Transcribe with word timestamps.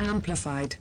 amplified. 0.00 0.76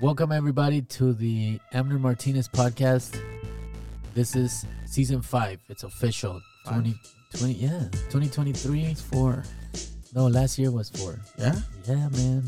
Welcome 0.00 0.32
everybody 0.32 0.82
to 0.82 1.12
the 1.12 1.58
Amner 1.72 1.98
Martinez 1.98 2.48
podcast. 2.48 3.20
This 4.14 4.36
is 4.36 4.66
season 4.86 5.22
five. 5.22 5.60
It's 5.68 5.82
official. 5.82 6.40
Five? 6.64 6.84
2020 6.84 7.54
yeah. 7.54 7.88
2023 8.10 8.94
Four. 8.94 9.44
No, 10.14 10.26
last 10.26 10.58
year 10.58 10.70
was 10.70 10.90
four. 10.90 11.18
Yeah. 11.38 11.56
Yeah, 11.86 12.08
man. 12.10 12.44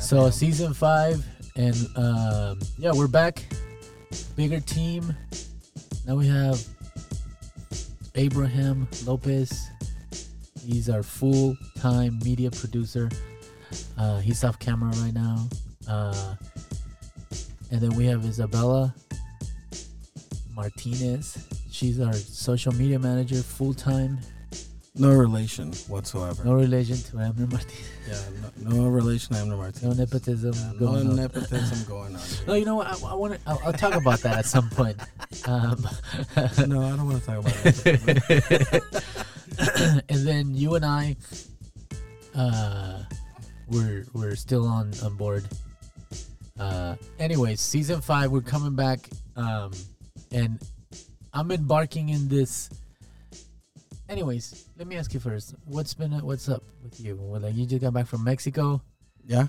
So 0.00 0.30
season 0.30 0.74
five, 0.74 1.24
and 1.56 1.76
um, 1.96 2.60
yeah, 2.78 2.92
we're 2.92 3.08
back. 3.08 3.44
Bigger 4.36 4.60
team. 4.60 5.14
Now 6.06 6.16
we 6.16 6.26
have 6.28 6.62
Abraham 8.14 8.86
Lopez. 9.04 9.68
He's 10.66 10.88
our 10.88 11.02
full-time 11.04 12.18
media 12.24 12.50
producer. 12.50 13.08
Uh, 13.96 14.18
he's 14.20 14.42
off 14.44 14.58
camera 14.58 14.90
right 14.96 15.14
now. 15.14 15.48
Uh, 15.88 16.34
and 17.70 17.80
then 17.80 17.94
we 17.96 18.04
have 18.06 18.24
Isabella 18.24 18.92
Martinez. 20.54 21.46
She's 21.70 22.00
our 22.00 22.12
social 22.14 22.72
media 22.74 22.98
manager, 22.98 23.36
full-time. 23.42 24.18
no 24.94 25.10
relation 25.12 25.72
whatsoever. 25.88 26.42
No 26.44 26.54
relation 26.54 26.96
to 26.96 27.16
Amner 27.16 27.50
Martinez. 27.50 27.90
Yeah, 28.06 28.20
no, 28.62 28.70
no 28.82 28.88
relation 28.88 29.34
to 29.34 29.42
Amner 29.42 29.48
No 29.50 29.56
Martinez. 29.56 29.98
nepotism. 29.98 30.52
Yeah, 30.54 30.72
no 30.74 30.78
going 30.78 31.08
on. 31.08 31.16
nepotism 31.16 31.84
going 31.88 32.14
on. 32.14 32.22
No, 32.46 32.54
you 32.54 32.64
know 32.64 32.76
what? 32.76 32.86
I, 32.86 33.08
I 33.10 33.14
want 33.14 33.34
to. 33.34 33.40
I'll, 33.48 33.60
I'll 33.66 33.72
talk 33.72 33.94
about 33.96 34.20
that 34.20 34.38
at 34.38 34.46
some 34.46 34.68
point. 34.70 34.96
Um, 35.44 35.86
no, 36.66 36.82
I 36.82 36.96
don't 36.96 37.06
want 37.08 37.20
to 37.20 37.26
talk 37.26 37.38
about 37.40 37.56
it. 37.64 38.82
and 40.08 40.26
then 40.26 40.54
you 40.54 40.74
and 40.74 40.84
I, 40.84 41.16
uh, 42.34 43.02
we're 43.68 44.04
we're 44.12 44.34
still 44.36 44.66
on 44.66 44.92
on 45.02 45.16
board. 45.16 45.44
Uh, 46.58 46.96
anyways, 47.18 47.60
season 47.60 48.00
five, 48.00 48.30
we're 48.30 48.40
coming 48.40 48.74
back, 48.74 49.08
um, 49.36 49.72
and 50.32 50.58
I'm 51.32 51.50
embarking 51.50 52.08
in 52.10 52.28
this. 52.28 52.70
Anyways, 54.08 54.66
let 54.78 54.86
me 54.86 54.96
ask 54.96 55.12
you 55.14 55.20
first. 55.20 55.54
What's 55.64 55.92
been 55.94 56.12
what's 56.24 56.48
up 56.48 56.62
with 56.82 57.00
you? 57.00 57.16
Well, 57.20 57.40
like 57.40 57.54
you 57.54 57.66
just 57.66 57.82
got 57.82 57.92
back 57.92 58.06
from 58.06 58.24
Mexico. 58.24 58.80
yeah, 59.26 59.48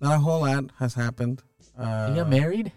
not 0.00 0.16
a 0.16 0.18
whole 0.18 0.40
lot 0.40 0.70
has 0.78 0.94
happened. 0.94 1.42
Uh, 1.78 2.06
You 2.10 2.16
got 2.16 2.28
married? 2.28 2.72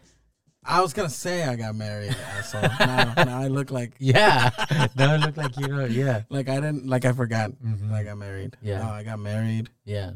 I 0.69 0.81
was 0.81 0.91
gonna 0.93 1.09
say 1.09 1.43
I 1.45 1.55
got 1.55 1.75
married, 1.75 2.15
asshole. 2.37 2.61
now, 2.61 3.13
now 3.15 3.39
I 3.41 3.47
look 3.47 3.71
like 3.71 3.93
Yeah. 3.99 4.49
no, 4.97 5.15
it 5.15 5.19
look 5.21 5.37
like 5.37 5.57
you 5.57 5.67
know. 5.67 5.85
Yeah. 5.85 6.23
like 6.29 6.49
I 6.49 6.55
didn't 6.55 6.85
like 6.85 7.05
I 7.05 7.13
forgot. 7.13 7.51
Mhm. 7.51 7.91
I 7.93 8.03
got 8.03 8.17
married. 8.17 8.57
Yeah. 8.61 8.79
No, 8.79 8.89
I 8.89 9.03
got 9.03 9.19
married. 9.19 9.69
Yeah. 9.85 10.11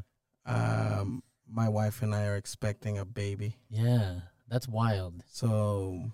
Um, 0.46 1.24
my 1.50 1.70
wife 1.70 2.02
and 2.02 2.14
I 2.14 2.26
are 2.28 2.36
expecting 2.36 2.98
a 2.98 3.06
baby, 3.06 3.56
Yeah. 3.70 4.22
That's 4.50 4.68
wild. 4.68 5.24
so 5.28 6.12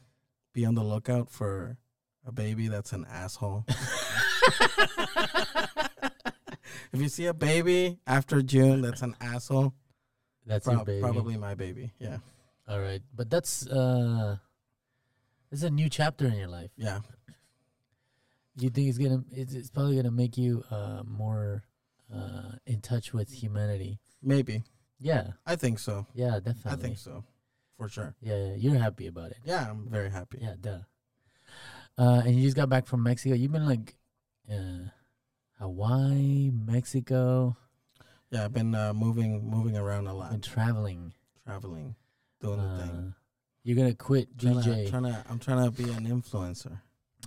be 0.54 0.66
on 0.66 0.76
the 0.76 0.84
lookout 0.84 1.30
for 1.32 1.78
a 2.26 2.32
baby 2.32 2.68
that's 2.68 2.92
an 2.94 3.06
asshole. 3.10 3.66
if 6.92 7.02
you 7.02 7.10
see 7.10 7.26
a 7.26 7.34
baby 7.34 7.98
after 8.06 8.42
June 8.42 8.82
that's 8.82 9.02
an 9.02 9.16
asshole, 9.22 9.74
That's 10.46 10.68
baby. 10.68 11.00
probably 11.02 11.38
my 11.38 11.56
baby. 11.56 11.94
Yeah, 12.00 12.18
All 12.68 12.80
right, 12.80 13.02
but 13.16 13.30
that's 13.30 13.66
uh, 13.68 14.38
it's 15.52 15.64
a 15.64 15.70
new 15.70 15.90
chapter 15.90 16.28
in 16.28 16.34
your 16.34 16.50
life. 16.50 16.72
yeah, 16.76 17.00
You 18.58 18.70
think 18.70 18.90
it's 18.90 18.98
gonna? 18.98 19.24
It's, 19.32 19.54
it's 19.54 19.70
probably 19.70 19.96
gonna 19.96 20.12
make 20.12 20.38
you 20.38 20.64
uh 20.72 21.04
more 21.06 21.64
uh 22.14 22.52
in 22.66 22.82
touch 22.82 23.14
with 23.14 23.32
humanity. 23.32 24.00
maybe. 24.22 24.64
Yeah. 25.00 25.34
I 25.46 25.56
think 25.56 25.78
so. 25.80 26.08
Yeah. 26.16 26.40
Definitely. 26.44 26.72
I 26.72 26.76
think 26.76 26.98
so, 26.98 27.24
for 27.78 27.88
sure. 27.88 28.16
Yeah, 28.22 28.56
you're 28.58 28.80
happy 28.80 29.06
about 29.08 29.30
it. 29.32 29.38
Yeah, 29.46 29.70
I'm 29.70 29.88
very 29.90 30.10
happy. 30.10 30.40
Yeah. 30.42 30.56
Duh. 30.60 30.80
Uh, 32.00 32.22
and 32.26 32.36
you 32.36 32.44
just 32.44 32.56
got 32.58 32.68
back 32.70 32.86
from 32.88 33.04
Mexico. 33.04 33.36
You've 33.36 33.52
been 33.52 33.66
like, 33.68 33.96
uh, 34.52 34.90
Hawaii, 35.60 36.52
Mexico. 36.52 37.56
Yeah, 38.32 38.46
I've 38.46 38.54
been 38.54 38.76
uh, 38.76 38.94
moving, 38.94 39.50
moving 39.50 39.78
around 39.78 40.06
a 40.08 40.14
lot, 40.14 40.32
Been 40.32 40.42
traveling. 40.42 41.14
traveling, 41.46 41.96
doing 42.42 42.58
the 42.58 42.78
thing. 42.84 42.90
Uh, 42.90 43.12
you're 43.64 43.76
gonna 43.76 43.94
quit 43.96 44.38
Trying 44.38 44.62
to, 44.64 44.70
DJ. 44.70 44.90
trying 44.90 45.04
to, 45.04 45.26
I'm 45.30 45.40
trying 45.40 45.64
to 45.66 45.72
be 45.72 45.90
an 45.92 46.08
influencer. 46.08 46.80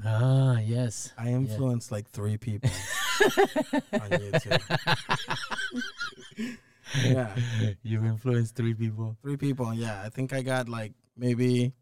ah, 0.04 0.58
yes. 0.60 1.12
I 1.18 1.28
influence 1.30 1.90
like 1.92 2.08
three 2.08 2.36
people 2.38 2.70
on 3.92 4.08
YouTube. 4.10 4.62
Yeah. 7.04 7.36
you 7.84 8.04
influenced 8.04 8.56
three 8.56 8.74
people. 8.74 9.16
Three 9.22 9.36
people. 9.36 9.72
Yeah, 9.72 10.02
I 10.04 10.08
think 10.08 10.32
I 10.32 10.42
got 10.42 10.68
like 10.68 10.92
maybe 11.16 11.72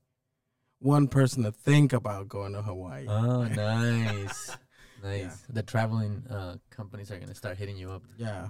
one 0.81 1.09
person 1.09 1.45
to 1.45 1.53
think 1.53 1.95
about 1.95 2.29
going 2.29 2.53
to 2.53 2.61
Hawaii. 2.61 3.07
Oh, 3.09 3.45
nice, 3.45 4.51
nice. 5.03 5.23
Yeah. 5.23 5.31
The 5.49 5.63
traveling 5.63 6.25
uh, 6.29 6.57
companies 6.69 7.11
are 7.11 7.19
gonna 7.19 7.35
start 7.35 7.57
hitting 7.57 7.79
you 7.79 7.91
up. 7.91 8.03
yeah, 8.19 8.49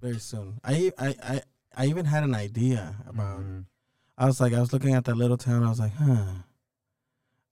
very 0.00 0.20
soon. 0.20 0.60
I, 0.62 0.92
I, 0.96 1.14
I, 1.22 1.40
I 1.76 1.86
even 1.86 2.04
had 2.04 2.22
an 2.22 2.34
idea 2.36 2.94
about. 3.08 3.40
Mhm. 3.40 3.64
I 4.16 4.26
was 4.26 4.40
like, 4.40 4.52
I 4.52 4.60
was 4.60 4.72
looking 4.72 4.94
at 4.94 5.04
that 5.04 5.16
little 5.16 5.36
town. 5.36 5.64
I 5.64 5.68
was 5.68 5.80
like, 5.80 5.94
huh. 5.94 6.24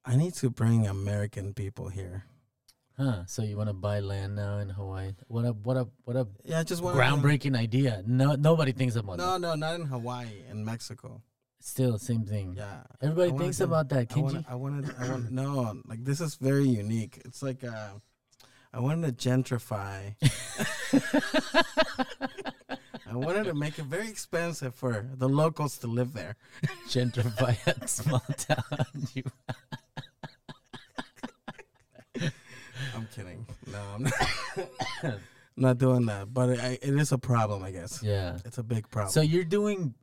I 0.04 0.16
need 0.16 0.34
to 0.34 0.50
bring 0.50 0.86
American 0.86 1.54
people 1.54 1.88
here. 1.88 2.24
Huh? 2.96 3.24
So 3.26 3.42
you 3.42 3.56
want 3.56 3.68
to 3.68 3.72
buy 3.74 4.00
land 4.00 4.36
now 4.36 4.58
in 4.58 4.68
Hawaii? 4.68 5.12
What 5.28 5.44
a 5.44 5.52
what 5.52 5.76
a 5.76 5.88
what 6.04 6.16
a 6.16 6.26
Yeah, 6.44 6.60
I 6.60 6.62
just 6.62 6.82
want 6.82 6.96
groundbreaking 6.96 7.56
idea. 7.56 8.02
No, 8.06 8.34
nobody 8.34 8.72
thinks 8.72 8.96
about 8.96 9.18
No, 9.18 9.32
that. 9.32 9.40
no, 9.40 9.54
no, 9.54 9.56
not 9.56 9.80
in 9.80 9.86
Hawaii, 9.86 10.42
in 10.50 10.64
Mexico. 10.64 11.22
Still, 11.60 11.96
same 11.98 12.24
thing. 12.26 12.54
Yeah, 12.56 12.82
Everybody 13.00 13.30
I 13.30 13.32
wanna 13.32 13.44
thinks 13.44 13.60
about 13.60 13.88
that. 13.90 13.98
I 13.98 14.04
Kenji. 14.04 14.22
want. 14.34 14.46
I 14.48 14.54
wanted. 14.56 14.94
I 14.98 15.08
want. 15.10 15.30
No, 15.30 15.80
like 15.86 16.04
this 16.04 16.20
is 16.20 16.34
very 16.34 16.68
unique. 16.68 17.20
It's 17.24 17.42
like 17.42 17.64
uh, 17.64 17.88
I 18.74 18.80
wanted 18.80 19.18
to 19.18 19.28
gentrify. 19.28 20.14
I 23.12 23.16
wanted 23.16 23.44
to 23.44 23.54
make 23.54 23.78
it 23.78 23.84
very 23.84 24.08
expensive 24.08 24.74
for 24.74 25.06
the 25.14 25.28
locals 25.28 25.76
to 25.78 25.86
live 25.86 26.14
there. 26.14 26.36
Gentrify 26.88 27.56
a 27.66 27.86
small 27.86 28.20
town. 28.38 29.06
You- 29.14 29.24
I'm 32.94 33.06
kidding. 33.14 33.46
No, 33.70 33.78
I'm 33.94 34.02
not. 34.04 34.12
I'm 35.02 35.20
not 35.56 35.78
doing 35.78 36.06
that. 36.06 36.32
But 36.32 36.58
I, 36.58 36.78
it 36.82 36.94
is 36.98 37.12
a 37.12 37.18
problem, 37.18 37.62
I 37.62 37.70
guess. 37.70 38.02
yeah. 38.02 38.38
It's 38.44 38.58
a 38.58 38.62
big 38.62 38.88
problem. 38.90 39.12
So 39.12 39.20
you're 39.20 39.44
doing 39.44 39.94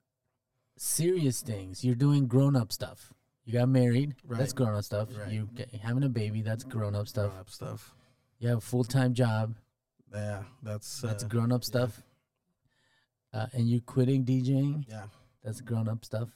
serious 0.77 1.41
things. 1.41 1.83
You're 1.83 1.95
doing 1.95 2.27
grown 2.27 2.55
up 2.55 2.71
stuff. 2.71 3.13
You 3.45 3.53
got 3.53 3.69
married. 3.69 4.15
Right. 4.27 4.37
That's 4.39 4.53
grown 4.53 4.75
up 4.75 4.83
stuff. 4.83 5.09
Right. 5.17 5.31
You 5.31 5.49
get, 5.53 5.73
having 5.73 6.03
a 6.03 6.09
baby. 6.09 6.41
That's 6.43 6.63
grown 6.63 6.95
up 6.95 7.07
stuff. 7.07 7.31
Grown-up 7.31 7.49
stuff. 7.49 7.95
You 8.39 8.49
have 8.49 8.59
a 8.59 8.61
full 8.61 8.83
time 8.83 9.13
job. 9.13 9.55
Yeah, 10.13 10.43
that's 10.63 11.01
That's 11.01 11.23
uh, 11.23 11.27
grown 11.27 11.51
up 11.51 11.63
stuff. 11.63 12.01
Uh, 13.34 13.45
and 13.53 13.67
you 13.69 13.81
quitting 13.81 14.25
DJing. 14.25 14.85
Yeah. 14.88 15.03
That's 15.44 15.62
grown 15.62 15.88
up 15.88 16.03
stuff. 16.06 16.29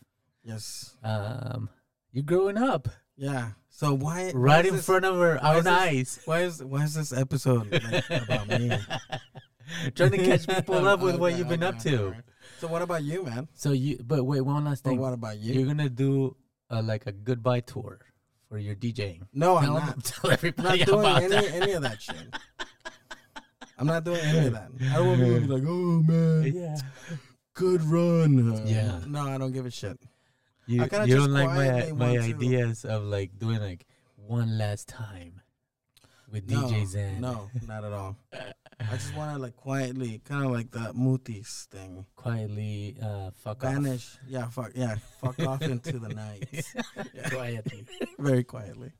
Yes. 0.43 0.95
Um, 1.03 1.69
you're 2.11 2.23
growing 2.23 2.57
up 2.57 2.87
Yeah. 3.15 3.51
So 3.69 3.93
why 3.95 4.31
right 4.35 4.65
in 4.65 4.75
this- 4.75 4.85
front 4.85 5.03
of 5.05 5.15
our, 5.19 5.37
why 5.37 5.55
our 5.59 5.67
eyes. 5.67 6.19
Why 6.25 6.41
is 6.41 6.63
why 6.63 6.83
is 6.83 6.93
this 6.93 7.11
episode 7.11 7.71
like, 7.71 8.09
about 8.09 8.47
me? 8.47 8.71
Trying 9.95 10.11
to 10.11 10.17
catch 10.17 10.45
people 10.47 10.87
up 10.93 10.99
with 10.99 11.15
what 11.17 11.35
you've 11.35 11.49
been 11.49 11.63
up 11.63 11.79
to. 11.79 12.03
alright. 12.05 12.23
So 12.59 12.67
what 12.67 12.81
about 12.81 13.03
you, 13.03 13.23
man? 13.23 13.47
So 13.55 13.71
you, 13.71 13.97
but 14.03 14.23
wait, 14.23 14.41
one 14.41 14.63
last 14.65 14.83
thing. 14.83 14.99
what 14.99 15.13
about 15.13 15.39
you? 15.39 15.53
You're 15.55 15.67
gonna 15.67 15.89
do 15.89 16.35
uh, 16.69 16.81
like 16.83 17.07
a 17.07 17.11
goodbye 17.11 17.61
tour 17.61 17.99
for 18.49 18.57
your 18.59 18.75
DJing. 18.75 19.21
no, 19.33 19.57
I'm 19.57 19.63
tell, 19.65 19.73
not. 19.73 20.03
tell 20.03 20.31
everybody 20.31 20.79
not 20.79 20.87
doing 20.87 20.99
about 20.99 21.23
any 21.23 21.29
that. 21.35 21.51
any 21.53 21.71
of 21.71 21.81
that 21.81 22.01
shit. 22.01 22.15
I'm 23.83 23.87
not 23.87 24.05
doing 24.05 24.21
any 24.21 24.47
of 24.47 24.53
that. 24.53 24.69
I 24.81 24.95
don't 24.95 25.07
want 25.07 25.19
people 25.19 25.35
to 25.35 25.41
be 25.41 25.47
like, 25.47 25.63
"Oh 25.67 26.01
man, 26.07 26.53
Yeah. 26.55 26.77
good 27.53 27.83
run." 27.83 28.65
Yeah. 28.65 28.99
No, 29.05 29.27
I 29.27 29.37
don't 29.37 29.51
give 29.51 29.65
a 29.65 29.71
shit. 29.71 29.99
You, 30.67 30.83
I 30.83 30.87
kinda 30.87 31.05
you 31.07 31.15
just 31.17 31.27
don't 31.27 31.33
like 31.33 31.47
my 31.49 31.53
quietly 31.67 31.91
my 31.91 32.11
want 32.13 32.23
to- 32.23 32.29
ideas 32.35 32.85
of 32.85 33.03
like 33.03 33.37
doing 33.37 33.59
like 33.59 33.85
one 34.15 34.57
last 34.57 34.87
time 34.87 35.41
with 36.31 36.49
No, 36.49 36.61
DJ 36.61 36.85
Zen. 36.87 37.19
no, 37.19 37.49
not 37.67 37.83
at 37.83 37.91
all. 37.91 38.15
I 38.33 38.95
just 38.95 39.13
want 39.15 39.35
to 39.35 39.41
like 39.41 39.57
quietly, 39.57 40.21
kind 40.23 40.45
of 40.45 40.51
like 40.51 40.71
the 40.71 40.93
Mutis 40.93 41.65
thing. 41.67 42.05
Quietly 42.15 42.95
uh, 43.03 43.31
fuck 43.35 43.65
off. 43.65 43.73
Vanish. 43.73 44.17
Yeah, 44.29 44.47
fuck. 44.47 44.71
Yeah, 44.75 44.95
fuck 45.21 45.37
off 45.41 45.61
into 45.73 45.99
the 45.99 46.07
night. 46.09 46.47
off. 46.97 47.31
Quietly. 47.31 47.85
Very 48.17 48.45
quietly. 48.45 48.93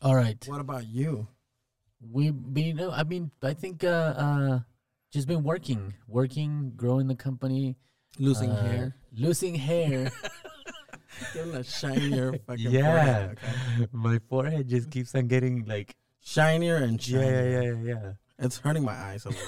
All 0.00 0.14
right. 0.16 0.42
What 0.48 0.60
about 0.62 0.86
you? 0.86 1.28
We 2.12 2.30
been. 2.30 2.80
I 2.80 3.02
mean, 3.04 3.30
I 3.42 3.54
think 3.54 3.82
uh, 3.84 4.14
uh, 4.16 4.58
just 5.12 5.26
been 5.28 5.42
working, 5.42 5.94
working, 6.08 6.72
growing 6.76 7.06
the 7.08 7.14
company, 7.14 7.76
Losing 8.18 8.50
uh, 8.50 8.62
hair. 8.62 8.96
losing 9.16 9.54
hair. 9.54 10.10
Getting 11.32 11.54
a 11.54 11.62
shinier 11.62 12.32
fucking 12.46 12.70
yeah, 12.70 12.82
forehead. 12.90 13.38
Okay? 13.78 13.88
my 13.92 14.18
forehead 14.28 14.68
just 14.68 14.90
keeps 14.90 15.14
on 15.14 15.28
getting 15.28 15.64
like 15.64 15.94
Shinier 16.20 16.76
and 16.76 17.00
shinier. 17.00 17.22
yeah, 17.22 17.60
yeah, 17.60 17.72
yeah, 17.72 18.02
yeah. 18.02 18.12
It's 18.40 18.58
hurting 18.58 18.82
my 18.84 18.94
eyes 18.94 19.24
a 19.24 19.28
little 19.28 19.44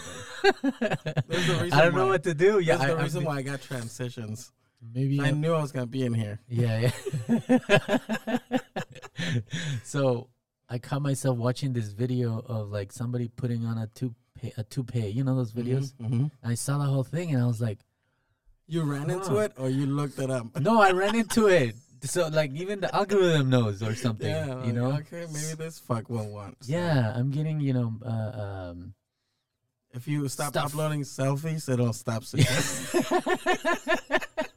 bit. 0.70 1.24
The 1.26 1.70
I 1.72 1.82
don't 1.82 1.94
know 1.96 2.06
what 2.06 2.22
to 2.22 2.34
do. 2.34 2.60
Yeah, 2.60 2.76
That's 2.76 2.90
the 2.90 2.96
I- 2.96 3.00
I 3.00 3.02
reason 3.02 3.20
mean- 3.20 3.26
why 3.26 3.36
I 3.38 3.42
got 3.42 3.60
transitions. 3.62 4.52
maybe 4.94 5.20
I 5.20 5.32
knew 5.32 5.54
I 5.54 5.60
was 5.60 5.72
gonna 5.72 5.86
be 5.86 6.04
in 6.04 6.14
here. 6.14 6.38
Yeah, 6.48 6.90
yeah. 7.28 8.38
so 9.82 10.28
I 10.68 10.78
caught 10.78 11.02
myself 11.02 11.38
watching 11.38 11.72
this 11.72 11.88
video 11.92 12.40
of 12.46 12.70
like 12.70 12.92
somebody 12.92 13.28
putting 13.28 13.64
on 13.64 13.78
a 13.78 13.86
toupee, 13.88 14.52
a 14.56 14.64
toupee. 14.64 15.08
You 15.08 15.22
know 15.24 15.36
those 15.36 15.52
videos? 15.52 15.94
hmm 15.98 16.26
I 16.42 16.54
saw 16.54 16.78
the 16.78 16.84
whole 16.84 17.04
thing 17.04 17.32
and 17.32 17.42
I 17.42 17.46
was 17.46 17.60
like, 17.60 17.78
You 18.66 18.82
ran 18.82 19.08
into 19.10 19.36
it, 19.38 19.52
or 19.56 19.68
you 19.70 19.86
looked 19.86 20.18
it 20.18 20.30
up. 20.30 20.58
no, 20.60 20.80
I 20.80 20.90
ran 20.92 21.14
into 21.14 21.46
it. 21.46 21.76
So 22.02 22.28
like 22.28 22.52
even 22.52 22.80
the 22.80 22.94
algorithm 22.94 23.48
knows 23.50 23.82
or 23.82 23.94
something. 23.94 24.28
Yeah, 24.28 24.64
you 24.64 24.72
know? 24.72 24.92
Okay, 24.98 25.26
maybe 25.32 25.54
this 25.56 25.78
fuck 25.78 26.10
will 26.10 26.28
want. 26.28 26.56
Yeah, 26.66 27.12
I'm 27.14 27.30
getting 27.30 27.60
you 27.60 27.72
know. 27.72 27.94
Uh, 28.04 28.70
um, 28.70 28.94
If 29.94 30.06
you 30.06 30.28
stop 30.28 30.50
Stuff. 30.50 30.66
uploading 30.74 31.02
selfies, 31.02 31.68
it'll 31.72 31.92
stop. 31.94 32.22
suggesting. 32.30 33.02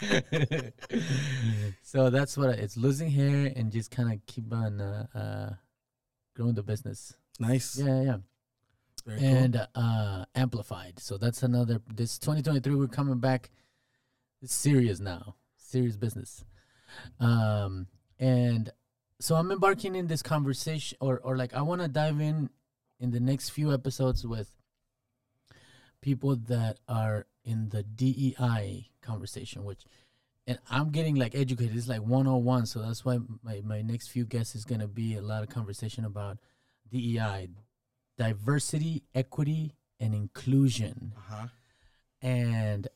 so 1.82 2.10
that's 2.10 2.36
what 2.36 2.50
I, 2.50 2.52
it's 2.52 2.76
losing 2.76 3.10
hair 3.10 3.52
and 3.54 3.72
just 3.72 3.90
kind 3.90 4.12
of 4.12 4.24
keep 4.26 4.52
on 4.52 4.80
uh, 4.80 5.06
uh, 5.14 5.54
growing 6.34 6.54
the 6.54 6.62
business. 6.62 7.14
nice. 7.38 7.78
Yeah, 7.78 8.02
yeah. 8.02 8.16
Very 9.06 9.20
cool. 9.20 9.28
and 9.28 9.66
uh 9.74 10.24
amplified 10.34 10.98
so 10.98 11.16
that's 11.16 11.42
another 11.42 11.80
this 11.94 12.18
2023 12.18 12.74
we're 12.74 12.88
coming 12.88 13.18
back 13.20 13.48
it's 14.42 14.52
serious 14.54 15.00
now 15.00 15.36
serious 15.56 15.96
business 15.96 16.44
um 17.20 17.86
and 18.18 18.70
so 19.20 19.36
i'm 19.36 19.50
embarking 19.50 19.94
in 19.94 20.08
this 20.08 20.20
conversation 20.20 20.98
or 21.00 21.20
or 21.20 21.36
like 21.36 21.54
i 21.54 21.62
want 21.62 21.80
to 21.80 21.88
dive 21.88 22.20
in 22.20 22.50
in 23.00 23.10
the 23.12 23.20
next 23.20 23.50
few 23.50 23.72
episodes 23.72 24.26
with 24.26 24.50
people 26.02 26.36
that 26.36 26.78
are 26.88 27.26
in 27.44 27.68
the 27.70 27.82
dei 27.82 28.90
conversation 29.08 29.64
which 29.64 29.82
and 30.46 30.58
i'm 30.70 30.90
getting 30.90 31.16
like 31.16 31.34
educated 31.34 31.76
it's 31.76 31.88
like 31.88 32.02
101 32.02 32.66
so 32.66 32.80
that's 32.80 33.04
why 33.04 33.18
my, 33.42 33.60
my 33.64 33.80
next 33.82 34.08
few 34.08 34.24
guests 34.24 34.54
is 34.54 34.64
going 34.64 34.80
to 34.80 34.88
be 34.88 35.16
a 35.16 35.22
lot 35.22 35.42
of 35.42 35.48
conversation 35.48 36.04
about 36.04 36.38
dei 36.90 37.48
diversity, 38.18 39.04
equity, 39.14 39.76
and 39.98 40.14
inclusion. 40.14 41.12
uh-huh. 41.16 41.46
And 42.20 42.88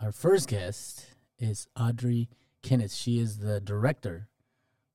our 0.00 0.10
first 0.10 0.48
guest 0.48 1.06
is 1.38 1.68
Audrey 1.78 2.28
Kennis. 2.62 2.94
She 2.94 3.18
is 3.18 3.38
the 3.38 3.60
director 3.60 4.28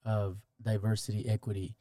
of 0.04 0.38
diversity, 0.62 1.30
equity, 1.30 1.76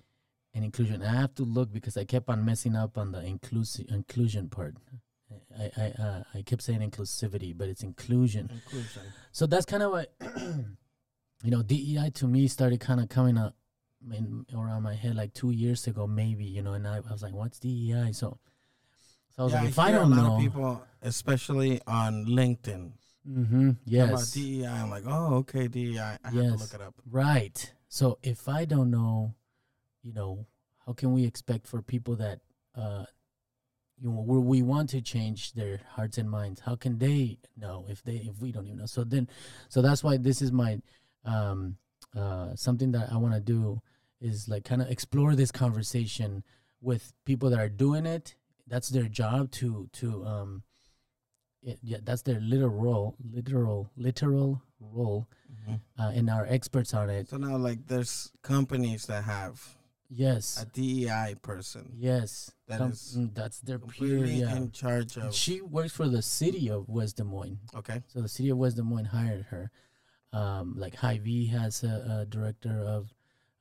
and 0.54 0.64
inclusion. 0.64 1.02
I 1.02 1.14
have 1.16 1.34
to 1.36 1.42
look 1.42 1.72
because 1.72 1.96
I 1.96 2.04
kept 2.04 2.28
on 2.28 2.44
messing 2.44 2.76
up 2.76 2.98
on 2.98 3.12
the 3.12 3.20
inclusi- 3.20 3.90
inclusion 3.90 4.48
part. 4.48 4.74
I 5.58 5.70
I, 5.76 6.02
uh, 6.02 6.22
I 6.34 6.42
kept 6.42 6.62
saying 6.62 6.80
inclusivity, 6.80 7.56
but 7.56 7.68
it's 7.68 7.82
inclusion. 7.82 8.50
Inclusion. 8.52 9.02
So 9.32 9.46
that's 9.46 9.64
kind 9.66 9.82
of 9.82 9.92
what 9.92 10.12
you 11.42 11.50
know. 11.50 11.62
DEI 11.62 12.10
to 12.14 12.26
me 12.26 12.48
started 12.48 12.80
kind 12.80 13.00
of 13.00 13.08
coming 13.08 13.38
up 13.38 13.54
in, 14.12 14.46
around 14.54 14.82
my 14.82 14.94
head 14.94 15.14
like 15.16 15.32
two 15.34 15.50
years 15.50 15.86
ago, 15.86 16.06
maybe 16.06 16.44
you 16.44 16.62
know. 16.62 16.72
And 16.74 16.86
I, 16.86 16.96
I 16.96 17.12
was 17.12 17.22
like, 17.22 17.34
"What's 17.34 17.58
DEI?" 17.58 18.12
So, 18.12 18.38
so 19.30 19.42
I 19.42 19.44
was 19.44 19.52
yeah, 19.52 19.60
like, 19.60 19.68
"If 19.70 19.78
I 19.78 19.88
hear 19.90 19.98
don't 20.00 20.10
know, 20.16 20.36
people, 20.38 20.82
especially 21.02 21.80
on 21.86 22.26
LinkedIn, 22.26 22.92
mm-hmm, 23.28 23.70
yes, 23.84 24.08
about 24.08 24.30
DEI. 24.32 24.66
I'm 24.66 24.90
like, 24.90 25.04
oh, 25.06 25.34
okay, 25.36 25.68
DEI. 25.68 25.98
I 25.98 26.08
have 26.24 26.32
to 26.32 26.42
Yes. 26.42 26.60
look 26.60 26.74
it 26.74 26.80
up. 26.80 26.94
right." 27.10 27.72
So 27.88 28.18
if 28.22 28.48
I 28.48 28.64
don't 28.64 28.90
know, 28.90 29.34
you 30.02 30.12
know, 30.12 30.46
how 30.84 30.92
can 30.92 31.12
we 31.12 31.24
expect 31.24 31.66
for 31.66 31.82
people 31.82 32.16
that, 32.16 32.40
uh, 32.74 33.06
you 34.00 34.10
know, 34.10 34.20
where 34.22 34.40
we 34.40 34.62
want 34.62 34.90
to 34.90 35.00
change 35.00 35.52
their 35.54 35.80
hearts 35.90 36.18
and 36.18 36.30
minds? 36.30 36.60
How 36.60 36.76
can 36.76 36.98
they 36.98 37.38
know 37.56 37.86
if 37.88 38.02
they 38.02 38.16
if 38.16 38.40
we 38.40 38.52
don't 38.52 38.66
even 38.66 38.78
know? 38.78 38.86
So 38.86 39.04
then, 39.04 39.28
so 39.68 39.82
that's 39.82 40.04
why 40.04 40.16
this 40.18 40.42
is 40.42 40.52
my, 40.52 40.80
um, 41.24 41.76
uh, 42.14 42.54
something 42.54 42.92
that 42.92 43.12
I 43.12 43.16
want 43.16 43.34
to 43.34 43.40
do 43.40 43.80
is 44.20 44.48
like 44.48 44.64
kind 44.64 44.82
of 44.82 44.90
explore 44.90 45.34
this 45.34 45.50
conversation 45.50 46.42
with 46.80 47.12
people 47.24 47.50
that 47.50 47.58
are 47.58 47.68
doing 47.68 48.06
it. 48.06 48.34
That's 48.66 48.88
their 48.88 49.08
job 49.08 49.50
to 49.52 49.88
to 49.94 50.24
um, 50.24 50.62
it, 51.62 51.78
yeah, 51.82 51.98
that's 52.02 52.22
their 52.22 52.40
literal 52.40 52.70
role, 52.70 53.16
literal 53.32 53.90
literal 53.96 54.62
role, 54.80 55.26
Mhm. 55.66 55.80
uh, 55.98 56.12
and 56.14 56.28
our 56.30 56.46
experts 56.46 56.92
on 56.94 57.08
it. 57.10 57.28
So 57.28 57.38
now, 57.38 57.56
like, 57.56 57.86
there's 57.86 58.30
companies 58.42 59.06
that 59.06 59.24
have 59.24 59.76
Yes, 60.08 60.62
a 60.62 60.66
DEI 60.66 61.36
person 61.42 61.92
yes, 61.96 62.52
that 62.68 62.80
is 62.80 63.16
mm, 63.18 63.34
that's 63.34 63.60
their 63.60 63.78
pure. 63.78 64.24
Yeah, 64.24 64.56
in 64.56 64.70
charge 64.70 65.16
of. 65.16 65.34
she 65.34 65.60
works 65.60 65.92
for 65.92 66.08
the 66.08 66.22
city 66.22 66.70
of 66.70 66.88
West 66.88 67.16
Des 67.16 67.24
Moines. 67.24 67.58
okay. 67.74 68.02
So 68.06 68.20
the 68.22 68.28
city 68.28 68.50
of 68.50 68.58
West 68.58 68.76
Des 68.76 68.82
Moines 68.82 69.06
hired 69.06 69.46
her. 69.46 69.70
Um, 70.32 70.74
like 70.76 70.96
Hy-Vee 70.96 71.46
has 71.46 71.82
a, 71.82 72.20
a 72.20 72.26
director 72.26 72.84
of 72.86 73.14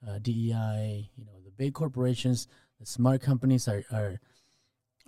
uh, 0.08 0.20
DEI. 0.20 1.10
You 1.16 1.26
know, 1.26 1.40
the 1.44 1.52
big 1.52 1.74
corporations, 1.74 2.48
the 2.80 2.86
smart 2.86 3.22
companies 3.22 3.68
are 3.68 3.84
are 3.92 4.20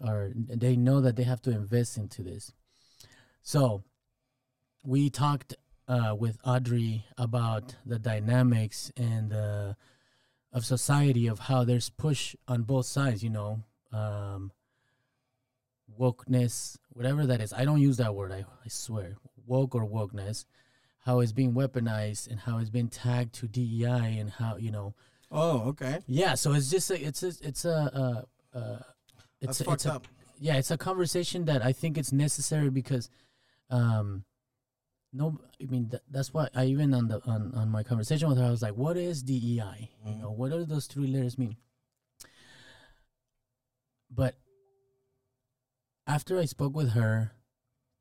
are 0.04 0.31
they 0.36 0.75
know 0.75 1.01
that 1.01 1.16
they 1.16 1.24
have 1.24 1.42
to 1.44 1.51
invest 1.51 1.98
into 1.98 2.24
this. 2.24 2.54
So 3.42 3.84
we 4.84 5.10
talked 5.10 5.56
uh, 5.88 6.16
with 6.18 6.38
Audrey 6.44 7.06
about 7.18 7.75
the 7.86 8.00
dynamics 8.00 8.92
and 8.98 9.34
uh, 9.34 9.74
of 10.57 10.65
society 10.65 11.27
of 11.27 11.39
how 11.39 11.63
there's 11.63 11.89
push 11.89 12.36
on 12.48 12.63
both 12.63 12.86
sides. 12.86 13.24
You 13.24 13.30
know. 13.30 13.63
Um, 13.94 14.51
wokeness, 16.00 16.77
whatever 16.89 17.25
that 17.25 17.42
is. 17.42 17.54
I 17.54 17.65
don't 17.65 17.81
use 17.81 17.98
that 17.98 18.15
word. 18.15 18.31
I, 18.31 18.39
I 18.39 18.68
swear, 18.68 19.15
woke 19.45 19.75
or 19.75 19.86
wokeness, 19.86 20.45
how 21.06 21.19
it's 21.19 21.31
being 21.31 21.54
weaponized 21.54 22.30
and 22.30 22.39
how 22.39 22.59
it's 22.59 22.69
been 22.69 22.89
tagged 22.89 23.33
to 23.36 23.48
DEI 23.48 24.18
and 24.19 24.30
how 24.30 24.57
you 24.57 24.71
know. 24.71 24.94
Oh, 25.31 25.62
okay. 25.69 26.00
Yeah, 26.07 26.36
so 26.36 26.54
it's 26.54 26.69
just 26.69 26.89
a, 26.89 27.01
it's 27.01 27.24
a, 27.24 27.31
it's 27.42 27.65
a, 27.65 28.25
uh, 28.53 28.57
uh, 28.57 28.80
it's 29.42 29.60
That's 29.60 29.62
a, 29.62 29.63
fucked 29.65 29.75
it's 29.75 29.86
a, 29.86 29.94
up. 29.94 30.07
yeah, 30.39 30.56
it's 30.56 30.71
a 30.71 30.77
conversation 30.77 31.45
that 31.45 31.65
I 31.65 31.74
think 31.74 31.98
it's 31.98 32.13
necessary 32.13 32.69
because, 32.69 33.10
um, 33.69 34.24
no, 35.13 35.39
I 35.62 35.65
mean 35.65 35.89
th- 35.89 36.04
that's 36.09 36.33
why 36.33 36.50
I 36.54 36.65
even 36.65 36.94
on 36.94 37.07
the 37.07 37.21
on 37.25 37.54
on 37.56 37.69
my 37.69 37.83
conversation 37.83 38.30
with 38.30 38.38
her, 38.38 38.45
I 38.45 38.50
was 38.51 38.62
like, 38.62 38.75
what 38.75 38.98
is 38.98 39.24
DEI? 39.24 39.92
You 40.06 40.12
Mhm. 40.13 40.19
know, 40.21 40.31
what 40.31 40.51
do 40.51 40.65
those 40.65 40.88
three 40.88 41.07
letters 41.07 41.38
mean? 41.38 41.57
But 44.09 44.36
after 46.06 46.39
I 46.39 46.46
spoke 46.46 46.75
with 46.75 46.91
her, 46.91 47.32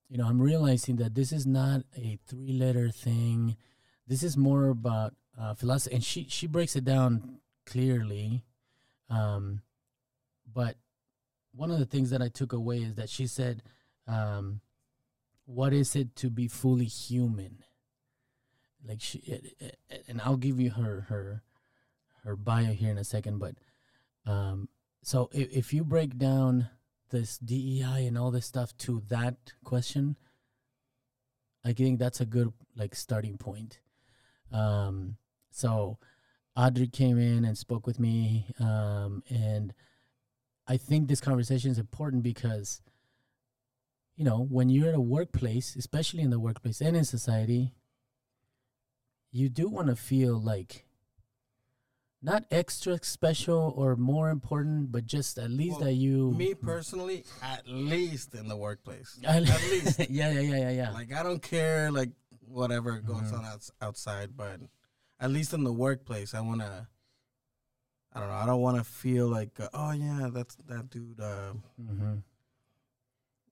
you 0.09 0.17
know, 0.19 0.27
I'm 0.27 0.41
realizing 0.41 0.97
that 0.97 1.15
this 1.15 1.33
is 1.33 1.47
not 1.47 1.83
a 1.97 2.19
three 2.27 2.53
letter 2.53 2.91
thing. 2.91 3.57
This 4.07 4.23
is 4.23 4.37
more 4.37 4.69
about 4.69 5.15
uh, 5.39 5.55
philosophy, 5.55 5.95
and 5.97 6.05
she 6.05 6.27
she 6.29 6.47
breaks 6.47 6.77
it 6.77 6.85
down 6.85 7.41
clearly. 7.67 8.45
Um, 9.11 9.63
but 10.53 10.77
one 11.53 11.71
of 11.71 11.79
the 11.79 11.87
things 11.87 12.11
that 12.11 12.23
I 12.23 12.29
took 12.29 12.53
away 12.53 12.79
is 12.79 12.95
that 12.95 13.09
she 13.11 13.27
said, 13.27 13.63
um, 14.07 14.61
"What 15.47 15.73
is 15.73 15.97
it 15.97 16.15
to 16.17 16.31
be 16.31 16.49
fully 16.49 16.85
human?" 16.85 17.65
Like 18.87 19.01
she, 19.01 19.19
it, 19.19 19.55
it, 19.59 20.05
and 20.07 20.21
I'll 20.21 20.37
give 20.37 20.61
you 20.61 20.71
her 20.71 21.07
her 21.09 21.43
her 22.25 22.37
bio 22.37 22.73
here 22.73 22.91
in 22.91 22.99
a 22.99 23.05
second, 23.05 23.39
but 23.39 23.55
um, 24.27 24.69
so 25.03 25.31
if, 25.33 25.51
if 25.51 25.73
you 25.73 25.85
break 25.85 26.19
down 26.19 26.69
this 27.11 27.39
DEI 27.39 28.07
and 28.07 28.19
all 28.19 28.31
this 28.31 28.47
stuff 28.47 28.77
to 28.79 29.03
that 29.09 29.37
question, 29.65 30.17
I 31.65 31.73
think 31.73 31.99
that's 31.99 32.21
a 32.21 32.27
good 32.27 32.53
like 32.77 32.95
starting 32.95 33.39
point. 33.39 33.81
Um, 34.53 35.17
so 35.51 35.99
Audrey 36.57 36.89
came 36.89 37.19
in 37.19 37.45
and 37.45 37.57
spoke 37.57 37.87
with 37.87 37.99
me, 37.99 38.47
um, 38.61 39.23
and 39.29 39.75
I 40.67 40.77
think 40.77 41.09
this 41.09 41.21
conversation 41.21 41.71
is 41.71 41.79
important 41.79 42.23
because, 42.23 42.81
you 44.17 44.25
know, 44.25 44.39
when 44.51 44.69
you're 44.71 44.89
at 44.89 44.95
a 44.95 45.01
workplace, 45.01 45.77
especially 45.77 46.23
in 46.23 46.31
the 46.31 46.41
workplace 46.41 46.81
and 46.81 46.97
in 46.97 47.05
society, 47.05 47.73
you 49.33 49.49
do 49.49 49.69
want 49.69 49.89
to 49.89 49.97
feel 49.97 50.41
like 50.41 50.85
not 52.23 52.45
extra 52.51 52.99
special 53.03 53.75
or 53.77 53.95
more 53.95 54.31
important, 54.31 54.91
but 54.91 55.05
just 55.05 55.39
at 55.39 55.51
least 55.51 55.77
Well, 55.77 55.85
that 55.85 55.93
you 55.95 56.33
Me 56.33 56.55
personally, 56.55 57.25
at 57.43 57.69
least 57.69 58.35
in 58.35 58.49
the 58.49 58.57
workplace. 58.57 59.19
at 59.25 59.43
least. 59.43 59.99
yeah, 60.11 60.31
yeah, 60.33 60.41
yeah, 60.41 60.57
yeah, 60.57 60.71
yeah. 60.71 60.91
Like 60.93 61.13
I 61.13 61.23
don't 61.23 61.43
care 61.43 61.91
like 61.93 62.11
whatever 62.49 62.99
goes 63.01 63.31
Mhm. 63.31 63.39
on 63.39 63.45
outs- 63.45 63.71
outside, 63.83 64.37
but 64.37 64.61
at 65.21 65.31
least 65.31 65.53
in 65.53 65.63
the 65.65 65.73
workplace, 65.73 66.33
I 66.35 66.41
want 66.41 66.61
to. 66.63 66.87
I 68.13 68.21
don't 68.21 68.29
know. 68.31 68.35
I 68.35 68.47
don't 68.47 68.63
want 68.63 68.79
to 68.79 68.85
feel 68.85 69.29
like, 69.29 69.61
uh, 69.61 69.69
oh 69.75 69.91
yeah, 69.91 70.31
that's 70.33 70.57
that 70.69 70.89
dude. 70.89 71.21
Uh, 71.21 71.53
mm-hmm. 71.79 72.15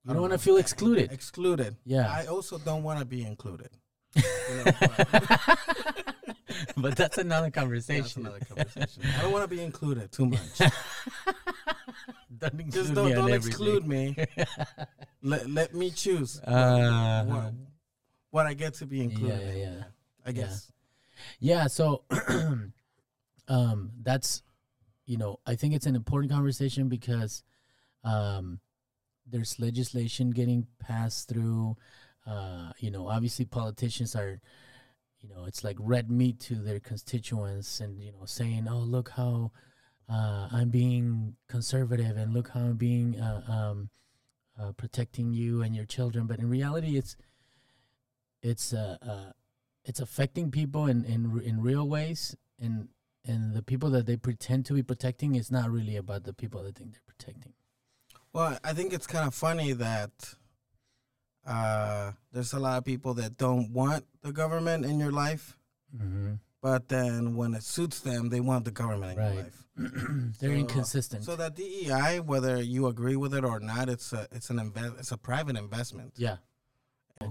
You 0.04 0.10
I 0.10 0.12
don't 0.12 0.22
want 0.22 0.32
to 0.34 0.38
feel 0.38 0.58
excluded. 0.58 1.10
Excluded. 1.12 1.76
Yeah. 1.84 2.10
I 2.10 2.26
also 2.26 2.58
don't 2.58 2.82
want 2.82 2.98
to 2.98 3.04
be 3.06 3.24
included. 3.24 3.70
Know, 4.16 4.24
but 6.76 6.94
that's 6.96 7.18
another 7.18 7.50
conversation. 7.50 8.02
that's 8.02 8.16
another 8.16 8.40
conversation. 8.40 9.02
I 9.18 9.22
don't 9.22 9.32
want 9.32 9.48
to 9.48 9.56
be 9.56 9.62
included 9.62 10.12
too 10.12 10.26
much. 10.26 10.58
don't 12.38 12.60
include 12.60 12.72
Just 12.72 12.94
don't 12.94 13.06
on 13.06 13.12
don't 13.12 13.32
exclude 13.32 13.86
me. 13.86 14.14
let 15.22 15.48
let 15.50 15.74
me 15.74 15.90
choose 15.90 16.38
Uh, 16.40 17.24
what, 17.24 17.52
what 18.30 18.46
I 18.46 18.54
get 18.54 18.74
to 18.74 18.86
be 18.86 19.00
included. 19.02 19.40
yeah, 19.40 19.50
in, 19.50 19.58
yeah. 19.78 19.84
I 20.26 20.32
guess. 20.32 20.70
Yeah, 21.40 21.66
so 21.66 22.04
um 23.48 23.90
that's 24.02 24.42
you 25.06 25.16
know, 25.18 25.38
I 25.46 25.54
think 25.54 25.74
it's 25.74 25.86
an 25.86 25.96
important 25.96 26.30
conversation 26.32 26.88
because 26.88 27.42
um 28.04 28.60
there's 29.34 29.58
legislation 29.58 30.30
getting 30.30 30.68
passed 30.78 31.28
through 31.28 31.76
uh 32.24 32.70
you 32.78 32.90
know, 32.90 33.08
obviously 33.08 33.44
politicians 33.44 34.14
are 34.14 34.40
you 35.20 35.28
know, 35.28 35.44
it's 35.46 35.64
like 35.64 35.76
red 35.80 36.10
meat 36.10 36.38
to 36.38 36.54
their 36.54 36.78
constituents 36.78 37.80
and 37.80 38.00
you 38.00 38.12
know, 38.12 38.26
saying, 38.26 38.68
"Oh, 38.68 38.78
look 38.78 39.10
how 39.10 39.50
uh 40.08 40.48
I'm 40.52 40.70
being 40.70 41.34
conservative 41.48 42.16
and 42.16 42.32
look 42.32 42.50
how 42.50 42.60
I'm 42.60 42.76
being 42.76 43.18
uh, 43.18 43.42
um 43.48 43.90
uh, 44.58 44.72
protecting 44.72 45.32
you 45.32 45.62
and 45.62 45.74
your 45.74 45.86
children." 45.86 46.26
But 46.26 46.38
in 46.38 46.48
reality, 46.48 46.96
it's 46.96 47.16
it's 48.42 48.72
uh, 48.72 49.32
it's 49.84 50.00
affecting 50.00 50.50
people 50.50 50.86
in 50.86 51.04
in 51.04 51.40
in 51.40 51.60
real 51.60 51.88
ways 51.88 52.36
and 52.60 52.88
and 53.26 53.54
the 53.54 53.62
people 53.62 53.90
that 53.90 54.06
they 54.06 54.16
pretend 54.16 54.66
to 54.66 54.74
be 54.74 54.82
protecting 54.82 55.34
is 55.34 55.50
not 55.50 55.70
really 55.70 55.96
about 55.96 56.24
the 56.24 56.34
people 56.34 56.62
that 56.62 56.74
they 56.74 56.84
think 56.84 56.92
they're 56.92 57.14
protecting 57.14 57.54
Well, 58.34 58.58
I 58.64 58.72
think 58.72 58.92
it's 58.92 59.06
kind 59.06 59.26
of 59.26 59.32
funny 59.34 59.72
that 59.74 60.10
uh, 61.46 62.12
there's 62.32 62.52
a 62.52 62.58
lot 62.58 62.78
of 62.78 62.84
people 62.84 63.14
that 63.14 63.36
don't 63.36 63.70
want 63.72 64.04
the 64.22 64.32
government 64.32 64.84
in 64.84 64.98
your 64.98 65.12
life, 65.12 65.56
mm-hmm. 65.96 66.34
but 66.60 66.88
then 66.88 67.36
when 67.36 67.54
it 67.54 67.62
suits 67.62 68.00
them, 68.00 68.30
they 68.30 68.40
want 68.40 68.64
the 68.64 68.70
government 68.72 69.18
in 69.18 69.24
Right. 69.24 69.34
your 69.34 69.42
life. 69.44 69.60
they're 70.40 70.50
So- 70.50 70.58
inconsistent 70.60 71.24
So 71.24 71.36
that 71.36 71.54
DEI, 71.56 72.20
whether 72.20 72.60
you 72.60 72.86
agree 72.88 73.16
with 73.16 73.34
it 73.34 73.44
or 73.44 73.60
not, 73.60 73.88
it's 73.88 74.12
a 74.12 74.26
it's 74.32 74.50
an 74.50 74.58
invest 74.58 74.94
it's 74.98 75.12
a 75.12 75.16
private 75.16 75.56
investment. 75.56 76.12
yeah 76.16 76.36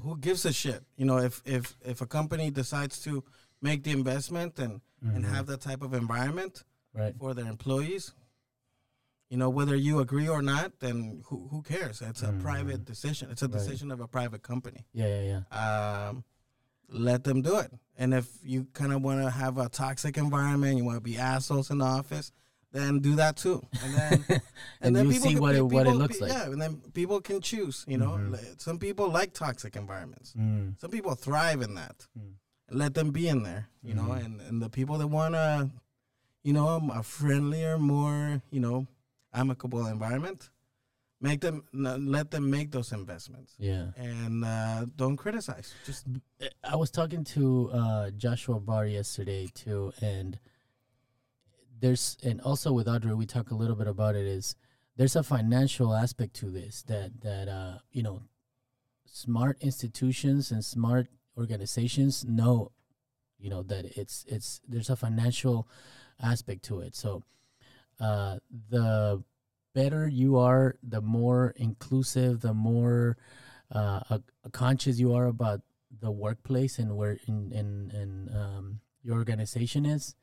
Who 0.04 0.18
gives 0.18 0.46
a 0.46 0.54
shit? 0.54 0.84
You 0.98 1.06
know, 1.06 1.18
if 1.20 1.42
if 1.46 1.76
if 1.86 2.02
a 2.02 2.06
company 2.08 2.50
decides 2.52 3.00
to 3.04 3.24
make 3.62 3.84
the 3.84 3.92
investment 3.92 4.58
and 4.60 4.82
and 5.02 5.24
Mhm. 5.26 5.34
have 5.36 5.46
that 5.48 5.60
type 5.62 5.82
of 5.82 5.94
environment 5.94 6.64
right 6.94 7.14
for 7.18 7.34
their 7.34 7.48
employees, 7.48 8.14
you 9.34 9.40
know, 9.40 9.50
whether 9.50 9.76
you 9.76 9.98
agree 10.00 10.30
or 10.30 10.44
not, 10.44 10.80
then 10.80 11.24
who 11.28 11.48
who 11.50 11.64
cares? 11.64 12.02
It's 12.04 12.22
a 12.22 12.28
Mhm. 12.32 12.42
private 12.48 12.82
decision. 12.86 13.32
It's 13.32 13.42
a 13.42 13.48
Right. 13.48 13.54
decision 13.58 13.90
of 13.92 14.00
a 14.00 14.08
private 14.08 14.44
company. 14.44 14.82
yeah 14.94 15.08
yeah 15.16 15.24
yeah 15.34 16.08
Um, 16.10 16.24
let 16.88 17.24
them 17.24 17.42
do 17.42 17.58
it. 17.58 17.72
And 17.98 18.14
if 18.14 18.28
you 18.44 18.66
kind 18.74 18.94
of 18.94 19.02
want 19.02 19.20
to 19.24 19.32
have 19.32 19.58
a 19.58 19.70
toxic 19.70 20.18
environment, 20.18 20.78
you 20.78 20.86
want 20.86 20.98
to 20.98 21.08
be 21.12 21.18
assholes 21.18 21.72
in 21.72 21.80
the 21.80 21.86
office, 22.00 22.32
then 22.74 23.00
do 23.00 23.16
that 23.16 23.36
too. 23.36 23.60
And 23.84 23.92
then 23.96 24.14
And 24.82 24.96
you'll 24.96 25.12
see 25.14 25.34
can- 25.34 25.42
what 25.42 25.54
pe- 25.54 25.58
it- 25.62 25.74
what 25.78 25.88
it 25.88 25.96
looks 26.04 26.22
like. 26.22 26.32
Yeah, 26.32 26.46
and 26.54 26.62
then 26.62 26.74
people 27.00 27.20
can 27.30 27.42
choose. 27.42 27.78
You 27.88 27.98
know, 27.98 28.12
Mhm. 28.20 28.62
Some 28.62 28.78
people 28.78 29.08
like 29.20 29.32
toxic 29.34 29.76
environments. 29.76 30.34
mm. 30.38 30.80
Some 30.82 30.92
people 30.92 31.16
thrive 31.16 31.62
in 31.68 31.74
that. 31.82 31.98
Mm. 32.16 32.34
Let 32.70 32.94
them 32.94 33.10
be 33.12 33.26
in 33.34 33.42
there. 33.50 33.64
You 33.82 33.96
know, 33.96 34.10
Mhm. 34.14 34.26
and 34.26 34.34
and 34.48 34.62
the 34.62 34.70
people 34.70 34.98
that 35.00 35.08
want 35.20 35.34
to, 35.34 35.72
you 36.48 36.54
know, 36.58 36.68
a 37.02 37.02
friendlier, 37.04 37.78
more 37.80 38.44
you 38.52 38.60
know, 38.66 38.86
amicable 39.34 39.86
environment, 39.88 40.50
make 41.22 41.42
them 41.42 41.64
let 41.74 42.32
them 42.32 42.50
make 42.50 42.72
those 42.72 42.92
investments 42.92 43.56
yeah 43.58 43.88
and 43.96 44.44
uh, 44.44 44.86
don't 44.96 45.16
criticize. 45.18 45.74
Just 45.86 46.06
I 46.64 46.76
was 46.76 46.92
talking 46.92 47.24
to 47.36 47.70
uh, 47.72 48.10
Joshua 48.12 48.60
Barr 48.60 48.86
yesterday 48.86 49.48
too, 49.54 49.94
and 50.02 50.38
there's 51.84 52.18
and 52.24 52.40
also 52.42 52.72
with 52.72 52.88
Audrey, 52.88 53.14
we 53.14 53.26
talk 53.26 53.52
a 53.52 53.56
little 53.56 53.76
bit 53.76 53.88
about 53.88 54.16
it. 54.16 54.26
Is 54.26 54.56
there's 54.96 55.16
a 55.16 55.24
financial 55.24 55.94
aspect 55.94 56.34
to 56.36 56.50
this 56.50 56.84
that 56.84 57.22
that 57.22 57.48
uh, 57.48 57.80
you 57.92 58.04
know, 58.04 58.22
smart 59.06 59.58
institutions 59.62 60.52
and 60.52 60.64
smart 60.64 61.08
organizations 61.38 62.24
know, 62.26 62.72
you 63.38 63.50
know 63.50 63.64
that 63.64 63.98
it's 63.98 64.26
it's 64.28 64.62
there's 64.68 64.90
a 64.90 64.96
financial 64.96 65.68
aspect 66.22 66.64
to 66.64 66.80
it. 66.80 66.96
So 66.96 67.24
uh, 68.04 68.36
the 68.70 69.24
better 69.74 70.04
you 70.08 70.38
are, 70.38 70.76
the 70.84 71.02
more 71.02 71.54
inclusive, 71.56 72.42
the 72.42 72.54
more 72.54 73.18
uh, 73.72 74.20
conscious 74.52 75.00
you 75.00 75.14
are 75.18 75.26
about 75.28 75.62
the 76.00 76.12
workplace 76.12 76.80
and 76.82 76.90
where 77.00 77.18
in 77.28 77.52
in, 77.52 77.70
in 78.02 78.12
um, 78.36 78.66
your 79.06 79.16
organization 79.18 79.86
is, 79.86 80.16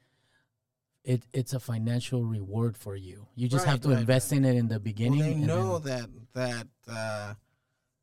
it 1.04 1.22
it's 1.32 1.52
a 1.54 1.60
financial 1.60 2.24
reward 2.24 2.76
for 2.76 2.94
you. 2.96 3.26
You 3.34 3.48
just 3.48 3.66
have 3.66 3.80
to 3.82 3.88
right, 3.88 4.00
invest 4.00 4.32
in 4.32 4.44
it 4.44 4.56
in 4.56 4.68
the 4.68 4.74
well, 4.74 4.90
beginning. 4.90 5.20
they 5.22 5.32
and 5.32 5.46
know 5.46 5.78
that 5.78 6.08
that 6.34 6.66
uh, 6.88 7.34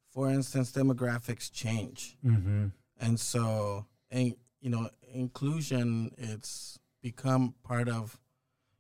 for 0.10 0.30
instance, 0.30 0.72
demographics 0.72 1.52
change. 1.52 2.18
then, 2.24 2.42
Mhm. 2.42 2.72
and 3.06 3.20
so 3.20 3.86
and 4.10 4.36
you 4.62 4.70
know 4.74 4.90
inclusion 5.14 6.12
it's 6.18 6.80
become 7.02 7.54
part 7.64 7.88
of 7.88 8.20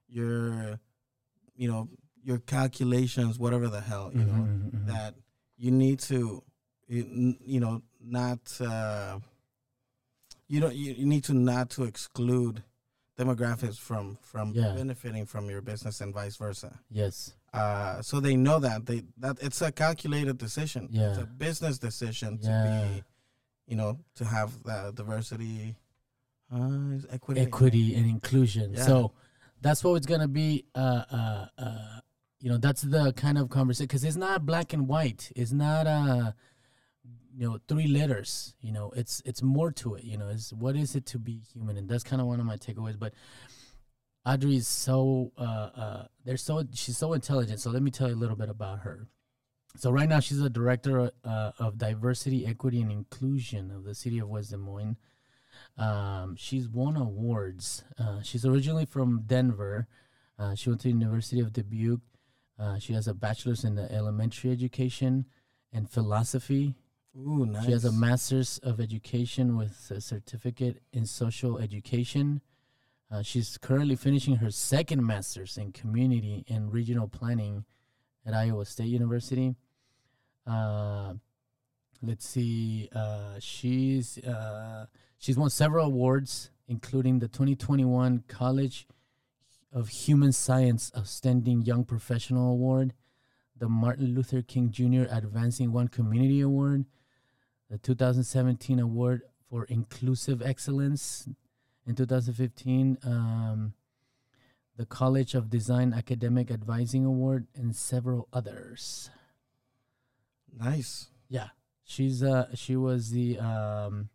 your 0.10 0.80
you 1.58 1.68
know 1.72 1.90
your 2.24 2.40
calculations 2.40 3.38
whatever 3.40 3.68
the 3.68 3.82
hell 3.82 4.12
you 4.14 4.24
know 4.24 4.34
Mhm, 4.44 4.64
mhm, 4.64 4.72
mhm. 4.72 4.88
that 4.88 5.16
you 5.58 5.72
need 5.72 6.00
to 6.00 6.44
you, 6.88 7.36
you 7.54 7.60
know 7.60 7.82
not 8.02 8.40
uh 8.62 9.20
you 10.48 10.60
don't 10.60 10.76
you, 10.76 10.94
you 10.94 11.06
need 11.06 11.24
to 11.26 11.34
not 11.34 11.70
to 11.72 11.84
exclude 11.84 12.64
demographics 13.18 13.78
from 13.80 14.18
from 14.22 14.54
Yeah. 14.54 14.74
benefiting 14.76 15.26
from 15.26 15.50
your 15.50 15.62
business 15.62 16.02
and 16.02 16.14
vice 16.14 16.36
versa 16.38 16.80
yes, 16.92 17.34
uh 17.54 18.02
so 18.02 18.20
they 18.20 18.36
know 18.36 18.60
that 18.60 18.86
they 18.86 19.04
that 19.18 19.38
it's 19.42 19.62
a 19.62 19.72
calculated 19.72 20.38
decision 20.38 20.88
Yeah. 20.92 21.10
it's 21.10 21.18
a 21.18 21.26
business 21.26 21.80
decision 21.80 22.38
to 22.40 22.48
Yeah. 22.48 22.88
be 22.88 23.04
you 23.68 23.76
know 23.76 24.00
to 24.16 24.26
have 24.26 24.52
the 24.64 24.92
diversity 24.96 25.76
uh 26.54 27.00
equity 27.10 27.42
equity 27.42 27.96
and 27.96 28.06
inclusion. 28.10 28.74
Yeah. 28.74 28.86
So 28.86 29.12
that's 29.62 29.84
what 29.84 29.96
it's 29.96 30.06
gonna 30.06 30.28
be. 30.28 30.66
Uh, 30.76 31.04
uh, 31.12 31.46
uh, 31.58 32.00
you 32.40 32.50
know, 32.50 32.58
that's 32.58 32.84
the 32.84 33.14
kind 33.14 33.38
of 33.38 33.50
conversation 33.50 33.88
because 33.88 34.04
it's 34.04 34.16
not 34.16 34.46
black 34.46 34.74
and 34.74 34.88
white. 34.88 35.32
It's 35.36 35.52
not 35.52 35.88
uh, 35.88 36.32
you 37.38 37.48
know, 37.48 37.60
three 37.68 37.88
letters. 37.88 38.56
You 38.62 38.72
know, 38.72 38.92
it's 38.96 39.22
it's 39.24 39.44
more 39.44 39.72
to 39.74 39.96
it. 39.96 40.04
You 40.04 40.18
know, 40.18 40.30
is 40.30 40.54
what 40.54 40.76
is 40.76 40.96
it 40.96 41.06
to 41.08 41.20
be 41.20 41.42
human, 41.54 41.78
and 41.78 41.88
that's 41.88 42.04
kind 42.04 42.20
of 42.20 42.28
one 42.28 42.40
of 42.40 42.46
my 42.46 42.58
takeaways. 42.58 42.98
But 42.98 43.14
Audrey 44.26 44.56
is 44.56 44.68
so 44.68 45.32
uh, 45.38 45.70
uh, 45.76 46.06
they're 46.26 46.38
so 46.38 46.64
she's 46.74 46.98
so 46.98 47.14
intelligent. 47.14 47.60
So 47.60 47.70
let 47.70 47.84
me 47.84 47.92
tell 47.92 48.10
you 48.10 48.16
a 48.16 48.18
little 48.18 48.36
bit 48.36 48.50
about 48.50 48.80
her. 48.80 49.08
So 49.78 49.92
right 49.92 50.10
now 50.10 50.20
she's 50.20 50.42
a 50.42 50.50
director 50.50 51.12
uh, 51.24 51.52
of 51.60 51.78
diversity, 51.78 52.46
equity, 52.48 52.82
and 52.82 52.92
inclusion 52.92 53.70
of 53.70 53.84
the 53.84 53.94
city 53.94 54.18
of 54.18 54.28
West 54.28 54.50
Des 54.50 54.58
Moines. 54.58 54.98
Um, 55.78 56.36
she's 56.36 56.68
won 56.68 56.96
awards. 56.96 57.84
Uh, 58.00 58.22
she's 58.22 58.46
originally 58.46 58.86
from 58.86 59.24
Denver. 59.26 59.88
Uh, 60.40 60.56
she 60.56 60.70
went 60.70 60.82
to 60.82 60.88
the 60.88 60.94
University 60.94 61.40
of 61.40 61.54
Dubuque. 61.54 62.02
Uh, 62.60 62.80
she 62.80 62.94
has 62.94 63.08
a 63.08 63.14
bachelor's 63.14 63.64
in 63.64 63.76
the 63.76 63.92
elementary 63.92 64.52
education 64.52 65.26
and 65.72 65.90
philosophy. 65.90 66.76
ooh 67.16 67.46
nice 67.46 67.66
She 67.66 67.72
has 67.72 67.86
a 67.86 67.92
master's 67.92 68.58
of 68.60 68.80
education 68.80 69.58
with 69.58 69.92
a 69.92 70.02
certificate 70.02 70.82
in 70.92 71.06
social 71.06 71.60
education. 71.60 72.42
Uh, 73.12 73.22
she's 73.22 73.58
currently 73.58 73.96
finishing 73.96 74.38
her 74.38 74.52
second 74.52 75.06
master's 75.06 75.58
in 75.58 75.72
community 75.72 76.44
and 76.50 76.74
regional 76.74 77.08
planning 77.08 77.64
at 78.26 78.34
Iowa 78.34 78.66
State 78.66 78.88
University. 78.88 79.56
Uh, 80.46 81.14
let's 82.02 82.28
see. 82.28 82.90
Uh, 82.94 83.36
she's 83.40 84.18
uh, 84.20 84.88
she's 85.18 85.38
won 85.38 85.50
several 85.50 85.88
awards, 85.88 86.52
including 86.68 87.20
the 87.20 87.28
2021 87.28 88.24
College 88.28 88.88
of 89.72 89.90
Human 89.90 90.32
Science 90.32 90.92
Outstanding 90.98 91.62
Young 91.62 91.84
Professional 91.84 92.52
Award, 92.52 92.94
the 93.58 93.70
Martin 93.70 94.14
Luther 94.14 94.42
King 94.42 94.72
Jr. 94.72 95.04
Advancing 95.10 95.72
One 95.72 95.88
Community 95.88 96.42
Award, 96.42 96.86
the 97.70 97.78
2017 97.78 98.80
Award 98.80 99.22
for 99.50 99.66
Inclusive 99.66 100.42
Excellence. 100.42 101.28
In 101.86 101.96
2015, 101.96 102.98
um, 103.04 103.74
the 104.78 104.86
College 104.86 105.34
of 105.34 105.50
Design 105.50 105.94
Academic 105.94 106.52
Advising 106.52 107.04
Award, 107.04 107.48
and 107.56 107.76
several 107.76 108.28
others. 108.32 109.10
nice 110.58 111.08
Yeah, 111.30 111.50
she's 111.84 112.24
uh 112.24 112.48
she 112.54 112.76
was 112.76 113.10
the 113.10 113.40
um 113.40 114.10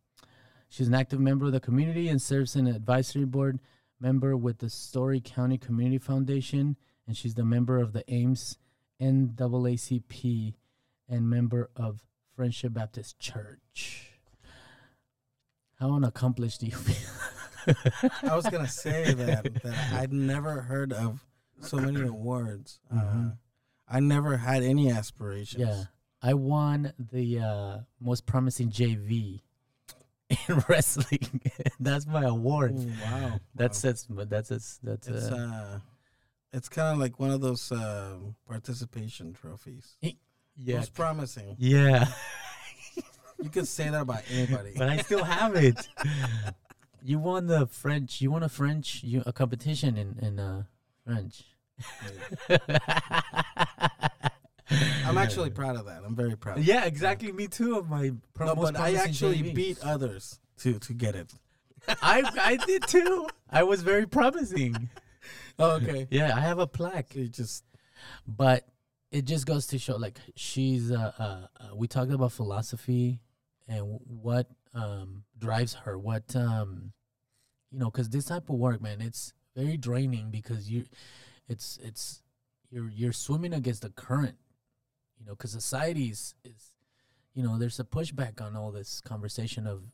she's 0.73 0.88
an 0.88 0.95
active 0.95 1.21
member 1.21 1.45
of 1.47 1.52
the 1.52 1.61
community 1.61 2.09
and 2.09 2.21
serves 2.21 2.57
in 2.57 2.67
an 2.67 2.75
advisory 2.75 3.26
board 3.26 3.61
member 4.00 4.35
with 4.37 4.59
the 4.59 4.71
Story 4.71 5.21
County 5.21 5.59
Community 5.59 5.99
Foundation, 5.99 6.76
and 7.07 7.14
she's 7.17 7.35
the 7.35 7.45
member 7.45 7.79
of 7.79 7.93
the 7.93 8.02
Ames 8.12 8.57
NAACP 9.00 10.55
and 11.09 11.29
member 11.29 11.71
of 11.76 12.02
Friendship 12.35 12.73
Baptist 12.73 13.19
Church. 13.19 14.09
How 15.79 15.93
unaccomplished 15.95 16.61
do 16.61 16.67
you 16.67 16.73
feel? 16.76 17.75
I 18.31 18.35
was 18.35 18.47
gonna 18.47 18.67
say 18.69 19.12
that 19.14 19.62
that 19.62 19.93
I'd 19.93 20.12
never 20.12 20.62
heard 20.62 20.93
of 20.93 21.25
so 21.61 21.76
many 21.76 22.00
awards. 22.02 22.81
Uh, 22.91 22.95
Mhm. 22.97 23.38
I 23.88 24.00
never 24.00 24.38
had 24.38 24.62
any 24.62 24.91
aspirations. 24.91 25.61
Yeah, 25.62 25.85
I 26.23 26.33
won 26.35 26.93
the 26.99 27.41
uh, 27.41 27.79
most 28.00 28.25
promising 28.26 28.71
JV 28.71 29.43
in 30.49 30.62
wrestling. 30.69 31.41
that's 31.81 32.07
my 32.07 32.25
award. 32.25 32.73
Ooh, 32.79 32.93
wow. 33.05 33.41
That's 33.55 33.81
that's 33.81 34.07
but 34.07 34.29
that's 34.31 34.49
that's 34.49 34.79
that's 34.83 35.09
It's 35.09 35.27
uh, 35.31 35.35
uh, 35.37 35.79
it's 36.53 36.69
kind 36.69 36.93
of 36.93 36.99
like 36.99 37.19
one 37.19 37.31
of 37.31 37.41
those 37.41 37.71
uh, 37.73 38.17
participation 38.47 39.33
trophies. 39.33 39.97
yeah 40.57 40.77
Most 40.79 40.95
promising. 40.95 41.57
yeah. 41.59 42.07
You 43.43 43.49
can 43.49 43.67
say 43.67 43.89
that 43.89 44.01
about 44.03 44.23
anybody. 44.31 44.73
but 44.77 44.89
I 44.89 44.99
still 44.99 45.25
have 45.25 45.57
it. 45.57 45.89
you 47.03 47.19
won 47.19 47.47
the 47.49 47.67
French. 47.67 48.21
You 48.21 48.31
won 48.31 48.43
a 48.45 48.49
French 48.49 49.03
you, 49.03 49.23
a 49.27 49.33
competition 49.33 49.97
in 49.97 50.19
in 50.21 50.39
uh, 50.39 50.62
French. 51.05 51.45
I'm 55.07 55.19
actually 55.19 55.50
proud 55.50 55.76
of 55.76 55.87
that. 55.87 56.02
I'm 56.05 56.14
very 56.14 56.37
proud. 56.37 56.59
of 56.59 56.64
yeah, 56.64 56.85
exactly. 56.85 57.33
Me 57.33 57.47
too. 57.47 57.79
Of 57.79 57.88
my 57.88 58.12
pro- 58.35 58.47
No, 58.49 58.55
but 58.55 58.79
I 58.79 58.95
actually 58.95 59.38
JV. 59.43 59.55
beat 59.55 59.79
others 59.85 60.41
to 60.59 60.79
to 60.79 60.93
get 60.93 61.14
it. 61.14 61.33
I 61.88 62.23
I 62.41 62.57
did 62.67 62.83
too. 62.87 63.29
I 63.50 63.62
was 63.64 63.83
very 63.83 64.07
promising. 64.07 64.88
Oh, 65.59 65.73
okay. 65.73 66.09
Yeah, 66.11 66.35
I 66.35 66.41
have 66.41 66.59
a 66.59 66.67
plaque. 66.67 67.14
You 67.14 67.29
just 67.29 67.62
But 68.26 68.67
it 69.12 69.25
just 69.26 69.47
goes 69.47 69.67
to 69.69 69.79
show, 69.79 69.97
like 69.97 70.19
she's. 70.35 70.91
Uh, 70.91 71.12
uh, 71.19 71.47
uh, 71.61 71.76
we 71.76 71.87
talked 71.87 72.11
about 72.11 72.33
philosophy 72.33 73.21
and 73.69 73.79
w- 73.79 74.00
what 74.07 74.49
um 74.75 75.23
drives 75.38 75.75
her. 75.75 75.97
What 75.99 76.35
um, 76.35 76.93
you 77.71 77.79
know, 77.79 77.91
because 77.91 78.09
this 78.09 78.25
type 78.25 78.49
of 78.49 78.57
work, 78.57 78.81
man, 78.81 79.00
it's 79.00 79.33
very 79.55 79.76
draining 79.76 80.31
because 80.31 80.69
you, 80.71 80.87
it's 81.49 81.79
it's 81.83 82.23
you're 82.71 82.88
you're 82.91 83.12
swimming 83.12 83.52
against 83.52 83.83
the 83.83 83.91
current. 83.91 84.37
You 85.23 85.29
know, 85.29 85.35
because 85.35 85.52
society 85.52 86.09
is, 86.09 86.35
you 87.33 87.45
know, 87.45 87.57
there's 87.59 87.79
a 87.79 87.85
pushback 87.85 88.41
on 88.41 88.57
all 88.57 88.73
this 88.73 89.00
conversation 89.00 89.69
of 89.69 89.85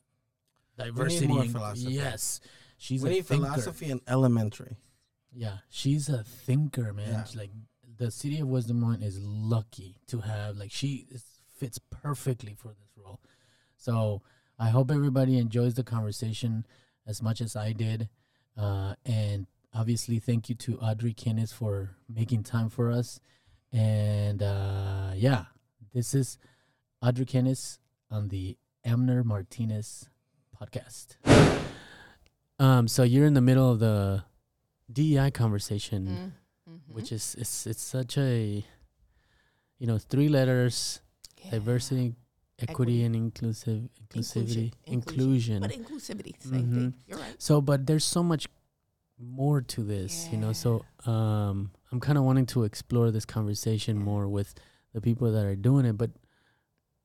diversity. 0.77 1.27
more 1.27 1.41
and- 1.43 1.51
philosophy. 1.51 1.93
Yes, 1.93 2.39
she's 2.77 3.03
we 3.03 3.09
a 3.09 3.13
need 3.13 3.25
thinker. 3.27 3.45
philosophy 3.45 3.91
in 3.91 4.01
elementary. 4.07 4.77
Yeah, 5.31 5.57
she's 5.69 6.09
a 6.09 6.23
thinker, 6.23 6.91
man. 6.93 7.09
Yeah. 7.11 7.25
Like 7.39 7.51
the 7.97 8.09
city 8.09 8.39
of 8.39 8.47
West 8.47 8.67
Des 8.69 8.73
Moines 8.73 9.03
is 9.03 9.19
lucky 9.21 9.97
to 10.07 10.21
have 10.21 10.57
like 10.57 10.71
she 10.71 11.05
is, 11.11 11.23
fits 11.55 11.77
perfectly 11.77 12.55
for 12.55 12.69
this 12.69 12.89
role. 12.97 13.19
So 13.77 14.23
I 14.57 14.69
hope 14.69 14.89
everybody 14.89 15.37
enjoys 15.37 15.75
the 15.75 15.83
conversation 15.83 16.65
as 17.05 17.21
much 17.21 17.39
as 17.39 17.55
I 17.55 17.71
did, 17.73 18.09
uh, 18.57 18.95
and 19.05 19.45
obviously 19.75 20.17
thank 20.17 20.49
you 20.49 20.55
to 20.55 20.79
Audrey 20.79 21.13
Kennis 21.13 21.51
for 21.53 21.91
making 22.07 22.41
time 22.43 22.69
for 22.69 22.89
us. 22.91 23.19
And 23.71 24.41
uh, 24.41 25.11
yeah, 25.15 25.45
this 25.93 26.13
is 26.13 26.37
Audrey 27.01 27.25
Kennis 27.25 27.79
on 28.09 28.29
the 28.29 28.57
Amner 28.85 29.23
Martinez 29.23 30.09
podcast. 30.59 31.15
Um, 32.57 32.87
so 32.87 33.03
you're 33.03 33.25
in 33.25 33.35
the 33.35 33.41
middle 33.41 33.71
of 33.71 33.79
the 33.79 34.23
DEI 34.91 35.31
conversation, 35.31 36.33
Mm, 36.69 36.73
mhm. 36.73 36.93
which 36.95 37.11
is 37.11 37.35
it's 37.37 37.67
it's 37.67 37.81
such 37.81 38.17
a 38.17 38.65
you 39.77 39.87
know 39.87 39.97
three 39.97 40.27
letters: 40.29 41.01
Yeah. 41.37 41.51
diversity, 41.51 42.15
equity, 42.57 42.71
Equity. 42.71 43.03
and 43.03 43.15
inclusive 43.15 43.87
inclusivity, 44.03 44.73
Inclusion. 44.85 45.59
inclusion. 45.59 45.59
But 45.61 45.71
inclusivity, 45.71 46.33
same 46.41 46.71
thing. 46.73 46.93
You're 47.07 47.19
right. 47.19 47.35
So, 47.37 47.61
but 47.61 47.85
there's 47.85 48.03
so 48.03 48.23
much 48.23 48.47
more 49.19 49.61
to 49.61 49.83
this, 49.83 50.27
you 50.31 50.37
know. 50.37 50.51
So, 50.53 50.83
um, 51.05 51.71
I'm 51.91 51.99
kind 51.99 52.17
of 52.17 52.23
wanting 52.23 52.45
to 52.47 52.63
explore 52.63 53.11
this 53.11 53.25
conversation 53.25 53.97
more 53.97 54.27
with 54.27 54.53
the 54.93 55.01
people 55.01 55.31
that 55.31 55.45
are 55.45 55.55
doing 55.55 55.85
it. 55.85 55.97
But 55.97 56.11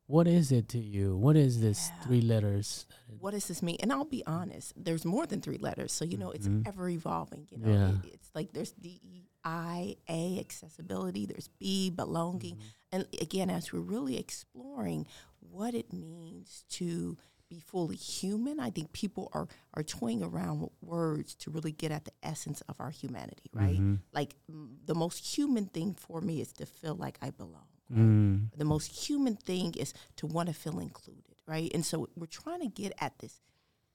what 0.07 0.27
is 0.27 0.53
it 0.53 0.69
to 0.71 0.79
you? 0.79 1.17
What 1.17 1.37
is 1.37 1.61
this 1.61 1.89
Yeah. 1.89 2.01
three 2.03 2.21
letters? 2.21 2.87
What 3.19 3.31
does 3.31 3.47
this 3.49 3.63
mean? 3.63 3.77
And 3.81 3.91
I'll 3.93 4.05
be 4.05 4.23
honest, 4.27 4.75
there's 4.77 5.05
more 5.07 5.27
than 5.27 5.41
three 5.41 5.57
letters. 5.57 5.93
So, 5.93 6.05
you 6.05 6.19
know, 6.19 6.31
it's 6.31 6.47
Mhm. 6.47 6.67
ever 6.69 6.89
evolving. 6.91 7.47
You 7.51 7.59
know, 7.59 7.73
Yeah. 7.73 7.89
It- 8.05 8.15
it's 8.15 8.31
like 8.35 8.53
there's 8.53 8.73
D 8.73 9.01
E 9.03 9.23
I 9.47 9.97
A, 10.09 10.39
accessibility, 10.39 11.25
there's 11.27 11.49
B, 11.49 11.89
belonging. 11.91 12.59
And 12.93 13.07
again, 13.21 13.49
as 13.51 13.73
we're 13.73 13.81
really 13.81 14.17
exploring 14.19 15.07
what 15.41 15.75
it 15.75 15.93
means 15.93 16.65
to 16.71 17.17
be 17.55 17.61
fully 17.61 17.97
human, 17.97 18.59
I 18.61 18.71
think 18.71 18.93
people 18.93 19.31
are, 19.33 19.47
are 19.75 19.83
toying 19.83 20.23
around 20.23 20.61
with 20.61 20.73
words 20.83 21.35
to 21.37 21.51
really 21.51 21.73
get 21.73 21.91
at 21.93 22.05
the 22.05 22.13
essence 22.23 22.61
of 22.69 22.81
our 22.81 22.91
humanity, 22.91 23.49
right? 23.53 23.79
Mhm. 23.81 23.99
Like 24.13 24.35
mm, 24.51 24.69
the 24.87 24.95
most 24.95 25.19
human 25.37 25.67
thing 25.67 25.95
for 25.95 26.21
me 26.21 26.41
is 26.41 26.53
to 26.55 26.67
feel 26.67 26.95
like 26.95 27.19
I 27.23 27.31
belong. 27.31 27.69
Mm. 27.93 28.49
the 28.57 28.65
most 28.65 28.87
human 29.07 29.37
thing 29.37 29.75
is 29.75 29.93
to 30.17 30.27
want 30.27 30.49
to 30.49 30.55
feel 30.55 30.79
included 30.81 31.37
right 31.47 31.71
and 31.75 31.85
so 31.85 32.09
we're 32.17 32.25
trying 32.43 32.61
to 32.61 32.67
get 32.83 32.93
at 32.99 33.13
this 33.19 33.35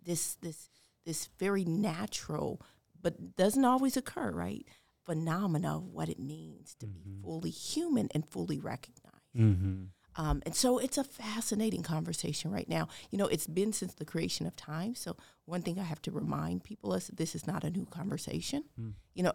this 0.09 0.35
this 0.43 0.69
this 1.07 1.27
very 1.39 1.65
natural 1.65 2.61
but 3.01 3.35
doesn't 3.35 3.65
always 3.65 3.97
occur 3.97 4.29
right 4.31 4.63
phenomena 5.07 5.77
of 5.77 5.85
what 5.87 6.07
it 6.07 6.19
means 6.19 6.75
to 6.75 6.85
be 6.85 7.01
fully 7.23 7.49
human 7.49 8.07
and 8.13 8.29
fully 8.29 8.59
recognized 8.59 9.05
Mm-hmm. 9.35 9.85
Um, 10.19 10.41
and 10.45 10.53
so 10.53 10.79
it's 10.79 10.97
a 10.97 11.03
fascinating 11.05 11.81
conversation 11.81 12.51
right 12.51 12.67
now. 12.67 12.89
You 13.09 13.17
know, 13.17 13.27
it's 13.27 13.47
been 13.47 13.71
since 13.71 13.93
the 13.93 14.03
creation 14.03 14.45
of 14.45 14.53
time. 14.57 14.93
So 14.93 15.15
one 15.45 15.61
thing 15.61 15.79
I 15.79 15.83
have 15.83 16.01
to 16.01 16.11
remind 16.11 16.65
people 16.65 16.93
is 16.93 17.07
that 17.07 17.15
this 17.15 17.35
is 17.35 17.47
not 17.47 17.63
a 17.63 17.69
new 17.69 17.85
conversation. 17.85 18.65
You 19.13 19.23
know, 19.23 19.31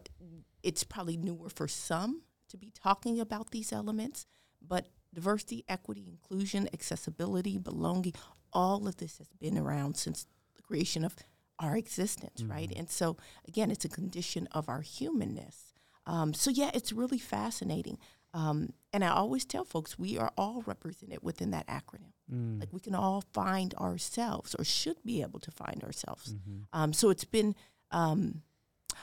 it's 0.62 0.85
probably 0.85 1.16
newer 1.16 1.49
for 1.49 1.68
some 1.68 2.20
to 2.51 2.59
be 2.59 2.70
talking 2.70 3.18
about 3.18 3.51
these 3.51 3.73
elements, 3.73 4.27
but 4.61 4.88
diversity, 5.14 5.64
equity, 5.70 6.05
inclusion, 6.07 6.68
accessibility, 6.75 7.57
belonging, 7.57 8.12
all 8.53 8.87
of 8.87 8.99
this 8.99 9.16
has 9.16 9.29
been 9.40 9.57
around 9.57 9.97
since 9.97 10.27
the 10.55 10.62
creation 10.62 11.03
of 11.03 11.16
our 11.59 11.79
existence, 11.79 12.42
right? 12.51 12.70
And 12.77 12.90
so 12.90 13.16
again, 13.49 13.70
it's 13.70 13.87
a 13.87 13.88
condition 13.88 14.49
of 14.53 14.68
our 14.68 14.83
humanness. 14.83 15.73
Um, 16.07 16.35
so 16.35 16.51
yeah, 16.51 16.70
it's 16.75 16.92
really 16.92 17.18
fascinating. 17.18 17.97
Um, 18.35 18.73
and 18.92 19.05
I 19.05 19.11
always 19.11 19.44
tell 19.44 19.64
folks 19.64 19.99
we 19.99 20.18
are 20.18 20.33
all 20.37 20.62
represented 20.66 21.20
within 21.23 21.53
that 21.53 21.66
acronym. 21.68 22.12
Mm. 22.33 22.61
Like 22.61 22.73
we 22.73 22.81
can 22.81 22.94
all 22.94 23.23
find 23.33 23.73
ourselves, 23.75 24.55
or 24.59 24.64
should 24.64 24.97
be 25.05 25.23
able 25.23 25.40
to 25.40 25.51
find 25.51 25.83
ourselves. 25.85 26.35
Mm-hmm. 26.35 26.79
Um, 26.79 26.92
so 26.92 27.11
it's 27.11 27.25
been, 27.25 27.55
um, 27.90 28.42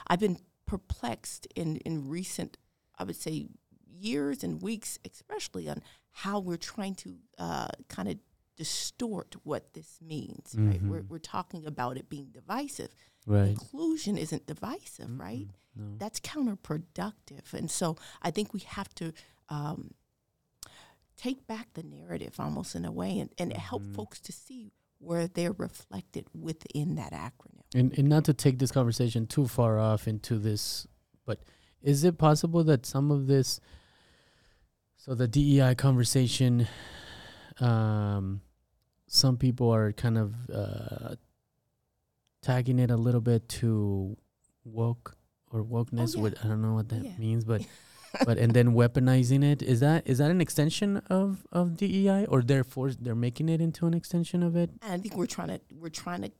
I've 0.06 0.20
been 0.20 0.38
perplexed 0.66 1.48
in 1.56 1.76
in 1.78 2.08
recent, 2.08 2.58
I 2.98 3.04
would 3.04 3.16
say, 3.16 3.48
years 3.88 4.44
and 4.44 4.60
weeks, 4.60 4.98
especially 5.10 5.68
on 5.68 5.82
how 6.10 6.38
we're 6.38 6.56
trying 6.56 6.94
to 6.96 7.16
uh, 7.38 7.68
kind 7.88 8.08
of 8.08 8.16
distort 8.56 9.36
what 9.42 9.74
this 9.74 9.98
means. 10.00 10.54
Right? 10.56 10.82
We're 10.82 11.02
we're 11.02 11.18
talking 11.18 11.66
about 11.66 11.96
it 11.96 12.08
being 12.08 12.28
divisive. 12.32 12.94
Right. 13.26 13.48
Inclusion 13.48 14.18
isn't 14.18 14.46
divisive, 14.46 15.18
right? 15.18 15.48
No. 15.76 15.84
That's 15.98 16.20
counterproductive. 16.20 17.52
And 17.52 17.70
so 17.70 17.96
I 18.20 18.30
think 18.30 18.52
we 18.52 18.60
have 18.60 18.94
to 18.96 19.12
um, 19.48 19.92
take 21.16 21.46
back 21.46 21.68
the 21.74 21.82
narrative 21.82 22.34
almost 22.38 22.74
in 22.74 22.84
a 22.84 22.92
way 22.92 23.18
and, 23.18 23.30
and 23.38 23.52
help 23.52 23.86
folks 23.94 24.20
to 24.20 24.32
see 24.32 24.72
where 24.98 25.26
they're 25.26 25.52
reflected 25.52 26.26
within 26.34 26.96
that 26.96 27.12
acronym. 27.12 27.62
And, 27.74 27.96
and 27.98 28.08
not 28.08 28.24
to 28.26 28.34
take 28.34 28.58
this 28.58 28.70
conversation 28.70 29.26
too 29.26 29.46
far 29.46 29.78
off 29.78 30.06
into 30.06 30.38
this, 30.38 30.86
but 31.26 31.40
is 31.82 32.04
it 32.04 32.18
possible 32.18 32.62
that 32.64 32.86
some 32.86 33.10
of 33.10 33.26
this, 33.26 33.60
so 34.96 35.14
the 35.14 35.26
DEI 35.26 35.74
conversation, 35.74 36.68
um, 37.60 38.40
some 39.06 39.36
people 39.36 39.70
are 39.74 39.92
kind 39.92 40.16
of 40.18 40.34
uh, 40.52 41.14
tagging 42.42 42.78
it 42.78 42.90
a 42.90 42.96
little 42.96 43.20
bit 43.20 43.48
to 43.48 44.16
woke 44.64 45.16
or 45.50 45.62
wokeness. 45.64 46.14
Oh, 46.14 46.18
yeah. 46.18 46.22
What 46.22 46.44
I 46.44 46.48
don't 46.48 46.62
know 46.62 46.74
what 46.74 46.88
that 46.90 47.04
Yeah. 47.04 47.12
means, 47.18 47.44
but 47.44 47.62
but 48.26 48.38
and 48.38 48.52
then 48.52 48.74
weaponizing 48.74 49.42
it 49.44 49.62
is 49.62 49.80
that 49.80 50.06
is 50.06 50.18
that 50.18 50.30
an 50.30 50.40
extension 50.40 50.98
of 51.08 51.46
of 51.52 51.76
DEI 51.76 52.26
or 52.26 52.42
therefore 52.42 52.90
they're 52.92 53.14
making 53.14 53.48
it 53.48 53.60
into 53.60 53.86
an 53.86 53.94
extension 53.94 54.42
of 54.42 54.56
it? 54.56 54.70
And 54.82 54.92
I 54.92 54.98
think 54.98 55.16
we're 55.16 55.26
trying 55.26 55.48
to 55.48 55.60
we're 55.74 55.88
trying 55.90 56.22
to 56.22 56.30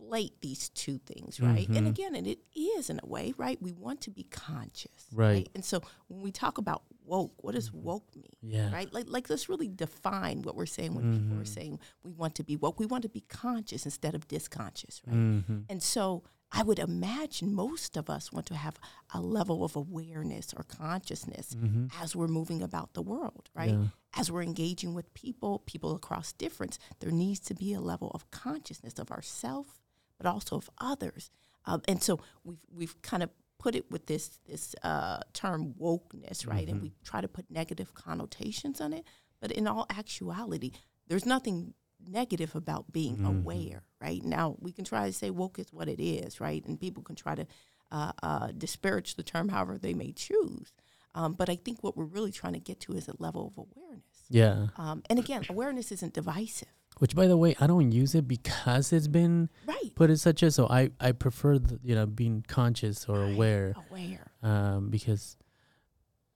conflate 0.00 0.32
these 0.40 0.68
two 0.70 0.98
things, 0.98 1.40
right? 1.40 1.68
And 1.68 1.86
Mhm. 1.86 1.90
again, 1.90 2.14
and 2.14 2.26
it 2.26 2.40
is 2.54 2.88
in 2.90 3.00
a 3.02 3.06
way, 3.06 3.34
right? 3.36 3.60
We 3.60 3.72
want 3.72 4.00
to 4.02 4.10
be 4.10 4.24
conscious, 4.24 5.06
Right. 5.12 5.48
And 5.54 5.64
so 5.64 5.80
when 6.08 6.20
we 6.20 6.30
talk 6.30 6.58
about 6.58 6.82
woke, 7.04 7.42
what 7.42 7.54
does 7.54 7.72
woke 7.72 8.14
mean? 8.14 8.24
Yeah. 8.42 8.70
right? 8.72 8.92
Like, 8.92 9.06
like 9.08 9.30
let's 9.30 9.48
really 9.48 9.68
define 9.68 10.42
what 10.42 10.54
we're 10.54 10.66
saying 10.66 10.94
when 10.94 11.12
people 11.18 11.38
are 11.38 11.44
Mhm. 11.44 11.48
saying 11.54 11.80
we 12.02 12.12
want 12.12 12.34
to 12.36 12.44
be 12.44 12.56
woke. 12.56 12.78
We 12.78 12.86
want 12.86 13.02
to 13.02 13.08
be 13.08 13.22
conscious 13.22 13.84
instead 13.86 14.14
of 14.14 14.28
disconscious, 14.28 15.00
right? 15.06 15.16
Mm-hmm. 15.16 15.60
And 15.68 15.82
so 15.82 16.22
I 16.50 16.62
would 16.62 16.78
imagine 16.78 17.52
most 17.54 17.96
of 17.96 18.08
us 18.08 18.32
want 18.32 18.46
to 18.46 18.56
have 18.56 18.78
a 19.12 19.20
level 19.20 19.64
of 19.64 19.76
awareness 19.76 20.54
or 20.54 20.62
consciousness 20.64 21.54
Mm-hmm. 21.54 21.86
as 22.00 22.14
we're 22.16 22.28
moving 22.28 22.62
about 22.62 22.94
the 22.94 23.02
world, 23.02 23.50
right? 23.54 23.70
Yeah. 23.74 23.88
As 24.14 24.30
we're 24.30 24.42
engaging 24.42 24.94
with 24.94 25.12
people, 25.14 25.58
people 25.66 25.94
across 25.94 26.32
difference, 26.32 26.78
there 27.00 27.10
needs 27.10 27.40
to 27.40 27.54
be 27.54 27.72
a 27.74 27.80
level 27.80 28.10
of 28.14 28.30
consciousness 28.30 28.98
of 28.98 29.10
ourself, 29.10 29.77
but 30.18 30.26
also 30.26 30.56
of 30.56 30.70
others. 30.78 31.30
Um, 31.64 31.82
and 31.88 32.02
so 32.02 32.20
we've 32.44 32.58
we've 32.70 33.02
kind 33.02 33.22
of 33.22 33.30
put 33.58 33.74
it 33.74 33.90
with 33.90 34.06
this 34.06 34.40
this 34.46 34.74
uh, 34.82 35.20
term 35.32 35.74
wokeness, 35.80 36.46
right? 36.46 36.68
And 36.68 36.82
we 36.82 36.92
try 37.04 37.20
to 37.20 37.28
put 37.28 37.50
negative 37.50 37.94
connotations 37.94 38.80
on 38.80 38.92
it, 38.92 39.04
but 39.40 39.52
in 39.52 39.66
all 39.66 39.86
actuality, 39.90 40.72
there's 41.08 41.26
nothing 41.26 41.74
negative 42.06 42.54
about 42.54 42.92
being 42.92 43.24
aware, 43.24 43.82
right? 44.00 44.22
Now 44.24 44.56
we 44.60 44.72
can 44.72 44.84
try 44.84 45.06
to 45.06 45.12
say 45.12 45.30
woke 45.30 45.58
is 45.58 45.72
what 45.72 45.88
it 45.88 46.00
is, 46.00 46.40
right? 46.40 46.64
And 46.64 46.80
people 46.80 47.02
can 47.02 47.16
try 47.16 47.34
to 47.34 47.46
uh, 47.90 48.12
uh, 48.22 48.48
disparage 48.56 49.16
the 49.16 49.22
term 49.22 49.48
however 49.48 49.78
they 49.78 49.94
may 49.94 50.12
choose. 50.12 50.72
Um, 51.14 51.32
but 51.32 51.48
I 51.48 51.56
think 51.56 51.82
what 51.82 51.96
we're 51.96 52.04
really 52.04 52.30
trying 52.30 52.52
to 52.52 52.60
get 52.60 52.80
to 52.80 52.92
is 52.92 53.08
a 53.08 53.14
level 53.18 53.48
of 53.48 53.58
awareness. 53.58 54.04
Yeah. 54.28 54.68
Um, 54.76 55.02
and 55.08 55.18
again, 55.18 55.42
awareness 55.48 55.90
isn't 55.90 56.14
divisive, 56.14 56.68
Which, 56.98 57.14
by 57.14 57.26
the 57.28 57.36
way, 57.36 57.54
I 57.60 57.66
don't 57.66 57.92
use 57.92 58.14
it 58.14 58.26
because 58.26 58.92
it's 58.92 59.06
been 59.06 59.48
right? 59.66 59.94
put 59.94 60.10
as 60.10 60.22
such 60.22 60.42
a. 60.42 60.50
So 60.50 60.66
I 60.68 60.90
I 61.00 61.12
prefer 61.12 61.58
the, 61.58 61.78
you 61.82 61.94
know 61.94 62.06
being 62.06 62.44
conscious 62.48 63.08
or 63.08 63.20
Right. 63.20 63.34
aware. 63.34 63.74
Aware. 63.90 64.30
um, 64.42 64.88
because 64.90 65.36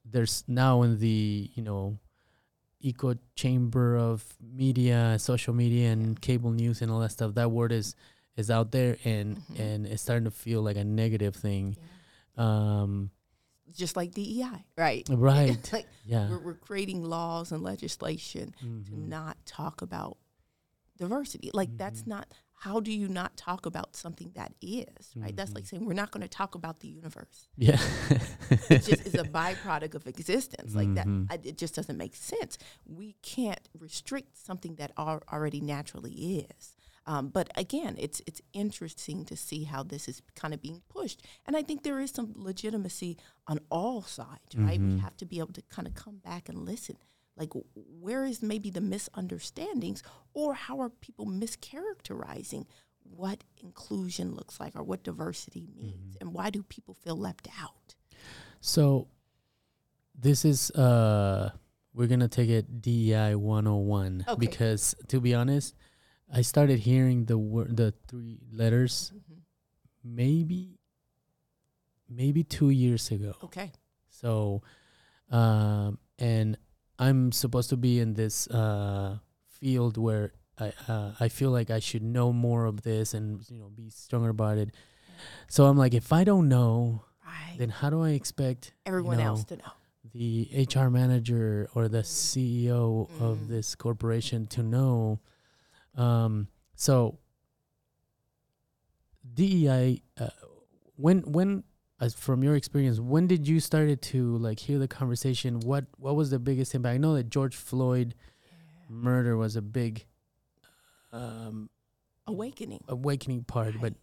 there's 0.05 0.44
now 0.48 0.83
in 0.83 0.98
the 0.98 1.51
you 1.55 1.62
know 1.62 1.98
echo 2.85 3.14
chamber 3.37 3.96
of 3.96 4.25
media, 4.40 5.16
social 5.18 5.55
media, 5.55 5.90
and 5.92 6.20
cable 6.20 6.51
news 6.51 6.83
and 6.83 6.90
all 6.90 7.01
that 7.01 7.12
stuff. 7.12 7.35
That 7.35 7.51
word 7.51 7.72
is 7.72 7.94
is 8.37 8.51
out 8.51 8.72
there, 8.72 8.96
and 9.05 9.37
Mhm. 9.38 9.59
and 9.61 9.87
it's 9.87 10.03
starting 10.03 10.25
to 10.25 10.31
feel 10.31 10.62
like 10.62 10.77
a 10.77 10.85
negative 10.85 11.35
thing. 11.37 11.77
Um, 12.37 13.11
Just 13.75 13.96
like 13.96 14.12
DEI, 14.12 14.64
right? 14.77 15.07
right? 15.11 15.57
like 15.72 15.87
yeah. 16.05 16.29
we're, 16.31 16.38
we're 16.38 16.55
creating 16.55 17.03
laws 17.05 17.53
and 17.53 17.62
legislation 17.62 18.55
to 18.61 18.64
Mhm. 18.66 19.09
not 19.09 19.37
talk 19.46 19.81
about 19.83 20.18
diversity. 21.07 21.49
Like 21.61 21.73
that's 21.83 22.03
Mhm. 22.03 22.15
not. 22.15 22.27
How 22.67 22.79
do 22.87 22.93
you 23.03 23.09
not 23.21 23.31
talk 23.47 23.62
about 23.67 23.97
something 24.05 24.31
that 24.38 24.53
is 24.62 25.05
right? 25.23 25.37
That's 25.38 25.53
like 25.57 25.65
Mhm. 25.65 25.69
saying 25.71 25.83
we're 25.88 26.01
not 26.03 26.11
going 26.15 26.27
to 26.31 26.35
talk 26.41 26.53
about 26.61 26.77
the 26.83 26.88
universe. 27.01 27.38
Yeah. 27.69 27.81
It 28.75 28.83
just 28.91 29.03
is 29.09 29.15
a 29.15 29.25
byproduct 29.41 29.95
of 30.01 30.07
existence. 30.07 30.71
Like 30.81 30.93
that, 30.99 31.07
Mhm. 31.07 31.27
I, 31.33 31.35
it 31.51 31.57
just 31.62 31.75
doesn't 31.79 31.99
make 32.05 32.15
sense. 32.35 32.53
We 33.01 33.09
can't 33.35 33.65
restrict 33.87 34.33
something 34.49 34.77
that 34.81 34.91
al- 34.97 35.25
already 35.35 35.61
naturally 35.75 36.15
is. 36.47 36.65
Um, 37.12 37.25
but 37.37 37.47
again, 37.65 37.97
it's 37.99 38.19
it's 38.29 38.41
interesting 38.53 39.19
to 39.31 39.37
see 39.37 39.61
how 39.73 39.83
this 39.93 40.05
is 40.12 40.23
kind 40.41 40.55
of 40.55 40.61
being 40.62 40.81
pushed, 40.97 41.19
and 41.47 41.57
I 41.61 41.62
think 41.67 41.79
there 41.83 41.99
is 42.05 42.11
some 42.19 42.29
legitimacy 42.37 43.12
on 43.51 43.59
all 43.71 44.03
sides, 44.19 44.53
right? 44.67 44.81
We 44.81 44.93
Mhm. 44.95 45.01
have 45.07 45.17
to 45.17 45.27
be 45.33 45.41
able 45.43 45.55
to 45.55 45.62
kind 45.77 45.88
of 45.88 45.95
come 46.05 46.19
back 46.31 46.49
and 46.51 46.59
listen. 46.73 46.97
Like, 47.43 47.53
where 48.01 48.25
is 48.25 48.41
maybe 48.43 48.71
the 48.71 48.81
misunderstandings, 48.81 50.03
or 50.33 50.55
how 50.55 50.79
are 50.81 50.89
people 50.91 51.27
mischaracterizing 51.27 52.67
what 53.03 53.43
inclusion 53.61 54.35
looks 54.35 54.61
like, 54.61 54.77
or 54.77 54.83
what 54.85 55.03
diversity 55.03 55.67
means, 55.77 56.17
and 56.21 56.33
why 56.33 56.51
do 56.51 56.63
people 56.63 56.95
feel 56.95 57.17
left 57.17 57.49
out? 57.61 57.95
So 58.61 59.09
this 60.15 60.45
is 60.45 60.71
uh 60.73 61.51
we're 61.95 62.07
gonna 62.07 62.29
take 62.29 62.49
it 62.49 62.81
DEI 62.81 63.35
101 63.35 64.25
Okay. 64.29 64.39
because 64.39 64.95
to 65.09 65.21
be 65.21 65.35
honest, 65.35 65.75
I 66.33 66.43
started 66.43 66.79
hearing 66.79 67.25
the 67.27 67.37
word 67.39 67.77
the 67.77 67.93
three 68.09 68.39
letters 68.53 69.13
maybe 70.05 70.79
maybe 72.09 72.45
two 72.45 72.71
years 72.71 73.11
ago. 73.11 73.35
Okay. 73.43 73.73
So 74.09 74.63
um 75.31 75.99
and 76.19 76.57
I'm 77.09 77.33
supposed 77.33 77.71
to 77.71 77.77
be 77.77 77.99
in 78.01 78.15
this 78.15 78.47
uh 78.49 79.19
field 79.49 79.97
where 79.97 80.33
I 80.59 80.73
uh, 80.88 81.12
I 81.25 81.29
feel 81.29 81.51
like 81.51 81.71
I 81.71 81.81
should 81.81 82.03
know 82.03 82.33
more 82.33 82.65
of 82.67 82.83
this 82.83 83.15
and 83.15 83.43
you 83.51 83.59
know 83.59 83.69
be 83.69 83.91
stronger 83.91 84.31
about 84.31 84.59
it. 84.59 84.71
So 85.49 85.67
I'm 85.67 85.77
like 85.85 85.95
if 85.95 86.12
I 86.12 86.25
don't 86.25 86.49
know, 86.49 87.05
Right. 87.27 87.57
then 87.59 87.71
how 87.71 87.91
do 87.91 88.03
I 88.03 88.11
expect 88.11 88.75
Everyone 88.87 89.17
know, 89.19 89.25
else 89.33 89.45
to 89.45 89.57
know. 89.57 89.73
the 90.15 90.49
HR 90.75 90.88
manager 90.91 91.69
or 91.75 91.88
the 91.88 92.03
CEO 92.05 93.09
Mm. 93.09 93.21
of 93.21 93.49
this 93.49 93.75
corporation 93.75 94.47
to 94.55 94.62
know. 94.62 95.21
Um, 95.97 96.49
so 96.75 97.19
DEI, 99.35 100.03
uh, 100.19 100.29
when 100.97 101.21
when 101.23 101.65
as 102.03 102.15
from 102.15 102.43
your 102.43 102.57
experience, 102.57 102.99
when 102.99 103.27
did 103.29 103.47
you 103.47 103.61
started 103.61 104.03
to 104.03 104.37
like 104.38 104.59
hear 104.59 104.79
the 104.79 104.88
conversation? 104.88 105.61
What 105.61 105.85
what 105.97 106.17
was 106.17 106.31
the 106.31 106.38
biggest 106.38 106.75
impact? 106.75 106.95
I 106.95 106.99
know 106.99 107.15
that 107.15 107.31
George 107.31 107.55
Floyd 107.57 108.15
murder 108.88 109.37
was 109.37 109.55
a 109.57 109.62
big 109.62 110.05
um, 111.12 111.71
Awakening. 112.27 112.85
awakening 112.88 113.45
part, 113.45 113.75
but 113.81 113.95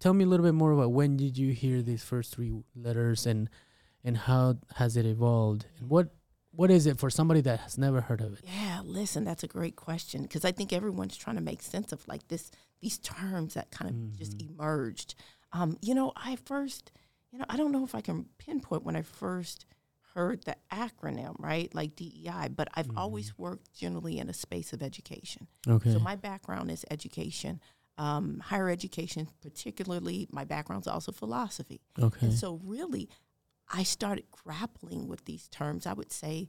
tell 0.00 0.14
me 0.14 0.24
a 0.24 0.26
little 0.26 0.44
bit 0.44 0.54
more 0.54 0.72
about 0.72 0.92
when 0.92 1.16
did 1.16 1.36
you 1.38 1.52
hear 1.52 1.82
these 1.82 2.02
first 2.02 2.34
three 2.34 2.52
letters 2.74 3.26
and 3.26 3.48
and 4.04 4.16
how 4.16 4.56
has 4.76 4.96
it 4.96 5.04
evolved 5.06 5.66
and 5.78 5.90
what 5.90 6.08
what 6.52 6.70
is 6.70 6.86
it 6.86 6.98
for 6.98 7.10
somebody 7.10 7.40
that 7.42 7.60
has 7.60 7.76
never 7.76 8.00
heard 8.00 8.20
of 8.20 8.32
it 8.34 8.40
Yeah, 8.44 8.80
listen, 8.84 9.24
that's 9.24 9.42
a 9.42 9.48
great 9.48 9.76
question 9.76 10.22
because 10.22 10.44
I 10.44 10.52
think 10.52 10.72
everyone's 10.72 11.16
trying 11.16 11.36
to 11.36 11.42
make 11.42 11.62
sense 11.62 11.92
of 11.92 12.06
like 12.08 12.26
this 12.28 12.50
these 12.80 12.98
terms 12.98 13.54
that 13.54 13.70
kind 13.70 13.90
of 13.90 14.18
just 14.18 14.38
Mhm. 14.38 14.50
emerged. 14.50 15.14
Um, 15.52 15.76
you 15.82 15.94
know, 15.94 16.12
I 16.16 16.36
first, 16.36 16.90
you 17.32 17.38
know, 17.38 17.44
I 17.48 17.56
don't 17.56 17.72
know 17.72 17.84
if 17.84 17.94
I 17.94 18.00
can 18.00 18.26
pinpoint 18.38 18.84
when 18.84 18.96
I 18.96 19.02
first 19.02 19.66
heard 20.14 20.44
the 20.44 20.56
acronym, 20.72 21.34
right? 21.38 21.72
Like 21.74 21.94
DEI, 21.96 22.48
but 22.54 22.68
I've 22.74 22.88
always 22.96 23.36
worked 23.38 23.72
generally 23.74 24.18
in 24.18 24.28
a 24.28 24.32
space 24.32 24.72
of 24.72 24.82
education. 24.82 25.46
okay 25.68 25.92
So 25.92 25.98
my 25.98 26.16
background 26.16 26.70
is 26.70 26.84
education, 26.90 27.60
um, 27.98 28.40
higher 28.40 28.70
education, 28.70 29.28
particularly. 29.42 30.26
My 30.30 30.44
background's 30.44 30.86
also 30.88 31.12
philosophy. 31.12 31.80
okay 32.00 32.26
And 32.26 32.34
so, 32.34 32.60
really, 32.64 33.08
I 33.72 33.82
started 33.82 34.24
grappling 34.30 35.08
with 35.08 35.24
these 35.26 35.48
terms, 35.48 35.86
I 35.86 35.92
would 35.92 36.12
say, 36.12 36.48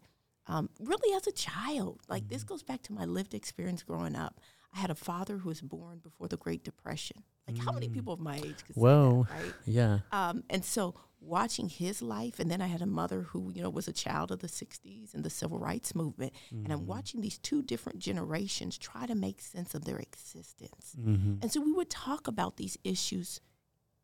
um, 0.49 0.69
really 0.79 1.15
as 1.15 1.25
a 1.27 1.31
child. 1.31 2.01
Like, 2.09 2.27
this 2.27 2.43
goes 2.43 2.63
back 2.63 2.81
to 2.83 2.93
my 2.93 3.05
lived 3.05 3.33
experience 3.33 3.83
growing 3.83 4.15
up. 4.15 4.41
I 4.75 4.79
had 4.79 4.89
a 4.91 4.95
father 4.95 5.37
who 5.37 5.49
was 5.49 5.61
born 5.61 5.99
before 5.99 6.27
the 6.27 6.37
Great 6.37 6.63
Depression. 6.63 7.23
Like, 7.47 7.57
how 7.57 7.71
many 7.71 7.87
Mm. 7.87 7.93
people 7.93 8.13
of 8.13 8.19
my 8.19 8.35
age 8.37 8.63
could 8.65 8.75
say 8.75 8.81
Whoa. 8.81 9.25
that, 9.29 9.41
right? 9.43 9.53
yeah 9.65 9.99
Um, 10.11 10.43
and 10.49 10.63
so 10.65 10.95
watching 11.21 11.67
his 11.69 12.01
life, 12.01 12.39
and 12.39 12.49
then 12.51 12.61
I 12.61 12.67
had 12.67 12.81
a 12.81 12.85
mother 12.85 13.23
who, 13.23 13.51
you 13.51 13.61
know, 13.63 13.69
was 13.69 13.87
a 13.87 13.93
child 13.93 14.31
of 14.31 14.39
the 14.39 14.47
60s 14.47 15.13
and 15.13 15.23
the 15.23 15.29
civil 15.29 15.57
rights 15.59 15.93
movement. 15.95 16.33
And 16.51 16.71
I'm 16.71 16.85
watching 16.85 17.21
these 17.21 17.37
two 17.39 17.61
different 17.61 17.99
generations 17.99 18.77
try 18.77 19.05
to 19.07 19.15
make 19.15 19.41
sense 19.41 19.73
of 19.75 19.85
their 19.85 19.97
existence. 19.97 20.95
mm-hmm. 20.99 21.35
And 21.41 21.51
so 21.51 21.59
we 21.61 21.73
would 21.73 21.89
talk 21.89 22.27
about 22.27 22.57
these 22.57 22.77
issues 22.83 23.41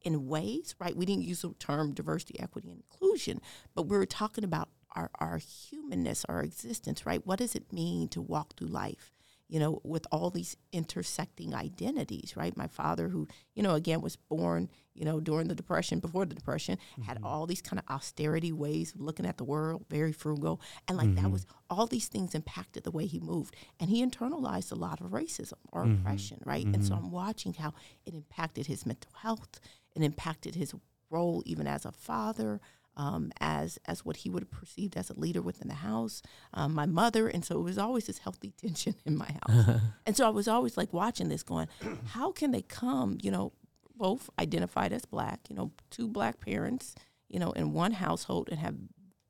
in 0.01 0.27
ways, 0.27 0.75
right? 0.79 0.95
We 0.95 1.05
didn't 1.05 1.23
use 1.23 1.41
the 1.41 1.53
term 1.53 1.93
diversity, 1.93 2.39
equity, 2.39 2.69
and 2.69 2.81
inclusion, 2.91 3.39
but 3.75 3.84
we 3.84 3.97
were 3.97 4.05
talking 4.05 4.43
about 4.43 4.69
our, 4.95 5.12
our 5.19 5.38
humanness, 5.38 6.25
our 6.27 6.41
existence, 6.41 7.05
right? 7.05 7.25
What 7.25 7.39
does 7.39 7.55
it 7.55 7.71
mean 7.71 8.08
to 8.10 8.21
walk 8.21 8.55
through 8.55 8.69
life? 8.69 9.12
You 9.47 9.60
know, 9.60 9.79
with 9.84 10.08
all 10.12 10.31
these 10.31 10.58
intersecting 10.71 11.53
identities, 11.53 12.34
right? 12.36 12.58
My 12.58 12.65
father, 12.65 13.10
who, 13.10 13.27
you 13.53 13.62
know, 13.62 13.75
again 13.75 14.01
was 14.01 14.15
born, 14.15 14.71
you 14.95 15.05
know, 15.05 15.19
during 15.19 15.49
the 15.49 15.53
Depression, 15.53 15.99
before 15.99 16.25
the 16.25 16.34
Depression, 16.34 16.79
had 17.05 17.17
mm-hmm. 17.17 17.27
all 17.27 17.45
these 17.45 17.62
kind 17.62 17.77
of 17.77 17.93
austerity 17.93 18.51
ways 18.51 18.95
of 18.95 19.01
looking 19.01 19.27
at 19.27 19.38
the 19.38 19.43
world, 19.43 19.86
very 19.88 20.12
frugal. 20.12 20.62
And 20.88 20.97
like 20.97 21.13
that 21.15 21.29
was 21.29 21.45
mm-hmm. 21.45 21.58
all 21.69 21.86
these 21.86 22.08
things 22.08 22.34
impacted 22.34 22.86
the 22.86 22.91
way 22.91 23.05
he 23.05 23.19
moved. 23.19 23.55
And 23.79 23.91
he 23.91 24.03
internalized 24.03 24.71
a 24.71 24.75
lot 24.75 24.99
of 24.99 25.12
racism 25.12 25.60
or 25.71 25.84
mm-hmm. 25.84 26.01
oppression, 26.01 26.41
right? 26.43 26.65
And 26.65 26.84
so 26.84 26.95
I'm 26.95 27.12
watching 27.12 27.53
how 27.53 27.75
it 28.08 28.15
impacted 28.15 28.65
his 28.65 28.84
mental 28.84 29.12
health, 29.21 29.60
it 29.95 30.01
impacted 30.01 30.55
his 30.55 30.73
role 31.12 31.43
even 31.45 31.67
as 31.67 31.86
a 31.86 31.91
father, 31.91 32.60
um, 32.97 33.31
as 33.39 33.77
as 33.86 34.05
what 34.05 34.17
he 34.17 34.29
would 34.29 34.43
have 34.43 34.51
perceived 34.51 34.95
as 34.97 35.10
a 35.10 35.19
leader 35.19 35.41
within 35.41 35.67
the 35.67 35.75
house, 35.75 36.21
um, 36.53 36.73
my 36.73 36.86
mother, 36.86 37.27
and 37.27 37.43
so 37.43 37.60
it 37.60 37.63
was 37.63 37.77
always 37.77 38.05
this 38.08 38.19
healthy 38.19 38.51
tension 38.58 38.95
in 39.05 39.17
my 39.17 39.29
house. 39.45 39.81
and 40.05 40.15
so 40.15 40.25
I 40.25 40.29
was 40.29 40.47
always 40.47 40.77
like 40.77 40.93
watching 40.93 41.29
this, 41.29 41.43
going, 41.43 41.67
how 42.08 42.31
can 42.31 42.51
they 42.51 42.62
come, 42.62 43.17
you 43.21 43.31
know, 43.31 43.53
both 43.97 44.29
identified 44.39 44.91
as 44.93 45.05
black, 45.05 45.41
you 45.49 45.55
know, 45.55 45.71
two 45.89 46.08
black 46.08 46.39
parents, 46.39 46.95
you 47.29 47.39
know, 47.39 47.51
in 47.51 47.73
one 47.73 47.93
household 47.93 48.49
and 48.49 48.60
have 48.60 48.75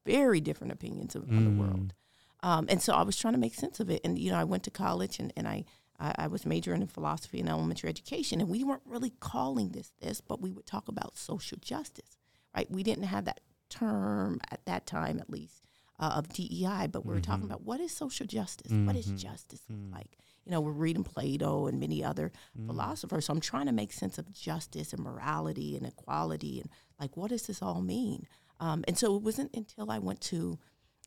very 0.05 0.39
different 0.41 0.73
opinions 0.73 1.15
of, 1.15 1.29
on 1.29 1.43
the 1.43 1.61
world. 1.61 1.93
Um, 2.43 2.65
and 2.69 2.81
so 2.81 2.93
I 2.93 3.03
was 3.03 3.17
trying 3.17 3.33
to 3.33 3.39
make 3.39 3.55
sense 3.55 3.79
of 3.79 3.89
it. 3.89 4.01
And, 4.03 4.19
you 4.19 4.31
know, 4.31 4.37
I 4.37 4.43
went 4.43 4.63
to 4.63 4.71
college 4.71 5.19
and, 5.19 5.33
and 5.35 5.47
I, 5.47 5.65
I, 5.99 6.13
I 6.19 6.27
was 6.27 6.45
majoring 6.45 6.81
in 6.81 6.87
philosophy 6.87 7.39
and 7.39 7.49
elementary 7.49 7.89
education. 7.89 8.39
And 8.39 8.49
we 8.49 8.63
weren't 8.63 8.83
really 8.85 9.13
calling 9.19 9.69
this 9.69 9.91
this, 9.99 10.21
but 10.21 10.41
we 10.41 10.51
would 10.51 10.65
talk 10.65 10.87
about 10.87 11.17
social 11.17 11.57
justice, 11.59 12.17
right? 12.55 12.69
We 12.69 12.83
didn't 12.83 13.05
have 13.05 13.25
that 13.25 13.39
term 13.69 14.39
at 14.51 14.65
that 14.65 14.85
time, 14.85 15.19
at 15.19 15.29
least, 15.29 15.63
uh, 15.99 16.13
of 16.15 16.29
DEI, 16.29 16.87
but 16.91 17.05
we 17.05 17.13
were 17.13 17.21
talking 17.21 17.43
mm-hmm. 17.43 17.51
about 17.51 17.63
what 17.63 17.79
is 17.79 17.91
social 17.91 18.25
justice? 18.25 18.71
What 18.71 18.95
does 18.95 19.07
mm-hmm. 19.07 19.17
justice 19.17 19.61
look 19.69 19.79
mm. 19.79 19.93
like? 19.93 20.17
You 20.45 20.51
know, 20.51 20.61
we're 20.61 20.71
reading 20.71 21.03
Plato 21.03 21.67
and 21.67 21.79
many 21.79 22.03
other 22.03 22.31
mm. 22.59 22.67
philosophers. 22.67 23.25
So 23.25 23.33
I'm 23.33 23.39
trying 23.39 23.65
to 23.65 23.71
make 23.71 23.91
sense 23.91 24.17
of 24.17 24.31
justice 24.31 24.93
and 24.93 25.03
morality 25.03 25.75
and 25.75 25.85
equality 25.85 26.59
and 26.59 26.69
like, 26.99 27.17
what 27.17 27.29
does 27.29 27.47
this 27.47 27.61
all 27.61 27.81
mean? 27.81 28.27
Um, 28.59 28.83
and 28.87 28.97
so 28.97 29.15
it 29.15 29.21
wasn't 29.21 29.55
until 29.55 29.91
I 29.91 29.99
went 29.99 30.21
to, 30.21 30.59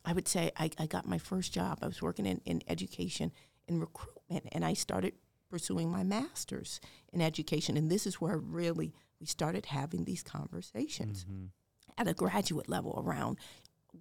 I 0.05 0.13
would 0.13 0.29
say, 0.29 0.51
I, 0.57 0.71
I 0.79 0.87
got 0.87 1.07
my 1.07 1.19
first 1.19 1.53
job. 1.53 1.79
I 1.83 1.87
was 1.87 2.03
working 2.03 2.27
in, 2.27 2.41
in 2.45 2.63
education 2.69 3.33
and 3.69 3.81
recruitment, 3.81 4.47
and 4.53 4.65
I 4.65 4.75
started 4.75 5.15
pursuing 5.51 5.91
my 5.91 6.03
master's 6.03 6.81
in 7.13 7.21
education. 7.21 7.77
And 7.77 7.91
this 7.91 8.07
is 8.07 8.21
where 8.21 8.37
really 8.37 8.93
we 9.21 9.27
started 9.27 9.67
having 9.67 10.05
these 10.05 10.23
conversations. 10.23 11.25
Mm-hmm. 11.25 11.47
At 11.99 12.09
a 12.09 12.15
graduate 12.15 12.69
level 12.69 13.03
around 13.05 13.37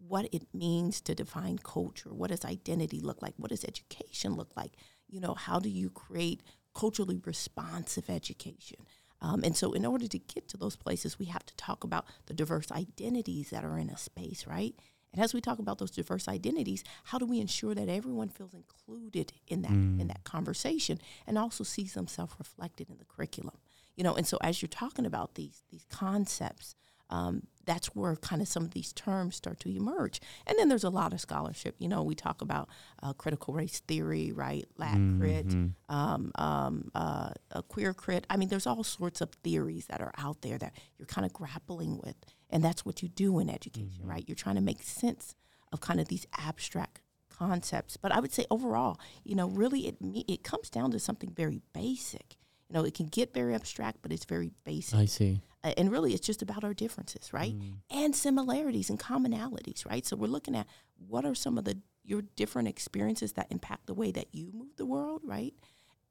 what 0.08 0.30
it 0.34 0.44
means 0.54 1.02
to 1.02 1.16
define 1.16 1.58
culture. 1.58 2.14
What 2.14 2.30
does 2.30 2.46
identity 2.46 3.00
look 3.00 3.22
like? 3.22 3.34
What 3.38 3.50
does 3.50 3.64
education 3.66 4.36
look 4.36 4.52
like? 4.56 4.74
You 5.10 5.20
know, 5.20 5.34
how 5.34 5.60
do 5.60 5.70
you 5.70 5.90
create 5.90 6.42
culturally 6.76 7.20
responsive 7.26 8.10
education? 8.10 8.80
Um, 9.22 9.42
and 9.44 9.58
so, 9.58 9.72
in 9.74 9.86
order 9.86 10.08
to 10.08 10.20
get 10.20 10.48
to 10.50 10.58
those 10.58 10.76
places, 10.76 11.18
we 11.18 11.26
have 11.26 11.46
to 11.48 11.56
talk 11.56 11.84
about 11.84 12.06
the 12.28 12.34
diverse 12.36 12.72
identities 12.72 13.50
that 13.50 13.64
are 13.66 13.78
in 13.80 13.90
a 13.90 13.98
space, 13.98 14.46
right? 14.46 14.76
And 15.14 15.24
as 15.24 15.34
we 15.34 15.42
talk 15.42 15.58
about 15.58 15.80
those 15.80 15.90
diverse 15.90 16.28
identities, 16.28 16.84
how 17.06 17.18
do 17.18 17.26
we 17.26 17.40
ensure 17.40 17.74
that 17.74 17.90
everyone 17.90 18.30
feels 18.30 18.54
included 18.54 19.34
in 19.48 19.64
that 19.64 19.72
Mm. 19.72 20.00
in 20.02 20.08
that 20.08 20.24
conversation 20.24 21.00
and 21.26 21.38
also 21.38 21.64
sees 21.64 21.94
themselves 21.96 22.36
reflected 22.38 22.90
in 22.92 22.98
the 23.00 23.06
curriculum? 23.06 23.58
You 23.96 24.04
know, 24.04 24.14
and 24.14 24.28
so 24.28 24.38
as 24.42 24.62
you're 24.62 24.70
talking 24.70 25.06
about 25.08 25.34
these 25.34 25.64
these 25.72 25.86
concepts, 25.90 26.76
um, 27.10 27.48
that's 27.68 27.88
where 27.96 28.16
kind 28.16 28.42
of 28.42 28.48
some 28.48 28.64
of 28.64 28.72
these 28.72 28.92
terms 28.94 29.36
start 29.36 29.60
to 29.60 29.70
emerge. 29.70 30.20
And 30.48 30.58
then 30.58 30.70
there's 30.70 30.84
a 30.86 30.90
lot 30.90 31.14
of 31.14 31.22
scholarship. 31.22 31.76
You 31.78 31.88
know, 31.90 32.02
we 32.02 32.16
talk 32.16 32.42
about 32.42 32.70
uh, 33.04 33.14
critical 33.14 33.54
race 33.54 33.82
theory, 33.88 34.32
right? 34.32 34.66
Lat 34.78 34.98
crit, 35.20 35.48
Mm-hmm. 35.50 35.96
um, 35.96 36.32
um, 36.36 36.90
uh, 36.96 37.32
queer 37.68 37.94
crit. 37.94 38.26
I 38.30 38.38
mean, 38.38 38.50
there's 38.50 38.66
all 38.66 38.84
sorts 38.84 39.22
of 39.22 39.30
theories 39.44 39.86
that 39.88 40.02
are 40.02 40.14
out 40.18 40.42
there 40.42 40.58
that 40.58 40.74
you're 40.98 41.06
kind 41.06 41.26
of 41.26 41.34
grappling 41.34 42.00
with, 42.04 42.16
and 42.50 42.64
that's 42.64 42.84
what 42.86 43.04
you 43.04 43.10
do 43.10 43.38
in 43.40 43.50
education, 43.50 44.08
right? 44.08 44.24
You're 44.28 44.36
trying 44.36 44.56
to 44.56 44.62
make 44.62 44.82
sense 44.82 45.36
of 45.74 45.82
kind 45.82 46.00
of 46.00 46.08
these 46.08 46.26
abstract 46.38 47.02
concepts. 47.30 47.98
But 47.98 48.12
I 48.12 48.20
would 48.20 48.34
say 48.34 48.46
overall, 48.50 49.00
you 49.24 49.36
know, 49.36 49.48
really 49.50 49.88
it 49.88 49.98
it 50.02 50.44
comes 50.44 50.70
down 50.70 50.92
to 50.92 51.00
something 51.00 51.32
very 51.36 51.62
basic. 51.74 52.38
You 52.70 52.74
know, 52.76 52.84
it 52.84 52.94
can 52.94 53.08
get 53.08 53.34
very 53.34 53.54
abstract, 53.56 54.00
but 54.02 54.12
it's 54.12 54.26
very 54.26 54.52
basic. 54.66 54.98
I 55.00 55.06
see. 55.06 55.42
Uh, 55.64 55.74
and 55.78 55.92
really 55.92 56.14
it's 56.14 56.26
just 56.26 56.42
about 56.42 56.64
our 56.64 56.74
differences 56.74 57.34
right? 57.34 57.56
And 57.90 58.16
similarities 58.16 58.90
and 58.90 59.00
commonalities 59.00 59.86
right? 59.90 60.06
So 60.06 60.16
we're 60.16 60.28
looking 60.28 60.56
at 60.56 60.68
what 61.08 61.26
are 61.26 61.36
some 61.36 61.58
of 61.58 61.66
the 61.66 61.80
your 62.04 62.22
different 62.36 62.68
experiences 62.68 63.34
that 63.34 63.48
impact 63.50 63.88
the 63.88 63.94
way 63.94 64.12
that 64.12 64.28
you 64.32 64.52
move 64.54 64.76
the 64.78 64.86
world 64.86 65.22
right? 65.24 65.54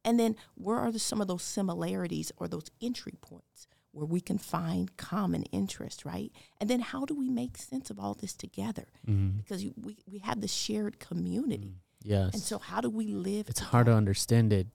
And 0.04 0.20
then 0.20 0.36
where 0.54 0.78
are 0.78 0.92
the, 0.92 0.98
some 0.98 1.20
of 1.20 1.28
those 1.28 1.42
similarities 1.42 2.30
or 2.36 2.48
those 2.48 2.66
entry 2.80 3.14
points 3.20 3.66
where 3.92 4.06
we 4.06 4.20
can 4.20 4.36
find 4.38 4.96
common 4.96 5.44
interest 5.44 6.04
right? 6.04 6.32
And 6.60 6.68
then 6.68 6.80
how 6.80 7.04
do 7.04 7.14
we 7.14 7.30
make 7.30 7.56
sense 7.56 7.88
of 7.90 7.98
all 7.98 8.14
this 8.14 8.34
together? 8.34 8.86
Mm-hmm. 9.08 9.38
because 9.38 9.62
you, 9.64 9.74
we, 9.80 9.96
we 10.10 10.18
have 10.20 10.40
this 10.40 10.52
shared 10.52 10.98
community. 10.98 11.76
Yes. 12.02 12.34
and 12.34 12.42
so 12.42 12.58
how 12.58 12.80
do 12.80 12.88
we 12.88 13.08
live 13.08 13.48
it's 13.48 13.58
hard 13.58 13.86
to 13.86 13.92
understand 13.92 14.52
it. 14.52 14.68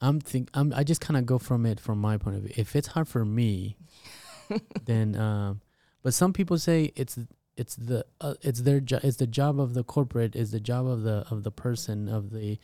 I'm 0.00 0.20
think 0.20 0.48
I'm 0.54 0.72
I 0.74 0.82
just 0.84 1.00
kind 1.00 1.16
of 1.18 1.26
go 1.26 1.38
from 1.38 1.66
it 1.66 1.78
from 1.80 1.98
my 2.00 2.16
point 2.16 2.36
of 2.36 2.42
view. 2.42 2.52
If 2.56 2.74
it's 2.76 2.88
hard 2.88 3.06
for 3.08 3.24
me, 3.24 3.76
then 4.84 5.14
um, 5.16 5.60
but 6.02 6.14
some 6.14 6.32
people 6.32 6.58
say 6.58 6.92
it's 6.96 7.18
it's 7.56 7.74
the 7.76 8.06
uh, 8.20 8.34
it's 8.42 8.62
their 8.62 8.80
jo- 8.80 9.00
it's 9.02 9.18
the 9.18 9.26
job 9.26 9.60
of 9.60 9.74
the 9.74 9.84
corporate 9.84 10.34
is 10.34 10.50
the 10.52 10.60
job 10.60 10.86
of 10.86 11.02
the 11.02 11.26
of 11.30 11.42
the 11.42 11.50
person 11.50 12.08
of 12.08 12.30
the 12.30 12.58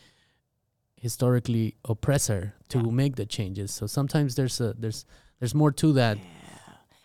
historically 0.96 1.75
oppressor 1.85 2.55
to 2.68 2.79
Yeah. 2.79 2.90
make 2.90 3.16
the 3.16 3.27
changes. 3.27 3.70
So 3.72 3.87
sometimes 3.87 4.35
there's 4.35 4.61
a 4.61 4.72
there's 4.79 5.05
there's 5.38 5.55
more 5.55 5.72
to 5.72 5.92
that. 5.94 6.16
Yeah. 6.18 6.25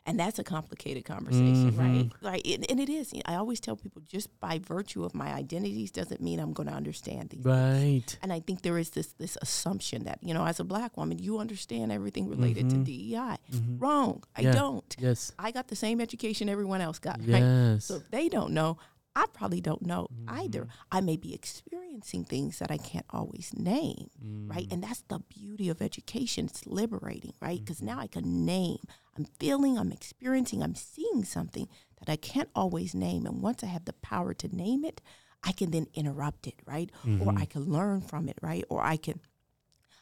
And 0.06 0.20
that's 0.20 0.40
a 0.40 0.44
complicated 0.44 1.06
conversation, 1.06 1.78
right? 1.78 2.10
Mhm. 2.10 2.12
Like, 2.22 2.48
and, 2.48 2.66
and 2.72 2.80
it 2.80 2.90
is. 2.90 3.14
I 3.26 3.36
always 3.36 3.60
tell 3.60 3.76
people 3.76 4.02
just 4.08 4.28
by 4.40 4.58
virtue 4.58 5.04
of 5.04 5.14
my 5.14 5.32
identities 5.32 5.92
doesn't 5.92 6.20
mean 6.22 6.40
I'm 6.40 6.54
going 6.54 6.68
to 6.68 6.74
understand 6.74 7.30
these. 7.30 7.44
things. 7.44 7.46
Right. 7.46 8.18
And 8.24 8.34
I 8.34 8.40
think 8.40 8.64
there 8.64 8.80
is 8.80 8.90
this 8.92 9.14
this 9.20 9.38
assumption 9.44 10.06
that 10.06 10.18
you 10.24 10.34
know, 10.34 10.44
as 10.46 10.60
a 10.60 10.64
black 10.64 10.98
woman, 10.98 11.20
you 11.20 11.38
understand 11.38 11.92
everything 11.92 12.28
related 12.30 12.66
Mhm. 12.66 12.70
to 12.72 12.78
DEI. 12.84 13.38
Mhm. 13.52 13.80
Wrong. 13.82 14.24
I 14.36 14.42
Yeah. 14.42 14.54
don't. 14.54 14.96
Yes. 15.00 15.34
I 15.38 15.52
got 15.52 15.68
the 15.68 15.76
same 15.76 16.02
education 16.02 16.50
everyone 16.50 16.82
else 16.82 16.98
got. 16.98 17.20
Right? 17.20 17.40
Yes. 17.44 17.86
So 17.86 17.98
if 17.98 18.10
they 18.10 18.28
don't 18.28 18.54
know, 18.54 18.78
I 19.16 19.26
probably 19.34 19.62
don't 19.62 19.84
know 19.86 20.08
Mm-hmm. 20.12 20.40
either. 20.42 20.68
I 20.92 21.02
may 21.02 21.18
be 21.18 21.34
experiencing 21.36 22.24
things 22.26 22.58
that 22.60 22.72
I 22.72 22.78
can't 22.78 23.06
always 23.12 23.54
name, 23.54 24.10
right? 24.48 24.68
Mm. 24.68 24.74
And 24.74 24.84
that's 24.84 25.02
the 25.10 25.20
beauty 25.20 25.70
of 25.70 25.82
education. 25.82 26.46
It's 26.46 26.66
liberating, 26.66 27.34
right? 27.40 27.60
Because 27.60 27.78
Mm-hmm. 27.78 27.86
now 27.86 28.00
I 28.00 28.08
can 28.08 28.46
name. 28.46 28.80
I'm 29.18 29.26
feeling, 29.40 29.78
I'm 29.78 29.92
experiencing, 29.92 30.64
I'm 30.64 30.76
seeing 30.76 31.24
something 31.24 31.68
that 32.00 32.12
I 32.12 32.16
can't 32.16 32.50
always 32.56 32.96
name. 32.96 33.26
And 33.26 33.42
once 33.42 33.64
I 33.64 33.68
have 33.68 33.86
the 33.86 33.94
power 33.94 34.34
to 34.34 34.56
name 34.56 34.86
it, 34.86 35.02
I 35.44 35.52
can 35.52 35.72
then 35.72 35.88
interrupt 35.94 36.48
it, 36.48 36.56
right? 36.66 36.90
Mm-hmm. 37.06 37.28
Or 37.28 37.34
I 37.38 37.46
can 37.46 37.66
learn 37.66 38.02
from 38.02 38.30
it, 38.30 38.38
right? 38.42 38.64
Or 38.70 38.82
I 38.82 38.98
can 38.98 39.20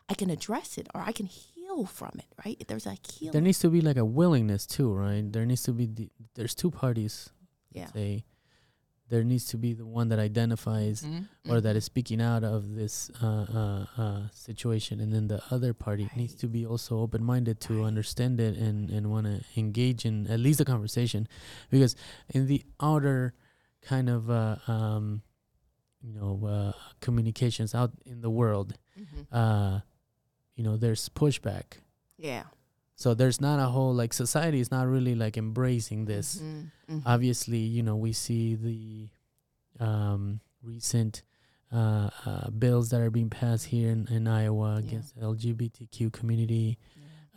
I 0.10 0.16
can 0.16 0.30
address 0.32 0.78
it 0.78 0.88
or 0.96 1.02
I 1.02 1.12
can 1.12 1.28
heal 1.28 1.86
from 1.86 2.14
it, 2.18 2.26
right? 2.44 2.64
There's 2.68 2.88
a 2.88 2.98
healing. 3.08 3.32
there 3.32 3.42
needs 3.42 3.60
to 3.60 3.70
be 3.70 3.80
like 3.80 3.98
a 3.98 4.06
willingness 4.06 4.66
too, 4.66 4.92
right? 4.92 5.32
There 5.32 5.46
needs 5.46 5.62
to 5.64 5.72
be 5.72 5.86
the, 5.86 6.10
there's 6.36 6.56
two 6.56 6.72
parties. 6.72 7.30
yeah. 7.72 7.88
Say 7.94 8.26
there 9.10 9.24
needs 9.24 9.46
to 9.48 9.58
be 9.58 9.74
the 9.74 9.86
one 9.86 10.10
that 10.10 10.20
identifies 10.20 11.02
Mhm, 11.04 11.28
or 11.50 11.60
that 11.62 11.76
mhm. 11.76 11.82
speaking 11.82 12.22
out 12.22 12.44
of 12.44 12.76
this 12.76 13.10
uh, 13.22 13.26
uh, 13.26 13.86
uh, 13.98 14.22
situation, 14.32 15.00
and 15.00 15.12
then 15.12 15.28
the 15.28 15.42
other 15.52 15.74
party 15.74 16.08
needs 16.16 16.36
to 16.36 16.48
be 16.48 16.66
also 16.66 17.00
open 17.00 17.24
minded 17.24 17.60
to 17.68 17.74
Right. 17.82 17.88
understand 17.88 18.40
it 18.40 18.56
and 18.58 18.90
and 18.92 19.10
want 19.10 19.26
to 19.26 19.42
engage 19.58 20.06
in 20.06 20.28
at 20.28 20.40
least 20.40 20.62
a 20.62 20.66
conversation, 20.66 21.28
because 21.70 21.96
in 22.30 22.46
the 22.48 22.64
outer 22.80 23.34
kind 23.82 24.10
of 24.10 24.30
uh, 24.30 24.58
um, 24.68 25.22
you 26.02 26.14
know 26.14 26.46
uh, 26.46 26.72
communications 27.02 27.74
out 27.74 27.92
in 28.06 28.22
the 28.22 28.30
world, 28.30 28.78
Mhm. 28.98 29.26
uh, 29.32 29.80
you 30.56 30.64
know, 30.64 30.78
there's 30.78 31.10
pushback. 31.10 31.80
Yeah. 32.18 32.44
So 33.00 33.14
there's 33.14 33.40
not 33.40 33.60
a 33.62 33.68
whole 33.68 33.94
like 33.94 34.12
society 34.12 34.60
is 34.60 34.72
not 34.72 34.86
really 34.86 35.16
like 35.16 35.38
embracing 35.38 36.04
this. 36.04 36.42
Mhm, 36.44 36.72
mhm. 36.92 37.02
Obviously, 37.06 37.60
you 37.60 37.82
know, 37.82 37.96
we 37.96 38.12
see 38.12 38.56
the 38.56 39.08
um, 39.80 40.42
recent 40.62 41.24
uh, 41.72 42.10
uh, 42.26 42.50
bills 42.50 42.90
that 42.90 43.00
are 43.00 43.10
being 43.10 43.30
passed 43.30 43.68
here 43.68 43.90
in, 43.90 44.06
in 44.10 44.28
Iowa 44.28 44.74
Yeah. 44.74 44.80
against 44.80 45.16
the 45.16 45.22
LGBTQ 45.22 46.12
community. 46.12 46.78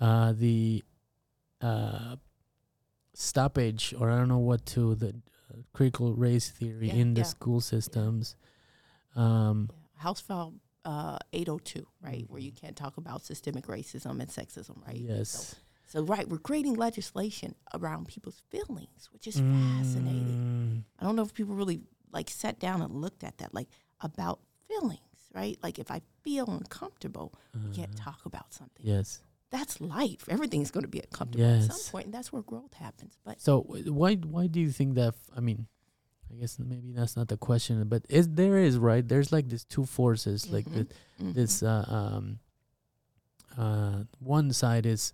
Yeah. 0.01 0.05
Uh, 0.05 0.33
the 0.33 0.83
uh, 1.61 2.17
stoppage, 3.15 3.95
or 3.97 4.11
I 4.11 4.17
don't 4.19 4.29
know 4.29 4.39
what 4.39 4.67
to 4.75 4.97
the 4.97 5.11
uh, 5.11 5.59
critical 5.73 6.13
race 6.15 6.51
theory 6.51 6.89
Yeah, 6.89 6.95
in 6.95 7.15
the 7.15 7.25
school 7.25 7.61
systems. 7.61 8.35
Um. 9.15 9.71
House 9.95 10.21
File 10.21 10.55
uh, 10.85 11.19
802, 11.33 11.87
right, 12.03 12.25
where 12.29 12.41
you 12.41 12.51
Mhm. 12.53 12.57
can't 12.57 12.77
talk 12.77 12.97
about 12.97 13.25
systemic 13.25 13.67
racism 13.67 14.21
and 14.21 14.29
sexism, 14.29 14.85
right? 14.87 14.97
Yes. 15.01 15.29
So, 15.31 15.57
so, 15.87 16.03
right, 16.05 16.29
we're 16.29 16.39
creating 16.39 16.75
legislation 16.75 17.55
around 17.75 18.09
people's 18.09 18.43
feelings, 18.51 19.09
which 19.13 19.27
is 19.27 19.41
fascinating. 19.41 20.39
Mm, 20.39 20.85
I 20.99 21.05
don't 21.05 21.17
know 21.17 21.23
if 21.23 21.35
people 21.35 21.55
really 21.55 21.83
like 22.13 22.29
sat 22.31 22.59
down 22.59 22.83
and 22.83 22.95
looked 22.95 23.25
at 23.25 23.39
that, 23.39 23.55
like 23.55 23.69
about 24.01 24.41
feelings, 24.69 25.29
right? 25.35 25.59
Like 25.63 25.79
if 25.79 25.91
I 25.91 26.03
feel 26.23 26.47
uncomfortable, 26.51 27.35
we 27.55 27.71
can't 27.75 27.95
uh, 27.95 28.05
talk 28.05 28.27
about 28.27 28.53
something. 28.53 28.85
Yes. 28.85 29.23
That's 29.51 29.81
life. 29.81 30.29
Everything's 30.29 30.71
going 30.71 30.83
to 30.85 30.89
be 30.89 31.01
uncomfortable 31.01 31.45
at 31.45 31.65
some 31.65 31.81
point, 31.93 32.07
and 32.07 32.15
that's 32.15 32.33
where 32.33 32.43
growth 32.43 32.75
happens. 32.75 33.19
But 33.23 33.41
So 33.41 33.61
why 33.61 34.15
why 34.17 34.47
do 34.47 34.61
you 34.61 34.71
think 34.71 34.95
that? 34.95 35.15
I 35.37 35.41
mean, 35.41 35.67
I 36.33 36.37
guess 36.41 36.59
maybe 36.59 36.93
that's 36.93 37.15
not 37.17 37.29
the 37.29 37.37
question, 37.37 37.85
but 37.89 38.05
is 38.09 38.27
there 38.29 38.57
is 38.59 38.79
right? 38.79 39.07
There's 39.07 39.33
like 39.33 39.49
these 39.49 39.65
two 39.65 39.85
forces, 39.85 40.51
like 40.51 40.65
Mhm. 40.67 40.75
the, 40.75 40.87
mhm. 41.25 41.35
this 41.35 41.63
uh, 41.63 41.85
um 41.89 42.39
uh 43.59 44.05
one 44.19 44.53
side 44.53 44.87
is 44.87 45.13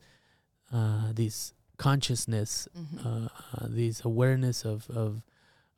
uh 0.73 1.13
this 1.13 1.55
consciousness, 1.77 2.69
Mhm. 2.77 3.05
uh, 3.07 3.29
uh 3.55 3.67
this 3.69 4.05
awareness 4.05 4.65
of 4.65 4.89
of 4.91 5.23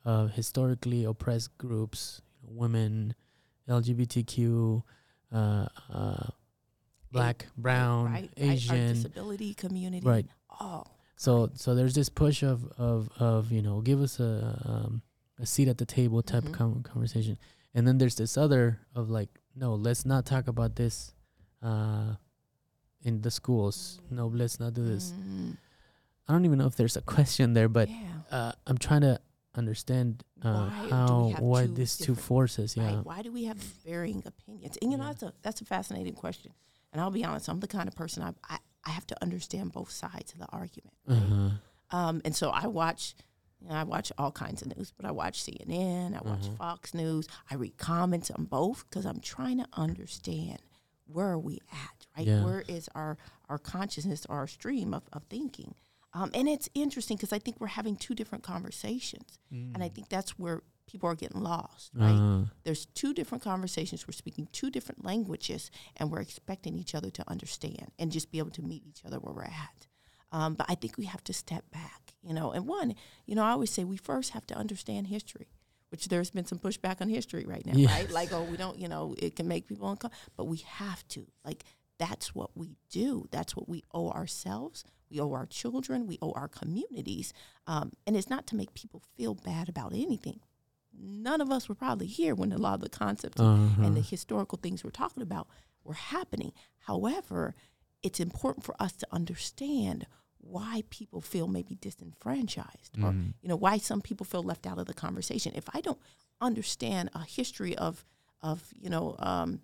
uh, 0.05 0.27
historically 0.29 1.05
oppressed 1.05 1.57
groups, 1.59 2.23
you 2.43 2.49
know, 2.49 2.61
women, 2.61 3.15
LGBTQ, 3.69 4.83
uh, 5.31 5.67
uh, 5.93 6.27
black, 7.13 7.47
brown, 7.57 8.07
right, 8.07 8.15
right, 8.23 8.31
Asian, 8.39 8.95
disability 8.95 9.53
community, 9.55 10.07
right? 10.07 10.27
all 10.59 10.87
So 11.17 11.51
so 11.55 11.75
there's 11.75 11.95
this 11.95 12.09
push 12.09 12.43
of 12.43 12.65
of 12.79 13.11
of 13.19 13.53
you 13.53 13.61
know 13.63 13.81
give 13.83 14.01
us 14.01 14.19
a 14.21 14.61
um, 14.65 15.03
a 15.41 15.47
seat 15.47 15.69
at 15.69 15.79
the 15.79 15.87
table 15.87 16.23
type 16.23 16.45
Mhm. 16.45 16.47
of 16.49 16.53
com- 16.53 16.83
conversation, 16.83 17.39
and 17.75 17.87
then 17.87 17.99
there's 17.99 18.17
this 18.17 18.37
other 18.37 18.81
of 18.95 19.11
like 19.11 19.31
no 19.55 19.75
let's 19.75 20.05
not 20.05 20.27
talk 20.27 20.49
about 20.49 20.77
this, 20.77 21.15
uh, 21.63 22.15
in 23.03 23.23
the 23.23 23.31
schools. 23.31 24.01
No, 24.11 24.27
let's 24.29 24.61
not 24.61 24.75
do 24.75 24.85
this. 24.85 25.13
Mhm. 25.13 25.57
I 26.29 26.33
don't 26.33 26.45
even 26.45 26.59
know 26.59 26.67
if 26.67 26.77
there's 26.77 26.97
a 26.97 27.03
question 27.03 27.55
there, 27.55 27.69
but 27.69 27.89
yeah. 27.89 27.97
uh, 28.31 28.53
I'm 28.67 28.79
trying 28.79 29.01
to 29.03 29.21
understand 29.55 30.23
uh, 30.43 30.69
Why 30.71 30.89
how 30.89 31.35
why 31.41 31.67
two 31.67 31.75
these 31.75 31.99
two 31.99 32.15
forces. 32.15 32.77
Yeah. 32.77 32.97
Right? 32.97 33.05
Why 33.05 33.23
do 33.23 33.33
we 33.33 33.45
have 33.45 33.57
varying 33.59 34.23
opinions? 34.25 34.79
And 34.81 34.93
you 34.93 34.97
know, 34.99 35.05
that's 35.05 35.23
a 35.23 35.33
that's 35.43 35.61
a 35.61 35.65
fascinating 35.65 36.15
question. 36.15 36.53
And 36.93 37.01
I'll 37.01 37.11
be 37.11 37.25
honest, 37.25 37.49
I'm 37.49 37.61
the 37.61 37.67
kind 37.69 37.89
of 37.89 37.95
person 37.95 38.23
I 38.23 38.33
I, 38.49 38.59
I 38.85 38.91
have 38.91 39.07
to 39.09 39.23
understand 39.23 39.73
both 39.73 39.91
sides 39.91 40.33
of 40.33 40.39
the 40.39 40.47
argument. 40.47 40.95
right? 41.07 41.17
Uh-huh. 41.19 41.51
Um, 41.99 42.23
and 42.25 42.35
so 42.37 42.51
I 42.51 42.69
watch, 42.69 43.17
know, 43.69 43.75
I 43.75 43.83
watch 43.85 44.11
all 44.19 44.33
kinds 44.33 44.63
of 44.63 44.77
news, 44.77 44.93
but 44.97 45.05
I 45.07 45.11
watch 45.11 45.43
CNN, 45.45 46.15
I 46.15 46.27
watch 46.29 46.43
Mhm. 46.49 46.57
Fox 46.57 46.95
News, 46.95 47.27
I 47.51 47.55
read 47.57 47.77
comments 47.77 48.31
on 48.31 48.45
both 48.47 48.89
because 48.89 49.05
I'm 49.07 49.21
trying 49.21 49.59
to 49.59 49.67
understand 49.75 50.61
where 51.07 51.29
are 51.29 51.39
we 51.39 51.59
at, 51.73 52.07
right? 52.17 52.27
Yeah. 52.27 52.45
Where 52.45 52.61
is 52.63 52.89
our 52.95 53.19
our 53.49 53.59
consciousness 53.59 54.25
our 54.27 54.47
stream 54.47 54.95
of, 54.95 55.03
of 55.13 55.25
thinking? 55.25 55.75
Um, 56.13 56.31
and 56.35 56.49
it's 56.49 56.69
interesting 56.75 57.17
because 57.17 57.33
I 57.33 57.39
think 57.39 57.61
we're 57.61 57.67
having 57.69 57.97
two 57.97 58.15
different 58.15 58.43
conversations. 58.45 59.39
And 59.51 59.83
I 59.83 59.89
think 59.89 60.09
that's 60.09 60.39
where 60.39 60.63
people 60.87 61.09
are 61.09 61.15
getting 61.15 61.41
lost, 61.41 61.91
right? 61.95 62.11
Uh, 62.17 62.45
There's 62.65 62.87
two 62.87 63.15
different 63.15 63.45
conversations. 63.45 64.07
We're 64.09 64.13
speaking 64.13 64.49
two 64.51 64.71
different 64.71 65.05
languages, 65.05 65.71
and 65.97 66.11
we're 66.11 66.21
expecting 66.21 66.77
each 66.77 66.97
other 66.97 67.11
to 67.11 67.29
understand 67.31 67.93
and 67.99 68.11
just 68.11 68.33
be 68.33 68.39
able 68.39 68.51
to 68.51 68.63
meet 68.63 68.85
each 68.89 69.05
other 69.05 69.19
where 69.21 69.33
we're 69.35 69.45
at. 69.45 69.87
Um, 70.33 70.55
but 70.55 70.67
I 70.69 70.75
think 70.77 70.97
we 70.97 71.07
have 71.07 71.25
to 71.25 71.33
step 71.33 71.65
back, 71.73 72.15
you 72.23 72.33
know. 72.33 72.53
And 72.53 72.67
one, 72.67 72.95
you 73.27 73.35
know, 73.35 73.43
I 73.45 73.51
always 73.51 73.71
say 73.71 73.85
we 73.85 73.97
first 73.97 74.31
have 74.31 74.47
to 74.49 74.55
understand 74.55 75.09
history, 75.09 75.49
which 75.91 76.09
there's 76.09 76.31
been 76.31 76.45
some 76.47 76.59
pushback 76.59 77.01
on 77.01 77.09
history 77.09 77.45
right 77.47 77.65
now, 77.67 77.73
Yeah. 77.75 77.93
right? 77.93 78.11
Like, 78.11 78.33
oh, 78.33 78.45
we 78.45 78.57
don't, 78.57 78.79
you 78.79 78.89
know, 78.89 79.15
it 79.19 79.35
can 79.37 79.49
make 79.49 79.67
people 79.67 79.89
uncomfortable, 79.91 80.33
but 80.37 80.45
we 80.45 80.59
have 80.59 81.07
to. 81.09 81.27
Like, 81.45 81.65
that's 81.99 82.35
what 82.35 82.57
we 82.57 82.77
do. 82.91 83.27
That's 83.31 83.55
what 83.57 83.69
we 83.69 83.83
owe 83.93 84.11
ourselves. 84.11 84.85
We 85.11 85.19
owe 85.21 85.33
our 85.33 85.47
children. 85.47 86.07
We 86.07 86.19
owe 86.23 86.33
our 86.33 86.49
communities. 86.49 87.33
Um, 87.67 87.93
and 88.07 88.17
it's 88.17 88.31
not 88.31 88.47
to 88.49 88.57
make 88.57 88.73
people 88.75 89.03
feel 89.17 89.35
bad 89.35 89.69
about 89.69 89.93
anything. 89.93 90.41
None 90.97 91.41
of 91.41 91.51
us 91.51 91.69
were 91.69 91.75
probably 91.75 92.07
here 92.07 92.35
when 92.35 92.53
a 92.53 92.59
lot 92.59 92.75
of 92.75 92.81
the 92.81 92.89
concepts 92.89 93.41
Uh-huh. 93.41 93.83
and 93.83 93.97
the 93.97 94.01
historical 94.01 94.59
things 94.63 94.83
we're 94.85 94.91
talking 94.91 95.23
about 95.23 95.49
were 95.85 95.95
happening. 95.95 96.53
However, 96.79 97.55
it's 98.03 98.21
important 98.21 98.65
for 98.65 98.75
us 98.81 98.93
to 98.95 99.07
understand 99.13 100.07
why 100.39 100.83
people 100.91 101.21
feel 101.21 101.47
maybe 101.47 101.75
disenfranchised 101.75 102.97
or 102.99 103.13
Mhm. 103.13 103.35
you 103.43 103.49
know 103.49 103.57
why 103.57 103.77
some 103.79 104.01
people 104.01 104.25
feel 104.25 104.43
left 104.43 104.67
out 104.67 104.79
of 104.79 104.87
the 104.87 104.95
conversation. 104.95 105.53
If 105.55 105.69
i 105.75 105.81
don't 105.81 106.01
understand 106.41 107.11
a 107.15 107.25
history 107.25 107.77
of 107.77 108.05
of 108.43 108.73
you 108.75 108.89
know 108.89 109.17
um, 109.19 109.61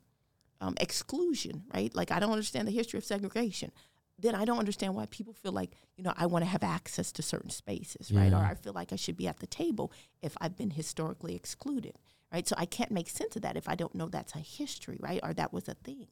um, 0.61 0.75
exclusion 0.81 1.65
right? 1.75 1.95
Like 1.95 2.11
i 2.11 2.19
don't 2.21 2.33
understand 2.33 2.69
the 2.69 2.73
history 2.73 2.99
of 2.99 3.05
segregation 3.05 3.73
then 4.19 4.35
i 4.35 4.45
don't 4.47 4.59
understand 4.59 4.95
why 4.95 5.05
people 5.07 5.33
feel 5.35 5.53
like 5.53 5.73
you 5.97 6.05
know 6.05 6.13
i 6.17 6.27
want 6.27 6.43
to 6.45 6.49
have 6.51 6.63
access 6.63 7.13
to 7.13 7.23
certain 7.23 7.51
spaces 7.51 8.11
right? 8.13 8.33
Or 8.33 8.37
i 8.45 8.55
feel 8.55 8.73
like 8.75 8.93
i 8.93 8.97
should 8.97 9.17
be 9.17 9.29
at 9.29 9.39
the 9.41 9.47
table 9.47 9.93
if 10.23 10.37
i've 10.41 10.57
been 10.57 10.71
historically 10.71 11.35
excluded 11.35 11.99
right? 12.33 12.47
So 12.47 12.55
i 12.59 12.67
can't 12.67 12.91
make 12.91 13.09
sense 13.09 13.37
of 13.37 13.43
that 13.43 13.57
if 13.57 13.69
i 13.69 13.75
don't 13.75 13.95
know 13.95 14.09
that's 14.09 14.35
a 14.35 14.39
history 14.39 14.99
right? 15.01 15.21
Or 15.23 15.33
that 15.35 15.53
was 15.53 15.69
a 15.69 15.75
thing 15.75 16.09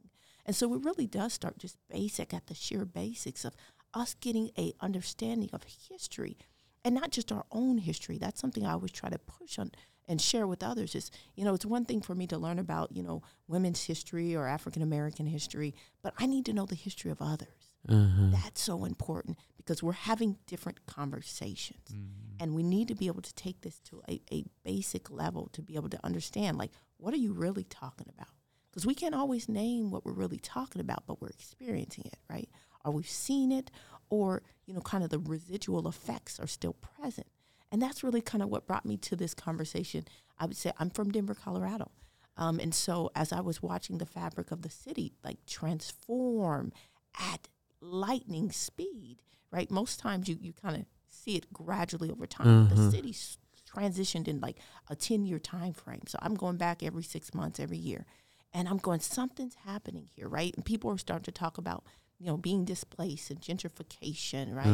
and 0.47 0.55
so 0.55 0.75
it 0.75 0.85
really 0.85 1.07
does 1.07 1.33
start 1.33 1.59
just 1.59 1.77
basic 1.89 2.35
at 2.35 2.47
the 2.47 2.55
sheer 2.55 2.85
basics 2.85 3.45
of 3.45 3.55
us 3.93 4.15
getting 4.15 4.51
a 4.59 4.73
understanding 4.81 5.51
of 5.53 5.63
history 5.89 6.37
and 6.85 6.95
not 6.95 7.11
just 7.11 7.33
our 7.33 7.45
own 7.51 7.79
history. 7.79 8.19
That's 8.19 8.41
something 8.41 8.67
I 8.67 8.73
always 8.73 8.93
try 8.93 9.09
to 9.09 9.19
push 9.19 9.59
on 9.59 9.71
and 10.07 10.21
share 10.21 10.47
with 10.47 10.63
others 10.63 10.95
is, 10.95 11.11
you 11.35 11.45
know, 11.45 11.55
it's 11.55 11.65
one 11.65 11.85
thing 11.87 12.03
for 12.03 12.15
me 12.15 12.27
to 12.27 12.37
learn 12.37 12.59
about, 12.59 12.95
you 12.95 13.03
know, 13.03 13.23
women's 13.49 13.85
history 13.85 14.37
or 14.37 14.47
African 14.47 14.83
American 14.83 15.27
history, 15.27 15.75
but 16.03 16.13
I 16.19 16.27
need 16.27 16.45
to 16.47 16.53
know 16.53 16.67
the 16.67 16.75
history 16.75 17.11
of 17.11 17.23
others. 17.23 17.73
Uh-huh. 17.89 18.31
That's 18.31 18.61
so 18.61 18.85
important 18.85 19.39
because 19.57 19.83
we're 19.83 19.93
having 19.93 20.37
different 20.47 20.85
conversations. 20.87 21.81
And 22.41 22.55
we 22.55 22.63
need 22.63 22.89
to 22.89 22.95
be 22.95 23.07
able 23.07 23.23
to 23.23 23.35
take 23.35 23.63
this 23.63 23.79
to 23.81 24.03
a, 24.09 24.21
a 24.33 24.45
basic 24.65 25.11
level 25.11 25.49
to 25.53 25.63
be 25.63 25.77
able 25.77 25.89
to 25.91 26.01
understand, 26.05 26.59
like, 26.59 26.73
what 26.99 27.15
are 27.15 27.19
you 27.19 27.33
really 27.33 27.65
talking 27.65 28.09
about? 28.15 28.29
Because 28.75 28.87
we 28.87 28.95
can't 28.97 29.15
always 29.15 29.49
name 29.49 29.93
what 29.93 30.05
we're 30.05 30.11
really 30.13 30.39
talking 30.41 30.81
about, 30.81 31.05
but 31.07 31.23
we're 31.23 31.29
experiencing 31.29 32.07
it, 32.07 32.19
right? 32.29 32.49
Or 32.85 32.91
we've 32.91 33.09
seen 33.09 33.53
it, 33.53 33.71
or, 34.11 34.43
you 34.67 34.75
know, 34.75 34.81
kind 34.81 35.05
of 35.05 35.11
the 35.11 35.21
residual 35.21 35.87
effects 35.87 36.41
are 36.41 36.49
still 36.49 36.73
present. 36.73 37.29
And 37.71 37.81
that's 37.81 38.03
really 38.03 38.21
kind 38.21 38.43
of 38.43 38.49
what 38.49 38.67
brought 38.67 38.85
me 38.85 38.97
to 38.97 39.15
this 39.15 39.33
conversation. 39.33 40.07
I 40.41 40.47
would 40.47 40.57
say 40.57 40.73
I'm 40.81 40.91
from 40.91 41.13
Denver, 41.13 41.37
Colorado. 41.37 41.93
Um, 42.37 42.59
and 42.59 42.75
so 42.75 43.13
as 43.15 43.33
I 43.33 43.41
was 43.43 43.63
watching 43.63 43.99
the 43.99 44.07
fabric 44.07 44.51
of 44.51 44.63
the 44.63 44.71
city 44.71 45.13
like 45.23 45.47
transform 45.47 46.73
at 47.21 47.47
lightning 47.81 48.51
speed, 48.51 49.19
right? 49.53 49.71
Most 49.71 50.01
times 50.01 50.29
you, 50.29 50.37
you 50.41 50.53
kind 50.53 50.75
of 50.77 50.87
see 51.09 51.37
it 51.37 51.53
gradually 51.53 52.11
over 52.11 52.27
time. 52.27 52.67
but 52.69 52.77
The 52.77 52.91
city 52.91 53.15
transitioned 53.73 54.27
in 54.27 54.41
like 54.41 54.59
a 54.91 54.97
10 54.97 55.25
year 55.25 55.39
time 55.39 55.73
frame. 55.73 56.03
So 56.09 56.19
I'm 56.21 56.35
going 56.35 56.57
back 56.57 56.83
every 56.83 57.03
six 57.05 57.33
months, 57.35 57.61
every 57.61 57.79
year. 57.79 58.05
And 58.55 58.69
I'm 58.69 58.79
going, 58.79 59.01
something's 59.01 59.57
happening 59.67 60.09
here, 60.15 60.29
right? 60.29 60.55
And 60.55 60.65
people 60.65 60.91
are 60.91 60.99
starting 60.99 61.25
to 61.25 61.33
talk 61.33 61.59
about, 61.59 61.85
you 62.19 62.27
know, 62.27 62.37
being 62.37 62.65
displaced 62.65 63.31
and 63.31 63.41
gentrification, 63.41 64.55
right? 64.55 64.67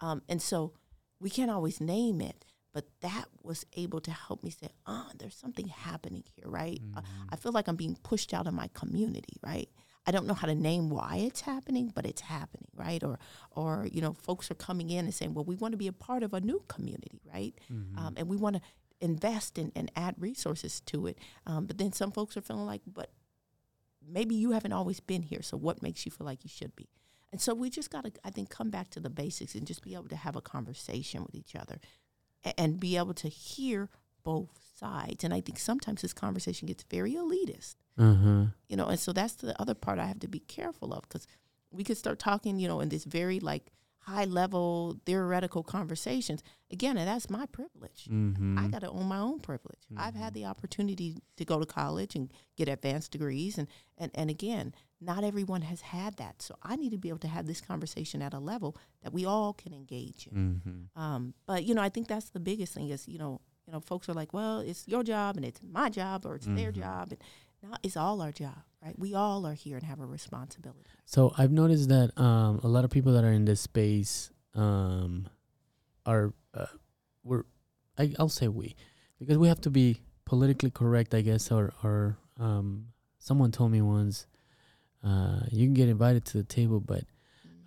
Uh, 0.00 0.04
Um, 0.06 0.22
and 0.28 0.42
so 0.42 0.72
we 1.20 1.30
can't 1.30 1.50
always 1.50 1.80
name 1.80 2.20
it, 2.20 2.44
but 2.74 2.86
that 3.00 3.26
was 3.42 3.64
able 3.76 4.00
to 4.00 4.10
help 4.10 4.42
me 4.42 4.50
say, 4.50 4.68
ah, 4.86 5.10
there's 5.18 5.36
something 5.36 5.68
happening 5.68 6.24
here, 6.34 6.48
right? 6.48 6.80
Uh, 6.96 7.02
I 7.30 7.36
feel 7.36 7.52
like 7.52 7.68
I'm 7.68 7.76
being 7.76 7.96
pushed 8.02 8.34
out 8.34 8.46
of 8.46 8.54
my 8.54 8.68
community, 8.74 9.36
right? 9.42 9.68
I 10.06 10.10
don't 10.12 10.26
know 10.26 10.34
how 10.34 10.46
to 10.46 10.54
name 10.54 10.88
why 10.88 11.16
it's 11.28 11.42
happening, 11.42 11.92
but 11.94 12.06
it's 12.06 12.22
happening, 12.22 12.68
right? 12.74 13.02
Or, 13.04 13.18
or 13.50 13.86
you 13.92 14.00
know, 14.00 14.14
folks 14.14 14.50
are 14.50 14.54
coming 14.54 14.90
in 14.90 15.04
and 15.04 15.14
saying, 15.14 15.34
well, 15.34 15.44
we 15.44 15.56
want 15.56 15.72
to 15.72 15.78
be 15.78 15.88
a 15.88 15.92
part 15.92 16.22
of 16.22 16.32
a 16.34 16.40
new 16.40 16.62
community, 16.68 17.20
right? 17.32 17.54
Um, 17.98 18.14
and 18.16 18.26
we 18.28 18.36
want 18.36 18.56
to 18.56 18.62
invest 19.00 19.56
in, 19.58 19.72
and 19.76 19.90
add 19.94 20.14
resources 20.18 20.80
to 20.82 21.06
it. 21.06 21.18
Um, 21.46 21.66
but 21.66 21.78
then 21.78 21.92
some 21.92 22.10
folks 22.12 22.36
are 22.36 22.42
feeling 22.42 22.66
like, 22.66 22.82
but 22.86 23.10
maybe 24.06 24.34
you 24.34 24.52
haven't 24.52 24.72
always 24.72 25.00
been 25.00 25.22
here, 25.22 25.42
so 25.42 25.56
what 25.56 25.82
makes 25.82 26.04
you 26.04 26.12
feel 26.12 26.26
like 26.26 26.44
you 26.44 26.50
should 26.50 26.74
be? 26.76 26.88
And 27.32 27.40
so 27.40 27.54
we 27.54 27.70
just 27.70 27.90
got 27.90 28.04
to, 28.04 28.12
I 28.24 28.30
think, 28.30 28.50
come 28.50 28.70
back 28.70 28.90
to 28.90 29.00
the 29.00 29.10
basics 29.10 29.54
and 29.54 29.66
just 29.66 29.82
be 29.82 29.94
able 29.94 30.08
to 30.08 30.16
have 30.16 30.36
a 30.36 30.40
conversation 30.40 31.22
with 31.22 31.34
each 31.34 31.54
other 31.54 31.80
a- 32.44 32.58
and 32.58 32.80
be 32.80 32.96
able 32.96 33.14
to 33.14 33.28
hear 33.28 33.88
both 34.24 34.58
sides. 34.76 35.24
And 35.24 35.32
I 35.32 35.40
think 35.40 35.58
sometimes 35.58 36.02
this 36.02 36.12
conversation 36.12 36.66
gets 36.66 36.84
very 36.90 37.14
elitist, 37.14 37.76
uh-huh. 37.96 38.46
you 38.68 38.76
know, 38.76 38.86
and 38.86 38.98
so 38.98 39.12
that's 39.12 39.34
the 39.34 39.60
other 39.60 39.74
part 39.74 39.98
I 39.98 40.06
have 40.06 40.20
to 40.20 40.28
be 40.28 40.40
careful 40.40 40.92
of 40.92 41.02
because 41.02 41.26
we 41.70 41.84
could 41.84 41.96
start 41.96 42.18
talking, 42.18 42.58
you 42.58 42.68
know, 42.68 42.80
in 42.80 42.88
this 42.88 43.04
very 43.04 43.38
like 43.38 43.70
high 44.00 44.24
level 44.24 44.96
theoretical 45.06 45.62
conversations. 45.62 46.42
Again, 46.72 46.96
and 46.96 47.06
that's 47.08 47.28
my 47.28 47.46
privilege. 47.46 48.06
Mm-hmm. 48.10 48.58
I 48.58 48.68
got 48.68 48.80
to 48.82 48.90
own 48.90 49.06
my 49.06 49.18
own 49.18 49.40
privilege. 49.40 49.80
I've 49.96 50.14
had 50.14 50.34
the 50.34 50.44
opportunity 50.46 51.16
to 51.36 51.44
go 51.44 51.58
to 51.58 51.66
college 51.66 52.14
and 52.14 52.30
get 52.56 52.68
advanced 52.68 53.12
degrees, 53.12 53.58
and, 53.58 53.66
and 53.98 54.10
and 54.14 54.30
again, 54.30 54.74
not 55.00 55.24
everyone 55.24 55.62
has 55.62 55.80
had 55.80 56.16
that. 56.16 56.42
So 56.42 56.54
I 56.62 56.76
need 56.76 56.90
to 56.92 56.98
be 56.98 57.08
able 57.08 57.18
to 57.20 57.28
have 57.28 57.46
this 57.46 57.60
conversation 57.60 58.22
at 58.22 58.32
a 58.34 58.38
level 58.38 58.76
that 59.02 59.12
we 59.12 59.24
all 59.26 59.52
can 59.52 59.72
engage 59.74 60.28
in. 60.30 60.36
Mm-hmm. 60.64 61.00
Um, 61.02 61.34
but 61.46 61.64
you 61.64 61.74
know, 61.74 61.82
I 61.82 61.88
think 61.88 62.06
that's 62.08 62.30
the 62.30 62.40
biggest 62.40 62.72
thing 62.74 62.88
is 62.88 63.06
you 63.08 63.18
know, 63.18 63.40
you 63.66 63.72
know, 63.72 63.80
folks 63.80 64.08
are 64.08 64.14
like, 64.14 64.32
well, 64.32 64.60
it's 64.60 64.86
your 64.88 65.02
job 65.02 65.36
and 65.36 65.44
it's 65.44 65.60
my 65.62 65.88
job 65.90 66.24
or 66.24 66.36
it's 66.36 66.46
their 66.46 66.72
Mhm. 66.72 66.76
job, 66.76 67.12
and 67.12 67.20
now 67.62 67.76
it's 67.82 67.96
all 67.96 68.20
our 68.22 68.32
job, 68.32 68.62
right? 68.82 68.98
We 68.98 69.14
all 69.14 69.46
are 69.46 69.54
here 69.54 69.76
and 69.76 69.84
have 69.84 70.00
a 70.00 70.06
responsibility. 70.06 70.88
So 71.04 71.32
I've 71.36 71.52
noticed 71.52 71.88
that 71.88 72.18
um, 72.18 72.60
a 72.62 72.68
lot 72.68 72.84
of 72.84 72.90
people 72.90 73.12
that 73.12 73.24
are 73.24 73.32
in 73.32 73.44
this 73.44 73.60
space 73.60 74.30
um, 74.54 75.28
are 76.06 76.32
uh, 76.54 76.66
we're 77.22 77.44
I, 77.98 78.14
I'll 78.18 78.28
say 78.28 78.48
we 78.48 78.76
because 79.18 79.38
we 79.38 79.48
have 79.48 79.60
to 79.62 79.70
be 79.70 80.00
politically 80.24 80.70
correct, 80.70 81.14
I 81.14 81.20
guess. 81.20 81.50
Or 81.50 81.72
or 81.82 82.18
um, 82.38 82.86
someone 83.18 83.52
told 83.52 83.72
me 83.72 83.82
once, 83.82 84.26
uh, 85.04 85.40
you 85.50 85.66
can 85.66 85.74
get 85.74 85.88
invited 85.88 86.24
to 86.26 86.38
the 86.38 86.44
table, 86.44 86.80
but 86.80 87.04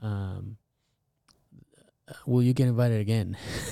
um, 0.01 0.57
uh, 0.59 0.62
will 2.25 2.43
you 2.43 2.53
get 2.53 2.67
invited 2.67 2.99
again? 3.01 3.37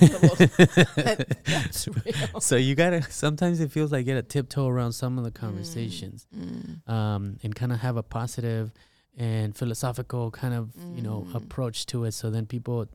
That's 1.46 1.88
real. 1.88 2.40
so 2.40 2.56
you 2.56 2.74
gotta. 2.74 3.02
Sometimes 3.10 3.60
it 3.60 3.70
feels 3.70 3.92
like 3.92 4.06
you 4.06 4.12
gotta 4.14 4.22
tiptoe 4.26 4.66
around 4.68 4.92
some 4.92 5.18
of 5.18 5.24
the 5.24 5.30
conversations 5.30 6.26
Mm. 6.36 6.88
um, 6.88 7.36
and 7.42 7.54
kind 7.54 7.72
of 7.72 7.78
have 7.80 7.96
a 7.96 8.02
positive 8.02 8.72
and 9.16 9.54
philosophical 9.56 10.30
kind 10.30 10.54
of 10.54 10.70
you 10.96 11.02
know 11.02 11.26
Mm. 11.28 11.34
approach 11.34 11.84
to 11.86 12.04
it 12.04 12.12
so 12.12 12.30
then 12.30 12.46
people 12.46 12.86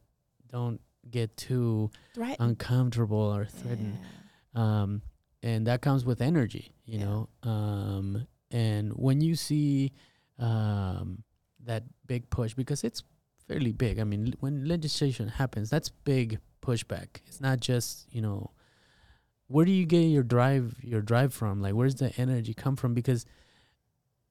don't 0.52 0.82
get 1.12 1.36
too 1.38 1.92
uncomfortable 2.40 3.18
or 3.36 3.46
threatened 3.46 3.98
Yeah. 4.56 4.62
um, 4.82 5.02
and 5.44 5.68
that 5.68 5.82
comes 5.82 6.04
with 6.06 6.22
energy 6.22 6.72
you 6.86 7.00
Yeah. 7.00 7.06
know 7.06 7.30
um, 7.44 8.28
and 8.50 8.92
when 8.94 9.22
you 9.22 9.36
see 9.36 9.92
um, 10.40 11.24
that 11.66 11.84
big 12.08 12.30
push 12.32 12.54
because 12.56 12.84
it's 12.84 13.04
fairly 13.48 13.72
big 13.72 13.98
i 14.00 14.04
mean 14.04 14.34
when 14.40 14.66
legislation 14.68 15.28
happens 15.30 15.70
that's 15.70 15.90
big 15.90 16.40
pushback 16.62 17.08
it's 17.26 17.40
not 17.40 17.60
just 17.60 18.06
you 18.12 18.22
know 18.22 18.52
where 19.48 19.66
do 19.66 19.72
you 19.72 19.86
get 19.86 20.02
your 20.02 20.24
drive 20.24 20.76
your 20.82 21.02
drive 21.02 21.34
from 21.34 21.62
like 21.62 21.74
where's 21.74 21.96
the 21.96 22.12
energy 22.20 22.54
come 22.54 22.76
from 22.76 22.94
because 22.94 23.26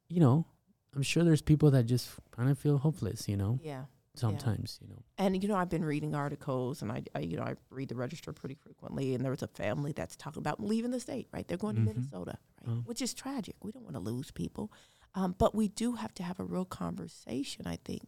you 0.09 0.20
know 0.20 0.47
i'm 0.95 1.03
sure 1.03 1.24
there's 1.24 1.43
people 1.43 1.70
that 1.70 1.84
just 1.84 2.11
kind 2.30 2.51
of 2.51 2.59
feel 2.59 2.78
hopeless 2.78 3.28
you 3.28 3.36
know 3.36 3.59
Yeah. 3.62 3.84
sometimes 4.14 4.78
you 4.82 4.88
know 4.88 5.03
And 5.18 5.43
you 5.43 5.49
know, 5.49 5.57
I've 5.57 5.70
been 5.70 5.84
reading 5.84 6.14
articles, 6.14 6.82
and 6.82 6.93
I, 6.93 7.03
I, 7.14 7.20
you 7.20 7.36
know, 7.38 7.43
I 7.43 7.55
read 7.70 7.88
the 7.88 7.95
Register 7.95 8.32
pretty 8.34 8.55
frequently. 8.55 9.14
And 9.14 9.24
there 9.24 9.30
was 9.30 9.43
a 9.43 9.49
family 9.49 9.93
that's 9.93 10.14
talking 10.16 10.41
about 10.41 10.59
leaving 10.61 10.91
the 10.91 11.01
state. 11.01 11.26
Right, 11.32 11.47
they're 11.49 11.57
going 11.66 11.76
Mhm. 11.76 11.86
to 11.86 11.95
Minnesota, 11.95 12.36
right, 12.66 12.72
Oh. 12.72 12.82
which 12.84 13.01
is 13.01 13.14
tragic. 13.14 13.57
We 13.64 13.72
don't 13.72 13.84
want 13.88 13.97
to 13.97 14.01
lose 14.12 14.30
people, 14.30 14.70
um, 15.14 15.34
but 15.38 15.55
we 15.55 15.68
do 15.68 15.93
have 16.03 16.12
to 16.14 16.22
have 16.22 16.38
a 16.38 16.45
real 16.45 16.66
conversation. 16.66 17.66
I 17.66 17.76
think 17.88 18.03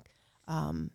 um, 0.47 0.91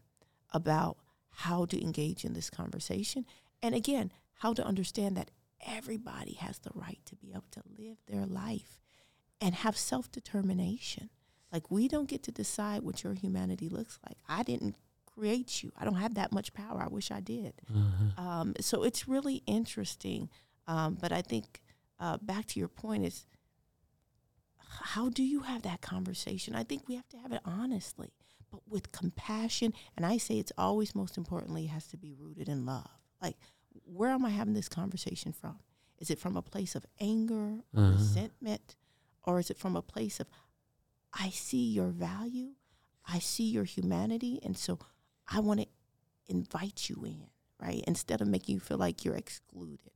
about 0.54 0.98
how 1.38 1.66
to 1.66 1.82
engage 1.82 2.24
in 2.24 2.34
this 2.34 2.50
conversation, 2.50 3.26
and 3.62 3.74
again, 3.74 4.12
how 4.36 4.54
to 4.54 4.66
understand 4.66 5.18
that 5.18 5.32
everybody 5.66 6.34
has 6.34 6.60
the 6.60 6.72
right 6.74 7.00
to 7.06 7.16
be 7.16 7.32
able 7.32 7.46
to 7.52 7.62
live 7.78 7.98
their 8.08 8.26
life 8.26 8.80
and 9.42 9.56
have 9.56 9.78
self 9.78 10.12
determination. 10.12 11.10
Like 11.52 11.70
we 11.70 11.88
don't 11.88 12.10
get 12.10 12.24
to 12.24 12.32
decide 12.32 12.82
what 12.84 13.04
your 13.04 13.14
humanity 13.14 13.70
looks 13.70 14.00
like. 14.08 14.18
I 14.28 14.44
didn't 14.44 14.76
create 15.06 15.64
you. 15.64 15.72
I 15.78 15.86
don't 15.86 15.96
have 15.96 16.16
that 16.16 16.32
much 16.32 16.54
power. 16.54 16.82
I 16.82 16.88
wish 16.88 17.12
I 17.12 17.20
did. 17.20 17.54
Uh-huh. 17.70 18.22
Um, 18.22 18.54
so 18.60 18.84
it's 18.84 19.08
really 19.08 19.44
interesting. 19.46 20.30
Um, 20.68 20.98
but 21.00 21.12
I 21.12 21.22
think 21.22 21.62
uh, 22.00 22.18
back 22.22 22.48
to 22.48 22.60
your 22.60 22.70
point 22.70 23.06
is 23.06 23.26
how 24.82 25.10
do 25.10 25.24
you 25.24 25.42
have 25.42 25.62
that 25.64 25.82
conversation? 25.82 26.56
I 26.56 26.64
think 26.64 26.88
we 26.88 26.96
have 26.96 27.08
to 27.10 27.18
have 27.18 27.32
it 27.32 27.42
honestly, 27.46 28.12
but 28.54 28.62
with 28.70 28.92
compassion. 28.92 29.74
And 29.98 30.06
I 30.06 30.18
say 30.18 30.38
it's 30.38 30.52
always 30.58 30.94
most 30.94 31.18
importantly, 31.18 31.66
has 31.66 31.88
to 31.88 31.98
be 31.98 32.14
rooted 32.14 32.48
in 32.48 32.66
love. 32.68 32.88
Like, 33.22 33.36
where 33.84 34.12
am 34.12 34.24
I 34.24 34.30
having 34.30 34.54
this 34.54 34.70
conversation 34.70 35.34
from? 35.34 35.58
Is 35.98 36.12
it 36.12 36.20
from 36.20 36.38
a 36.38 36.42
place 36.44 36.76
of 36.76 36.86
anger, 37.00 37.64
Uh-huh. 37.76 37.92
resentment, 37.92 38.76
or 39.24 39.40
is 39.40 39.50
it 39.50 39.58
from 39.58 39.76
a 39.76 39.82
place 39.82 40.20
of, 40.20 40.28
I 41.14 41.30
see 41.32 41.66
your 41.72 41.90
value, 41.90 42.52
I 43.06 43.18
see 43.20 43.50
your 43.50 43.64
humanity, 43.64 44.40
and 44.44 44.56
so 44.58 44.78
I 45.28 45.40
want 45.40 45.62
to 45.62 45.68
invite 46.28 46.90
you 46.90 47.04
in, 47.06 47.28
right? 47.60 47.84
Instead 47.88 48.22
of 48.22 48.28
making 48.28 48.54
you 48.54 48.60
feel 48.60 48.78
like 48.78 49.04
you're 49.04 49.16
excluded. 49.16 49.92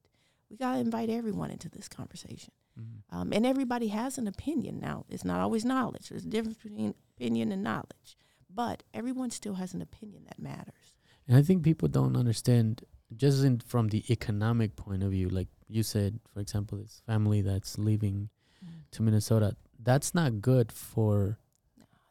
We 0.50 0.58
got 0.58 0.74
to 0.74 0.80
invite 0.80 1.10
everyone 1.10 1.52
into 1.52 1.70
this 1.70 1.88
conversation. 1.90 2.54
Mhm. 2.80 3.04
Um, 3.10 3.34
and 3.34 3.46
everybody 3.46 3.88
has 3.90 4.18
an 4.18 4.28
opinion 4.28 4.80
now. 4.80 5.06
It's 5.10 5.26
not 5.26 5.42
always 5.42 5.66
knowledge. 5.66 6.10
There's 6.10 6.26
a 6.26 6.30
difference 6.30 6.58
between 6.58 6.94
opinion 7.16 7.52
and 7.52 7.64
knowledge. 7.64 8.18
But 8.58 8.78
everyone 9.00 9.30
still 9.30 9.54
has 9.62 9.74
an 9.76 9.82
opinion 9.90 10.22
that 10.30 10.40
matters. 10.40 10.86
And 11.28 11.38
I 11.38 11.44
think 11.44 11.58
people 11.64 11.88
don't 11.88 12.16
understand 12.24 12.84
just 13.16 13.44
in, 13.44 13.60
from 13.60 13.90
the 13.90 14.02
economic 14.10 14.76
point 14.76 15.04
of 15.04 15.12
view. 15.12 15.30
Like 15.30 15.48
you 15.70 15.84
said, 15.84 16.20
for 16.34 16.40
example, 16.40 16.80
this 16.80 17.02
family 17.06 17.42
that's 17.42 17.78
leaving 17.78 18.30
to 18.94 19.02
Minnesota. 19.04 19.56
That's 19.90 20.16
not 20.16 20.42
good 20.42 20.72
for. 20.72 21.38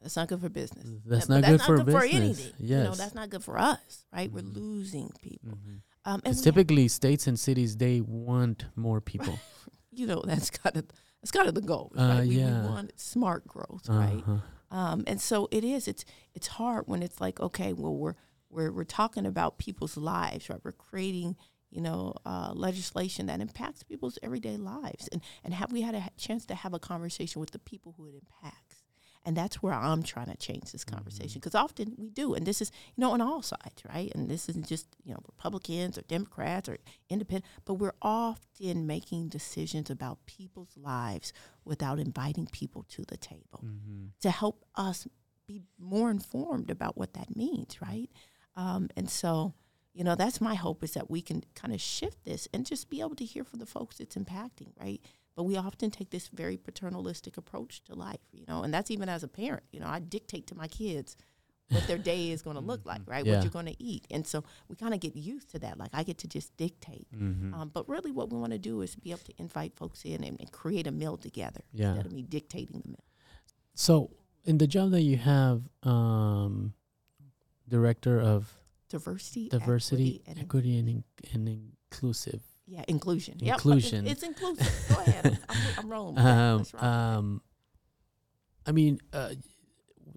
That's 0.00 0.14
not 0.14 0.28
good 0.28 0.40
for 0.40 0.48
business. 0.48 0.86
That's 1.04 1.28
not 1.28 1.42
but 1.42 1.48
good 1.50 1.62
for 1.62 1.76
business. 1.84 2.14
anything. 2.14 2.52
You 2.60 2.76
know, 2.84 2.94
that's 2.94 3.14
not 3.20 3.28
good 3.28 3.42
for 3.42 3.58
us, 3.58 4.04
right? 4.12 4.30
We're 4.30 4.42
Mhm. 4.42 4.54
losing 4.54 5.10
people. 5.20 5.54
Mhm. 5.58 5.80
Um, 6.04 6.20
and 6.24 6.34
we 6.34 6.36
have- 6.36 6.44
typically 6.44 6.86
states 6.86 7.26
and 7.26 7.36
cities 7.40 7.76
they 7.78 8.00
want 8.00 8.66
more 8.76 9.00
people. 9.00 9.36
you 9.90 10.06
know, 10.06 10.22
that's 10.24 10.50
kind 10.50 10.76
of 10.76 10.84
that's 11.20 11.32
kind 11.32 11.48
of 11.48 11.54
the 11.56 11.66
goal, 11.72 11.90
Uh, 11.98 12.02
right? 12.18 12.28
we, 12.28 12.38
yeah. 12.38 12.62
we 12.62 12.68
want 12.68 12.92
smart 13.00 13.48
growth, 13.48 13.88
right? 13.88 14.22
Um, 14.70 15.04
and 15.06 15.20
so 15.20 15.48
it 15.50 15.64
is. 15.64 15.88
It's 15.88 16.04
it's 16.34 16.46
hard 16.48 16.84
when 16.86 17.02
it's 17.02 17.20
like, 17.20 17.40
okay, 17.40 17.72
well, 17.72 17.94
we're 17.94 18.14
we're 18.50 18.72
we're 18.72 18.84
talking 18.84 19.26
about 19.26 19.58
people's 19.58 19.96
lives, 19.96 20.48
right? 20.50 20.60
We're 20.62 20.72
creating, 20.72 21.36
you 21.70 21.80
know, 21.80 22.14
uh, 22.24 22.52
legislation 22.54 23.26
that 23.26 23.40
impacts 23.40 23.82
people's 23.82 24.18
everyday 24.22 24.56
lives, 24.56 25.08
and 25.12 25.22
and 25.44 25.54
have 25.54 25.72
we 25.72 25.82
had 25.82 25.94
a 25.94 26.10
chance 26.16 26.46
to 26.46 26.54
have 26.54 26.74
a 26.74 26.78
conversation 26.78 27.40
with 27.40 27.52
the 27.52 27.58
people 27.58 27.94
who 27.96 28.06
it 28.06 28.14
impacts? 28.14 28.75
And 29.26 29.36
that's 29.36 29.56
where 29.62 29.74
I'm 29.74 30.02
trying 30.04 30.30
to 30.30 30.36
change 30.36 30.70
this 30.70 30.84
conversation 30.84 31.40
because 31.40 31.56
often 31.56 31.94
we 31.98 32.08
do, 32.10 32.32
and 32.34 32.46
this 32.46 32.62
is 32.62 32.70
you 32.94 33.00
know 33.02 33.10
on 33.10 33.20
all 33.20 33.42
sides, 33.42 33.82
right? 33.92 34.10
And 34.14 34.30
this 34.30 34.48
isn't 34.48 34.66
just 34.68 34.86
you 35.04 35.12
know 35.12 35.20
Republicans 35.26 35.98
or 35.98 36.02
Democrats 36.02 36.68
or 36.68 36.78
independent, 37.10 37.44
but 37.64 37.74
we're 37.74 37.98
often 38.00 38.86
making 38.86 39.28
decisions 39.28 39.90
about 39.90 40.24
people's 40.26 40.76
lives 40.76 41.32
without 41.64 41.98
inviting 41.98 42.46
people 42.46 42.84
to 42.90 43.04
the 43.04 43.16
table 43.16 43.64
Mhm. 43.64 44.10
to 44.20 44.30
help 44.30 44.64
us 44.76 45.08
be 45.46 45.62
more 45.76 46.08
informed 46.10 46.70
about 46.70 46.96
what 46.96 47.14
that 47.14 47.34
means, 47.36 47.82
right? 47.82 48.10
Um, 48.54 48.88
and 48.96 49.10
so, 49.10 49.54
you 49.92 50.04
know, 50.04 50.14
that's 50.14 50.40
my 50.40 50.54
hope 50.54 50.82
is 50.84 50.92
that 50.94 51.10
we 51.10 51.20
can 51.20 51.42
kind 51.54 51.74
of 51.74 51.80
shift 51.80 52.24
this 52.24 52.46
and 52.52 52.64
just 52.64 52.88
be 52.90 53.00
able 53.00 53.16
to 53.16 53.24
hear 53.24 53.44
from 53.44 53.58
the 53.58 53.66
folks 53.66 53.98
it's 54.00 54.16
impacting, 54.16 54.70
right? 54.80 55.00
But 55.36 55.44
we 55.44 55.56
often 55.56 55.90
take 55.90 56.10
this 56.10 56.28
very 56.28 56.56
paternalistic 56.56 57.36
approach 57.36 57.84
to 57.84 57.94
life, 57.94 58.20
you 58.32 58.44
know, 58.48 58.62
and 58.62 58.72
that's 58.72 58.90
even 58.90 59.08
as 59.08 59.22
a 59.22 59.28
parent. 59.28 59.64
You 59.70 59.80
know, 59.80 59.86
I 59.86 59.98
dictate 60.00 60.46
to 60.48 60.54
my 60.56 60.66
kids 60.66 61.14
what 61.68 61.86
their 61.86 61.98
day 61.98 62.30
is 62.30 62.40
going 62.42 62.56
to 62.56 62.62
look 62.62 62.86
like, 62.86 63.02
right? 63.06 63.24
Yeah. 63.26 63.34
What 63.34 63.42
you're 63.44 63.50
going 63.50 63.66
to 63.66 63.82
eat. 63.82 64.06
And 64.10 64.26
so 64.26 64.44
we 64.68 64.76
kind 64.76 64.94
of 64.94 65.00
get 65.00 65.14
used 65.14 65.50
to 65.50 65.58
that. 65.58 65.78
Like 65.78 65.90
I 65.92 66.04
get 66.04 66.16
to 66.18 66.28
just 66.28 66.56
dictate. 66.56 67.06
Mhm. 67.14 67.52
Um, 67.52 67.70
but 67.72 67.86
really, 67.88 68.12
what 68.12 68.30
we 68.32 68.38
want 68.38 68.52
to 68.52 68.58
do 68.58 68.80
is 68.80 68.96
be 68.96 69.10
able 69.10 69.20
to 69.24 69.34
invite 69.38 69.76
folks 69.76 70.04
in 70.06 70.24
and, 70.24 70.40
and 70.40 70.50
create 70.52 70.86
a 70.86 70.90
meal 70.90 71.16
together 71.18 71.60
Yeah. 71.74 71.88
instead 71.90 72.06
of 72.06 72.12
me 72.12 72.22
dictating 72.22 72.80
the 72.82 72.88
meal. 72.88 73.04
So, 73.74 74.10
in 74.44 74.56
the 74.58 74.66
job 74.66 74.90
that 74.92 75.02
you 75.02 75.18
have, 75.18 75.68
um, 75.82 76.72
director 77.68 78.20
of 78.20 78.54
Diversity, 78.88 79.48
diversity, 79.48 80.22
equity, 80.22 80.22
and 80.28 80.38
equity, 80.38 80.78
and, 80.78 80.88
in- 80.88 81.04
and 81.34 81.48
inclusive. 81.90 82.42
Yeah, 82.66 82.84
inclusion. 82.88 83.36
Yep, 83.38 83.54
Inclusion. 83.54 84.06
It's, 84.06 84.22
it's 84.22 84.22
inclusive. 84.24 84.86
Go 84.88 85.00
ahead. 85.00 85.38
I'm, 85.48 85.56
I'm 85.78 85.88
rolling. 85.92 86.18
Um, 86.18 86.64
um, 86.78 87.42
I 88.66 88.72
mean, 88.72 88.98
uh, 89.12 89.34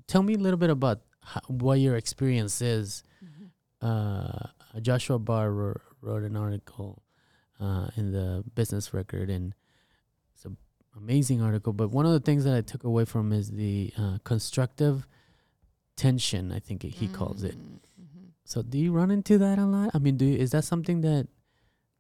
tell 0.07 0.23
me 0.23 0.33
a 0.33 0.37
little 0.37 0.57
bit 0.57 0.71
about 0.71 1.01
how, 1.21 1.41
what 1.47 1.79
your 1.79 1.95
experience 1.95 2.61
is. 2.61 3.03
Mhm. 3.23 3.51
Uh, 3.87 4.79
Joshua 4.81 5.19
Barr 5.19 5.51
wrote, 5.51 5.81
wrote 6.01 6.23
an 6.23 6.35
article 6.35 7.03
uh, 7.59 7.87
in 7.95 8.11
the 8.11 8.43
Business 8.55 8.93
Record, 8.93 9.29
and 9.29 9.53
it's 10.33 10.45
an 10.45 10.57
amazing 10.97 11.41
article. 11.41 11.71
But 11.73 11.89
one 11.91 12.05
of 12.07 12.13
the 12.13 12.19
things 12.19 12.45
that 12.45 12.55
I 12.55 12.61
took 12.61 12.83
away 12.83 13.05
from 13.05 13.31
is 13.31 13.51
the 13.51 13.93
uh, 13.97 14.17
constructive 14.23 15.05
tension. 15.95 16.51
I 16.51 16.59
think 16.59 16.81
he 16.83 17.07
calls 17.07 17.43
it. 17.43 17.55
Mm, 17.57 17.79
mhm. 18.01 18.27
So, 18.43 18.63
do 18.63 18.77
you 18.79 18.91
run 18.91 19.11
into 19.11 19.37
that 19.37 19.59
a 19.59 19.65
lot? 19.65 19.91
I 19.93 19.99
mean, 19.99 20.17
do 20.17 20.25
you, 20.25 20.35
is 20.37 20.49
that 20.51 20.63
something 20.63 21.01
that? 21.01 21.27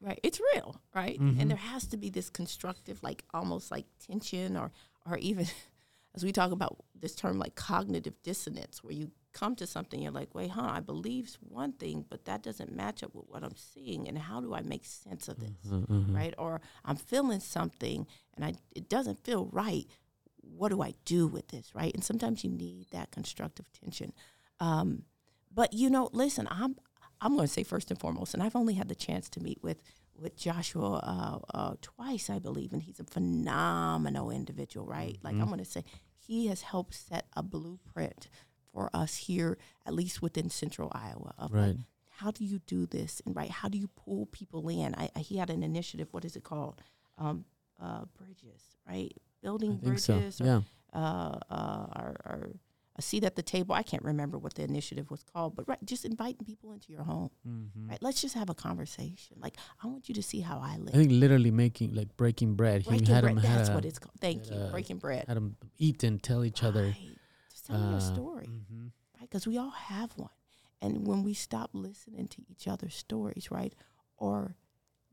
Right. 0.01 0.19
It's 0.23 0.39
real, 0.53 0.79
right? 0.95 1.19
Mhm. 1.19 1.41
And 1.41 1.49
there 1.49 1.57
has 1.57 1.85
to 1.87 1.97
be 1.97 2.09
this 2.09 2.29
constructive, 2.29 3.03
like 3.03 3.25
almost 3.33 3.69
like 3.71 3.85
tension, 3.99 4.55
or 4.55 4.71
or 5.05 5.17
even 5.17 5.45
as 6.15 6.23
we 6.23 6.31
talk 6.31 6.51
about 6.51 6.77
this 6.95 7.15
term 7.15 7.37
like 7.37 7.55
cognitive 7.55 8.21
dissonance, 8.23 8.83
where 8.83 8.93
you 8.93 9.11
come 9.33 9.55
to 9.57 9.67
something, 9.67 10.01
you're 10.01 10.11
like, 10.11 10.33
wait, 10.33 10.51
huh? 10.51 10.69
I 10.71 10.79
believe 10.79 11.37
one 11.41 11.73
thing, 11.73 12.03
but 12.09 12.25
that 12.25 12.41
doesn't 12.41 12.71
match 12.75 13.03
up 13.03 13.13
with 13.13 13.25
what 13.27 13.43
I'm 13.43 13.55
seeing, 13.55 14.07
and 14.07 14.17
how 14.17 14.39
do 14.41 14.53
I 14.53 14.61
make 14.61 14.85
sense 14.85 15.27
of 15.27 15.39
this? 15.39 15.51
Uh, 15.71 15.81
mhm. 15.85 16.15
right? 16.15 16.33
Or 16.37 16.61
I'm 16.85 16.95
feeling 16.95 17.39
something 17.41 18.07
and 18.35 18.45
I 18.45 18.53
it 18.75 18.87
doesn't 18.89 19.23
feel 19.25 19.47
right. 19.51 19.85
What 20.41 20.69
do 20.69 20.81
I 20.81 20.93
do 21.05 21.27
with 21.27 21.49
this, 21.49 21.75
right? 21.75 21.93
And 21.93 22.03
sometimes 22.03 22.43
you 22.43 22.49
need 22.49 22.87
that 22.91 23.11
constructive 23.11 23.65
tension. 23.73 24.13
Um, 24.61 25.03
but 25.53 25.73
you 25.73 25.89
know, 25.89 26.09
listen, 26.13 26.47
I'm 26.49 26.75
I'm 27.21 27.35
going 27.35 27.47
to 27.47 27.53
say 27.53 27.63
first 27.63 27.91
and 27.91 27.99
foremost, 27.99 28.33
and 28.33 28.41
I've 28.43 28.55
only 28.55 28.75
had 28.75 28.87
the 28.89 28.95
chance 28.95 29.29
to 29.31 29.39
meet 29.41 29.61
with 29.63 29.81
with 30.17 30.35
Joshua 30.35 30.97
uh, 30.97 31.39
uh, 31.57 31.73
twice, 31.81 32.29
I 32.29 32.39
believe, 32.39 32.73
and 32.73 32.83
he's 32.83 32.99
a 32.99 33.05
phenomenal 33.05 34.31
individual, 34.31 34.85
right? 34.85 35.17
Like 35.23 35.35
I'm 35.35 35.45
going 35.47 35.59
to 35.59 35.65
say, 35.65 35.83
he 36.17 36.47
has 36.47 36.61
helped 36.61 36.93
set 36.93 37.25
a 37.35 37.41
blueprint 37.43 38.27
for 38.73 38.89
us 38.93 39.15
here, 39.15 39.57
at 39.85 39.93
least 39.93 40.21
within 40.21 40.49
Central 40.49 40.91
Iowa, 40.93 41.33
of 41.37 41.51
like, 41.51 41.61
Right. 41.61 41.77
how 42.09 42.31
do 42.31 42.43
you 42.43 42.59
do 42.59 42.85
this 42.85 43.21
and 43.25 43.33
right 43.35 43.49
how 43.49 43.69
do 43.69 43.77
you 43.77 43.87
pull 43.87 44.25
people 44.27 44.67
in 44.67 44.93
I, 44.95 45.09
I 45.15 45.19
he 45.19 45.37
had 45.37 45.49
an 45.49 45.63
initiative 45.63 46.09
what 46.11 46.25
is 46.25 46.35
it 46.35 46.43
called 46.43 46.81
um 47.17 47.45
uh 47.81 48.03
bridges 48.17 48.61
right 48.85 49.13
building 49.41 49.77
bridges 49.77 50.35
so. 50.35 50.43
or, 50.43 50.47
Yeah. 50.47 50.61
uh 50.93 51.39
uh 51.49 51.87
or, 51.95 52.15
or 52.25 52.49
a 52.99 53.01
seat 53.09 53.23
at 53.29 53.35
the 53.39 53.41
table 53.55 53.73
i 53.81 53.83
can't 53.91 54.03
remember 54.11 54.37
what 54.43 54.53
the 54.57 54.63
initiative 54.71 55.07
was 55.09 55.23
called 55.31 55.51
but 55.57 55.63
right 55.71 55.79
just 55.93 56.03
inviting 56.05 56.43
people 56.51 56.71
into 56.75 56.89
your 56.95 57.03
home 57.11 57.29
Mhm. 57.47 57.89
right 57.89 58.01
let's 58.07 58.21
just 58.25 58.35
have 58.35 58.49
a 58.55 58.57
conversation 58.67 59.37
like 59.45 59.55
i 59.83 59.87
want 59.87 60.03
you 60.09 60.15
to 60.15 60.23
see 60.31 60.41
how 60.49 60.57
i 60.71 60.73
live. 60.77 60.93
I 60.93 60.97
think 61.01 61.11
literally 61.11 61.51
making 61.65 61.89
like 61.99 62.11
breaking 62.17 62.51
bread. 62.55 62.83
breaking 62.85 63.05
he 63.07 63.11
had 63.13 63.21
bread 63.23 63.37
him 63.37 63.43
had 63.43 63.57
that's 63.59 63.69
a- 63.69 63.73
what 63.75 63.85
it's 63.89 63.99
called 64.03 64.19
thank 64.19 64.45
had 64.45 64.53
you 64.55 64.61
a- 64.67 64.71
breaking 64.75 64.97
bread 65.05 65.23
had 65.27 65.37
them 65.37 65.55
eat 65.77 66.03
and 66.03 66.21
tell 66.29 66.41
each 66.49 66.61
other. 66.69 66.85
Just 67.51 67.65
tell 67.67 67.79
me 67.79 67.87
your 67.93 67.97
uh, 67.97 68.13
story 68.15 68.47
mhm. 68.47 68.91
right? 69.17 69.27
Because 69.29 69.45
we 69.47 69.57
all 69.57 69.75
have 69.93 70.11
one. 70.17 70.35
And 70.81 70.93
when 71.09 71.23
we 71.23 71.33
stop 71.33 71.69
listening 71.73 72.27
to 72.35 72.39
each 72.51 72.65
other's 72.73 72.95
stories, 72.95 73.45
right, 73.51 73.73
or 74.17 74.55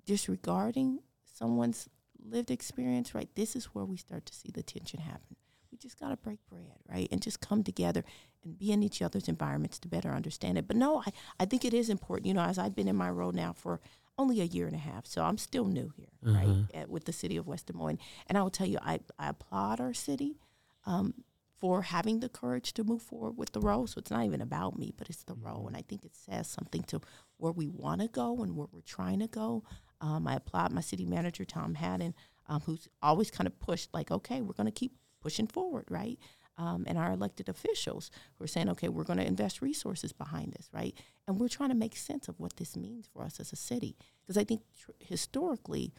disregarding 0.05 1.01
someone's 1.25 1.89
lived 2.25 2.51
experience, 2.51 3.15
right, 3.15 3.29
this 3.35 3.57
is 3.57 3.67
where 3.67 3.85
we 3.85 3.97
start 3.97 4.25
to 4.27 4.35
see 4.35 4.51
the 4.53 4.63
tension 4.63 5.01
happen. 5.01 5.37
We 5.71 5.79
just 5.79 5.99
got 5.99 6.11
to 6.11 6.17
break 6.17 6.39
bread, 6.49 6.79
right, 6.89 7.09
and 7.11 7.21
just 7.23 7.41
come 7.41 7.63
together 7.63 8.05
and 8.45 8.59
be 8.59 8.73
in 8.73 8.83
each 8.83 9.03
other's 9.03 9.29
environments 9.29 9.79
to 9.81 9.89
better 9.89 10.11
understand 10.13 10.59
it. 10.59 10.67
But 10.69 10.77
no, 10.77 11.03
I, 11.07 11.13
I 11.41 11.45
think 11.45 11.65
it 11.65 11.75
is 11.75 11.89
important, 11.89 12.27
you 12.27 12.35
know, 12.35 12.43
as 12.43 12.59
I've 12.59 12.75
been 12.77 12.89
in 12.89 12.97
my 12.97 13.11
role 13.11 13.33
now 13.33 13.53
for 13.53 13.81
only 14.19 14.41
a 14.41 14.45
year 14.45 14.67
and 14.67 14.75
a 14.75 14.79
half, 14.79 15.07
so 15.07 15.23
I'm 15.23 15.37
still 15.39 15.67
new 15.67 15.93
here, 15.97 16.07
right, 16.23 16.47
Uh-huh. 16.49 16.63
at, 16.81 16.89
with 16.89 17.05
the 17.05 17.13
city 17.13 17.37
of 17.37 17.47
West 17.47 17.67
Des 17.67 17.75
Moines. 17.75 17.99
And 18.27 18.39
I 18.39 18.43
will 18.43 18.51
tell 18.51 18.67
you, 18.67 18.79
I, 18.83 19.01
I 19.19 19.29
applaud 19.29 19.79
our 19.81 19.93
city 19.93 20.39
um, 20.87 21.13
for 21.59 21.83
having 21.83 22.21
the 22.21 22.29
courage 22.31 22.73
to 22.75 22.85
move 22.85 23.03
forward 23.03 23.37
with 23.37 23.53
the 23.53 23.61
role. 23.61 23.87
So 23.87 23.99
it's 23.99 24.11
not 24.11 24.25
even 24.25 24.41
about 24.41 24.79
me, 24.79 24.95
but 24.97 25.11
it's 25.11 25.25
the 25.25 25.35
role. 25.35 25.67
And 25.67 25.77
I 25.77 25.83
think 25.83 26.03
it 26.05 26.15
says 26.15 26.47
something 26.49 26.83
to 26.85 27.01
where 27.37 27.53
we 27.53 27.67
want 27.67 28.01
to 28.01 28.09
go 28.09 28.43
and 28.43 28.57
where 28.57 28.69
we're 28.73 28.81
trying 28.81 29.21
to 29.21 29.27
go. 29.27 29.65
Um, 30.01 30.27
I 30.27 30.37
applaud 30.37 30.73
my 30.73 30.81
city 30.83 31.05
manager, 31.05 31.45
Tom 31.45 31.75
Hadden, 31.75 32.15
um, 32.49 32.61
who's 32.65 32.89
always 33.03 33.31
kind 33.31 33.47
of 33.47 33.59
pushed, 33.59 33.93
like, 33.93 34.11
okay, 34.11 34.41
we're 34.41 34.53
going 34.55 34.67
to 34.67 34.71
keep 34.71 34.95
pushing 35.21 35.47
forward, 35.47 35.87
right? 35.91 36.19
Um, 36.59 36.85
and 36.87 36.97
our 36.97 37.13
elected 37.13 37.49
officials 37.51 38.11
who 38.39 38.45
are 38.45 38.49
saying, 38.49 38.71
okay, 38.71 38.89
we're 38.89 39.05
going 39.05 39.19
to 39.19 39.27
invest 39.27 39.61
resources 39.61 40.13
behind 40.13 40.53
this, 40.55 40.71
right? 40.73 40.95
And 41.29 41.39
we're 41.39 41.49
trying 41.49 41.69
to 41.69 41.75
make 41.75 41.95
sense 41.97 42.29
of 42.29 42.41
what 42.41 42.57
this 42.57 42.77
means 42.77 43.07
for 43.13 43.23
us 43.25 43.39
as 43.41 43.53
a 43.53 43.57
city. 43.57 43.97
Because 44.23 44.39
I 44.39 44.45
think 44.45 44.63
tr- 44.81 44.93
historically, 45.01 45.93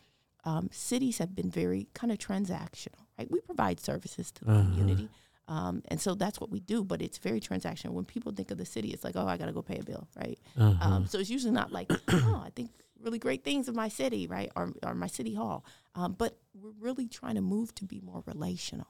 um, 0.46 0.70
cities 0.72 1.20
have 1.20 1.36
been 1.36 1.52
very 1.52 1.88
kind 1.94 2.12
of 2.12 2.18
transactional, 2.18 3.06
right? 3.20 3.30
We 3.30 3.40
provide 3.42 3.80
services 3.80 4.32
to 4.32 4.46
the 4.46 4.52
Uh-huh. 4.52 4.64
community, 4.64 5.10
Um, 5.50 5.82
and 5.88 6.02
so 6.02 6.14
that's 6.14 6.42
what 6.42 6.50
we 6.50 6.60
do, 6.60 6.84
but 6.84 7.02
it's 7.02 7.20
very 7.20 7.40
transactional. 7.40 7.92
When 7.92 8.04
people 8.04 8.34
think 8.34 8.52
of 8.52 8.58
the 8.58 8.66
city, 8.66 8.90
it's 8.90 9.06
like, 9.06 9.16
oh, 9.16 9.26
I 9.28 9.38
got 9.38 9.46
to 9.46 9.54
go 9.54 9.62
pay 9.62 9.78
a 9.80 9.84
bill, 9.84 10.06
right? 10.18 10.38
Uh-huh. 10.58 10.76
Um, 10.86 11.06
so 11.08 11.20
it's 11.20 11.30
usually 11.30 11.54
not 11.54 11.72
like, 11.72 11.90
oh, 12.10 12.44
I 12.46 12.50
think 12.56 12.72
really 13.00 13.18
great 13.20 13.44
things 13.46 13.70
of 13.70 13.76
my 13.76 13.88
city, 13.88 14.28
right, 14.28 14.52
or, 14.58 14.74
or 14.84 14.94
my 14.94 15.08
city 15.08 15.34
hall. 15.36 15.64
Um, 15.96 16.14
but 16.18 16.38
we're 16.54 16.74
really 16.80 17.08
trying 17.08 17.36
to 17.36 17.42
move 17.42 17.74
to 17.76 17.86
be 17.86 18.02
more 18.02 18.24
relational. 18.26 18.88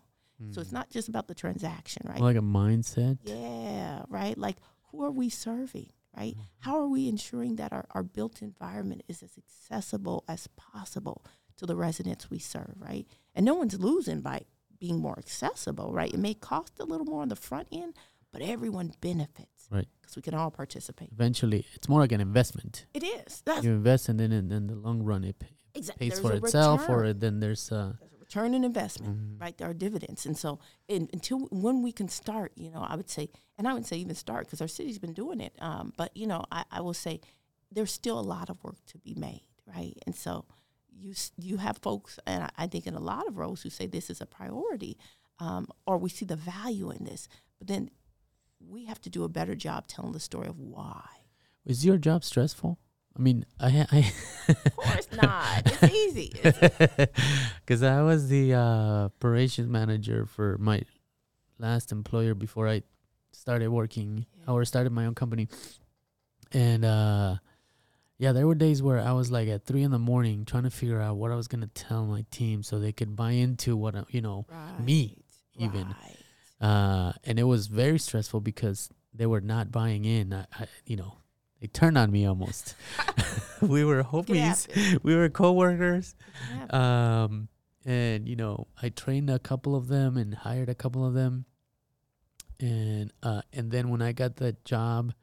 So 0.51 0.61
it's 0.61 0.71
not 0.71 0.89
just 0.89 1.09
about 1.09 1.27
the 1.27 1.33
transaction, 1.33 2.03
right? 2.07 2.19
like 2.19 2.35
a 2.35 2.41
mindset. 2.41 3.17
Yeah, 3.23 4.03
right. 4.07 4.37
Like, 4.37 4.57
who 4.91 5.03
are 5.03 5.11
we 5.11 5.29
serving, 5.29 5.89
right? 6.15 6.35
How 6.59 6.77
are 6.77 6.87
we 6.87 7.07
ensuring 7.07 7.55
that 7.55 7.73
our, 7.73 7.85
our 7.91 8.03
built 8.03 8.41
environment 8.41 9.03
is 9.07 9.23
as 9.23 9.31
accessible 9.37 10.23
as 10.27 10.47
possible 10.55 11.25
to 11.57 11.65
the 11.65 11.75
residents 11.75 12.29
we 12.29 12.39
serve, 12.39 12.75
right? 12.77 13.07
And 13.33 13.45
no 13.45 13.55
one's 13.55 13.79
losing 13.79 14.21
by 14.21 14.41
being 14.79 14.99
more 14.99 15.17
accessible, 15.17 15.91
right? 15.91 16.13
It 16.13 16.19
may 16.19 16.35
cost 16.35 16.73
a 16.79 16.85
little 16.85 17.05
more 17.05 17.23
on 17.23 17.29
the 17.29 17.35
front 17.35 17.67
end, 17.71 17.95
but 18.31 18.41
everyone 18.41 18.93
benefits, 19.01 19.57
Right. 19.69 19.87
Because 19.99 20.15
we 20.15 20.21
can 20.21 20.33
all 20.33 20.51
participate. 20.51 21.09
Eventually, 21.11 21.65
it's 21.73 21.89
more 21.89 21.99
like 21.99 22.11
an 22.11 22.21
investment. 22.21 22.85
It 22.93 23.03
is. 23.03 23.41
That's 23.45 23.65
You 23.65 23.71
invest, 23.71 24.07
and 24.07 24.19
then 24.19 24.31
in, 24.31 24.51
in 24.51 24.67
the 24.67 24.75
long 24.75 25.03
run, 25.03 25.23
it 25.23 25.35
exactly. 25.73 26.09
pays 26.09 26.19
for 26.19 26.33
itself, 26.33 26.87
or 26.89 27.05
it, 27.05 27.19
then 27.19 27.39
there's 27.39 27.71
uh, 27.71 27.93
There's 27.99 28.13
a 28.13 28.16
return 28.27 28.53
in 28.53 28.63
investment, 28.63 29.17
Mhm. 29.17 29.41
right? 29.41 29.57
There 29.57 29.69
are 29.69 29.73
dividends, 29.73 30.25
and 30.25 30.37
so 30.37 30.59
in, 30.87 31.09
until 31.13 31.39
when 31.49 31.81
we 31.81 31.91
can 31.91 32.09
start, 32.09 32.51
you 32.57 32.69
know, 32.69 32.81
I 32.81 32.95
would 32.95 33.09
say, 33.09 33.29
and 33.57 33.67
I 33.67 33.73
would 33.73 33.85
say 33.85 33.97
even 33.97 34.15
start 34.15 34.45
because 34.45 34.61
our 34.61 34.67
city's 34.67 34.99
been 34.99 35.13
doing 35.13 35.39
it. 35.39 35.55
Um, 35.59 35.93
but 35.97 36.15
you 36.15 36.27
know, 36.27 36.43
I, 36.51 36.65
I 36.71 36.81
will 36.81 36.93
say 36.93 37.21
there's 37.71 37.91
still 37.91 38.19
a 38.19 38.21
lot 38.35 38.49
of 38.49 38.61
work 38.63 38.83
to 38.87 38.97
be 38.97 39.13
made, 39.15 39.47
right? 39.65 39.97
And 40.05 40.15
so 40.15 40.45
you 40.91 41.13
you 41.37 41.57
have 41.57 41.77
folks, 41.77 42.19
and 42.25 42.43
I, 42.43 42.49
I 42.57 42.67
think 42.67 42.85
in 42.85 42.95
a 42.95 42.99
lot 42.99 43.27
of 43.27 43.37
roles 43.37 43.61
who 43.61 43.69
say 43.69 43.87
this 43.87 44.09
is 44.09 44.19
a 44.21 44.25
priority, 44.25 44.97
um, 45.39 45.67
or 45.85 45.97
we 45.97 46.09
see 46.09 46.25
the 46.25 46.35
value 46.35 46.89
in 46.91 47.05
this, 47.05 47.27
but 47.59 47.67
then 47.67 47.89
we 48.59 48.85
have 48.85 48.99
to 49.01 49.09
do 49.09 49.23
a 49.23 49.29
better 49.29 49.55
job 49.55 49.87
telling 49.87 50.11
the 50.11 50.19
story 50.19 50.47
of 50.47 50.59
why. 50.59 51.07
is 51.65 51.85
your 51.85 51.97
job 51.97 52.23
stressful? 52.23 52.77
I 53.17 53.21
mean, 53.21 53.45
I, 53.59 53.85
I 53.91 54.13
Of 54.49 54.75
course 54.75 55.07
not. 55.11 55.63
It's 55.65 55.83
easy. 56.05 56.31
Because 57.59 57.81
I 57.83 58.01
was 58.03 58.27
the 58.29 58.53
uh, 58.53 59.05
operations 59.05 59.67
manager 59.69 60.25
for 60.25 60.57
my 60.59 60.83
last 61.57 61.91
employer 61.91 62.35
before 62.35 62.67
I 62.67 62.83
started 63.31 63.69
working 63.69 64.25
Yeah. 64.45 64.53
or 64.53 64.65
started 64.65 64.91
my 64.91 65.05
own 65.07 65.15
company, 65.15 65.47
and 66.51 66.85
uh, 66.85 67.35
yeah, 68.17 68.31
there 68.31 68.45
were 68.47 68.55
days 68.55 68.81
where 68.81 68.99
I 68.99 69.11
was 69.13 69.31
like 69.31 69.47
at 69.47 69.65
three 69.65 69.83
in 69.83 69.91
the 69.91 69.99
morning 69.99 70.45
trying 70.45 70.63
to 70.63 70.69
figure 70.71 71.01
out 71.01 71.17
what 71.17 71.31
I 71.31 71.35
was 71.35 71.47
gonna 71.47 71.67
tell 71.73 72.05
my 72.05 72.25
team 72.31 72.61
so 72.63 72.79
they 72.79 72.91
could 72.91 73.15
buy 73.15 73.31
into 73.31 73.75
what 73.75 73.95
I, 73.95 74.03
you 74.09 74.21
know, 74.21 74.45
Me, 74.79 75.17
even. 75.55 75.87
right. 75.87 76.67
uh, 76.67 77.13
and 77.23 77.39
it 77.39 77.43
was 77.43 77.67
very 77.67 77.99
stressful 77.99 78.41
because 78.41 78.89
they 79.13 79.25
were 79.25 79.41
not 79.41 79.71
buying 79.71 80.05
in. 80.05 80.33
I, 80.33 80.45
I 80.53 80.67
you 80.85 80.95
know, 80.97 81.17
they 81.61 81.67
turned 81.67 81.97
on 81.97 82.11
me 82.11 82.25
almost. 82.25 82.75
we 83.61 83.83
were 83.83 84.03
homies. 84.03 84.67
We 85.03 85.15
were 85.15 85.29
coworkers. 85.29 86.15
Um, 86.69 87.47
and 87.85 88.27
you 88.27 88.35
know, 88.35 88.67
I 88.81 88.89
trained 88.89 89.29
a 89.29 89.39
couple 89.39 89.75
of 89.75 89.87
them 89.87 90.17
and 90.17 90.33
hired 90.35 90.69
a 90.69 90.75
couple 90.75 91.05
of 91.05 91.13
them. 91.13 91.45
And 92.59 93.13
uh, 93.21 93.41
and 93.53 93.71
then 93.71 93.89
when 93.89 94.01
I 94.01 94.11
got 94.13 94.35
the 94.37 94.55
job 94.65 95.13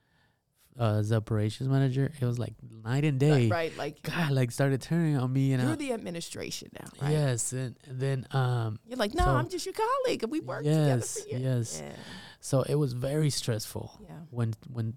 uh, 0.78 0.99
as 0.99 1.12
operations 1.12 1.68
manager, 1.68 2.11
it 2.20 2.24
was 2.24 2.39
like 2.39 2.55
night 2.85 3.05
and 3.05 3.18
day. 3.18 3.49
Right, 3.49 3.72
right, 3.72 3.76
like 3.76 4.03
God, 4.03 4.30
like 4.30 4.51
started 4.53 4.80
turning 4.80 5.16
on 5.16 5.32
me, 5.32 5.53
and 5.53 5.62
you're 5.62 5.72
I, 5.72 5.76
the 5.76 5.93
administration 5.93 6.68
now, 6.72 6.89
right? 7.03 7.12
yes, 7.12 7.53
and, 7.53 7.76
and 7.89 8.01
then 8.01 8.26
um, 8.30 8.78
You're 8.87 8.99
like, 8.99 9.14
no, 9.14 9.24
So- 9.24 9.30
I'm 9.30 9.49
just 9.49 9.66
your 9.66 9.74
colleague, 9.74 10.22
and 10.22 10.30
we 10.32 10.41
work 10.41 10.62
together 10.64 10.87
yes, 10.87 11.22
for 11.22 11.28
years. 11.28 11.43
yes. 11.43 11.82
Yeah, 11.85 11.93
So 12.41 12.62
it 12.62 12.74
was 12.76 12.93
very 12.93 13.30
stressful 13.30 14.01
yeah. 14.05 14.11
when 14.30 14.55
when 14.72 14.97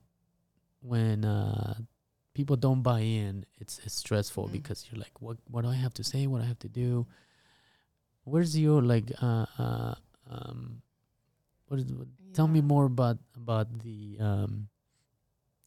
when 0.82 1.26
uh, 1.26 1.76
people 2.34 2.56
don't 2.56 2.82
buy 2.82 3.00
in. 3.02 3.46
It's 3.60 3.80
it's 3.86 3.96
stressful 3.96 4.48
Mhm. 4.48 4.52
because 4.52 4.86
you're 4.90 5.00
like, 5.00 5.22
what 5.22 5.38
what 5.50 5.64
do 5.64 5.70
I 5.70 5.76
have 5.76 5.94
to 5.96 6.04
say? 6.04 6.28
What 6.28 6.40
do 6.40 6.44
I 6.46 6.48
have 6.48 6.60
to 6.60 6.70
do? 6.70 7.08
Where's 8.24 8.58
your 8.58 8.82
like 8.82 9.12
uh 9.22 9.46
uh 9.58 9.96
um 10.30 10.82
what 11.68 11.80
is 11.80 11.92
what, 11.94 12.08
tell 12.34 12.48
me 12.48 12.62
more 12.62 12.86
about 12.86 13.18
about 13.36 13.68
the 13.80 14.18
um 14.20 14.68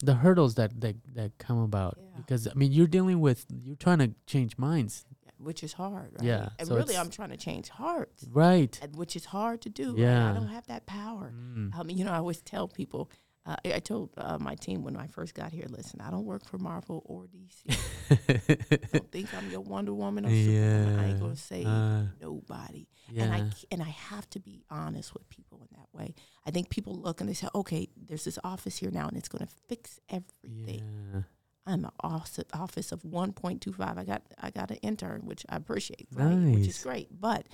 the 0.05 0.15
hurdles 0.15 0.55
that 0.57 0.79
that 0.81 0.97
that 1.15 1.37
come 1.39 1.59
about 1.59 1.99
Yeah. 1.99 2.05
because 2.19 2.47
I 2.49 2.55
mean 2.55 2.73
you're 2.73 2.87
dealing 2.87 3.21
with 3.21 3.47
you're 3.51 3.77
trying 3.77 3.99
to 3.99 4.13
change 4.27 4.57
minds 4.59 5.05
Which 5.41 5.63
is 5.65 5.73
hard, 5.73 6.13
right? 6.13 6.23
Yeah, 6.33 6.49
And 6.59 6.69
so 6.69 6.77
really, 6.77 6.97
I'm 7.01 7.09
trying 7.09 7.31
to 7.31 7.37
change 7.39 7.71
hearts, 7.71 8.29
right 8.31 8.77
which 8.95 9.17
is 9.17 9.25
hard 9.25 9.63
to 9.63 9.71
do. 9.71 9.93
right? 9.97 10.01
Yeah. 10.05 10.29
I 10.31 10.35
don't 10.35 10.49
have 10.53 10.67
that 10.67 10.85
power. 10.85 11.33
Mm. 11.33 11.73
I 11.75 11.83
mean, 11.83 11.97
you 11.99 12.05
know, 12.05 12.13
I 12.13 12.19
always 12.19 12.43
tell 12.43 12.69
people. 12.69 13.09
Uh, 13.47 13.57
I 13.65 13.79
told 13.81 14.11
uh, 14.19 14.37
my 14.39 14.55
team 14.55 14.85
when 14.85 14.97
I 14.97 15.07
first 15.07 15.35
got 15.35 15.51
here, 15.51 15.65
listen, 15.69 16.01
I 16.01 16.11
don't 16.11 16.27
work 16.27 16.47
for 16.47 16.59
Marvel 16.59 17.03
or 17.07 17.27
DC. 17.27 18.91
don't 18.93 19.11
think 19.11 19.33
I'm 19.35 19.51
your 19.51 19.61
Wonder 19.63 19.95
Woman 19.95 20.27
or 20.27 20.31
Superwoman. 20.31 20.99
I 20.99 21.09
ain't 21.09 21.21
gonna 21.21 21.37
say 21.37 21.65
uh, 21.65 22.03
nobody. 22.21 22.87
yeah 23.11 23.25
And 23.25 23.33
I 23.35 23.45
and 23.71 23.83
I 23.83 23.89
have 23.89 24.29
to 24.31 24.41
be 24.41 24.63
honest 24.71 25.15
with 25.15 25.29
people 25.31 25.59
in 25.63 25.69
that 25.79 25.89
way. 25.93 26.15
I 26.47 26.51
think 26.51 26.69
people 26.69 26.95
look 26.95 27.21
and 27.21 27.31
they 27.31 27.35
say, 27.35 27.49
"Okay, 27.55 27.89
there's 27.97 28.25
this 28.25 28.39
office 28.45 28.77
here 28.77 28.91
now, 28.91 29.09
and 29.09 29.17
it's 29.17 29.29
going 29.29 29.47
to 29.47 29.53
fix 29.69 30.01
everything." 30.09 30.83
yeah 31.15 31.23
I'm 31.67 31.85
an 31.85 31.91
office 32.01 32.45
office 32.53 32.91
of 32.91 33.03
1.25. 33.03 33.99
I 33.99 34.05
got 34.05 34.23
I 34.39 34.51
got 34.51 34.71
an 34.71 34.79
intern, 34.83 35.23
which 35.25 35.45
I 35.49 35.57
appreciate, 35.57 36.09
right? 36.13 36.35
Which 36.55 36.67
is 36.69 36.83
great, 36.83 37.09
but 37.21 37.47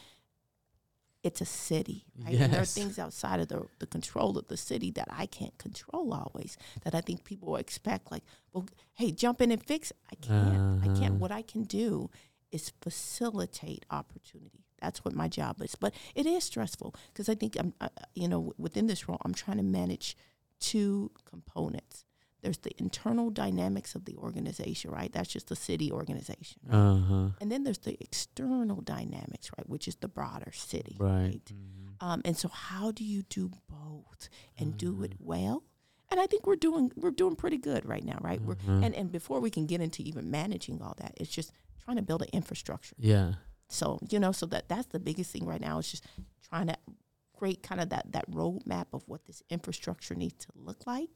it's 1.26 1.40
a 1.40 1.44
city, 1.68 2.00
right? 2.24 2.34
And 2.42 2.52
there 2.52 2.62
are 2.62 2.64
things 2.80 2.98
outside 2.98 3.40
of 3.40 3.48
the, 3.48 3.60
the 3.82 3.86
control 3.96 4.38
of 4.38 4.46
the 4.48 4.56
city 4.56 4.90
that 4.92 5.08
I 5.10 5.26
can't 5.26 5.56
control 5.58 6.14
always. 6.22 6.56
That 6.84 6.94
I 6.94 7.00
think 7.06 7.24
people 7.24 7.56
expect, 7.56 8.10
like, 8.14 8.24
well, 8.52 8.66
hey, 8.94 9.10
jump 9.12 9.40
in 9.42 9.50
and 9.50 9.62
fix. 9.72 9.92
I 10.12 10.14
can't. 10.28 10.82
I 10.84 10.86
Uh-huh. 10.86 11.00
can't. 11.00 11.14
What 11.24 11.32
I 11.32 11.42
can 11.42 11.64
do 11.64 12.10
is 12.56 12.72
facilitate 12.80 13.84
opportunity. 13.90 14.64
That's 14.80 15.04
what 15.04 15.14
my 15.14 15.28
job 15.28 15.60
is. 15.62 15.74
But 15.74 15.92
it 16.14 16.26
is 16.26 16.44
stressful 16.44 16.94
because 17.12 17.28
I 17.28 17.34
think 17.34 17.56
I'm, 17.58 17.74
uh, 17.80 17.88
you 18.14 18.28
know, 18.28 18.52
within 18.56 18.86
this 18.86 19.08
role, 19.08 19.20
I'm 19.24 19.34
trying 19.34 19.58
to 19.58 19.62
manage 19.80 20.16
two 20.60 21.10
components. 21.24 22.04
There's 22.46 22.58
the 22.58 22.70
internal 22.78 23.28
dynamics 23.30 23.96
of 23.96 24.04
the 24.04 24.16
organization, 24.26 24.92
right? 24.92 25.12
That's 25.12 25.28
just 25.36 25.48
the 25.48 25.56
city 25.56 25.90
organization. 25.90 26.60
right? 26.64 26.76
uh-huh 26.78 27.28
And 27.40 27.50
then 27.50 27.64
there's 27.64 27.78
the 27.88 27.96
external 28.00 28.80
dynamics, 28.82 29.50
right, 29.58 29.68
which 29.68 29.88
is 29.88 29.96
the 29.96 30.06
broader 30.18 30.52
city, 30.52 30.96
right 30.98 31.42
Mhm. 31.52 32.04
Um, 32.06 32.20
and 32.24 32.36
so, 32.42 32.48
how 32.48 32.86
do 32.98 33.02
you 33.04 33.22
do 33.38 33.44
both 33.68 34.28
and 34.58 34.76
do 34.76 35.02
it 35.06 35.14
Mhm. 35.18 35.26
well? 35.32 35.64
And 36.10 36.20
I 36.20 36.26
think 36.30 36.46
we're 36.46 36.62
doing 36.68 36.92
we're 37.02 37.10
doing 37.22 37.34
pretty 37.42 37.58
good 37.58 37.82
right 37.84 38.04
now, 38.12 38.18
right? 38.28 38.40
We're 38.46 38.60
Uh-huh. 38.62 38.84
and 38.84 38.94
and 39.00 39.10
before 39.10 39.40
we 39.40 39.50
can 39.56 39.66
get 39.66 39.80
into 39.80 40.00
even 40.10 40.30
managing 40.30 40.80
all 40.84 40.94
that, 41.02 41.12
it's 41.20 41.34
just 41.38 41.50
trying 41.82 41.96
to 41.96 42.06
build 42.08 42.22
an 42.22 42.28
infrastructure. 42.40 42.94
yeah 43.12 43.28
So 43.68 43.98
you 44.12 44.18
know, 44.20 44.32
so 44.40 44.46
that 44.52 44.68
that's 44.68 44.88
the 44.96 45.00
biggest 45.08 45.28
thing 45.32 45.46
right 45.52 45.60
now 45.68 45.78
is 45.80 45.90
just 45.90 46.04
trying 46.48 46.68
to 46.68 46.76
create 47.38 47.60
kind 47.68 47.80
of 47.82 47.88
that 47.94 48.04
that 48.12 48.26
roadmap 48.30 48.86
of 48.92 49.02
what 49.10 49.24
this 49.24 49.42
infrastructure 49.56 50.14
needs 50.14 50.38
to 50.46 50.50
look 50.54 50.86
like 50.86 51.14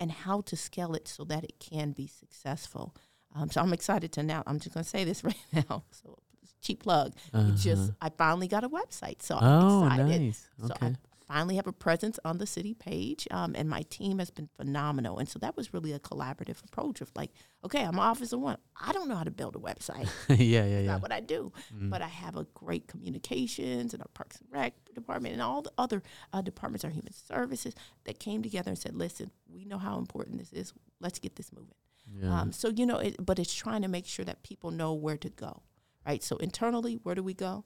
and 0.00 0.10
how 0.10 0.40
to 0.42 0.56
scale 0.56 0.94
it 0.94 1.06
so 1.06 1.24
that 1.24 1.44
it 1.44 1.54
can 1.60 1.92
be 1.92 2.06
successful. 2.06 2.96
Um, 3.34 3.50
so 3.50 3.60
I'm 3.60 3.72
excited 3.72 4.10
to 4.12 4.22
now. 4.22 4.42
I'm 4.46 4.58
just 4.58 4.74
going 4.74 4.82
to 4.84 4.90
say 4.90 5.04
this 5.04 5.22
right 5.30 5.36
now. 5.52 5.84
So 5.92 6.18
cheap 6.62 6.82
plug. 6.82 7.12
We 7.32 7.52
just 7.52 7.90
Uh-huh. 7.90 7.92
I 8.00 8.10
finally 8.10 8.48
got 8.48 8.64
a 8.64 8.68
website, 8.68 9.22
so 9.22 9.36
I'm 9.36 9.64
oh 9.64 9.86
excited. 9.86 10.20
nice 10.22 10.48
So 10.58 10.64
okay 10.66 10.86
I 10.86 10.96
finally 11.30 11.54
have 11.54 11.68
a 11.68 11.72
presence 11.72 12.18
on 12.24 12.38
the 12.38 12.46
city 12.46 12.74
page, 12.74 13.28
um, 13.30 13.54
and 13.56 13.68
my 13.68 13.82
team 13.82 14.18
has 14.18 14.30
been 14.30 14.48
phenomenal. 14.56 15.18
And 15.18 15.28
so 15.28 15.38
that 15.38 15.56
was 15.56 15.72
really 15.72 15.92
a 15.92 16.00
collaborative 16.00 16.62
approach 16.64 17.00
of 17.00 17.12
like, 17.14 17.30
okay, 17.64 17.84
I'm 17.84 18.00
officer 18.00 18.36
one. 18.36 18.56
I 18.80 18.90
don't 18.92 19.08
know 19.08 19.14
how 19.14 19.22
to 19.22 19.30
build 19.30 19.54
a 19.54 19.60
website. 19.60 20.08
yeah 20.28 20.36
yeah 20.36 20.62
That's 20.62 20.84
yeah 20.84 20.92
not 20.92 21.02
what 21.02 21.12
I 21.12 21.20
do. 21.20 21.52
Mm. 21.72 21.88
But 21.88 22.02
I 22.02 22.08
have 22.08 22.36
a 22.36 22.44
great 22.52 22.88
communications 22.88 23.94
and 23.94 24.02
our 24.02 24.08
Parks 24.12 24.38
and 24.40 24.48
Rec 24.50 24.74
department 24.92 25.34
and 25.34 25.42
all 25.42 25.62
the 25.62 25.70
other 25.78 26.02
uh, 26.32 26.42
departments, 26.42 26.84
our 26.84 26.90
human 26.90 27.12
services, 27.12 27.74
that 28.04 28.18
came 28.18 28.42
together 28.42 28.70
and 28.70 28.78
said, 28.78 28.96
listen, 28.96 29.30
we 29.48 29.64
know 29.64 29.78
how 29.78 29.98
important 29.98 30.38
this 30.38 30.52
is. 30.52 30.72
Let's 31.00 31.20
get 31.20 31.36
this 31.36 31.52
moving. 31.52 31.76
yeah 32.20 32.40
Um, 32.40 32.50
so, 32.50 32.70
you 32.70 32.86
know, 32.86 32.98
it, 32.98 33.24
but 33.24 33.38
it's 33.38 33.54
trying 33.54 33.82
to 33.82 33.88
make 33.88 34.06
sure 34.06 34.24
that 34.24 34.42
people 34.42 34.72
know 34.72 34.94
where 34.94 35.18
to 35.18 35.28
go, 35.28 35.62
right? 36.04 36.24
So 36.24 36.38
internally, 36.38 36.94
where 37.04 37.14
do 37.14 37.22
we 37.22 37.34
go? 37.34 37.64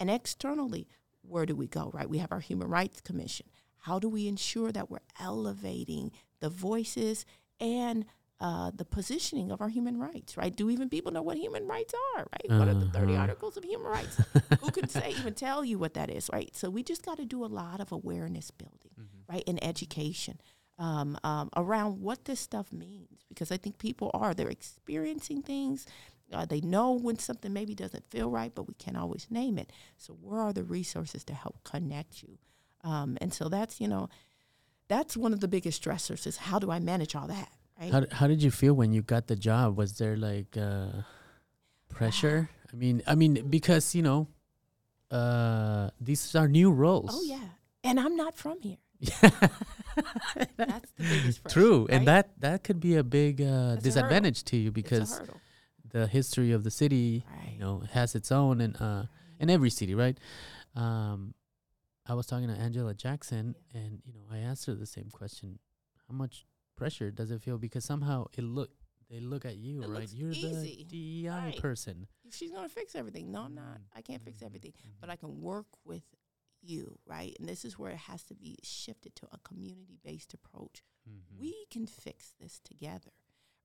And 0.00 0.10
externally, 0.10 0.88
where 1.28 1.46
do 1.46 1.54
we 1.56 1.66
go, 1.66 1.90
right? 1.92 2.08
We 2.08 2.18
have 2.18 2.32
our 2.32 2.40
Human 2.40 2.68
Rights 2.68 3.00
Commission. 3.00 3.46
How 3.78 3.98
do 3.98 4.08
we 4.08 4.28
ensure 4.28 4.72
that 4.72 4.90
we're 4.90 4.98
elevating 5.20 6.10
the 6.40 6.48
voices 6.48 7.24
and 7.60 8.04
uh, 8.40 8.70
the 8.74 8.84
positioning 8.84 9.50
of 9.50 9.60
our 9.60 9.68
human 9.68 9.98
rights, 9.98 10.36
right? 10.36 10.54
Do 10.54 10.68
even 10.70 10.88
people 10.88 11.12
know 11.12 11.22
what 11.22 11.36
human 11.38 11.66
rights 11.66 11.94
are, 12.16 12.26
right? 12.32 12.58
What 12.58 12.68
are 12.68 12.74
the 12.74 12.86
30 12.86 13.12
Uh-huh. 13.12 13.20
articles 13.22 13.56
of 13.56 13.64
human 13.64 13.86
rights? 13.86 14.18
Who 14.60 14.70
can 14.70 14.88
say, 14.88 15.10
even 15.12 15.34
tell 15.34 15.64
you 15.64 15.78
what 15.78 15.94
that 15.94 16.10
is, 16.10 16.28
right? 16.32 16.54
So 16.54 16.68
we 16.70 16.82
just 16.82 17.04
got 17.04 17.16
to 17.18 17.24
do 17.24 17.44
a 17.44 17.46
lot 17.46 17.80
of 17.80 17.92
awareness 17.92 18.50
building, 18.50 18.90
Mm-hmm. 19.00 19.32
right? 19.32 19.44
And 19.46 19.62
education 19.64 20.40
um, 20.78 21.16
um, 21.22 21.50
around 21.56 22.00
what 22.00 22.24
this 22.24 22.40
stuff 22.40 22.72
means, 22.72 23.20
because 23.28 23.52
I 23.52 23.56
think 23.56 23.78
people 23.78 24.10
are, 24.14 24.34
they're 24.34 24.48
experiencing 24.48 25.42
things. 25.42 25.86
Uh, 26.32 26.44
they 26.44 26.60
know 26.60 26.92
when 26.92 27.18
something 27.18 27.52
maybe 27.52 27.74
doesn't 27.74 28.10
feel 28.10 28.30
right, 28.30 28.52
but 28.54 28.66
we 28.66 28.74
can't 28.74 28.96
always 28.96 29.26
name 29.30 29.58
it. 29.58 29.70
So, 29.98 30.14
where 30.14 30.40
are 30.40 30.52
the 30.52 30.64
resources 30.64 31.24
to 31.24 31.34
help 31.34 31.62
connect 31.64 32.22
you? 32.22 32.38
Um, 32.82 33.16
and 33.20 33.32
so 33.32 33.48
that's 33.48 33.80
you 33.80 33.88
know, 33.88 34.08
that's 34.88 35.16
one 35.16 35.32
of 35.32 35.40
the 35.40 35.48
biggest 35.48 35.82
stressors 35.82 36.26
is 36.26 36.36
how 36.36 36.58
do 36.58 36.70
I 36.70 36.78
manage 36.78 37.14
all 37.14 37.26
that, 37.28 37.48
right? 37.80 37.92
How, 37.92 38.04
how 38.10 38.26
did 38.26 38.42
you 38.42 38.50
feel 38.50 38.74
when 38.74 38.92
you 38.92 39.02
got 39.02 39.26
the 39.26 39.36
job? 39.36 39.76
Was 39.76 39.98
there 39.98 40.16
like 40.16 40.56
uh, 40.56 40.88
pressure? 41.88 42.50
I 42.72 42.76
mean, 42.76 43.02
I 43.06 43.14
mean, 43.14 43.46
because 43.48 43.94
you 43.94 44.02
know, 44.02 44.28
uh, 45.10 45.90
these 46.00 46.34
are 46.34 46.48
new 46.48 46.70
roles. 46.70 47.10
oh 47.12 47.22
yeah, 47.24 47.48
and 47.82 48.00
I'm 48.00 48.16
not 48.16 48.34
from 48.34 48.60
here. 48.60 48.78
That's 49.20 50.90
the 50.96 51.04
biggest 51.04 51.42
pressure, 51.42 51.60
True, 51.60 51.86
and 51.90 52.08
that 52.08 52.40
that 52.40 52.64
could 52.64 52.80
be 52.80 52.96
a 52.96 53.04
big 53.04 53.40
uh, 53.40 53.76
a 53.76 53.80
disadvantage 53.80 54.44
to 54.44 54.56
you 54.56 54.72
because. 54.72 55.20
The 55.94 56.06
history 56.08 56.50
of 56.50 56.64
the 56.64 56.70
city, 56.72 57.24
Right. 57.30 57.52
you 57.54 57.60
know, 57.60 57.78
has 57.92 58.14
its 58.16 58.32
own, 58.32 58.60
and 58.60 58.74
uh, 58.82 59.04
in 59.38 59.48
every 59.48 59.70
city, 59.70 59.94
right? 59.94 60.18
Um, 60.74 61.34
I 62.06 62.14
was 62.14 62.26
talking 62.26 62.48
to 62.48 62.54
Angela 62.54 62.94
Jackson, 62.94 63.54
and 63.72 64.02
you 64.04 64.12
know, 64.12 64.24
I 64.30 64.38
asked 64.38 64.66
her 64.66 64.74
the 64.74 64.86
same 64.86 65.08
question: 65.10 65.58
How 66.08 66.14
much 66.14 66.44
pressure 66.76 67.10
does 67.12 67.30
it 67.30 67.40
feel? 67.42 67.58
Because 67.58 67.84
somehow 67.84 68.26
it 68.36 68.42
look 68.42 68.70
they 69.08 69.20
look 69.20 69.44
at 69.44 69.56
you, 69.56 69.82
It 69.84 69.88
right? 69.88 70.10
You're 70.12 70.32
easy. 70.32 70.84
the 70.88 71.24
DEI 71.28 71.28
Right. 71.30 71.56
person. 71.60 72.08
she's 72.30 72.50
gonna 72.50 72.68
fix 72.68 72.96
everything. 72.96 73.30
No, 73.30 73.42
I'm 73.42 73.54
not. 73.54 73.78
I 73.94 74.02
can't 74.02 74.22
fix 74.22 74.40
Mhm, 74.40 74.46
everything, 74.46 74.72
but 75.00 75.08
mhm. 75.08 75.12
I 75.12 75.16
can 75.16 75.40
work 75.40 75.66
with 75.84 76.02
you, 76.60 76.98
right? 77.06 77.36
And 77.38 77.48
this 77.48 77.64
is 77.64 77.78
where 77.78 77.92
it 77.92 77.98
has 78.10 78.24
to 78.24 78.34
be 78.34 78.56
shifted 78.64 79.14
to 79.16 79.28
a 79.30 79.38
community-based 79.44 80.32
approach. 80.34 80.82
Mhm. 81.08 81.38
We 81.38 81.66
can 81.70 81.86
fix 81.86 82.32
this 82.40 82.58
together, 82.58 83.12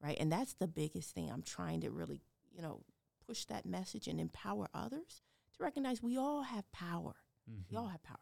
right? 0.02 0.18
And 0.20 0.32
that's 0.32 0.54
the 0.54 0.68
biggest 0.68 1.14
thing. 1.14 1.30
I'm 1.32 1.42
trying 1.44 1.82
to 1.82 1.92
really, 1.92 2.22
you 2.52 2.62
know, 2.62 2.82
push 3.26 3.46
that 3.46 3.66
message 3.66 4.08
and 4.08 4.20
empower 4.20 4.68
others 4.74 5.22
to 5.58 5.64
recognize 5.64 6.02
we 6.02 6.18
all 6.18 6.44
have 6.44 6.72
power. 6.72 7.16
We 7.70 7.76
all 7.78 7.88
Mhm. 7.88 7.92
have 7.92 8.04
power. 8.04 8.18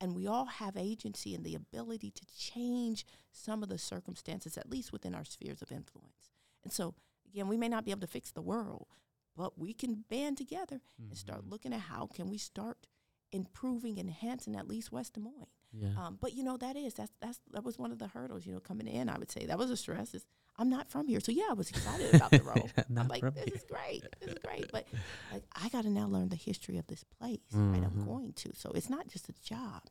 And 0.00 0.14
we 0.14 0.26
all 0.26 0.46
have 0.46 0.76
agency 0.76 1.34
and 1.34 1.44
the 1.44 1.54
ability 1.54 2.10
to 2.10 2.24
change 2.26 3.04
some 3.32 3.62
of 3.62 3.68
the 3.68 3.76
circumstances, 3.76 4.56
at 4.56 4.70
least 4.70 4.92
within 4.92 5.14
our 5.14 5.24
spheres 5.24 5.60
of 5.60 5.70
influence. 5.70 6.30
And 6.62 6.72
so, 6.72 6.94
again, 7.26 7.48
we 7.48 7.58
may 7.58 7.68
not 7.68 7.84
be 7.84 7.90
able 7.90 8.00
to 8.00 8.06
fix 8.06 8.30
the 8.30 8.40
world, 8.40 8.88
but 9.36 9.58
we 9.58 9.74
can 9.74 10.04
band 10.08 10.38
together 10.38 10.80
and 10.98 11.16
start 11.16 11.44
Mhm. 11.44 11.50
looking 11.50 11.72
at 11.74 11.80
how 11.80 12.06
can 12.06 12.28
we 12.30 12.38
start 12.38 12.86
improving, 13.30 13.98
enhancing 13.98 14.56
at 14.56 14.66
least 14.66 14.90
West 14.90 15.12
Des 15.12 15.20
Moines. 15.20 15.48
Yeah. 15.72 15.88
Um, 15.96 16.18
but 16.20 16.34
you 16.34 16.42
know 16.42 16.56
that 16.56 16.76
is 16.76 16.94
that's 16.94 17.12
that's 17.20 17.40
that 17.52 17.64
was 17.64 17.78
one 17.78 17.92
of 17.92 17.98
the 17.98 18.08
hurdles. 18.08 18.44
You 18.46 18.52
know, 18.54 18.60
coming 18.60 18.86
in, 18.88 19.08
I 19.08 19.18
would 19.18 19.30
say 19.30 19.46
that 19.46 19.58
was 19.58 19.70
a 19.70 19.76
stress. 19.76 20.14
Is 20.14 20.24
I'm 20.58 20.68
not 20.68 20.90
from 20.90 21.06
here, 21.08 21.20
so 21.20 21.32
yeah, 21.32 21.46
I 21.50 21.54
was 21.54 21.70
excited 21.70 22.14
about 22.14 22.30
the 22.32 22.42
role. 22.42 22.68
I'm 22.96 23.08
like, 23.08 23.22
this 23.34 23.44
here. 23.44 23.54
is 23.54 23.64
great, 23.70 24.04
this 24.20 24.30
is 24.30 24.38
great. 24.44 24.70
But 24.72 24.86
like, 25.32 25.44
I 25.54 25.68
got 25.68 25.82
to 25.84 25.90
now 25.90 26.06
learn 26.06 26.28
the 26.28 26.36
history 26.36 26.76
of 26.78 26.86
this 26.88 27.04
place. 27.04 27.38
Right, 27.52 27.82
I'm 27.82 27.92
Mhm. 27.92 28.06
going 28.06 28.32
to. 28.34 28.50
So 28.54 28.70
it's 28.74 28.90
not 28.90 29.08
just 29.08 29.28
a 29.28 29.32
job, 29.42 29.82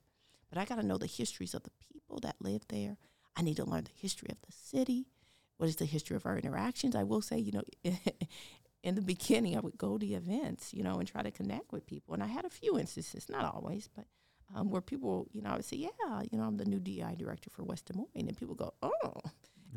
but 0.49 0.57
I 0.59 0.65
got 0.65 0.75
to 0.75 0.85
know 0.85 0.97
the 0.97 1.07
histories 1.07 1.53
of 1.53 1.63
the 1.63 1.71
people 1.91 2.19
that 2.21 2.35
live 2.41 2.63
there. 2.67 2.97
I 3.35 3.41
need 3.41 3.55
to 3.55 3.65
learn 3.65 3.85
the 3.85 3.91
history 3.95 4.27
of 4.31 4.41
the 4.41 4.51
city. 4.51 5.07
What 5.57 5.69
is 5.69 5.77
the 5.77 5.85
history 5.85 6.15
of 6.17 6.25
our 6.25 6.37
interactions? 6.37 6.95
I 6.95 7.03
will 7.03 7.21
say, 7.21 7.37
you 7.39 7.51
know, 7.53 7.63
in 8.83 8.95
the 8.95 9.01
beginning, 9.01 9.55
I 9.57 9.59
would 9.61 9.77
go 9.77 9.97
to 9.97 10.05
events, 10.05 10.73
you 10.73 10.83
know, 10.83 10.99
and 10.99 11.07
try 11.07 11.21
to 11.23 11.31
connect 11.31 11.71
with 11.71 11.85
people. 11.85 12.13
And 12.13 12.23
I 12.23 12.27
had 12.27 12.45
a 12.45 12.49
few 12.49 12.77
instances, 12.77 13.27
not 13.29 13.45
always, 13.45 13.89
but 13.95 14.05
um, 14.55 14.69
where 14.69 14.81
people, 14.81 15.27
you 15.31 15.41
know, 15.41 15.49
I 15.51 15.55
would 15.55 15.65
say, 15.65 15.77
yeah, 15.77 16.21
you 16.31 16.37
know, 16.37 16.43
I'm 16.43 16.57
the 16.57 16.65
new 16.65 16.79
DI 16.79 17.15
director 17.17 17.49
for 17.49 17.63
West 17.63 17.85
Des 17.85 17.93
Moines. 17.97 18.07
And 18.15 18.37
people 18.37 18.55
go, 18.55 18.73
oh. 18.81 19.13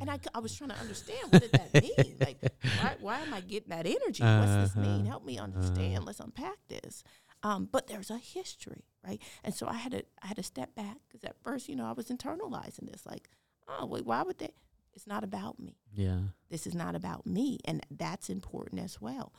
And 0.00 0.10
I, 0.10 0.18
I 0.34 0.38
was 0.38 0.54
trying 0.54 0.70
to 0.70 0.76
understand 0.78 1.20
what 1.30 1.42
did 1.42 1.52
that 1.52 1.74
mean? 1.82 2.16
Like, 2.18 2.38
why, 2.80 2.94
why 3.00 3.20
am 3.20 3.34
I 3.34 3.40
getting 3.40 3.68
that 3.68 3.86
energy? 3.86 4.22
What's 4.22 4.74
this 4.74 4.76
mean? 4.76 5.02
Uh-huh. 5.02 5.10
Help 5.10 5.26
me 5.26 5.38
understand. 5.38 6.06
Let's 6.06 6.20
unpack 6.20 6.56
this. 6.68 7.04
Um, 7.42 7.68
but 7.70 7.88
there's 7.88 8.10
a 8.10 8.18
history, 8.18 8.84
right? 9.06 9.20
And 9.44 9.54
so 9.54 9.66
I 9.66 9.74
had 9.74 9.92
to 9.92 10.04
I 10.22 10.28
had 10.28 10.36
to 10.36 10.42
step 10.42 10.74
back 10.74 10.98
because 11.08 11.24
at 11.24 11.36
first, 11.42 11.68
you 11.68 11.76
know, 11.76 11.86
I 11.86 11.92
was 11.92 12.06
internalizing 12.06 12.90
this, 12.90 13.04
like, 13.04 13.28
oh, 13.68 13.86
wait, 13.86 14.06
why 14.06 14.22
would 14.22 14.38
they? 14.38 14.54
It's 14.94 15.06
not 15.06 15.24
about 15.24 15.58
me. 15.58 15.76
Yeah. 15.92 16.18
This 16.50 16.66
is 16.66 16.74
not 16.74 16.94
about 16.94 17.26
me, 17.26 17.58
and 17.64 17.84
that's 17.90 18.30
important 18.30 18.80
as 18.80 19.00
well. 19.00 19.32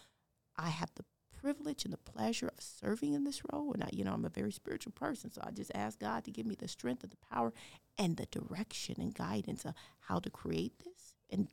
I 0.57 0.69
have 0.69 0.91
the 0.95 1.05
privilege 1.43 1.83
and 1.83 1.93
the 1.93 1.97
pleasure 1.97 2.47
of 2.47 2.63
serving 2.63 3.13
in 3.13 3.25
this 3.25 3.41
role, 3.51 3.73
and 3.73 3.83
I, 3.83 3.89
you 3.91 4.03
know, 4.05 4.13
I'm 4.13 4.23
a 4.25 4.29
very 4.29 4.51
spiritual 4.51 4.93
person, 4.93 5.29
so 5.31 5.41
I 5.43 5.51
just 5.51 5.71
ask 5.75 5.99
God 5.99 6.23
to 6.23 6.31
give 6.31 6.45
me 6.45 6.55
the 6.55 6.69
strength 6.69 7.03
and 7.03 7.11
the 7.11 7.17
power 7.29 7.51
and 7.97 8.15
the 8.15 8.25
direction 8.27 8.95
and 8.99 9.13
guidance 9.13 9.65
of 9.65 9.73
how 9.99 10.19
to 10.19 10.29
create 10.29 10.79
this 10.79 11.15
and 11.29 11.49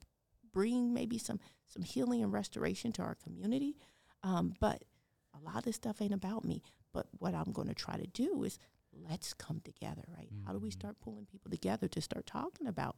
bring 0.53 0.95
maybe 0.95 1.19
some 1.19 1.41
some 1.67 1.83
healing 1.83 2.23
and 2.23 2.33
restoration 2.33 2.93
to 2.93 3.03
our 3.03 3.15
community. 3.17 3.77
Um, 4.23 4.55
but 4.61 4.85
a 5.35 5.45
lot 5.45 5.57
of 5.59 5.65
this 5.65 5.77
stuff 5.77 6.01
ain't 6.03 6.13
about 6.15 6.45
me. 6.45 6.63
But 6.93 7.07
what 7.19 7.35
I'm 7.35 7.53
going 7.53 7.69
to 7.69 7.75
try 7.75 7.97
to 7.97 8.07
do 8.09 8.43
is 8.45 8.59
let's 8.93 9.33
come 9.35 9.61
together, 9.61 10.03
right? 10.17 10.29
How 10.45 10.53
do 10.53 10.59
we 10.59 10.71
Mhm. 10.71 10.73
start 10.81 11.01
pulling 11.01 11.27
people 11.27 11.51
together 11.51 11.87
to 11.89 12.01
start 12.01 12.27
talking 12.27 12.67
about 12.67 12.97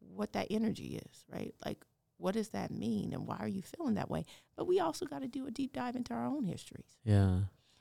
what 0.00 0.32
that 0.32 0.48
energy 0.50 0.96
is, 0.96 1.24
right? 1.28 1.54
Like, 1.64 1.86
what 2.22 2.34
does 2.34 2.50
that 2.50 2.70
mean, 2.70 3.12
and 3.12 3.26
why 3.26 3.36
are 3.38 3.48
you 3.48 3.62
feeling 3.62 3.94
that 3.94 4.10
way? 4.10 4.24
But 4.56 4.66
we 4.66 4.80
also 4.80 5.04
got 5.06 5.22
to 5.22 5.28
do 5.28 5.46
a 5.46 5.50
deep 5.50 5.72
dive 5.72 5.96
into 5.96 6.14
our 6.14 6.26
own 6.26 6.44
histories. 6.44 6.96
Yeah. 7.04 7.40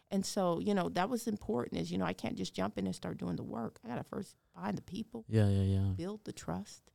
And 0.10 0.26
so, 0.26 0.60
you 0.60 0.74
know, 0.74 0.89
that 0.89 1.10
was 1.10 1.28
important. 1.28 1.80
Is 1.82 1.92
you 1.92 1.98
know, 1.98 2.06
I 2.06 2.14
can't 2.14 2.36
just 2.36 2.54
jump 2.54 2.78
in 2.78 2.86
and 2.86 2.96
start 2.96 3.18
doing 3.18 3.38
the 3.38 3.44
work. 3.44 3.80
I 3.84 3.88
got 3.88 3.96
to 3.98 4.04
first 4.04 4.36
find 4.56 4.78
the 4.78 4.82
people, 4.82 5.24
Yeah. 5.30 5.48
Yeah. 5.48 5.64
Yeah. 5.76 5.92
build 5.96 6.26
the 6.26 6.34
trust, 6.34 6.92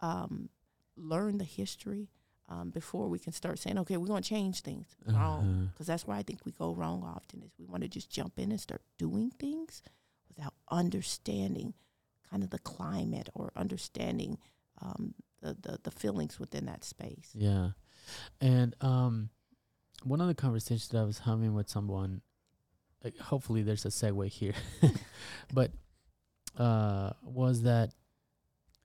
um, 0.00 0.48
learn 0.96 1.38
the 1.38 1.44
history 1.44 2.08
um, 2.48 2.70
before 2.70 3.08
we 3.08 3.18
can 3.18 3.32
start 3.32 3.58
saying, 3.58 3.78
okay, 3.78 3.96
we're 3.96 4.06
going 4.06 4.22
to 4.22 4.28
change 4.28 4.60
things. 4.60 4.86
Wrong, 5.06 5.16
Uh-huh. 5.40 5.66
because 5.72 5.86
that's 5.86 6.06
where 6.06 6.16
I 6.16 6.22
think 6.22 6.44
we 6.44 6.52
go 6.52 6.72
wrong 6.74 7.02
often. 7.02 7.42
Is 7.42 7.52
we 7.58 7.64
want 7.64 7.82
to 7.82 7.88
just 7.88 8.10
jump 8.10 8.38
in 8.38 8.50
and 8.52 8.60
start 8.60 8.82
doing 8.98 9.30
things 9.30 9.82
without 10.28 10.54
understanding 10.70 11.74
kind 12.30 12.42
of 12.44 12.50
the 12.50 12.58
climate 12.58 13.28
or 13.34 13.50
understanding 13.56 14.38
um, 14.80 15.14
the, 15.42 15.56
the 15.60 15.78
the 15.82 15.90
feelings 15.90 16.38
within 16.40 16.64
that 16.66 16.84
space. 16.84 17.30
Yeah. 17.34 17.70
And 18.40 18.74
um 18.80 19.28
one 20.04 20.20
of 20.20 20.26
the 20.28 20.34
conversations 20.34 20.88
that 20.88 20.98
I 20.98 21.04
was 21.04 21.18
having 21.20 21.54
with 21.54 21.68
someone 21.68 22.22
like 23.04 23.16
hopefully 23.18 23.62
there's 23.62 23.84
a 23.84 23.88
segue 23.88 24.28
here. 24.28 24.54
but 25.52 25.72
uh 26.56 27.10
was 27.22 27.62
that 27.62 27.92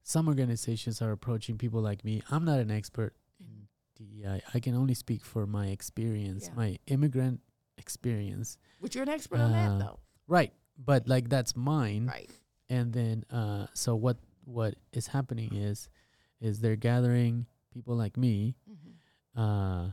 some 0.04 0.28
organizations 0.28 1.02
are 1.02 1.12
approaching 1.12 1.58
people 1.58 1.82
like 1.82 2.04
me. 2.06 2.22
I'm 2.32 2.46
not 2.46 2.60
an 2.60 2.72
expert 2.72 3.14
in 3.40 3.68
DEI. 3.98 4.42
I 4.54 4.60
can 4.60 4.74
only 4.76 4.94
speak 4.94 5.24
for 5.26 5.46
my 5.46 5.68
experience, 5.68 6.48
Yeah. 6.48 6.56
my 6.56 6.80
immigrant 6.88 7.42
experience. 7.78 8.58
But 8.82 8.96
you're 8.96 9.04
an 9.04 9.10
expert 9.10 9.40
on 9.40 9.54
Uh, 9.54 9.78
that, 9.78 9.86
though, 9.86 10.00
Right. 10.28 10.54
But 10.78 11.08
like 11.08 11.30
that's 11.30 11.56
mine. 11.56 12.06
right? 12.08 12.30
and 12.70 12.92
then 12.92 13.24
uh 13.32 13.66
so 13.74 13.96
what 13.96 14.18
what 14.44 14.76
is 14.92 15.08
happening 15.08 15.56
is 15.56 15.88
is 16.42 16.60
they're 16.60 16.76
gathering 16.76 17.46
people 17.74 17.96
like 17.96 18.18
me 18.18 18.56
Mm-hmm. 18.70 19.42
uh 19.42 19.92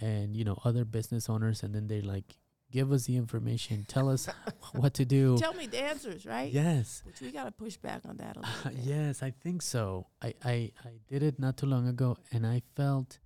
and 0.00 0.34
you 0.36 0.44
know 0.44 0.56
other 0.64 0.84
business 0.84 1.28
owners 1.28 1.62
and 1.62 1.74
then 1.74 1.86
they 1.86 2.00
like 2.00 2.24
give 2.70 2.92
us 2.92 3.04
the 3.06 3.16
information 3.16 3.84
tell 3.86 4.08
us 4.08 4.28
what 4.72 4.94
to 4.94 5.04
do 5.04 5.36
Tell 5.38 5.52
me 5.54 5.66
the 5.66 5.82
answers, 5.82 6.24
right? 6.24 6.50
yes 6.52 7.02
Which 7.04 7.20
we 7.20 7.30
got 7.32 7.44
to 7.44 7.50
push 7.50 7.76
back 7.76 8.02
on 8.08 8.16
that 8.18 8.36
a 8.36 8.40
little 8.40 8.70
bit. 8.70 8.78
yes 8.84 9.22
i 9.22 9.30
think 9.30 9.60
so 9.62 10.06
I, 10.22 10.34
I 10.44 10.52
i 10.84 10.92
did 11.08 11.22
it 11.22 11.38
not 11.38 11.56
too 11.56 11.66
long 11.66 11.88
ago 11.88 12.16
and 12.32 12.46
i 12.46 12.62
felt 12.76 13.18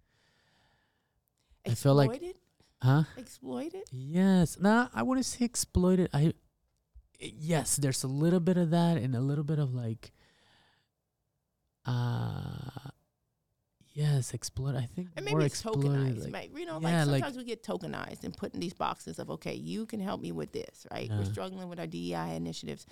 I 1.66 1.74
feel 1.74 1.94
like- 1.94 2.10
Exploited? 2.10 2.36
huh 2.82 3.02
Exploited? 3.16 3.82
yes 3.92 4.58
nah 4.60 4.88
i 4.94 5.02
wouldn't 5.02 5.26
say 5.26 5.44
exploited 5.44 6.08
i 6.12 6.32
yes 7.20 7.76
there's 7.76 8.02
a 8.04 8.08
little 8.08 8.40
bit 8.40 8.56
of 8.56 8.70
that 8.70 8.96
and 8.98 9.14
a 9.14 9.20
little 9.20 9.44
bit 9.44 9.58
of 9.58 9.72
like 9.72 10.12
uh 11.86 12.90
yes 13.94 14.34
exploit 14.34 14.74
i 14.74 14.86
think 14.94 15.08
And 15.16 15.26
more 15.26 15.38
maybe 15.38 15.46
it's 15.46 15.54
exploited 15.60 15.90
tokenized. 15.90 16.24
like, 16.24 16.32
right? 16.32 16.50
You 16.56 16.66
know, 16.66 16.80
yeah, 16.80 17.04
like 17.04 17.06
like- 17.12 17.22
sometimes 17.22 17.36
we 17.36 17.44
get 17.44 17.62
tokenized 17.62 18.24
and 18.24 18.36
put 18.36 18.54
in 18.54 18.60
these 18.60 18.74
boxes 18.74 19.18
of, 19.18 19.30
okay, 19.30 19.54
you 19.54 19.86
can 19.86 20.00
help 20.00 20.20
me 20.20 20.32
with 20.32 20.52
this, 20.52 20.86
right? 20.90 21.10
We're 21.10 21.24
struggling 21.24 21.68
with 21.68 21.78
our 21.78 21.86
DEI 21.86 22.34
initiatives. 22.34 22.86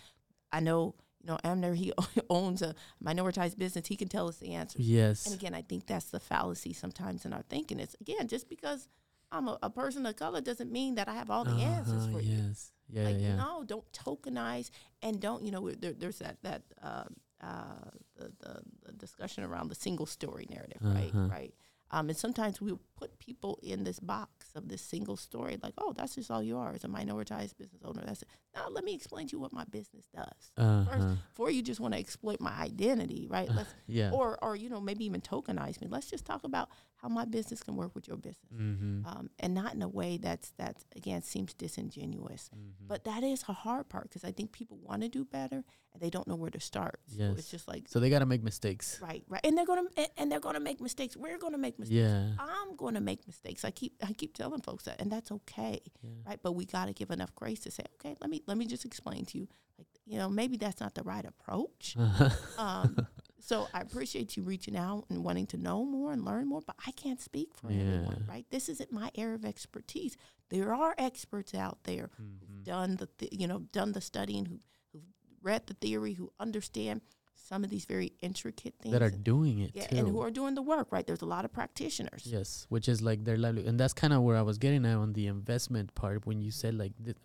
I 0.53 0.61
know, 0.61 0.95
you 1.21 1.27
know, 1.29 1.39
Amner, 1.45 1.75
he 1.75 1.93
owns 2.31 2.63
a 2.63 2.75
minoritized 3.05 3.59
business. 3.59 3.87
He 3.89 3.97
can 3.97 4.09
tell 4.09 4.29
us 4.29 4.37
the 4.37 4.55
answers. 4.55 4.83
yes 4.89 5.27
And 5.27 5.35
again, 5.35 5.55
I 5.55 5.63
think 5.63 5.87
that's 5.87 6.07
the 6.11 6.21
fallacy 6.21 6.73
sometimes 6.73 7.25
in 7.25 7.33
our 7.33 7.43
thinking. 7.49 7.81
Is 7.81 7.97
again, 8.01 8.29
just 8.29 8.49
because 8.49 8.87
I'm 9.33 9.49
a, 9.49 9.59
a 9.63 9.71
person 9.71 10.05
of 10.07 10.15
color 10.17 10.41
doesn't 10.41 10.71
mean 10.71 10.95
that 10.97 11.09
I 11.09 11.15
have 11.15 11.31
all 11.31 11.45
the 11.45 11.61
answers 11.63 12.05
Uh-huh, 12.05 12.13
for 12.13 12.21
you. 12.21 12.37
yes 12.37 12.71
yeah 12.91 13.05
like, 13.05 13.17
yeah 13.21 13.37
no, 13.37 13.65
don't 13.65 13.91
tokenize 13.93 14.71
and 15.03 15.19
don't, 15.21 15.43
you 15.45 15.51
know, 15.51 15.71
there, 15.71 15.95
there's 15.95 16.19
that, 16.19 16.37
that, 16.43 16.63
uh, 16.83 17.05
uh, 17.43 17.91
the, 18.17 18.33
the, 18.41 18.61
the 18.87 18.93
discussion 18.93 19.45
around 19.45 19.69
the 19.69 19.75
single 19.75 20.07
story 20.07 20.47
narrative, 20.51 20.79
right? 20.83 21.11
Uh-huh. 21.15 21.29
Right. 21.29 21.55
Um, 21.91 22.09
and 22.09 22.17
sometimes 22.17 22.61
we 22.61 22.73
put 22.97 23.19
people 23.19 23.59
in 23.63 23.85
this 23.85 24.01
box 24.01 24.47
of 24.55 24.69
this 24.69 24.81
single 24.81 25.17
story, 25.17 25.59
like, 25.63 25.75
oh, 25.77 25.93
that's 25.93 26.15
just 26.15 26.31
all 26.31 26.43
you 26.43 26.57
are 26.57 26.73
as 26.73 26.85
a 26.85 26.89
minoritized 26.89 27.59
business 27.59 27.83
owner. 27.85 28.03
That's 28.07 28.23
it. 28.23 28.29
Let 28.71 28.85
me 28.85 28.95
explain 28.95 29.27
to 29.29 29.33
you 29.37 29.41
what 29.41 29.53
my 29.53 29.65
business 29.65 30.07
does. 30.15 30.51
Uh-huh. 30.57 30.85
First, 30.91 31.17
before 31.31 31.51
you 31.51 31.63
just 31.63 31.81
want 31.81 31.95
to 31.95 32.01
exploit 32.01 32.41
my 32.41 32.53
identity, 32.53 33.27
right? 33.31 33.49
Let's, 33.49 33.73
Yeah. 33.87 34.11
or, 34.13 34.39
or, 34.43 34.57
you 34.57 34.69
know, 34.69 34.81
maybe 34.81 35.05
even 35.05 35.21
tokenize 35.21 35.81
me. 35.81 35.89
Let's 35.89 36.11
just 36.11 36.25
talk 36.25 36.45
about 36.45 36.69
how 36.97 37.09
my 37.09 37.25
business 37.25 37.63
can 37.63 37.77
work 37.77 37.95
with 37.95 38.07
your 38.09 38.17
business. 38.17 38.53
mm-hmm. 38.55 39.07
Um, 39.07 39.31
and 39.41 39.55
not 39.55 39.75
in 39.75 39.83
a 39.83 39.89
way 39.89 40.19
that's, 40.19 40.51
that 40.59 40.85
again, 40.95 41.23
seems 41.23 41.53
disingenuous. 41.55 42.51
Mm-hmm. 42.55 42.87
But 42.87 43.05
that 43.05 43.23
is 43.25 43.45
a 43.49 43.53
hard 43.53 43.89
part 43.89 44.05
because 44.05 44.25
I 44.25 44.33
think 44.33 44.53
people 44.53 44.79
want 44.83 45.03
to 45.03 45.09
do 45.09 45.25
better 45.25 45.65
and 45.93 46.01
they 46.01 46.11
don't 46.11 46.27
know 46.29 46.37
where 46.37 46.51
to 46.51 46.61
start. 46.61 47.01
So 47.07 47.17
Yes. 47.19 47.39
it's 47.39 47.51
just 47.51 47.69
like, 47.69 47.85
So 47.89 48.01
they 48.01 48.09
gotta 48.11 48.27
make 48.27 48.43
mistakes. 48.43 48.99
right, 49.03 49.23
right. 49.29 49.41
And 49.45 49.57
they're 49.59 49.67
going 49.67 49.87
to, 49.89 50.09
and 50.21 50.31
they're 50.31 50.41
going 50.41 50.55
to 50.55 50.61
make 50.61 50.81
mistakes. 50.81 51.17
We're 51.17 51.39
going 51.39 51.53
to 51.53 51.59
make 51.59 51.79
mistakes. 51.79 51.97
Yeah. 51.97 52.31
I'm 52.39 52.77
going 52.77 52.95
to 52.95 53.01
make 53.01 53.27
mistakes. 53.27 53.65
I 53.65 53.71
keep 53.73 53.95
I 54.07 54.13
keep 54.13 54.35
telling 54.35 54.61
folks 54.61 54.85
that, 54.85 55.01
and 55.01 55.11
that's 55.11 55.31
okay, 55.33 55.81
Yeah. 56.03 56.11
right? 56.27 56.39
But 56.43 56.53
we 56.53 56.65
got 56.65 56.87
to 56.87 56.93
give 56.93 57.11
enough 57.11 57.35
grace 57.35 57.61
to 57.61 57.71
say, 57.71 57.85
okay, 57.97 58.15
let 58.21 58.31
me 58.31 58.42
let 58.47 58.57
me 58.57 58.67
just 58.67 58.85
explain 58.85 59.25
to 59.27 59.39
you, 59.39 59.49
like 59.79 59.87
you 60.05 60.19
know, 60.19 60.29
maybe 60.29 60.57
that's 60.57 60.81
not 60.81 60.95
the 60.95 61.03
right 61.03 61.25
approach. 61.25 61.97
Um, 62.59 62.97
so 63.41 63.67
I 63.75 63.81
appreciate 63.81 64.37
you 64.37 64.45
reaching 64.45 64.77
out 64.77 65.05
and 65.11 65.25
wanting 65.25 65.47
to 65.49 65.57
know 65.57 65.85
more 65.85 66.13
and 66.13 66.25
learn 66.25 66.47
more, 66.47 66.61
but 66.65 66.77
I 66.87 66.93
can't 66.93 67.21
speak 67.21 67.49
for 67.57 67.67
everyone, 67.69 68.23
Yeah. 68.25 68.33
right? 68.33 68.47
This 68.51 68.69
isn't 68.69 68.93
my 68.93 69.11
area 69.17 69.35
of 69.35 69.45
expertise. 69.45 70.17
There 70.49 70.73
are 70.73 70.95
experts 70.97 71.53
out 71.55 71.79
there 71.85 72.11
Mhm. 72.21 72.39
who've 72.41 72.65
done 72.65 72.97
the 72.97 73.07
th- 73.19 73.33
you 73.33 73.47
know 73.49 73.61
done 73.73 73.93
the 73.93 74.01
studying, 74.01 74.47
who 74.47 74.61
who've 74.93 75.03
read 75.43 75.67
the 75.67 75.75
theory, 75.75 76.13
who 76.15 76.33
understand 76.39 77.01
some 77.35 77.65
of 77.65 77.71
these 77.71 77.85
very 77.85 78.13
intricate 78.21 78.75
things 78.81 78.93
That 78.93 79.03
are 79.03 79.11
doing 79.11 79.59
it 79.59 79.73
yeah, 79.75 79.87
too. 79.89 79.97
and 79.97 80.09
who 80.09 80.21
are 80.21 80.31
doing 80.31 80.55
the 80.55 80.63
work, 80.63 80.93
right? 80.93 81.05
There's 81.07 81.23
a 81.23 81.27
lot 81.37 81.45
of 81.45 81.53
practitioners. 81.53 82.23
Yes, 82.27 82.67
which 82.69 82.89
is 82.89 83.03
like 83.03 83.25
their 83.25 83.37
livelihood, 83.37 83.71
and 83.71 83.81
that's 83.81 83.93
kind 83.95 84.13
of 84.13 84.23
where 84.23 84.37
I 84.37 84.43
was 84.43 84.59
getting 84.59 84.87
at 84.87 84.97
on 84.97 85.15
the 85.15 85.27
investment 85.27 85.95
part. 85.97 86.27
When 86.27 86.41
you 86.41 86.53
said 86.53 86.75
like 86.75 86.93
th- 87.05 87.17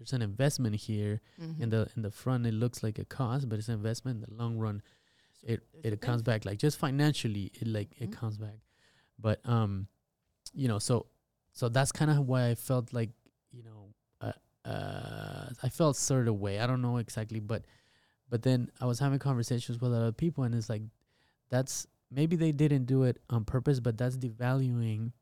there's 0.00 0.14
an 0.14 0.22
investment 0.22 0.74
here 0.76 1.20
Mhm. 1.38 1.60
in 1.60 1.68
the 1.68 1.90
in 1.94 2.00
the 2.02 2.10
front, 2.10 2.46
it 2.46 2.54
looks 2.54 2.82
like 2.82 2.98
a 2.98 3.04
cost, 3.04 3.48
but 3.50 3.58
it's 3.58 3.68
an 3.68 3.74
investment 3.74 4.16
in 4.16 4.22
the 4.30 4.42
long 4.42 4.56
run. 4.56 4.80
It 5.42 5.60
it 5.84 6.00
comes 6.00 6.22
back 6.22 6.44
like 6.46 6.58
just 6.58 6.78
financially, 6.78 7.52
it 7.60 7.66
like 7.68 7.94
it 8.00 8.08
Mhm. 8.10 8.12
comes 8.14 8.38
back. 8.38 8.60
But 9.18 9.46
um, 9.46 9.88
you 10.54 10.68
know, 10.68 10.78
so 10.78 11.06
so 11.52 11.68
that's 11.68 11.92
kind 11.92 12.10
of 12.10 12.26
why 12.26 12.48
I 12.48 12.54
felt 12.54 12.94
like 12.94 13.10
you 13.52 13.62
know, 13.62 13.92
uh, 14.22 14.32
uh, 14.68 15.50
I 15.62 15.68
felt 15.68 15.96
sort 15.96 16.28
of 16.28 16.40
way. 16.40 16.60
I 16.60 16.66
don't 16.66 16.80
know 16.80 16.96
exactly, 16.96 17.40
but 17.40 17.66
but 18.30 18.40
then 18.42 18.70
I 18.80 18.86
was 18.86 19.00
having 19.00 19.18
conversations 19.18 19.80
with 19.80 19.92
other 19.92 20.12
people, 20.12 20.44
and 20.44 20.54
it's 20.54 20.70
like 20.70 20.82
that's 21.50 21.86
maybe 22.10 22.36
they 22.36 22.52
didn't 22.52 22.86
do 22.86 23.02
it 23.02 23.20
on 23.28 23.44
purpose, 23.44 23.80
but 23.80 23.98
that's 23.98 24.16
devaluing. 24.16 25.12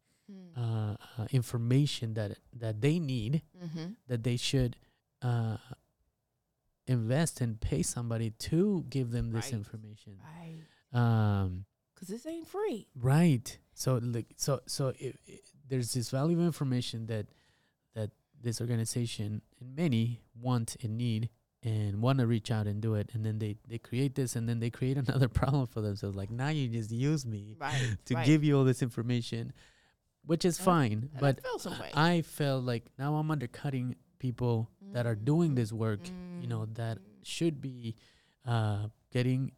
Uh, 0.57 0.97
uh, 1.19 1.27
information 1.31 2.15
that 2.15 2.39
that 2.53 2.81
they 2.81 2.99
need 2.99 3.43
Mm-hmm. 3.65 3.87
that 4.09 4.23
they 4.23 4.37
should 4.37 4.77
uh, 5.23 5.57
invest 6.87 7.41
and 7.41 7.61
pay 7.61 7.83
somebody 7.83 8.31
to 8.31 8.85
give 8.89 9.11
them 9.11 9.31
this 9.33 9.47
Right. 9.47 9.53
information. 9.55 10.19
Right. 10.23 10.59
Um, 10.93 11.65
Because 11.95 12.09
this 12.09 12.27
ain't 12.27 12.47
free. 12.47 12.87
right. 12.95 13.59
So 13.75 13.97
like 14.03 14.27
so 14.37 14.61
so 14.67 14.89
it, 14.99 15.19
it, 15.27 15.41
there's 15.69 15.93
this 15.93 16.11
valuable 16.11 16.45
information 16.47 17.07
that 17.07 17.27
that 17.95 18.11
this 18.41 18.61
organization 18.61 19.43
and 19.61 19.77
many 19.77 20.21
want 20.41 20.77
and 20.83 20.97
need 20.97 21.29
and 21.63 22.01
want 22.01 22.21
to 22.21 22.27
reach 22.27 22.51
out 22.53 22.67
and 22.67 22.81
do 22.81 22.95
it 22.95 23.11
and 23.13 23.27
then 23.27 23.39
they 23.41 23.57
they 23.69 23.79
create 23.79 24.15
this 24.15 24.37
and 24.37 24.49
then 24.49 24.61
they 24.61 24.71
create 24.71 24.97
another 25.09 25.29
problem 25.29 25.67
for 25.67 25.81
themselves 25.81 26.17
like 26.17 26.31
now 26.31 26.49
you 26.49 26.69
just 26.69 26.91
use 26.93 27.27
me 27.27 27.57
Right. 27.61 27.97
to 28.07 28.15
right. 28.15 28.27
give 28.27 28.43
you 28.45 28.57
all 28.57 28.65
this 28.65 28.81
information 28.83 29.53
which 30.29 30.45
is 30.45 30.59
And- 30.59 30.65
fine 30.73 30.93
And 31.13 31.21
but 31.25 31.35
I 31.39 31.43
feel 31.49 31.59
some 31.59 31.79
way. 31.81 31.91
I 31.95 32.23
felt 32.23 32.65
like 32.73 32.85
now 32.99 33.17
I'm 33.17 33.31
undercutting 33.31 33.97
people 34.19 34.71
that 34.93 35.07
are 35.07 35.15
doing 35.33 35.55
this 35.55 35.73
work, 35.73 36.03
you 36.43 36.47
know, 36.53 36.63
Mm, 36.67 36.75
that 36.75 36.97
mm, 36.99 37.05
should 37.35 37.61
be 37.61 37.97
uh, 38.45 38.89
getting 39.11 39.53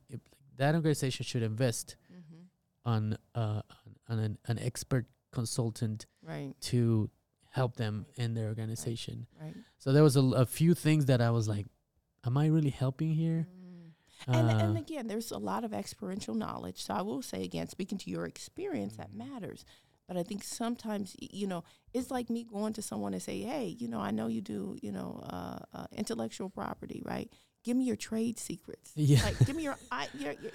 that 0.57 0.75
organization 0.75 1.25
should 1.25 1.43
invest 1.43 1.97
mhm. 2.13 2.47
on 2.85 3.17
uh, 3.35 3.63
on, 4.09 4.19
an, 4.19 4.39
an 4.47 4.59
expert 4.59 5.07
consultant 5.33 6.07
Right. 6.23 6.55
to 6.73 7.11
help 7.51 7.77
them 7.77 8.07
in 8.17 8.35
their 8.35 8.49
organization. 8.49 9.27
Right. 9.41 9.55
So 9.79 9.93
there 9.93 10.03
was 10.03 10.17
a 10.17 10.47
few 10.47 10.75
things 10.75 11.07
that 11.07 11.21
I 11.21 11.31
was 11.31 11.47
like, 11.49 11.67
am 12.27 12.37
I 12.37 12.47
really 12.47 12.71
helping 12.85 13.15
here? 13.15 13.47
Mm. 13.49 13.93
And, 14.27 14.51
and 14.51 14.77
Uh, 14.77 14.81
again, 14.81 15.07
there's 15.07 15.31
a 15.31 15.39
lot 15.39 15.65
of 15.65 15.73
experiential 15.73 16.35
knowledge. 16.35 16.79
So 16.83 16.95
I 16.95 17.03
will 17.03 17.23
say 17.23 17.43
again, 17.51 17.67
speaking 17.69 17.99
to 17.99 18.11
your 18.11 18.27
experience, 18.27 18.97
that 18.97 19.11
Mhm. 19.13 19.19
matters. 19.27 19.65
But 20.11 20.17
I 20.17 20.25
think 20.25 20.43
sometimes, 20.43 21.15
you 21.21 21.47
know, 21.47 21.63
it's 21.95 22.11
like 22.11 22.29
me 22.29 22.43
going 22.43 22.73
to 22.73 22.83
someone 22.83 23.13
and 23.15 23.23
say, 23.23 23.43
"Hey, 23.43 23.67
you 23.79 23.87
know, 23.87 24.01
I 24.01 24.11
know 24.11 24.27
you 24.27 24.41
do, 24.41 24.77
you 24.83 24.91
know, 24.91 25.21
uh, 25.23 25.61
uh, 25.73 25.87
intellectual 25.93 26.51
property, 26.51 27.01
right? 27.07 27.33
Give 27.63 27.77
me 27.77 27.85
your 27.85 27.95
trade 27.95 28.37
secrets. 28.37 28.91
Yeah. 28.97 29.23
Like, 29.23 29.39
give 29.47 29.55
me 29.55 29.63
your, 29.63 29.77
I, 29.93 30.09
your, 30.19 30.33
your, 30.33 30.51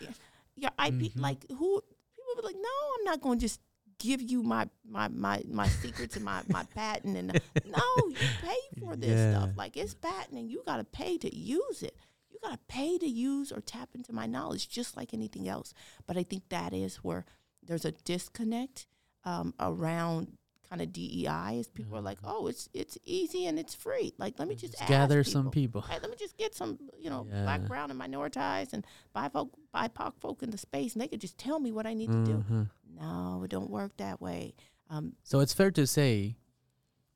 your, 0.58 0.72
IP. 0.72 1.14
Mhm. 1.16 1.22
Like, 1.22 1.46
who? 1.48 1.56
People 1.56 2.26
would 2.36 2.42
be 2.42 2.48
like, 2.48 2.58
"No, 2.58 2.70
I'm 3.00 3.06
not 3.06 3.22
going 3.22 3.40
to 3.40 3.46
just 3.46 3.62
give 3.98 4.22
you 4.22 4.44
my 4.44 4.68
my 4.86 5.08
my 5.08 5.42
my 5.50 5.70
secrets 5.70 6.18
and 6.18 6.26
my 6.26 6.42
my 6.50 6.66
patent." 6.76 7.16
And 7.16 7.32
no, 7.66 8.08
you 8.10 8.18
pay 8.42 8.60
for 8.82 8.98
this 8.98 9.18
Yeah. 9.18 9.32
stuff. 9.32 9.50
Like, 9.56 9.78
it's 9.78 9.94
patent, 9.94 10.38
and 10.38 10.52
you 10.52 10.64
got 10.66 10.78
to 10.78 10.84
pay 10.84 11.18
to 11.18 11.34
use 11.34 11.82
it 11.82 11.96
you 12.30 12.40
got 12.44 12.52
to 12.52 12.60
pay 12.68 12.98
to 12.98 13.08
use 13.08 13.54
or 13.54 13.62
tap 13.62 13.88
into 13.96 14.12
my 14.12 14.26
knowledge 14.26 14.68
just 14.68 14.98
like 14.98 15.14
anything 15.14 15.48
else 15.48 15.74
but 16.06 16.18
i 16.18 16.24
think 16.24 16.44
that 16.50 16.74
is 16.74 16.98
where 16.98 17.24
there's 17.64 17.86
a 17.86 17.92
disconnect 17.92 18.88
um, 19.26 19.54
around 19.60 20.32
kind 20.70 20.82
of 20.82 20.92
dei 20.92 21.58
is 21.60 21.68
people 21.68 21.96
are 21.96 22.02
like 22.02 22.18
Uh-huh. 22.24 22.34
oh 22.38 22.48
it's 22.48 22.68
it's 22.74 22.98
easy 23.06 23.46
and 23.46 23.60
it's 23.60 23.76
free 23.76 24.14
like 24.18 24.40
let 24.40 24.48
me 24.48 24.56
just, 24.56 24.74
ask 24.82 24.90
gather 24.90 25.24
people. 25.24 25.32
some 25.32 25.52
people. 25.52 25.86
Right, 25.88 26.02
let 26.02 26.10
me 26.10 26.18
just 26.18 26.38
get 26.38 26.56
some, 26.56 26.80
you 27.00 27.10
know, 27.12 27.24
black, 27.44 27.62
brown, 27.68 27.92
and 27.92 28.00
minoritized 28.00 28.74
and 28.74 28.84
BIPOC, 29.16 29.50
BIPOC 29.74 30.14
folk 30.20 30.42
in 30.42 30.50
the 30.50 30.58
space, 30.58 30.94
and 30.94 31.02
they 31.02 31.08
could 31.08 31.22
just 31.22 31.38
tell 31.38 31.60
me 31.60 31.72
what 31.72 31.86
I 31.86 31.94
need 31.94 32.12
to 32.12 32.26
do. 32.26 32.44
Mhm. 32.50 32.70
No, 33.00 33.44
it 33.44 33.52
don't 33.52 33.70
work 33.70 33.96
that 33.98 34.20
way. 34.22 34.56
Um, 34.90 35.16
So 35.24 35.40
it's 35.40 35.54
fair 35.54 35.70
to 35.72 35.86
say 35.86 36.38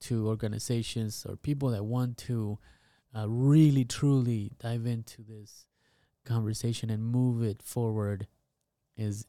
to 0.02 0.28
organizations 0.28 1.26
or 1.28 1.36
people 1.36 1.70
that 1.70 1.84
want 1.86 2.18
to 2.18 2.60
uh, 3.16 3.28
really 3.28 3.84
truly 3.84 4.52
dive 4.60 4.86
into 4.86 5.24
this 5.24 5.66
conversation 6.24 6.90
and 6.92 7.04
move 7.04 7.42
it 7.42 7.64
forward 7.64 8.28
is 8.96 9.26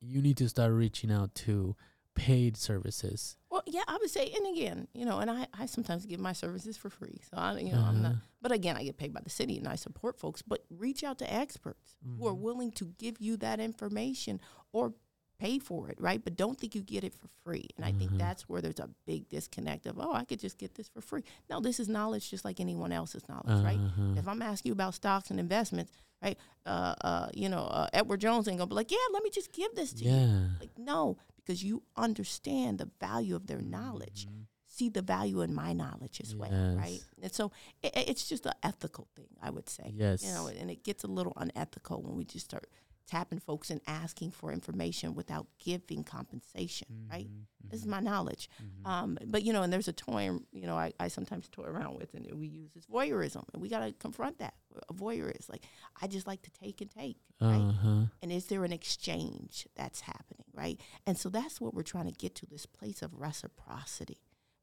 you 0.00 0.20
need 0.20 0.36
to 0.38 0.48
start 0.48 0.72
reaching 0.72 1.12
out 1.12 1.34
to 1.36 1.76
paid 2.14 2.56
services. 2.56 3.36
well, 3.50 3.62
yeah, 3.66 3.82
I 3.88 3.96
would 4.00 4.10
say, 4.10 4.32
and 4.36 4.56
again, 4.56 4.88
you 4.94 5.04
know, 5.04 5.18
and 5.18 5.30
I, 5.30 5.46
I 5.58 5.66
sometimes 5.66 6.06
give 6.06 6.20
my 6.20 6.32
services 6.32 6.76
for 6.76 6.90
free, 6.90 7.20
so 7.30 7.36
I, 7.36 7.58
you 7.58 7.72
know, 7.72 7.82
I'm 7.82 8.02
not. 8.02 8.12
Uh-huh. 8.12 8.20
But 8.40 8.52
again, 8.52 8.76
I 8.76 8.84
get 8.84 8.96
paid 8.96 9.12
by 9.12 9.20
the 9.22 9.30
city, 9.30 9.56
and 9.58 9.66
I 9.68 9.76
support 9.76 10.18
folks. 10.18 10.42
But 10.42 10.64
reach 10.70 11.04
out 11.04 11.18
to 11.18 11.32
experts 11.32 11.94
who 12.18 12.26
are 12.26 12.32
Mhm. 12.34 12.38
willing 12.40 12.70
to 12.72 12.92
give 12.98 13.20
you 13.20 13.36
that 13.38 13.60
information 13.60 14.40
or 14.72 14.94
pay 15.38 15.58
for 15.58 15.88
it, 15.88 16.00
right? 16.00 16.22
But 16.22 16.36
don't 16.36 16.58
think 16.58 16.74
you 16.74 16.82
get 16.82 17.02
it 17.02 17.14
for 17.14 17.28
free. 17.44 17.66
And 17.76 17.84
I 17.84 17.90
think 17.92 18.12
Mhm. 18.12 18.18
that's 18.18 18.48
where 18.48 18.60
there's 18.60 18.78
a 18.78 18.88
big 19.06 19.28
disconnect 19.28 19.86
of, 19.86 19.98
oh, 19.98 20.12
I 20.12 20.24
could 20.24 20.38
just 20.38 20.56
get 20.58 20.74
this 20.74 20.88
for 20.88 21.00
free. 21.00 21.24
No, 21.50 21.58
this 21.60 21.80
is 21.80 21.88
knowledge 21.88 22.30
just 22.30 22.44
like 22.44 22.60
anyone 22.60 22.92
else's 22.92 23.28
knowledge, 23.28 23.64
right? 23.64 23.78
Uh-huh. 23.78 24.14
If 24.16 24.28
I'm 24.28 24.40
asking 24.42 24.70
you 24.70 24.72
about 24.74 24.94
stocks 24.94 25.30
and 25.30 25.40
investments, 25.40 25.90
right? 26.22 26.38
Uh, 26.64 26.94
uh, 27.02 27.28
you 27.34 27.48
know, 27.48 27.64
uh, 27.64 27.88
Edward 27.92 28.20
Jones 28.20 28.46
ain't 28.46 28.58
gonna 28.58 28.68
be 28.68 28.74
like, 28.76 28.92
yeah, 28.92 28.98
let 29.12 29.24
me 29.24 29.30
just 29.30 29.50
give 29.52 29.74
this 29.74 29.92
to 29.94 30.04
you. 30.04 30.50
Like, 30.60 30.78
no, 30.78 31.16
because 31.44 31.62
you 31.62 31.82
understand 31.96 32.78
the 32.78 32.90
value 33.00 33.34
of 33.36 33.46
their 33.46 33.60
knowledge. 33.60 34.26
Mhm. 34.26 34.46
See 34.68 34.88
the 34.88 35.02
value 35.02 35.42
in 35.42 35.52
my 35.54 35.72
knowledge 35.74 36.20
as 36.22 36.34
well, 36.34 36.50
right? 36.76 37.00
And 37.20 37.30
so 37.32 37.52
it, 37.82 37.92
it's 37.94 38.26
just 38.28 38.46
an 38.46 38.54
ethical 38.62 39.06
thing, 39.14 39.28
I 39.42 39.50
would 39.50 39.68
say. 39.68 39.92
Yes. 39.94 40.24
You 40.24 40.32
know, 40.32 40.46
and 40.46 40.70
it 40.70 40.82
gets 40.82 41.04
a 41.04 41.08
little 41.08 41.34
unethical 41.36 42.00
when 42.02 42.16
we 42.16 42.24
just 42.24 42.46
start 42.46 42.68
tapping 43.12 43.38
folks 43.38 43.68
and 43.70 43.80
asking 43.86 44.30
for 44.30 44.52
information 44.52 45.14
without 45.14 45.46
giving 45.58 46.02
compensation, 46.02 46.88
right? 47.10 47.28
Mhm. 47.28 47.70
This 47.70 47.80
is 47.80 47.86
Mhm. 47.86 47.90
my 47.96 48.00
knowledge. 48.00 48.48
Mhm. 48.62 48.86
Um, 48.92 49.18
but 49.26 49.42
you 49.44 49.52
know, 49.52 49.62
and 49.62 49.70
there's 49.72 49.88
a 49.88 49.92
term 49.92 50.46
you 50.52 50.66
know 50.68 50.76
I, 50.76 50.88
I 51.04 51.08
sometimes 51.08 51.48
toy 51.48 51.64
around 51.74 51.94
with, 52.00 52.10
and 52.14 52.24
we 52.42 52.46
use 52.48 52.74
is 52.74 52.86
voyeurism, 52.86 53.44
and 53.52 53.60
we 53.62 53.68
got 53.68 53.80
to 53.86 53.92
confront 54.06 54.38
that. 54.38 54.54
A 54.88 54.94
voyeur 54.94 55.30
is 55.38 55.48
like 55.48 55.64
I 56.02 56.06
just 56.06 56.26
like 56.26 56.42
to 56.42 56.50
take 56.64 56.80
and 56.80 56.90
take, 56.90 57.18
right? 57.40 57.60
Uh-huh. 57.72 58.06
And 58.22 58.32
is 58.32 58.46
there 58.46 58.64
an 58.64 58.72
exchange 58.72 59.66
that's 59.74 60.00
happening, 60.12 60.46
right? 60.54 60.80
And 61.06 61.16
so 61.18 61.28
that's 61.28 61.60
what 61.60 61.74
we're 61.74 61.82
trying 61.94 62.06
to 62.12 62.16
get 62.24 62.34
to 62.36 62.46
this 62.46 62.64
place 62.78 63.02
of 63.02 63.12
reciprocity, 63.14 64.18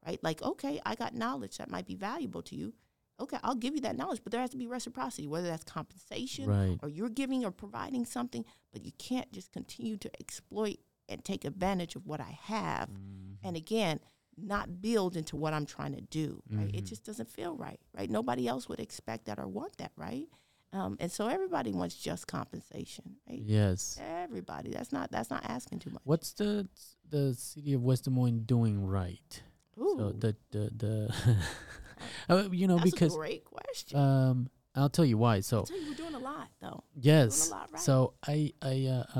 right? 0.06 0.20
Like, 0.28 0.42
okay, 0.42 0.80
I 0.84 0.94
got 0.96 1.14
knowledge 1.14 1.58
that 1.58 1.70
might 1.70 1.86
be 1.86 1.94
valuable 1.94 2.42
to 2.50 2.56
you. 2.56 2.74
Okay, 3.20 3.38
I'll 3.42 3.54
give 3.54 3.74
you 3.74 3.80
that 3.82 3.96
knowledge, 3.96 4.20
but 4.24 4.32
there 4.32 4.40
has 4.40 4.50
to 4.50 4.56
be 4.56 4.66
reciprocity, 4.66 5.26
whether 5.28 5.46
that's 5.48 5.64
compensation 5.64 6.46
Right. 6.48 6.78
or 6.82 6.88
you're 6.88 7.10
giving 7.10 7.44
or 7.44 7.50
providing 7.50 8.04
something, 8.06 8.44
but 8.72 8.84
you 8.84 8.92
can't 8.98 9.30
just 9.32 9.52
continue 9.52 9.96
to 9.98 10.10
exploit 10.20 10.78
and 11.08 11.22
take 11.24 11.44
advantage 11.44 11.96
of 11.96 12.06
what 12.06 12.20
I 12.20 12.30
have 12.42 12.88
Mhm. 12.88 13.36
and 13.42 13.56
again 13.56 14.00
not 14.36 14.80
build 14.80 15.16
into 15.16 15.36
what 15.36 15.52
i'm 15.52 15.66
trying 15.66 15.92
to 15.92 16.00
do 16.00 16.40
right 16.50 16.74
it 16.74 16.84
Mhm. 16.84 16.88
just 16.88 17.04
doesn't 17.04 17.28
feel 17.28 17.54
right 17.56 17.78
right 17.92 18.08
nobody 18.08 18.46
else 18.48 18.68
would 18.70 18.80
expect 18.80 19.26
that 19.26 19.38
or 19.38 19.46
want 19.46 19.76
that 19.78 19.92
right 19.96 20.28
Um, 20.72 20.96
and 21.00 21.10
so 21.10 21.26
everybody 21.26 21.72
wants 21.72 21.96
just 21.96 22.28
compensation, 22.28 23.16
right? 23.28 23.40
Yes. 23.42 23.98
Everybody. 24.00 24.70
That's 24.70 24.92
not 24.92 25.10
that's 25.10 25.28
not 25.28 25.44
asking 25.44 25.80
too 25.80 25.90
much. 25.90 26.02
What's 26.04 26.32
the 26.32 26.68
the 27.08 27.34
city 27.34 27.72
of 27.72 27.82
West 27.82 28.04
Des 28.04 28.10
Moines 28.10 28.44
doing 28.46 28.86
right? 28.86 29.42
Ooh, 29.76 29.96
So 29.98 30.12
the 30.12 30.36
the 30.52 30.70
the 30.70 31.14
Uh, 32.28 32.48
you 32.50 32.66
know 32.66 32.78
that's 32.78 32.90
because 32.90 33.14
a 33.14 33.18
great 33.18 33.44
question. 33.44 33.98
um 33.98 34.50
I'll 34.74 34.88
tell 34.88 35.04
you 35.04 35.18
why. 35.18 35.40
So 35.40 35.58
I'll 35.58 35.64
tell 35.66 35.80
you, 35.80 35.88
we're 35.90 35.94
doing 35.96 36.14
a 36.14 36.18
lot 36.18 36.48
though. 36.60 36.84
yes. 36.94 37.50
lot 37.50 37.68
right. 37.72 37.80
So 37.80 38.14
I 38.26 38.52
I 38.62 38.86
uh, 38.86 39.18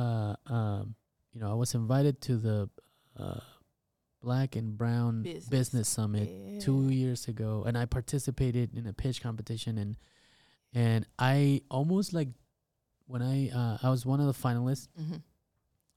uh 0.49 0.53
um 0.53 0.95
you 1.33 1.41
know 1.41 1.51
I 1.51 1.55
was 1.55 1.75
invited 1.75 2.21
to 2.23 2.37
the 2.37 2.71
uh 3.17 3.41
Black 4.23 4.55
and 4.55 4.77
Brown 4.77 5.23
Business. 5.23 5.49
Business, 5.49 5.89
Summit 5.89 6.61
two 6.61 6.91
years 6.91 7.27
ago, 7.27 7.65
and 7.67 7.77
I 7.79 7.87
participated 7.87 8.77
in 8.77 8.87
a 8.87 8.93
pitch 8.93 9.23
competition, 9.23 9.79
and 9.79 9.97
and 10.75 11.07
I 11.19 11.63
almost 11.71 12.13
like 12.13 12.29
when 13.07 13.23
I 13.23 13.49
uh, 13.51 13.79
I 13.83 13.89
was 13.91 14.05
one 14.05 14.21
of 14.21 14.27
the 14.27 14.35
finalists, 14.49 14.89
Mhm. 15.01 15.23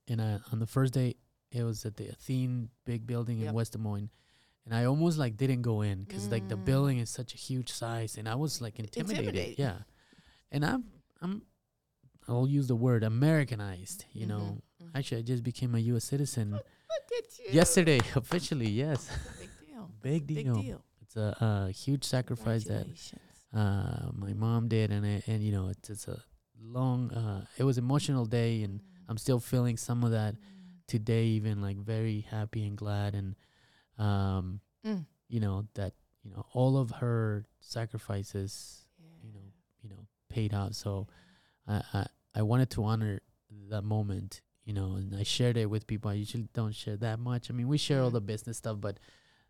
and 0.08 0.22
I, 0.22 0.40
on 0.52 0.60
the 0.60 0.66
first 0.68 0.94
day 0.94 1.16
it 1.52 1.64
was 1.64 1.86
at 1.86 1.98
the 1.98 2.08
Athene 2.08 2.70
big 2.86 3.06
building 3.06 3.42
in 3.42 3.54
West 3.54 3.74
Des 3.74 3.78
Moines. 3.78 4.10
And 4.66 4.74
I 4.74 4.86
almost 4.86 5.18
like 5.18 5.36
didn't 5.36 5.62
go 5.62 5.82
in 5.82 6.04
because 6.06 6.32
like 6.32 6.48
the 6.48 6.56
Mm. 6.58 6.66
building 6.66 6.98
is 7.00 7.10
such 7.10 7.34
a 7.34 7.38
huge 7.38 7.70
size, 7.72 8.18
and 8.18 8.30
I 8.30 8.36
was 8.36 8.62
like 8.62 8.80
intimidated. 8.80 9.26
Intimidated. 9.26 9.60
Yeah, 9.60 9.80
and 10.52 10.64
I'm 10.66 10.84
I'm 11.22 11.42
I'll 12.28 12.48
use 12.48 12.68
the 12.68 12.76
word 12.76 13.04
Americanized. 13.04 14.06
You 14.14 14.26
know, 14.28 14.62
Mhm, 14.82 14.88
mhm. 14.88 14.92
actually, 14.96 15.20
I 15.20 15.24
just 15.24 15.44
became 15.44 15.76
a 15.76 15.80
U.S. 15.92 16.06
citizen 16.06 16.52
Look 16.52 16.66
at 17.18 17.40
you. 17.40 17.52
yesterday 17.54 18.00
officially. 18.16 18.70
Yes, 18.70 19.08
That's 19.08 19.26
a 19.36 19.40
big 19.42 19.50
deal. 19.68 19.92
big 20.02 20.28
Big 20.28 20.46
deal. 20.46 20.62
deal. 20.62 20.86
It's 21.02 21.18
a, 21.18 21.36
a 21.68 21.72
huge 21.72 22.06
sacrifice 22.06 22.64
that 22.66 22.88
uh, 23.54 24.12
my 24.14 24.34
mom 24.34 24.68
did, 24.70 24.92
and 24.92 25.06
I, 25.06 25.22
and 25.28 25.44
you 25.44 25.52
know, 25.52 25.68
it's 25.70 25.90
it's 25.90 26.08
a 26.08 26.24
long. 26.58 27.12
Uh, 27.12 27.46
it 27.58 27.64
was 27.66 27.78
emotional 27.78 28.26
day, 28.26 28.64
and 28.64 28.80
I'm 29.10 29.18
still 29.18 29.40
feeling 29.42 29.76
some 29.76 30.04
of 30.06 30.12
that 30.12 30.36
today. 30.88 31.26
Even 31.26 31.62
like 31.62 31.78
very 31.78 32.22
happy 32.22 32.66
and 32.66 32.78
glad, 32.78 33.14
and 33.14 33.36
um, 33.98 34.60
Mm. 34.86 35.06
you 35.30 35.40
know 35.40 35.66
that 35.76 35.94
you 36.24 36.32
know 36.32 36.46
all 36.54 36.78
of 36.78 36.92
her 36.92 37.46
sacrifices, 37.60 38.82
you 39.24 39.32
know, 39.34 39.40
you 39.82 39.90
know, 39.90 40.08
paid 40.30 40.54
out. 40.54 40.76
So 40.76 41.08
I 41.68 41.82
I, 41.94 42.06
I 42.36 42.42
wanted 42.42 42.70
to 42.72 42.84
honor 42.84 43.22
that 43.70 43.84
moment, 43.84 44.42
you 44.66 44.74
know, 44.74 44.96
and 44.96 45.16
I 45.16 45.24
shared 45.24 45.58
it 45.58 45.70
with 45.70 45.88
people. 45.88 46.10
I 46.12 46.16
usually 46.16 46.48
don't 46.54 46.74
share 46.76 46.98
that 46.98 47.20
much. 47.20 47.50
I 47.50 47.54
mean, 47.54 47.68
we 47.68 47.78
share 47.78 48.02
all 48.02 48.10
the 48.10 48.22
business 48.22 48.58
stuff, 48.58 48.78
but 48.82 49.00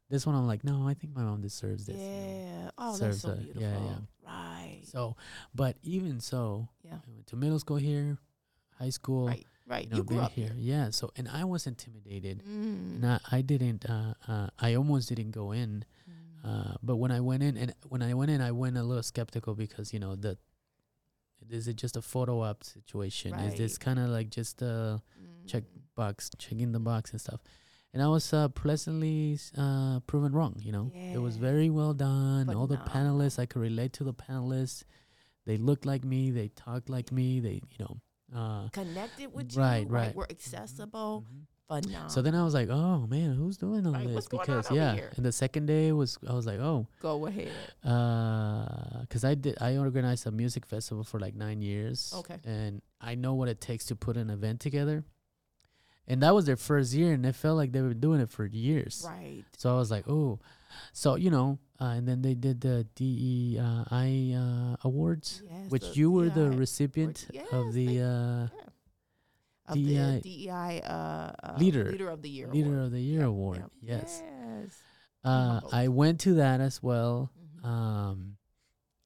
this 0.10 0.26
one 0.28 0.36
I'm 0.36 0.46
like, 0.48 0.64
no, 0.64 0.88
I 0.88 0.94
think 0.94 1.16
my 1.16 1.24
mom 1.24 1.42
deserves 1.42 1.86
this. 1.86 1.96
you 1.96 2.02
know. 2.04 2.50
Yeah. 2.64 2.72
Oh, 2.78 2.98
that's 2.98 3.22
so 3.22 3.30
a- 3.32 3.36
beautiful. 3.36 3.62
yeah, 3.62 3.78
yeah. 3.80 3.96
Right. 4.28 4.82
So, 4.84 5.16
but 5.56 5.78
even 5.84 6.20
so, 6.20 6.68
Yeah. 6.84 6.96
I 6.96 7.12
went 7.12 7.28
to 7.28 7.36
middle 7.36 7.58
school 7.60 7.78
here, 7.78 8.18
high 8.78 8.90
school, 8.92 9.28
right. 9.28 9.46
Right. 9.66 9.86
you 9.86 9.92
know, 9.92 9.98
You 9.98 10.04
grew 10.04 10.20
up 10.20 10.32
here. 10.34 10.52
Yeah. 10.58 10.90
So, 10.92 11.12
and 11.16 11.28
I 11.30 11.44
was 11.46 11.68
intimidated, 11.68 12.44
Mm. 12.44 12.96
and 12.96 13.06
I, 13.06 13.20
I 13.32 13.42
didn't. 13.42 13.86
Uh, 13.90 14.14
uh, 14.28 14.50
I 14.60 14.74
almost 14.76 15.08
didn't 15.10 15.32
go 15.32 15.52
in. 15.54 15.86
Mm. 16.10 16.14
Uh, 16.44 16.74
but 16.84 16.98
when 16.98 17.12
I 17.12 17.22
went 17.22 17.44
in, 17.44 17.56
and 17.58 17.74
when 17.88 18.02
I 18.02 18.14
went 18.14 18.30
in, 18.32 18.42
I 18.42 18.52
went 18.52 18.78
a 18.78 18.84
little 18.84 19.04
skeptical 19.04 19.56
because 19.56 19.94
you 19.94 20.00
know 20.00 20.16
the. 20.16 20.38
Is 21.50 21.68
it 21.68 21.76
just 21.76 21.98
a 21.98 22.02
photo 22.02 22.42
op 22.42 22.64
situation? 22.64 23.34
Is 23.40 23.56
this 23.56 23.78
kind 23.78 24.00
of 24.00 24.10
like 24.10 24.30
just 24.30 24.62
a 24.62 25.02
check 25.46 25.64
Mm. 25.64 25.82
box, 25.96 26.30
checking 26.38 26.72
the 26.72 26.80
box 26.80 27.12
and 27.12 27.20
stuff? 27.22 27.42
And 27.94 28.02
I 28.02 28.08
was 28.08 28.34
uh, 28.34 28.48
pleasantly 28.48 29.38
uh, 29.58 30.00
proven 30.08 30.32
wrong. 30.34 30.56
You 30.60 30.72
know, 30.72 30.92
it 30.96 31.20
was 31.22 31.36
very 31.38 31.70
well 31.70 31.94
done. 31.94 32.50
All 32.54 32.66
the 32.68 32.78
panelists, 32.78 33.38
I 33.40 33.46
could 33.46 33.62
relate 33.62 33.94
to 33.94 34.04
the 34.04 34.14
panelists. 34.14 34.84
They 35.46 35.58
looked 35.58 35.86
like 35.86 36.04
me. 36.04 36.32
They 36.32 36.48
talked 36.48 36.90
like 36.90 37.12
me. 37.12 37.40
They, 37.42 37.62
you 37.70 37.78
know, 37.80 38.00
uh, 38.36 38.70
Connected 38.70 39.34
with 39.34 39.56
Right, 39.56 39.86
you. 39.88 39.94
right. 39.94 40.16
We're 40.16 40.26
accessible. 40.30 41.26
mhm. 41.32 41.46
Phenomenal. 41.68 42.10
So 42.10 42.22
then 42.22 42.36
I 42.36 42.44
was 42.44 42.54
like, 42.54 42.70
oh 42.70 43.08
man, 43.08 43.34
who's 43.34 43.58
doing 43.58 43.88
all 43.88 43.94
Right, 43.94 44.06
this? 44.06 44.14
what's 44.14 44.28
going 44.28 44.42
on 44.42 44.46
because 44.58 44.66
over 44.68 44.76
yeah, 44.76 44.94
here? 44.96 45.12
and 45.16 45.26
the 45.26 45.32
second 45.32 45.66
day 45.66 45.92
was 45.92 46.20
I 46.28 46.34
was 46.34 46.46
like, 46.46 46.60
oh, 46.60 46.86
go 47.00 47.26
ahead. 47.26 47.52
because 47.82 49.24
I 49.24 49.36
did 49.36 49.58
I 49.62 49.78
organized 49.78 50.28
a 50.28 50.32
music 50.32 50.66
festival 50.66 51.04
for 51.04 51.20
like 51.20 51.36
nine 51.36 51.62
years. 51.62 52.14
Okay. 52.18 52.38
and 52.44 52.82
I 53.02 53.16
know 53.16 53.34
what 53.34 53.48
it 53.50 53.60
takes 53.62 53.86
to 53.86 53.96
put 53.96 54.18
an 54.18 54.30
event 54.30 54.60
together. 54.60 55.04
And 56.06 56.22
that 56.22 56.36
was 56.36 56.46
their 56.46 56.58
first 56.58 56.94
year, 56.94 57.14
and 57.14 57.26
it 57.26 57.34
felt 57.34 57.56
like 57.56 57.72
they 57.72 57.82
were 57.82 57.94
doing 57.94 58.20
it 58.20 58.30
for 58.30 58.46
years. 58.46 59.04
Right. 59.08 59.46
So 59.58 59.74
I 59.74 59.78
was 59.78 59.90
like, 59.90 60.08
oh, 60.10 60.40
so 60.92 61.16
you 61.16 61.32
know, 61.32 61.60
uh, 61.84 61.92
and 62.00 62.08
then 62.08 62.22
they 62.22 62.34
did 62.34 62.62
the 62.62 62.88
DEI 62.96 64.34
uh, 64.40 64.76
awards, 64.88 65.44
Yes, 65.44 65.70
which 65.70 65.98
you 65.98 66.12
were 66.12 66.30
the 66.30 66.50
recipient 66.52 67.28
yes, 67.32 67.48
of 67.52 67.74
the 67.74 67.88
they- 67.88 68.02
uh, 68.02 68.48
Of 69.68 69.76
DEI 69.76 70.20
the 70.20 70.22
DEI 70.48 70.82
uh, 70.84 71.32
uh, 71.44 71.56
Leader. 71.58 71.92
leader 71.92 72.10
of 72.10 72.22
the 72.22 72.30
year. 72.30 72.48
Leader 72.52 72.68
award. 72.76 72.86
of 72.86 72.92
the 72.92 73.02
Year 73.02 73.20
Yep, 73.22 73.28
award. 73.28 73.58
yep. 73.60 73.72
Yes, 73.82 74.22
Yes. 74.24 74.72
uh, 75.24 75.62
I 75.72 75.88
went 75.88 76.20
to 76.22 76.34
that 76.36 76.60
as 76.60 76.84
well. 76.84 77.32
Mhm. 77.36 77.66
Um, 77.68 78.38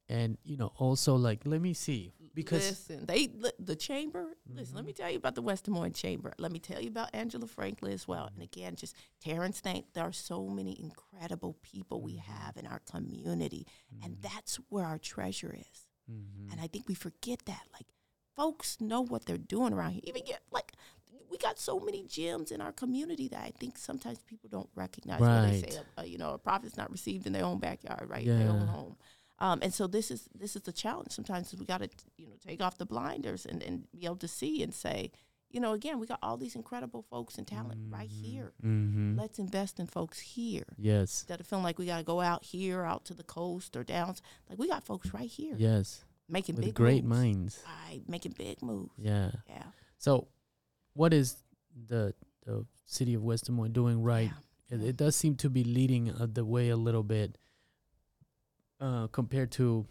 and 0.09 0.38
you 0.43 0.57
know, 0.57 0.71
also 0.78 1.15
like, 1.15 1.45
let 1.45 1.61
me 1.61 1.73
see, 1.73 2.13
because 2.38 2.70
listen, 2.70 3.06
they 3.06 3.28
the 3.60 3.76
chamber. 3.76 4.38
Listen, 4.54 4.76
let 4.76 4.86
me 4.86 4.94
tell 4.94 5.10
you 5.12 5.18
about 5.18 5.36
the 5.36 5.42
West 5.42 5.66
Des 5.66 5.72
Moines 5.72 5.94
Chamber. 5.94 6.32
Let 6.38 6.52
me 6.52 6.60
tell 6.60 6.80
you 6.82 6.88
about 6.90 7.10
Angela 7.14 7.48
Franklin 7.48 7.92
as 7.94 8.08
well. 8.08 8.30
And 8.34 8.42
again, 8.42 8.76
just 8.76 8.96
Terrence 9.22 9.60
Thank. 9.60 9.94
There 9.94 10.04
are 10.06 10.14
so 10.14 10.48
many 10.48 10.80
incredible 10.80 11.58
people 11.62 12.02
we 12.02 12.14
Mm-hmm. 12.14 12.32
have 12.46 12.58
in 12.58 12.66
our 12.68 12.80
community, 12.92 13.66
and 14.04 14.18
that's 14.22 14.56
where 14.70 14.86
our 14.86 14.98
treasure 15.00 15.54
is. 15.60 15.88
Mhm. 16.10 16.52
And 16.52 16.62
I 16.62 16.68
think 16.68 16.88
we 16.88 16.94
forget 16.96 17.40
that. 17.46 17.64
Like, 17.74 17.88
folks 18.36 18.80
know 18.80 19.02
what 19.02 19.26
they're 19.26 19.38
doing 19.56 19.74
around 19.74 19.92
here. 19.92 20.02
Even 20.06 20.24
get 20.24 20.42
like, 20.52 20.72
we 21.30 21.38
got 21.38 21.60
so 21.60 21.80
many 21.80 22.04
gems 22.04 22.52
in 22.52 22.62
our 22.62 22.72
community 22.72 23.28
that 23.30 23.44
I 23.44 23.52
think 23.60 23.78
sometimes 23.78 24.20
people 24.20 24.48
don't 24.50 24.70
recognize. 24.76 25.20
Where 25.20 25.42
they 25.42 25.60
say, 25.62 25.78
Right. 25.78 25.86
uh, 26.00 26.02
you 26.04 26.18
know, 26.18 26.32
a 26.34 26.38
prophet's 26.38 26.78
not 26.78 26.90
received 26.92 27.28
in 27.28 27.34
their 27.34 27.44
own 27.44 27.60
backyard, 27.60 28.10
right? 28.10 28.26
Their 28.26 28.50
own 28.50 28.62
Yeah. 28.62 28.68
home. 28.68 28.96
Um, 29.40 29.60
and 29.62 29.74
so 29.74 29.88
this 29.88 30.10
is 30.12 30.28
this 30.34 30.56
is 30.56 30.64
the 30.64 30.72
challenge. 30.72 31.12
Sometimes 31.12 31.54
we 31.58 31.66
got 31.66 31.80
to 31.82 31.90
you 32.18 32.28
know 32.28 32.36
take 32.46 32.62
off 32.62 32.78
the 32.78 32.86
blinders 32.86 33.46
and, 33.46 33.62
and 33.64 33.84
be 33.98 34.06
able 34.06 34.16
to 34.18 34.28
see 34.28 34.64
and 34.64 34.74
say, 34.74 35.12
you 35.52 35.60
know, 35.60 35.74
again, 35.74 36.00
we 36.00 36.08
got 36.08 36.20
all 36.24 36.38
these 36.38 36.56
incredible 36.56 37.04
folks 37.10 37.38
and 37.38 37.46
talent 37.48 37.80
right 37.90 38.10
here. 38.10 38.54
Mhm. 38.64 39.18
Let's 39.18 39.40
invest 39.40 39.80
in 39.80 39.86
folks 39.88 40.20
here 40.20 40.66
Yes. 40.78 41.22
instead 41.22 41.40
of 41.40 41.48
feeling 41.48 41.64
like 41.64 41.78
we 41.80 41.86
got 41.86 41.98
to 42.00 42.04
go 42.04 42.20
out 42.20 42.44
here, 42.44 42.84
out 42.84 43.06
to 43.06 43.14
the 43.14 43.24
coast 43.24 43.76
or 43.78 43.84
down. 43.84 44.16
Like 44.50 44.58
we 44.60 44.68
got 44.68 44.84
folks 44.84 45.14
right 45.14 45.30
here 45.30 45.56
Yes. 45.58 46.04
making 46.28 46.56
With 46.56 46.66
big 46.66 46.74
great 46.74 47.04
moves. 47.06 47.18
minds. 47.18 47.64
Right, 47.66 48.02
making 48.10 48.34
big 48.38 48.62
moves. 48.62 48.92
Yeah. 48.98 49.32
Yeah. 49.48 49.64
So, 50.00 50.28
what 50.94 51.14
is 51.14 51.38
the 51.88 52.14
the 52.46 52.66
city 52.86 53.14
of 53.14 53.24
West 53.24 53.46
Des 53.46 53.52
Moines 53.52 53.74
doing 53.74 54.02
right? 54.02 54.32
Yeah. 54.70 54.78
It, 54.78 54.84
it 54.84 54.98
does 54.98 55.16
seem 55.16 55.36
to 55.36 55.50
be 55.50 55.64
leading 55.64 56.10
uh, 56.12 56.28
the 56.32 56.44
way 56.44 56.70
a 56.70 56.78
little 56.78 57.04
bit 57.04 57.38
uh, 58.80 59.07
compared 59.07 59.51
to 59.53 59.86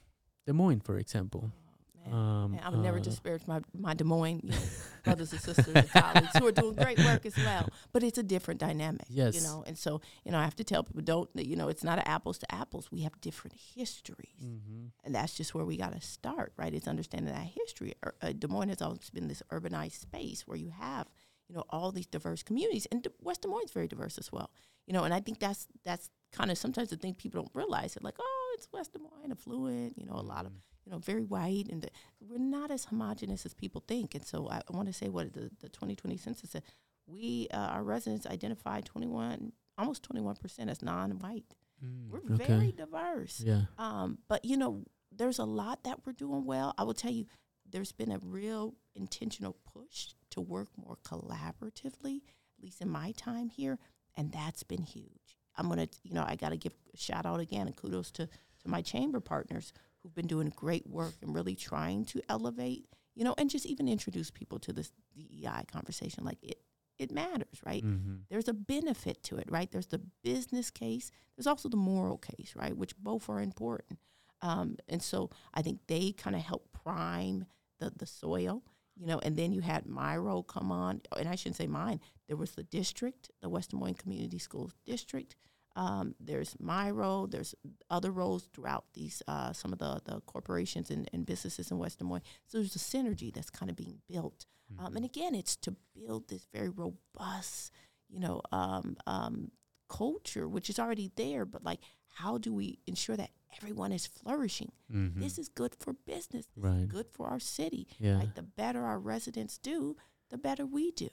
Des 0.46 0.52
Moines, 0.52 0.80
for 0.80 0.98
example. 0.98 1.42
Man. 1.42 2.14
Um, 2.14 2.58
I 2.62 2.68
would 2.68 2.78
never 2.84 2.98
uh, 2.98 3.02
disparage 3.02 3.42
my, 3.48 3.60
my 3.76 3.92
Des 3.94 4.04
Moines 4.04 4.40
you 4.44 4.50
know, 4.50 4.56
brothers 5.04 5.32
and 5.32 5.40
sisters 5.40 5.74
and 5.74 5.90
colleagues 5.90 6.28
who 6.38 6.46
are 6.46 6.52
doing 6.52 6.76
great 6.76 6.98
work 7.00 7.26
as 7.26 7.36
well. 7.36 7.68
But 7.92 8.04
it's 8.04 8.16
a 8.16 8.22
different 8.22 8.60
dynamic. 8.60 9.06
You 9.36 9.42
know, 9.42 9.64
and 9.66 9.76
so, 9.76 10.00
you 10.24 10.30
know, 10.30 10.38
I 10.38 10.44
have 10.44 10.54
to 10.56 10.62
tell 10.62 10.84
people 10.84 11.02
don't, 11.02 11.28
you 11.34 11.56
know, 11.56 11.66
it's 11.68 11.82
not 11.82 11.98
apples 12.06 12.38
to 12.38 12.54
apples. 12.54 12.92
We 12.92 13.00
have 13.00 13.20
different 13.20 13.56
histories. 13.74 14.38
mhm. 14.40 14.90
And 15.02 15.14
that's 15.16 15.34
just 15.34 15.52
where 15.52 15.64
we 15.64 15.76
got 15.76 15.94
to 15.94 16.00
start, 16.00 16.52
right? 16.56 16.72
Is 16.72 16.86
understanding 16.86 17.34
that 17.34 17.42
history. 17.44 17.94
Ur- 18.04 18.14
Uh, 18.22 18.32
Des 18.38 18.46
Moines 18.46 18.68
has 18.68 18.80
always 18.82 19.10
been 19.10 19.26
this 19.26 19.42
urbanized 19.50 19.98
space 19.98 20.46
where 20.46 20.56
you 20.58 20.70
have, 20.70 21.08
you 21.48 21.56
know, 21.56 21.64
all 21.70 21.90
these 21.90 22.06
diverse 22.06 22.44
communities, 22.44 22.86
and 22.92 23.02
D- 23.02 23.10
West 23.20 23.42
Des 23.42 23.48
Moines 23.48 23.64
is 23.64 23.72
very 23.72 23.88
diverse 23.88 24.16
as 24.16 24.30
well. 24.30 24.50
You 24.86 24.92
know, 24.92 25.02
and 25.02 25.12
I 25.12 25.18
think 25.20 25.40
that's 25.40 25.66
that's 25.82 26.08
kind 26.32 26.50
of 26.50 26.58
sometimes 26.58 26.90
the 26.90 26.96
thing 26.96 27.14
people 27.14 27.42
don't 27.42 27.54
realize. 27.54 27.96
It 27.96 28.04
like, 28.04 28.16
oh, 28.18 28.54
it's 28.54 28.68
West 28.72 28.92
Des 28.92 28.98
Moines, 28.98 29.32
affluent, 29.32 29.98
you 29.98 30.06
know, 30.06 30.14
a 30.14 30.22
lot 30.22 30.46
of 30.46 30.52
you 30.86 30.92
know, 30.92 30.98
very 30.98 31.24
white, 31.24 31.66
and 31.68 31.82
the, 31.82 31.90
we're 32.20 32.38
not 32.38 32.70
as 32.70 32.84
homogenous 32.84 33.44
as 33.44 33.52
people 33.52 33.82
think. 33.88 34.14
And 34.14 34.24
so 34.24 34.48
I, 34.48 34.58
I 34.58 34.76
want 34.76 34.86
to 34.86 34.94
say 34.94 35.08
what 35.08 35.32
the, 35.32 35.50
the 35.60 35.68
2020 35.68 36.16
census 36.16 36.50
said. 36.50 36.62
We, 37.08 37.48
uh, 37.52 37.56
our 37.56 37.82
residents 37.82 38.26
identified 38.26 38.84
21, 38.84 39.52
almost 39.78 40.08
21% 40.08 40.68
as 40.70 40.82
non-white. 40.82 41.44
Mm, 41.84 42.10
We're 42.10 42.34
okay. 42.34 42.46
very 42.46 42.72
diverse. 42.72 43.42
Yeah. 43.44 43.62
Um, 43.78 44.18
but 44.28 44.44
you 44.44 44.56
know, 44.56 44.84
there's 45.12 45.38
a 45.38 45.44
lot 45.44 45.84
that 45.84 46.00
we're 46.04 46.12
doing 46.12 46.44
well. 46.44 46.74
I 46.78 46.84
will 46.84 46.94
tell 46.94 47.12
you, 47.12 47.26
there's 47.68 47.92
been 47.92 48.12
a 48.12 48.18
real 48.18 48.74
intentional 48.94 49.56
push 49.72 50.14
to 50.30 50.40
work 50.40 50.68
more 50.76 50.98
collaboratively, 51.04 52.18
at 52.18 52.62
least 52.62 52.80
in 52.80 52.88
my 52.88 53.12
time 53.12 53.48
here, 53.48 53.78
and 54.16 54.32
that's 54.32 54.62
been 54.62 54.82
huge. 54.82 55.36
I'm 55.56 55.68
gonna, 55.68 55.88
you 56.02 56.14
know, 56.14 56.24
I 56.26 56.36
got 56.36 56.50
to 56.50 56.56
give 56.56 56.72
a 56.92 56.96
shout 56.96 57.26
out 57.26 57.40
again 57.40 57.66
and 57.66 57.76
kudos 57.76 58.10
to 58.12 58.26
to 58.26 58.68
my 58.68 58.82
chamber 58.82 59.20
partners 59.20 59.72
who've 60.02 60.14
been 60.14 60.26
doing 60.26 60.52
great 60.54 60.86
work 60.88 61.14
and 61.22 61.34
really 61.34 61.54
trying 61.54 62.04
to 62.06 62.20
elevate, 62.28 62.86
you 63.14 63.24
know, 63.24 63.34
and 63.38 63.48
just 63.50 63.66
even 63.66 63.88
introduce 63.88 64.30
people 64.30 64.58
to 64.60 64.72
this 64.72 64.92
DEI 65.14 65.64
conversation. 65.70 66.24
Like 66.24 66.38
it, 66.42 66.58
it 66.98 67.10
matters, 67.10 67.60
right? 67.64 67.84
Mhm. 67.84 68.20
there's 68.30 68.48
a 68.48 68.54
benefit 68.54 69.22
to 69.24 69.36
it, 69.36 69.50
right? 69.50 69.70
There's 69.70 69.88
the 69.88 70.00
business 70.22 70.70
case. 70.70 71.10
There's 71.36 71.46
also 71.46 71.68
the 71.68 71.76
moral 71.76 72.18
case, 72.18 72.54
right? 72.56 72.76
Which 72.76 72.96
both 72.96 73.28
are 73.28 73.40
important. 73.40 73.98
Um, 74.42 74.76
and 74.88 75.02
so 75.02 75.30
I 75.54 75.62
think 75.62 75.80
they 75.86 76.12
kind 76.12 76.36
of 76.36 76.42
help 76.42 76.68
prime 76.72 77.46
the, 77.78 77.92
the 77.94 78.06
soil, 78.06 78.62
you 78.96 79.06
know, 79.06 79.18
and 79.18 79.36
then 79.36 79.52
you 79.52 79.60
had 79.60 79.86
my 79.86 80.16
role 80.16 80.42
come 80.42 80.72
on, 80.72 81.02
and 81.16 81.28
I 81.28 81.34
shouldn't 81.34 81.56
say 81.56 81.66
mine. 81.66 82.00
There 82.28 82.36
was 82.36 82.52
the 82.52 82.62
district, 82.62 83.30
the 83.42 83.48
West 83.48 83.70
Des 83.70 83.76
Moines 83.76 83.94
Community 83.94 84.38
Schools 84.38 84.74
District. 84.84 85.36
Um, 85.76 86.14
there's 86.18 86.56
my 86.58 86.90
role. 86.90 87.26
There's 87.26 87.54
other 87.90 88.10
roles 88.10 88.48
throughout 88.54 88.84
these 88.94 89.22
uh, 89.28 89.52
some 89.52 89.72
of 89.72 89.78
the 89.78 90.00
the 90.04 90.20
corporations 90.22 90.90
and, 90.90 91.08
and 91.12 91.26
businesses 91.26 91.70
in 91.70 91.78
West 91.78 91.98
Des 91.98 92.04
Moines. 92.04 92.22
So 92.46 92.58
there's 92.58 92.76
a 92.76 92.78
synergy 92.78 93.32
that's 93.32 93.50
kind 93.50 93.70
of 93.70 93.76
being 93.76 93.98
built. 94.08 94.46
Um, 94.78 94.96
and 94.96 95.04
again, 95.04 95.34
it's 95.34 95.54
to 95.56 95.76
build 95.94 96.28
this 96.28 96.46
very 96.52 96.70
robust, 96.70 97.70
you 98.08 98.18
know, 98.18 98.40
um, 98.50 98.96
um, 99.06 99.52
culture 99.88 100.48
which 100.48 100.70
is 100.70 100.78
already 100.78 101.12
there. 101.16 101.44
But 101.44 101.62
like, 101.62 101.80
how 102.08 102.38
do 102.38 102.52
we 102.52 102.78
ensure 102.86 103.16
that 103.16 103.30
everyone 103.56 103.92
is 103.92 104.06
flourishing? 104.06 104.72
Mhm. 104.90 105.20
This 105.20 105.38
is 105.38 105.48
good 105.48 105.74
for 105.78 105.92
business. 105.92 106.46
This 106.46 106.64
Right. 106.64 106.80
is 106.80 106.86
good 106.86 107.08
for 107.12 107.26
our 107.28 107.40
city. 107.40 107.86
Yeah. 107.98 108.18
Like 108.18 108.34
the 108.34 108.42
better 108.42 108.84
our 108.84 108.98
residents 108.98 109.58
do, 109.58 109.96
the 110.30 110.38
better 110.38 110.64
we 110.66 110.90
do. 110.92 111.08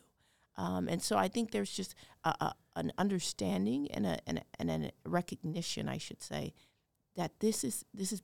Um, 0.55 0.87
and 0.87 1.01
so 1.01 1.17
I 1.17 1.27
think 1.29 1.51
there's 1.51 1.71
just 1.71 1.95
a, 2.23 2.29
a, 2.39 2.55
an 2.75 2.91
understanding 2.97 3.89
and 3.91 4.05
a, 4.05 4.19
and 4.27 4.37
a 4.39 4.43
and 4.59 4.69
a 4.85 4.91
recognition, 5.05 5.89
I 5.89 5.97
should 5.97 6.21
say, 6.21 6.53
that 7.15 7.39
this 7.39 7.63
is 7.63 7.85
this 7.93 8.11
is 8.11 8.21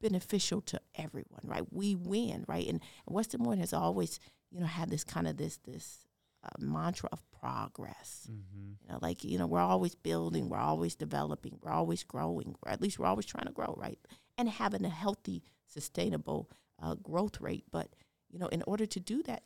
beneficial 0.00 0.60
to 0.62 0.80
everyone, 0.94 1.42
right? 1.44 1.70
We 1.72 1.94
win, 1.94 2.44
right? 2.48 2.66
And, 2.66 2.80
and 3.06 3.14
West 3.14 3.30
Des 3.32 3.38
Moines 3.38 3.58
has 3.60 3.72
always, 3.72 4.18
you 4.50 4.60
know, 4.60 4.66
had 4.66 4.90
this 4.90 5.04
kind 5.04 5.28
of 5.28 5.36
this 5.36 5.58
this 5.58 6.06
uh, 6.44 6.48
mantra 6.58 7.08
of 7.12 7.22
progress. 7.30 8.28
Mhm. 8.30 8.76
You 8.82 8.88
know, 8.88 8.98
like 9.00 9.24
you 9.24 9.38
know, 9.38 9.46
we're 9.46 9.60
always 9.60 9.94
building, 9.94 10.48
we're 10.48 10.58
always 10.58 10.94
developing, 10.94 11.58
we're 11.62 11.70
always 11.70 12.02
growing, 12.02 12.56
or 12.62 12.70
at 12.72 12.80
least 12.80 12.98
we're 12.98 13.06
always 13.06 13.26
trying 13.26 13.46
to 13.46 13.52
grow, 13.52 13.74
right? 13.76 13.98
And 14.38 14.48
having 14.48 14.84
a 14.84 14.88
healthy, 14.88 15.42
sustainable 15.66 16.50
uh, 16.82 16.94
growth 16.96 17.40
rate. 17.40 17.64
But 17.70 17.88
you 18.30 18.38
know, 18.38 18.48
in 18.48 18.62
order 18.66 18.86
to 18.86 19.00
do 19.00 19.22
that, 19.24 19.42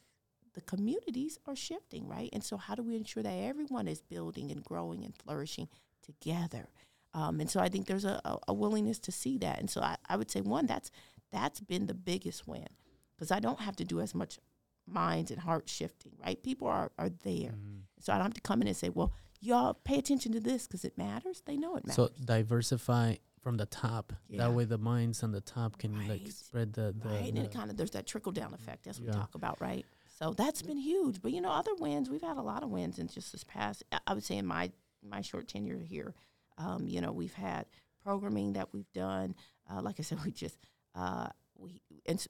the 0.54 0.60
communities 0.62 1.38
are 1.46 1.56
shifting, 1.56 2.08
right? 2.08 2.30
And 2.32 2.42
so, 2.42 2.56
how 2.56 2.74
do 2.74 2.82
we 2.82 2.96
ensure 2.96 3.22
that 3.22 3.30
everyone 3.30 3.88
is 3.88 4.00
building 4.00 4.50
and 4.50 4.64
growing 4.64 5.04
and 5.04 5.14
flourishing 5.16 5.68
together? 6.02 6.68
Um, 7.14 7.40
and 7.40 7.50
so, 7.50 7.60
I 7.60 7.68
think 7.68 7.86
there's 7.86 8.04
a, 8.04 8.20
a, 8.24 8.38
a 8.48 8.54
willingness 8.54 8.98
to 9.00 9.12
see 9.12 9.38
that. 9.38 9.58
And 9.58 9.68
so, 9.70 9.80
I, 9.82 9.96
I 10.08 10.16
would 10.16 10.30
say 10.30 10.40
one 10.40 10.66
that's 10.66 10.90
that's 11.32 11.60
been 11.60 11.86
the 11.86 11.94
biggest 11.94 12.46
win 12.46 12.68
because 13.14 13.30
I 13.30 13.40
don't 13.40 13.60
have 13.60 13.76
to 13.76 13.84
do 13.84 14.00
as 14.00 14.14
much 14.14 14.38
minds 14.86 15.30
and 15.30 15.40
heart 15.40 15.68
shifting, 15.68 16.12
right? 16.24 16.42
People 16.42 16.68
are 16.68 16.90
are 16.98 17.08
there. 17.24 17.52
Mhm. 17.52 17.80
So 18.00 18.12
I 18.12 18.16
don't 18.16 18.26
have 18.26 18.34
to 18.34 18.40
come 18.40 18.60
in 18.62 18.68
and 18.68 18.76
say, 18.76 18.88
well, 18.88 19.12
y'all 19.40 19.74
pay 19.74 19.98
attention 19.98 20.32
to 20.32 20.40
this 20.40 20.66
because 20.66 20.84
it 20.84 20.96
matters. 20.96 21.42
They 21.44 21.56
know 21.56 21.76
it 21.76 21.84
matters. 21.86 21.96
So 21.96 22.10
diversify 22.24 23.16
from 23.40 23.56
the 23.56 23.66
top. 23.66 24.12
Yeah. 24.28 24.38
That 24.38 24.54
way, 24.54 24.64
the 24.64 24.78
minds 24.78 25.22
on 25.22 25.32
the 25.32 25.40
top 25.40 25.78
can 25.78 26.06
like 26.08 26.26
spread 26.28 26.72
the 26.72 26.94
the. 26.98 27.08
right. 27.08 27.28
And 27.28 27.36
the 27.38 27.42
it 27.44 27.52
kind 27.52 27.70
of, 27.70 27.76
there's 27.76 27.92
that 27.92 28.06
trickle 28.06 28.32
down 28.32 28.54
effect. 28.54 28.84
That's 28.84 28.98
what 28.98 29.06
Yeah. 29.08 29.14
we 29.14 29.20
talk 29.20 29.34
about, 29.34 29.60
right? 29.60 29.84
So 30.18 30.32
that's 30.32 30.62
been 30.62 30.78
huge. 30.78 31.20
But, 31.20 31.32
you 31.32 31.40
know, 31.40 31.50
other 31.50 31.74
wins, 31.78 32.08
we've 32.08 32.22
had 32.22 32.38
a 32.38 32.42
lot 32.42 32.62
of 32.62 32.70
wins 32.70 32.98
in 32.98 33.06
just 33.08 33.32
this 33.32 33.44
past, 33.44 33.82
I- 33.92 34.00
I 34.06 34.14
would 34.14 34.24
say 34.24 34.36
in 34.38 34.46
my, 34.46 34.72
my 35.02 35.20
short 35.20 35.46
tenure 35.46 35.78
here, 35.78 36.14
um, 36.58 36.88
you 36.88 37.00
know, 37.02 37.12
we've 37.12 37.34
had 37.34 37.66
programming 38.02 38.54
that 38.54 38.72
we've 38.72 38.90
done. 38.94 39.34
Uh, 39.70 39.82
like 39.82 39.96
I 40.00 40.02
said, 40.02 40.18
we 40.24 40.30
just, 40.32 40.58
uh, 40.94 41.28
we 41.58 41.80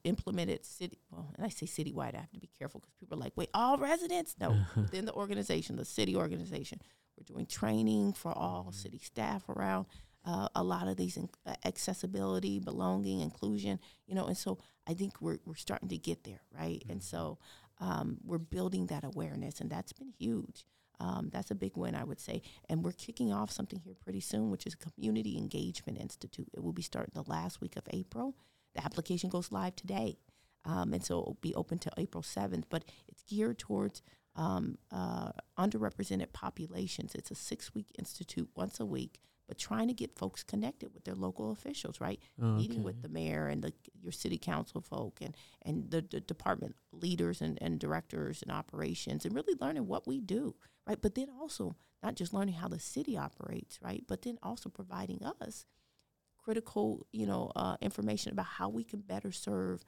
implemented 0.05 0.65
city, 0.65 0.99
well, 1.11 1.33
and 1.37 1.45
I 1.45 1.49
say 1.49 1.67
citywide, 1.67 2.15
I 2.15 2.21
have 2.21 2.33
to 2.33 2.41
be 2.41 2.51
careful 2.59 2.81
because 2.81 2.95
people 2.95 3.19
are 3.19 3.21
like, 3.21 3.33
wait, 3.37 3.51
all 3.55 3.79
residents? 3.79 4.37
No, 4.41 4.57
within 4.77 5.05
the 5.05 5.13
organization, 5.13 5.77
the 5.77 5.85
city 5.85 6.17
organization, 6.17 6.81
we're 7.17 7.35
doing 7.35 7.47
training 7.47 8.13
for 8.13 8.37
all 8.37 8.73
city 8.73 8.99
staff 8.99 9.49
around 9.49 9.87
uh, 10.25 10.49
a 10.55 10.63
lot 10.63 10.89
of 10.89 10.97
these 10.97 11.17
in, 11.17 11.29
uh, 11.47 11.55
accessibility, 11.65 12.59
belonging, 12.59 13.21
inclusion, 13.21 13.79
you 14.07 14.15
know, 14.15 14.27
and 14.27 14.37
so 14.37 14.59
I 14.87 14.95
think 14.95 15.21
we're, 15.21 15.39
we're 15.45 15.55
starting 15.55 15.89
to 15.89 15.99
get 15.99 16.25
there, 16.25 16.41
right? 16.57 16.83
And 16.89 17.03
so 17.03 17.39
um, 17.81 18.19
we're 18.25 18.39
building 18.39 18.87
that 18.87 19.05
awareness, 19.05 19.61
and 19.61 19.71
that's 19.71 19.93
been 19.93 20.13
huge. 20.19 20.65
Um, 20.99 21.29
that's 21.31 21.51
a 21.51 21.55
big 21.55 21.77
win, 21.77 21.95
I 21.95 22.05
would 22.05 22.21
say. 22.21 22.43
And 22.69 22.83
we're 22.83 22.93
kicking 22.93 23.33
off 23.33 23.51
something 23.51 23.81
here 23.81 23.95
pretty 24.03 24.21
soon, 24.21 24.51
which 24.51 24.67
is 24.67 24.75
Community 24.75 25.37
Engagement 25.37 26.01
Institute. 26.01 26.49
It 26.55 26.63
will 26.63 26.73
be 26.73 26.83
starting 26.83 27.13
the 27.15 27.31
last 27.31 27.61
week 27.61 27.77
of 27.77 27.85
April. 27.91 28.35
The 28.77 28.85
application 28.85 29.31
goes 29.31 29.51
live 29.51 29.75
today. 29.75 30.19
Um, 30.65 30.93
and 30.93 31.05
so 31.05 31.21
it'll 31.21 31.39
be 31.41 31.55
open 31.55 31.79
to 31.79 31.91
April 31.97 32.23
7th, 32.23 32.65
but 32.69 32.85
it's 33.09 33.23
geared 33.23 33.59
towards 33.59 34.03
um, 34.35 34.77
uh, 34.91 35.31
underrepresented 35.59 36.33
populations. 36.33 37.15
It's 37.15 37.31
a 37.31 37.35
six 37.37 37.75
week 37.75 37.87
institute 37.99 38.51
once 38.57 38.81
a 38.81 38.85
week, 38.85 39.21
but 39.49 39.59
trying 39.59 39.87
to 39.89 39.95
get 39.95 40.19
folks 40.19 40.43
connected 40.43 40.93
with 40.93 41.05
their 41.05 41.15
local 41.15 41.53
officials, 41.53 42.01
right? 42.01 42.21
Oh, 42.43 42.47
Meeting 42.47 42.83
with 42.83 43.01
the 43.01 43.09
mayor 43.09 43.47
and 43.47 43.63
the, 43.63 43.73
your 44.03 44.13
city 44.13 44.39
council 44.39 44.81
folk 44.81 45.21
and, 45.23 45.37
and 45.63 45.91
the, 45.91 46.03
the 46.03 46.21
department 46.21 46.75
leaders 46.93 47.41
and, 47.41 47.57
and 47.63 47.79
directors 47.79 48.43
and 48.43 48.51
operations 48.51 49.25
and 49.25 49.35
really 49.35 49.55
learning 49.61 49.87
what 49.87 50.07
we 50.07 50.21
do, 50.21 50.57
right? 50.87 51.01
But 51.01 51.15
then 51.15 51.29
also 51.41 51.77
not 52.03 52.17
just 52.17 52.35
learning 52.35 52.55
how 52.57 52.69
the 52.69 52.81
city 52.81 53.17
operates, 53.17 53.79
right? 53.81 54.05
But 54.07 54.23
then 54.23 54.37
also 54.43 54.69
providing 54.69 55.23
us 55.41 55.65
critical, 56.47 57.05
you 57.13 57.27
know, 57.27 57.51
uh, 57.57 57.77
information 57.83 58.31
about 58.33 58.47
how 58.47 58.69
we 58.69 58.85
can 58.85 59.01
better 59.01 59.33
serve 59.33 59.83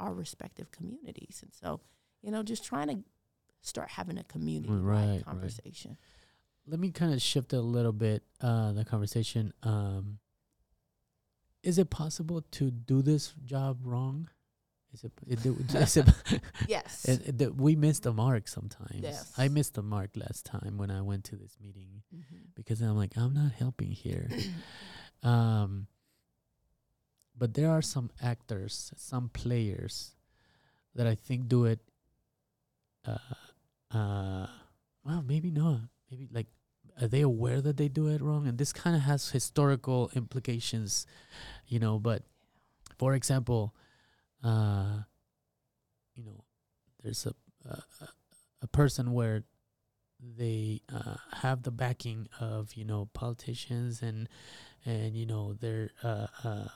our 0.00 0.12
respective 0.12 0.68
communities. 0.72 1.38
And 1.42 1.52
so, 1.54 1.80
you 2.22 2.32
know, 2.32 2.42
just 2.42 2.64
trying 2.64 2.88
to 2.88 2.98
start 3.60 3.88
having 3.88 4.18
a 4.18 4.24
community 4.24 4.72
right, 4.74 5.06
right. 5.06 5.24
conversation. 5.24 5.96
Let 6.66 6.80
me 6.80 6.90
kind 6.90 7.14
of 7.14 7.22
shift 7.22 7.52
a 7.52 7.60
little 7.60 7.92
bit 7.92 8.24
uh, 8.40 8.72
the 8.72 8.84
conversation. 8.84 9.52
Um, 9.62 10.18
is 11.62 11.78
it 11.78 11.88
possible 11.88 12.42
to 12.52 12.72
do 12.72 13.00
this 13.02 13.32
job 13.44 13.78
wrong? 13.84 14.28
Is 14.92 15.04
it? 15.04 15.12
is 15.28 15.96
it 15.96 16.08
Yes. 16.68 17.04
it, 17.04 17.28
it- 17.28 17.38
that 17.38 17.54
we 17.54 17.76
miss 17.76 18.00
the 18.00 18.12
mark 18.12 18.48
sometimes. 18.48 19.02
Yes. 19.02 19.32
I 19.38 19.46
missed 19.46 19.74
the 19.74 19.82
mark 19.84 20.10
last 20.16 20.44
time 20.46 20.78
when 20.78 20.90
I 20.90 21.00
went 21.02 21.22
to 21.26 21.36
this 21.36 21.56
meeting 21.60 22.02
Mhm. 22.12 22.54
because 22.56 22.80
I'm 22.80 22.96
like, 22.96 23.16
I'm 23.16 23.34
not 23.34 23.52
helping 23.52 23.92
here. 23.92 24.28
um, 25.22 25.86
but 27.36 27.54
there 27.54 27.70
are 27.70 27.82
some 27.82 28.10
actors, 28.22 28.92
some 28.96 29.28
players 29.28 30.14
that 30.94 31.06
I 31.06 31.14
think 31.14 31.48
do 31.48 31.64
it. 31.64 31.80
Uh, 33.06 33.18
uh, 33.96 34.46
well, 35.04 35.22
maybe 35.26 35.50
not. 35.50 35.80
Maybe 36.10 36.28
like, 36.32 36.46
are 37.00 37.08
they 37.08 37.22
aware 37.22 37.60
that 37.60 37.76
they 37.76 37.88
do 37.88 38.08
it 38.08 38.20
wrong? 38.20 38.46
And 38.46 38.58
this 38.58 38.72
kind 38.72 38.94
of 38.96 39.02
has 39.02 39.30
historical 39.30 40.10
implications, 40.14 41.06
you 41.66 41.78
know. 41.78 41.98
But 41.98 42.22
for 42.98 43.14
example, 43.14 43.74
uh, 44.44 45.00
you 46.14 46.24
know, 46.24 46.44
there's 47.02 47.26
a 47.26 47.34
a, 47.68 47.82
a- 48.00 48.08
a 48.62 48.66
person 48.68 49.12
where 49.12 49.42
they 50.36 50.80
uh, 50.92 51.16
have 51.32 51.62
the 51.62 51.70
backing 51.72 52.28
of 52.40 52.74
you 52.74 52.84
know 52.84 53.08
politicians 53.12 54.02
and 54.02 54.28
and 54.84 55.16
you 55.16 55.26
know 55.26 55.54
they're 55.54 55.90
uh, 56.04 56.26
uh, 56.44 56.68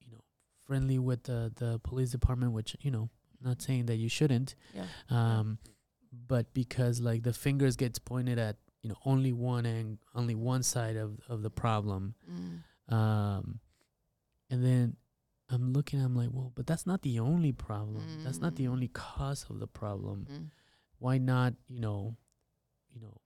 you 0.00 0.10
know 0.12 0.24
friendly 0.66 0.98
with 0.98 1.24
the 1.24 1.52
the 1.56 1.78
police 1.84 2.10
department, 2.10 2.52
which 2.52 2.76
you 2.80 2.90
know 2.90 3.08
not 3.40 3.62
saying 3.62 3.86
that 3.86 3.96
you 3.96 4.08
shouldn't, 4.08 4.54
Yeah. 4.74 4.86
um, 5.08 5.58
but 6.12 6.52
because 6.52 7.00
like 7.00 7.22
the 7.22 7.32
fingers 7.32 7.76
gets 7.76 7.98
pointed 7.98 8.38
at 8.38 8.56
you 8.82 8.88
know 8.88 8.96
only 9.04 9.32
one 9.32 9.64
and 9.66 9.98
only 10.14 10.34
one 10.34 10.62
side 10.62 10.96
of 10.96 11.20
of 11.28 11.42
the 11.42 11.50
problem, 11.50 12.14
Mm. 12.28 12.94
um, 12.94 13.60
and 14.50 14.64
then 14.64 14.96
I'm 15.48 15.72
looking, 15.72 16.00
I'm 16.00 16.14
like, 16.14 16.30
well, 16.32 16.52
but 16.54 16.66
that's 16.66 16.86
not 16.86 17.02
the 17.02 17.18
only 17.20 17.52
problem. 17.52 18.04
That's 18.24 18.40
not 18.40 18.54
the 18.56 18.64
Mm. 18.64 18.70
only 18.72 18.88
cause 18.88 19.46
of 19.50 19.58
the 19.60 19.66
problem 19.66 20.26
Mm. 20.30 20.50
why 20.98 21.18
not 21.18 21.54
you 21.68 21.80
know 21.80 22.16
you 22.92 23.00
know 23.00 23.16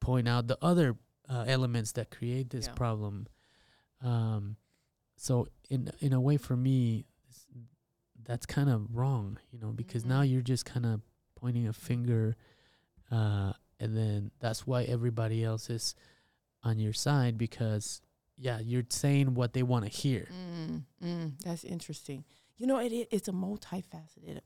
point 0.00 0.28
out 0.28 0.46
the 0.46 0.58
other 0.62 0.96
uh, 1.28 1.44
elements 1.46 1.92
that 1.92 2.10
create 2.10 2.50
this 2.50 2.66
Yeah. 2.66 2.74
problem 2.74 3.26
um 4.02 4.56
so 5.16 5.46
in 5.70 5.90
in 6.00 6.12
a 6.12 6.20
way 6.20 6.36
for 6.36 6.56
me 6.56 7.06
that's 8.22 8.44
kind 8.46 8.68
of 8.68 8.94
wrong 8.94 9.38
you 9.50 9.58
know 9.58 9.70
because 9.72 10.04
now 10.04 10.20
Mhm. 10.22 10.30
you're 10.30 10.42
just 10.42 10.64
kind 10.66 10.84
of 10.86 11.00
pointing 11.36 11.66
a 11.66 11.72
finger 11.72 12.36
uh 13.10 13.52
and 13.80 13.96
then 13.96 14.30
that's 14.40 14.66
why 14.66 14.82
everybody 14.84 15.42
else 15.42 15.70
is 15.70 15.94
on 16.62 16.78
your 16.78 16.92
side 16.92 17.38
because 17.38 18.02
yeah 18.36 18.58
you're 18.60 18.84
saying 18.90 19.34
what 19.34 19.52
they 19.54 19.62
want 19.62 19.84
to 19.84 19.90
hear 19.90 20.28
Mm, 20.30 20.82
mm, 21.02 21.32
that's 21.42 21.64
interesting. 21.64 22.24
You 22.56 22.66
know, 22.66 22.78
it, 22.78 22.92
it 22.92 23.08
it's 23.10 23.28
a 23.28 23.32
multifaceted 23.32 24.40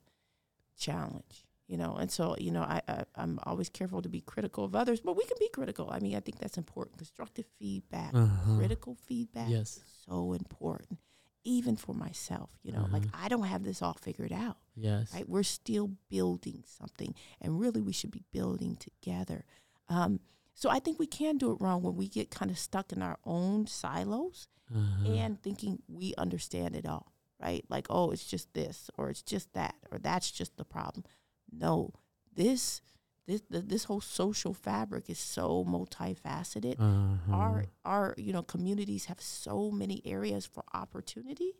challenge. 0.79 1.45
You 1.69 1.77
know, 1.77 1.97
and 2.01 2.11
so 2.11 2.35
you 2.39 2.51
know, 2.51 2.63
I, 2.63 2.81
I 2.89 3.05
I'm 3.15 3.39
always 3.45 3.69
careful 3.69 4.01
to 4.03 4.09
be 4.09 4.21
critical 4.23 4.65
of 4.65 4.75
others, 4.75 5.01
but 5.01 5.17
we 5.17 5.25
can 5.25 5.37
be 5.39 5.49
critical. 5.51 5.87
I 5.91 5.99
mean, 6.01 6.17
I 6.17 6.21
think 6.21 6.39
that's 6.39 6.57
important. 6.59 6.97
Constructive 6.97 7.45
feedback, 7.59 8.13
uh-huh. 8.15 8.57
critical 8.59 8.97
feedback, 9.07 9.51
yes 9.51 9.77
is 9.77 9.83
so 10.09 10.33
important, 10.33 10.99
even 11.45 11.77
for 11.77 11.95
myself. 11.95 12.49
You 12.63 12.73
know, 12.73 12.87
like 12.91 13.05
Uh-huh. 13.05 13.25
I 13.25 13.29
don't 13.29 13.45
have 13.55 13.65
this 13.65 13.83
all 13.83 13.93
figured 14.01 14.33
out. 14.33 14.57
yes 14.75 15.13
right? 15.15 15.29
We're 15.29 15.43
still 15.61 15.91
building 16.09 16.65
something, 16.79 17.15
and 17.43 17.61
really, 17.61 17.83
we 17.83 17.93
should 17.93 18.11
be 18.13 18.25
building 18.33 18.77
together. 18.77 19.45
Um, 19.89 20.21
So 20.55 20.69
I 20.71 20.81
think 20.81 20.99
we 20.99 21.07
can 21.07 21.37
do 21.39 21.53
it 21.53 21.61
wrong 21.61 21.83
when 21.85 21.95
we 21.97 22.09
get 22.09 22.31
kind 22.39 22.51
of 22.51 22.59
stuck 22.59 22.93
in 22.93 23.01
our 23.03 23.19
own 23.25 23.67
silos 23.69 24.49
Uh-huh. 24.75 25.13
and 25.23 25.41
thinking 25.43 25.83
we 25.87 26.15
understand 26.19 26.75
it 26.75 26.87
all, 26.87 27.07
right? 27.47 27.65
Like, 27.69 27.87
oh, 27.91 28.11
it's 28.15 28.27
just 28.35 28.53
this 28.55 28.91
or 28.97 29.09
it's 29.11 29.23
just 29.35 29.53
that 29.53 29.75
or 29.93 29.99
that's 29.99 30.31
just 30.41 30.57
the 30.57 30.65
problem. 30.65 31.05
No, 31.53 31.93
this 32.35 32.81
this 33.27 33.43
th- 33.43 33.65
this 33.67 33.85
whole 33.85 34.01
social 34.01 34.55
fabric 34.55 35.09
is 35.11 35.19
so 35.19 35.65
multifaceted. 35.65 36.77
Uh-huh. 36.79 37.33
Our 37.37 37.65
our 37.85 38.15
you 38.17 38.33
know 38.33 38.43
communities 38.43 39.07
have 39.07 39.21
so 39.21 39.71
many 39.71 40.03
areas 40.05 40.47
for 40.47 40.65
opportunity 40.75 41.53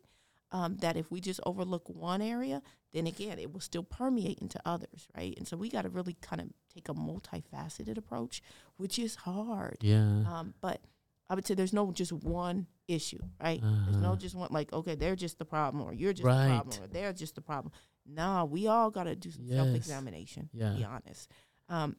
um, 0.51 0.77
that 0.77 0.97
if 0.97 1.11
we 1.11 1.19
just 1.21 1.39
overlook 1.45 1.87
one 1.89 2.21
area, 2.21 2.61
then 2.93 3.05
again 3.07 3.37
it 3.39 3.51
will 3.53 3.59
still 3.59 3.83
permeate 3.83 4.39
into 4.39 4.59
others, 4.65 5.07
right? 5.15 5.35
And 5.37 5.47
so 5.47 5.57
we 5.57 5.69
got 5.69 5.83
to 5.83 5.89
really 5.89 6.15
kind 6.21 6.41
of 6.41 6.47
take 6.73 6.89
a 6.89 6.93
multifaceted 6.93 7.97
approach, 7.97 8.41
which 8.77 8.97
is 8.97 9.15
hard. 9.15 9.77
yeah. 9.81 10.23
Um, 10.27 10.53
but 10.61 10.81
I 11.29 11.35
would 11.35 11.45
say 11.45 11.53
there's 11.53 11.73
no 11.73 11.91
just 11.91 12.11
one 12.11 12.65
issue, 12.87 13.19
right? 13.39 13.61
There's 13.61 13.97
no 13.97 14.07
Uh-huh. 14.13 14.15
just 14.15 14.33
one 14.33 14.47
like, 14.49 14.73
okay, 14.73 14.95
they're 14.95 15.15
just 15.15 15.37
the 15.37 15.45
problem, 15.45 15.83
or 15.83 15.93
you're 15.93 16.13
just 16.13 16.25
Right. 16.25 16.47
the 16.47 16.53
problem, 16.55 16.83
or 16.83 16.87
they're 16.87 17.13
just 17.13 17.35
the 17.35 17.41
problem. 17.41 17.71
No, 18.09 18.45
we 18.45 18.67
all 18.67 18.89
got 18.91 19.03
to 19.03 19.15
do 19.15 19.31
some 19.31 19.43
Yes. 19.45 19.57
self-examination. 19.57 20.49
Yeah. 20.53 20.73
be 20.73 20.83
honest. 20.83 21.29
Um, 21.67 21.95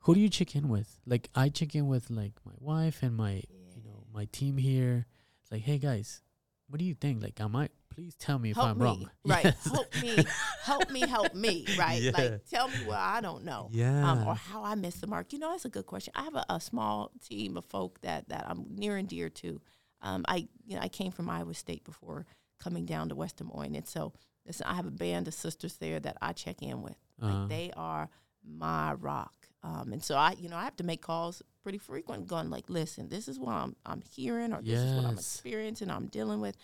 Who 0.00 0.14
do 0.14 0.20
you 0.20 0.28
check 0.28 0.54
in 0.56 0.68
with? 0.68 1.00
Like 1.06 1.28
I 1.34 1.48
check 1.48 1.74
in 1.74 1.86
with 1.88 2.10
like 2.10 2.32
my 2.44 2.54
wife 2.58 3.02
and 3.02 3.16
my 3.16 3.42
you 3.74 3.82
know 3.84 4.04
my 4.12 4.26
team 4.26 4.56
here. 4.56 5.06
It's 5.42 5.52
like, 5.52 5.62
hey 5.62 5.78
guys, 5.78 6.22
what 6.68 6.78
do 6.78 6.84
you 6.84 6.94
think? 6.94 7.22
Like, 7.22 7.40
I 7.40 7.46
might 7.46 7.70
please 7.90 8.14
tell 8.14 8.38
me 8.38 8.50
if 8.50 8.58
I'm 8.58 8.78
me, 8.78 8.84
wrong. 8.84 9.10
right? 9.26 9.44
Yes. 9.44 9.64
Help 9.70 9.94
me, 10.00 10.24
help 10.62 10.90
me, 10.90 11.00
help 11.00 11.34
me, 11.34 11.66
right? 11.78 12.00
Yeah. 12.00 12.10
Like, 12.12 12.46
tell 12.48 12.68
me 12.68 12.76
what 12.86 12.96
I 12.96 13.20
don't 13.20 13.44
know. 13.44 13.68
Yeah. 13.70 14.10
um, 14.10 14.26
or 14.26 14.34
how 14.34 14.64
I 14.64 14.74
missed 14.76 15.00
the 15.02 15.06
mark. 15.06 15.32
You 15.32 15.38
know, 15.38 15.50
that's 15.50 15.66
a 15.66 15.68
good 15.68 15.86
question. 15.86 16.12
I 16.16 16.22
have 16.22 16.34
a, 16.34 16.44
a 16.48 16.60
small 16.60 17.10
team 17.28 17.56
of 17.56 17.64
folk 17.66 18.00
that 18.00 18.28
that 18.30 18.46
I'm 18.48 18.64
near 18.74 18.96
and 18.96 19.08
dear 19.08 19.28
to. 19.28 19.60
Um, 20.00 20.24
I 20.26 20.48
you 20.66 20.76
know 20.76 20.80
I 20.82 20.88
came 20.88 21.12
from 21.12 21.28
Iowa 21.28 21.54
State 21.54 21.84
before 21.84 22.26
coming 22.58 22.86
down 22.86 23.08
to 23.10 23.14
West 23.14 23.36
Des 23.36 23.44
Moines, 23.44 23.74
and 23.76 23.86
so 23.86 24.12
listen, 24.46 24.66
I 24.66 24.74
have 24.74 24.86
a 24.86 24.90
band 24.90 25.28
of 25.28 25.34
sisters 25.34 25.76
there 25.76 26.00
that 26.00 26.16
I 26.20 26.32
check 26.32 26.62
in 26.62 26.82
with. 26.82 26.96
Uh-huh. 27.20 27.32
Like 27.32 27.48
they 27.48 27.72
are 27.76 28.08
my 28.44 28.94
rock. 28.94 29.34
Um, 29.62 29.92
and 29.92 30.02
so 30.02 30.16
I, 30.16 30.34
you 30.38 30.48
know, 30.48 30.56
I 30.56 30.64
have 30.64 30.76
to 30.76 30.84
make 30.84 31.02
calls 31.02 31.42
pretty 31.62 31.78
frequent, 31.78 32.26
going 32.26 32.50
like, 32.50 32.68
"Listen, 32.68 33.08
this 33.08 33.28
is 33.28 33.38
what 33.38 33.52
I'm, 33.52 33.76
I'm 33.86 34.02
hearing, 34.10 34.52
or 34.52 34.60
this 34.60 34.80
is 34.80 34.94
what 34.94 35.04
I'm 35.04 35.14
experiencing, 35.14 35.88
I'm 35.90 36.06
dealing 36.06 36.40
with. 36.40 36.56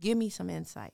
Give 0.00 0.18
me 0.18 0.28
some 0.28 0.50
insight. 0.50 0.92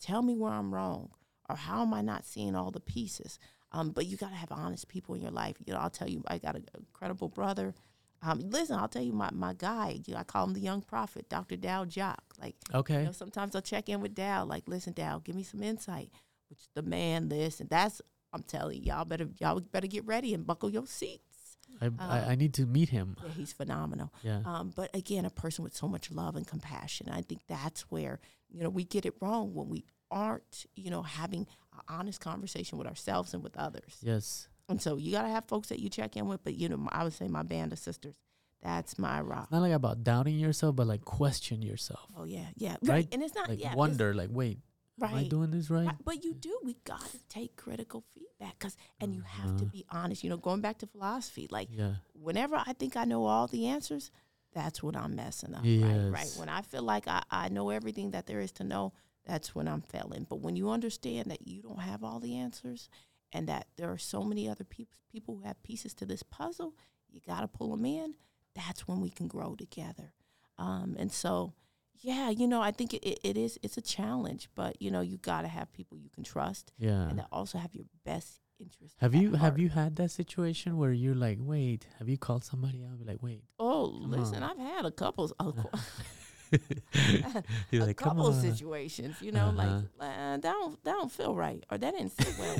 Tell 0.00 0.22
me 0.22 0.36
where 0.36 0.52
I'm 0.52 0.72
wrong, 0.72 1.10
or 1.48 1.56
how 1.56 1.82
am 1.82 1.92
I 1.92 2.00
not 2.00 2.24
seeing 2.24 2.54
all 2.54 2.70
the 2.70 2.80
pieces? 2.80 3.38
Um, 3.72 3.90
but 3.90 4.06
you 4.06 4.16
got 4.16 4.30
to 4.30 4.36
have 4.36 4.52
honest 4.52 4.88
people 4.88 5.14
in 5.14 5.20
your 5.22 5.30
life. 5.30 5.56
You 5.64 5.72
know, 5.72 5.80
I'll 5.80 5.90
tell 5.90 6.08
you, 6.08 6.22
I 6.28 6.38
got 6.38 6.56
an 6.56 6.66
incredible 6.76 7.28
brother. 7.28 7.74
Um, 8.22 8.40
listen, 8.50 8.76
I'll 8.78 8.88
tell 8.88 9.02
you, 9.02 9.12
my 9.12 9.30
my 9.32 9.54
guy, 9.54 10.00
you 10.06 10.14
know, 10.14 10.20
I 10.20 10.24
call 10.24 10.44
him 10.44 10.54
the 10.54 10.60
young 10.60 10.82
prophet, 10.82 11.28
Dr. 11.28 11.56
Dau 11.56 11.84
Jok. 11.84 12.18
Like, 12.40 12.56
okay. 12.74 13.00
you 13.00 13.06
know, 13.06 13.12
sometimes 13.12 13.54
I'll 13.54 13.62
check 13.62 13.88
in 13.88 14.00
with 14.00 14.14
Dau, 14.14 14.44
like, 14.44 14.64
listen, 14.66 14.92
Dau, 14.92 15.18
give 15.18 15.34
me 15.34 15.42
some 15.42 15.62
insight. 15.62 16.10
Which 16.48 16.60
the 16.74 16.82
man, 16.82 17.28
this 17.28 17.60
and 17.60 17.70
that's. 17.70 18.02
I'm 18.32 18.42
telling 18.44 18.84
y'all 18.84 19.04
better 19.04 19.28
y'all 19.38 19.58
better 19.58 19.88
get 19.88 20.06
ready 20.06 20.34
and 20.34 20.46
buckle 20.46 20.70
your 20.70 20.86
seats. 20.86 21.56
I, 21.80 21.90
I 21.98 22.18
I 22.30 22.34
need 22.34 22.54
to 22.54 22.66
meet 22.66 22.90
him. 22.90 23.16
Yeah, 23.22 23.30
he's 23.30 23.52
phenomenal. 23.52 24.12
Yeah. 24.22 24.40
Um, 24.44 24.72
but 24.74 24.94
again, 24.94 25.24
a 25.24 25.30
person 25.30 25.64
with 25.64 25.74
so 25.74 25.88
much 25.88 26.10
love 26.10 26.36
and 26.36 26.46
compassion. 26.46 27.08
I 27.10 27.22
think 27.22 27.40
that's 27.48 27.82
where 27.90 28.20
you 28.48 28.62
know 28.62 28.68
we 28.68 28.84
get 28.84 29.06
it 29.06 29.14
wrong 29.20 29.54
when 29.54 29.68
we 29.68 29.84
aren't 30.10 30.66
you 30.76 30.90
know 30.90 31.02
having 31.02 31.46
an 31.72 31.80
honest 31.88 32.20
conversation 32.20 32.78
with 32.78 32.86
ourselves 32.86 33.34
and 33.34 33.42
with 33.42 33.56
others. 33.56 33.98
yes. 34.02 34.48
And 34.70 34.80
so 34.80 34.96
you 34.96 35.12
got 35.12 35.22
to 35.22 35.28
have 35.28 35.44
folks 35.46 35.68
that 35.68 35.80
you 35.80 35.88
check 35.90 36.16
in 36.16 36.26
with. 36.28 36.42
But 36.44 36.54
you 36.54 36.68
know, 36.68 36.88
I 36.90 37.04
would 37.04 37.12
say 37.12 37.28
my 37.28 37.42
band 37.42 37.72
of 37.72 37.78
sisters. 37.78 38.16
That's 38.62 38.98
my 38.98 39.20
rock. 39.20 39.44
It's 39.44 39.52
not 39.52 39.62
like 39.62 39.72
about 39.72 40.04
doubting 40.04 40.38
yourself, 40.38 40.76
but 40.76 40.86
like 40.86 41.04
question 41.04 41.62
yourself. 41.62 42.06
Oh 42.16 42.24
yeah, 42.24 42.46
yeah, 42.56 42.72
Right? 42.82 42.88
right. 42.90 43.08
And 43.12 43.22
it's 43.22 43.34
not 43.34 43.48
Like 43.48 43.60
yeah, 43.60 43.74
wonder, 43.74 44.12
like, 44.14 44.28
wait, 44.30 44.58
am 45.02 45.14
I 45.14 45.22
doing 45.24 45.50
this 45.50 45.70
right? 45.70 45.86
Right, 45.86 45.96
But 46.04 46.24
you 46.24 46.34
do. 46.34 46.58
We 46.62 46.76
got 46.84 47.00
to 47.00 47.18
take 47.30 47.56
critical 47.56 48.04
feedback, 48.14 48.58
cause 48.58 48.76
and 49.00 49.14
you 49.14 49.22
have 49.22 49.56
to 49.56 49.64
Uh-huh. 49.64 49.70
be 49.72 49.84
honest. 49.90 50.22
You 50.22 50.28
know, 50.30 50.36
going 50.36 50.60
back 50.60 50.78
to 50.78 50.86
philosophy, 50.86 51.48
like 51.50 51.68
Yeah. 51.72 51.94
whenever 52.12 52.56
I 52.56 52.74
think 52.74 52.96
I 52.96 53.04
know 53.06 53.24
all 53.24 53.46
the 53.46 53.66
answers, 53.66 54.10
that's 54.52 54.82
when 54.82 54.94
I'm 54.94 55.14
messing 55.16 55.54
up. 55.54 55.64
Right, 55.64 56.10
right. 56.10 56.30
When 56.36 56.48
I 56.50 56.60
feel 56.60 56.82
like 56.82 57.08
I, 57.08 57.22
I 57.30 57.48
know 57.48 57.70
everything 57.70 58.10
that 58.10 58.26
there 58.26 58.40
is 58.40 58.52
to 58.52 58.64
know, 58.64 58.92
that's 59.24 59.54
when 59.54 59.68
I'm 59.68 59.80
failing. 59.82 60.26
But 60.28 60.40
when 60.40 60.54
you 60.56 60.68
understand 60.70 61.30
that 61.30 61.48
you 61.48 61.62
don't 61.62 61.80
have 61.80 62.04
all 62.04 62.20
the 62.20 62.36
answers, 62.36 62.90
and 63.32 63.48
that 63.48 63.66
there 63.76 63.90
are 63.90 63.98
so 63.98 64.22
many 64.22 64.48
other 64.48 64.64
people 64.64 64.96
people 65.10 65.36
who 65.36 65.42
have 65.42 65.60
pieces 65.62 65.92
to 65.94 66.06
this 66.06 66.22
puzzle, 66.22 66.74
you 67.10 67.20
got 67.26 67.40
to 67.40 67.48
pull 67.48 67.70
them 67.76 67.84
in. 67.84 68.14
That's 68.54 68.86
when 68.86 69.00
we 69.00 69.10
can 69.10 69.26
grow 69.26 69.54
together. 69.56 70.12
Um, 70.58 70.94
and 70.98 71.10
so, 71.10 71.52
yeah, 72.00 72.30
you 72.30 72.46
know, 72.46 72.62
I 72.62 72.70
think 72.70 72.94
it, 72.94 73.18
it, 73.24 73.36
is 73.36 73.58
it's 73.62 73.76
a 73.76 73.82
challenge, 73.82 74.48
but 74.54 74.80
you 74.80 74.90
know, 74.90 75.00
you 75.00 75.18
got 75.18 75.42
to 75.42 75.48
have 75.48 75.72
people 75.72 75.98
you 75.98 76.10
can 76.10 76.22
trust 76.22 76.72
Yeah. 76.78 77.08
and 77.08 77.18
that 77.18 77.26
also 77.32 77.58
have 77.58 77.74
your 77.74 77.86
best 78.04 78.40
interest. 78.60 78.94
Have 79.00 79.14
you 79.14 79.32
have 79.32 79.58
you 79.58 79.68
had 79.70 79.96
that 79.96 80.10
situation 80.10 80.76
where 80.76 80.92
you're 80.92 81.14
like, 81.14 81.38
wait, 81.40 81.86
have 81.98 82.08
you 82.08 82.18
called 82.18 82.44
somebody 82.44 82.84
out? 82.84 82.98
Be 82.98 83.04
like, 83.04 83.22
wait. 83.22 83.42
Oh, 83.58 83.84
listen, 83.84 84.42
on. 84.42 84.50
I've 84.50 84.58
had 84.58 84.84
a 84.84 84.90
couple, 84.90 85.32
you're 85.40 85.54
a 87.72 87.78
like, 87.78 87.96
couple 87.96 88.26
on. 88.26 88.40
situations. 88.40 89.16
You 89.20 89.32
know, 89.32 89.46
Uh-huh. 89.48 89.56
like 89.56 89.84
uh, 90.00 90.36
that 90.36 90.42
don't 90.42 90.84
that 90.84 90.92
don't 90.92 91.10
feel 91.12 91.34
right, 91.34 91.64
or 91.70 91.78
that 91.78 91.92
didn't 91.96 92.10
sit 92.12 92.34
well. 92.38 92.56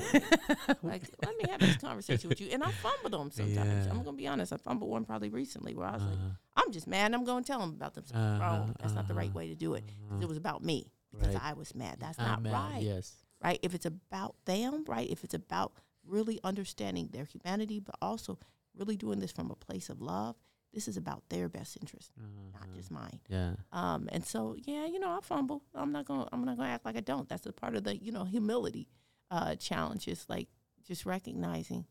like, 0.82 1.02
let 1.24 1.36
me 1.38 1.44
have 1.50 1.60
this 1.60 1.76
conversation 1.76 2.28
with 2.28 2.40
you, 2.40 2.48
and 2.52 2.62
I 2.62 2.70
fumble 2.70 3.18
them 3.18 3.30
sometimes. 3.30 3.86
Yeah. 3.86 3.90
I'm 3.92 4.02
gonna 4.02 4.16
be 4.16 4.26
honest. 4.26 4.52
I 4.52 4.56
fumbled 4.56 4.90
one 4.90 5.04
probably 5.04 5.30
recently 5.30 5.74
where 5.74 5.86
I 5.86 5.92
was 5.94 6.02
like, 6.02 6.12
Uh, 6.14 6.34
I'm 6.56 6.72
just 6.72 6.86
mad. 6.86 7.06
and 7.06 7.14
I'm 7.14 7.24
going 7.24 7.42
to 7.42 7.46
tell 7.46 7.60
them 7.60 7.70
about 7.70 7.94
them. 7.94 8.04
Uh-huh, 8.14 8.38
Wrong. 8.40 8.76
That's 8.80 8.92
not 8.94 9.08
the 9.08 9.14
right 9.14 9.28
uh-huh, 9.28 9.38
way 9.38 9.48
to 9.48 9.54
do 9.54 9.74
it. 9.74 9.84
uh-huh. 10.10 10.20
It 10.22 10.28
was 10.28 10.36
about 10.36 10.62
me 10.62 10.92
because 11.10 11.34
Right. 11.34 11.44
I 11.44 11.52
was 11.54 11.74
mad. 11.74 11.96
That's 12.00 12.18
I'm 12.18 12.26
not 12.26 12.42
mad, 12.42 12.52
right. 12.52 12.82
Yes. 12.82 13.14
Right. 13.42 13.58
If 13.62 13.74
it's 13.74 13.86
about 13.86 14.34
them, 14.44 14.84
right. 14.86 15.08
If 15.08 15.24
it's 15.24 15.34
about 15.34 15.72
really 16.06 16.38
understanding 16.44 17.08
their 17.12 17.24
humanity, 17.24 17.80
but 17.80 17.94
also 18.02 18.38
really 18.76 18.96
doing 18.96 19.20
this 19.20 19.32
from 19.32 19.50
a 19.50 19.54
place 19.56 19.88
of 19.88 20.00
love. 20.00 20.36
This 20.72 20.86
is 20.86 20.96
about 20.96 21.24
their 21.30 21.48
best 21.48 21.76
interest, 21.80 22.12
not 22.52 22.62
Uh-huh. 22.62 22.74
just 22.76 22.90
mine. 22.90 23.20
Yeah. 23.28 23.54
Um, 23.72 24.08
and 24.12 24.24
so, 24.24 24.54
yeah, 24.64 24.86
you 24.86 24.98
know, 25.00 25.10
I 25.10 25.20
fumble. 25.20 25.62
I'm 25.74 25.90
not 25.92 26.04
gonna. 26.06 26.28
I'm 26.32 26.44
not 26.44 26.56
gonna 26.56 26.68
act 26.68 26.84
like 26.84 26.96
I 26.96 27.00
don't. 27.00 27.28
That's 27.28 27.44
a 27.46 27.52
part 27.52 27.74
of 27.74 27.82
the, 27.84 27.96
you 27.96 28.12
know, 28.12 28.24
humility 28.24 28.88
uh, 29.30 29.56
challenge. 29.56 30.06
Is 30.06 30.26
like 30.28 30.48
just 30.86 31.04
recognizing 31.06 31.86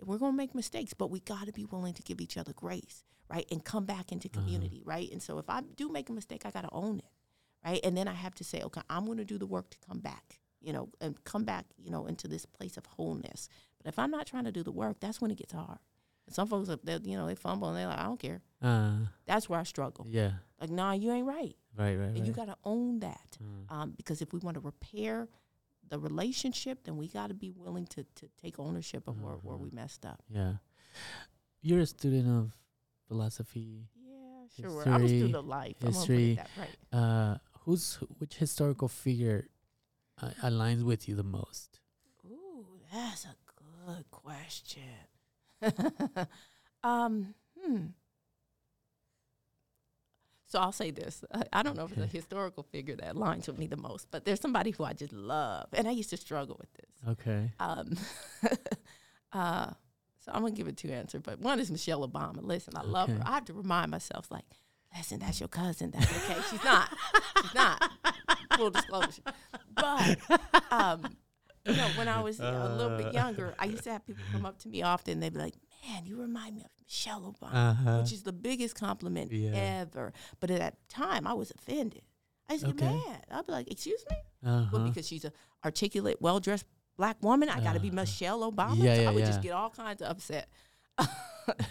we're 0.00 0.18
gonna 0.18 0.36
make 0.36 0.54
mistakes, 0.54 0.94
but 0.94 1.10
we 1.10 1.20
got 1.20 1.46
to 1.46 1.52
be 1.52 1.64
willing 1.66 1.94
to 1.94 2.02
give 2.02 2.20
each 2.20 2.36
other 2.38 2.52
grace, 2.54 3.04
right, 3.28 3.46
and 3.52 3.62
come 3.64 3.84
back 3.84 4.10
into 4.12 4.28
Uh-huh. 4.28 4.40
community, 4.40 4.82
right. 4.84 5.10
And 5.12 5.22
so, 5.22 5.38
if 5.38 5.48
I 5.50 5.60
do 5.60 5.88
make 5.90 6.08
a 6.08 6.12
mistake, 6.12 6.46
I 6.46 6.50
got 6.50 6.62
to 6.62 6.72
own 6.72 6.98
it, 7.00 7.12
right, 7.64 7.80
and 7.84 7.94
then 7.96 8.08
I 8.08 8.14
have 8.14 8.34
to 8.36 8.44
say, 8.44 8.62
okay, 8.62 8.80
I'm 8.88 9.04
gonna 9.06 9.24
do 9.26 9.36
the 9.38 9.46
work 9.46 9.68
to 9.70 9.78
come 9.86 10.00
back, 10.00 10.40
you 10.62 10.72
know, 10.72 10.88
and 11.02 11.22
come 11.24 11.44
back, 11.44 11.66
you 11.76 11.90
know, 11.90 12.06
into 12.06 12.28
this 12.28 12.46
place 12.46 12.76
of 12.78 12.86
wholeness. 12.86 13.48
But 13.78 13.88
if 13.88 13.98
I'm 13.98 14.10
not 14.10 14.26
trying 14.26 14.44
to 14.44 14.52
do 14.52 14.62
the 14.62 14.72
work, 14.72 15.00
that's 15.00 15.20
when 15.20 15.30
it 15.30 15.36
gets 15.36 15.52
hard. 15.52 15.78
Some 16.32 16.48
folks, 16.48 16.68
they 16.84 16.98
you 17.04 17.16
know, 17.16 17.26
they 17.26 17.34
fumble 17.34 17.68
and 17.68 17.76
they're 17.76 17.86
like, 17.88 17.98
I 17.98 18.04
don't 18.04 18.20
care. 18.20 18.40
Uh, 18.60 18.92
That's 19.26 19.48
where 19.48 19.58
I 19.60 19.64
struggle. 19.64 20.06
yeah. 20.08 20.32
Like, 20.60 20.70
nah, 20.70 20.92
you 20.92 21.10
ain't 21.12 21.26
right. 21.26 21.56
Right. 21.76 21.96
Right. 21.96 22.04
And 22.08 22.18
right. 22.18 22.24
you 22.26 22.32
got 22.32 22.46
to 22.46 22.56
own 22.64 23.00
that. 23.00 23.38
Uh, 23.40 23.74
Um, 23.74 23.90
because 23.96 24.22
if 24.22 24.32
we 24.32 24.38
want 24.40 24.54
to 24.54 24.60
repair 24.60 25.28
the 25.88 25.98
relationship, 25.98 26.84
then 26.84 26.96
we 26.96 27.08
got 27.08 27.28
to 27.28 27.34
be 27.34 27.50
willing 27.50 27.86
to, 27.86 28.04
to 28.16 28.28
take 28.40 28.58
ownership 28.58 29.08
of 29.08 29.20
where, 29.20 29.34
where 29.42 29.56
we 29.56 29.68
Uh-huh. 29.68 29.76
messed 29.82 30.04
up. 30.06 30.22
yeah. 30.28 30.54
You're 31.60 31.80
a 31.80 31.86
student 31.86 32.28
of 32.28 32.52
philosophy. 33.08 33.88
Yeah, 34.04 34.68
sure. 34.68 34.82
I'm 34.88 35.04
a 35.04 35.08
student 35.08 35.10
History- 35.10 35.38
of 35.38 35.46
life. 35.46 35.76
I'm 35.82 35.92
history. 35.92 36.38
right. 36.58 36.76
Uh, 37.00 37.38
who's 37.60 37.94
which 38.18 38.36
historical 38.36 38.88
figure 38.88 39.48
uh, 40.20 40.30
aligns 40.42 40.82
with 40.82 41.08
you 41.08 41.14
the 41.14 41.22
most? 41.24 41.80
Ooh, 42.26 42.66
that's 42.92 43.24
a 43.24 43.34
good 43.86 44.10
question. 44.10 44.82
um, 46.84 47.34
hmm. 47.60 47.86
So 50.52 50.58
I'll 50.58 50.72
say 50.72 50.90
this. 50.90 51.24
I, 51.50 51.62
don't 51.62 51.78
know 51.78 51.86
if 51.86 51.92
it's 51.92 52.02
a 52.02 52.06
historical 52.06 52.62
figure 52.62 52.94
that 52.96 53.14
aligns 53.14 53.46
with 53.46 53.56
me 53.56 53.66
the 53.66 53.78
most, 53.78 54.08
but 54.10 54.26
there's 54.26 54.38
somebody 54.38 54.70
who 54.70 54.84
I 54.84 54.92
just 54.92 55.14
love. 55.14 55.68
And 55.72 55.88
I 55.88 55.92
used 55.92 56.10
to 56.10 56.18
struggle 56.18 56.58
with 56.60 56.70
this. 56.74 56.90
Okay. 57.08 57.50
Um, 57.58 57.96
uh, 59.32 59.70
so 60.18 60.30
I'm 60.30 60.42
gonna 60.42 60.50
give 60.50 60.68
it 60.68 60.76
two 60.76 60.90
answers, 60.90 61.22
but 61.24 61.40
one 61.40 61.58
is 61.58 61.70
Michelle 61.70 62.06
Obama. 62.06 62.42
Listen, 62.42 62.74
I 62.76 62.82
love 62.82 63.08
her. 63.08 63.22
I 63.24 63.32
have 63.32 63.46
to 63.46 63.54
remind 63.54 63.90
myself, 63.90 64.30
like, 64.30 64.44
listen, 64.94 65.20
that's 65.20 65.40
your 65.40 65.48
cousin. 65.48 65.90
That's 65.90 66.06
okay. 66.06 66.40
She's 66.50 66.62
not. 66.62 66.90
She's 67.40 67.54
not. 67.54 67.90
Full 68.58 68.70
disclosure. 68.70 69.22
But 69.74 70.18
um, 70.70 71.16
you 71.64 71.74
know, 71.76 71.88
when 71.96 72.08
I 72.08 72.20
was 72.20 72.38
know, 72.38 72.66
a 72.66 72.74
little 72.74 72.96
bit 72.96 73.06
Uh. 73.08 73.12
younger, 73.12 73.54
I 73.58 73.66
used 73.66 73.84
to 73.84 73.92
have 73.92 74.06
people 74.06 74.22
come 74.32 74.44
up 74.46 74.58
to 74.60 74.68
me 74.68 74.82
often. 74.82 75.20
They'd 75.20 75.32
be 75.32 75.38
like, 75.38 75.54
"Man, 75.86 76.04
you 76.06 76.16
remind 76.20 76.56
me 76.56 76.62
of 76.64 76.70
Michelle 76.80 77.20
Obama," 77.32 77.54
Uh-huh. 77.70 77.98
which 78.00 78.12
is 78.12 78.22
the 78.22 78.32
biggest 78.32 78.74
compliment 78.74 79.30
Yeah. 79.32 79.50
ever. 79.82 80.12
But 80.40 80.50
at 80.50 80.58
that 80.58 80.88
time, 80.88 81.26
I 81.26 81.34
was 81.34 81.50
offended. 81.52 82.02
I 82.48 82.54
used 82.54 82.66
to 82.66 82.72
get 82.72 82.90
mad. 82.92 83.24
I'd 83.30 83.46
be 83.46 83.52
like, 83.52 83.70
"Excuse 83.70 84.04
me." 84.10 84.16
Uh-huh. 84.44 84.68
Well, 84.72 84.88
because 84.88 85.06
she's 85.06 85.24
a 85.24 85.32
articulate, 85.64 86.20
well 86.20 86.40
dressed 86.40 86.66
black 86.96 87.22
woman, 87.22 87.48
I 87.48 87.60
got 87.60 87.72
to 87.74 87.80
be 87.80 87.88
Uh-huh. 87.88 87.96
Michelle 88.02 88.40
Obama. 88.52 88.76
Yeah, 88.76 88.94
So 88.96 89.00
yeah, 89.02 89.10
I 89.10 89.12
would 89.14 89.24
just 89.24 89.40
get 89.42 89.52
all 89.52 89.70
kinds 89.70 90.02
of 90.02 90.08
upset. 90.10 90.48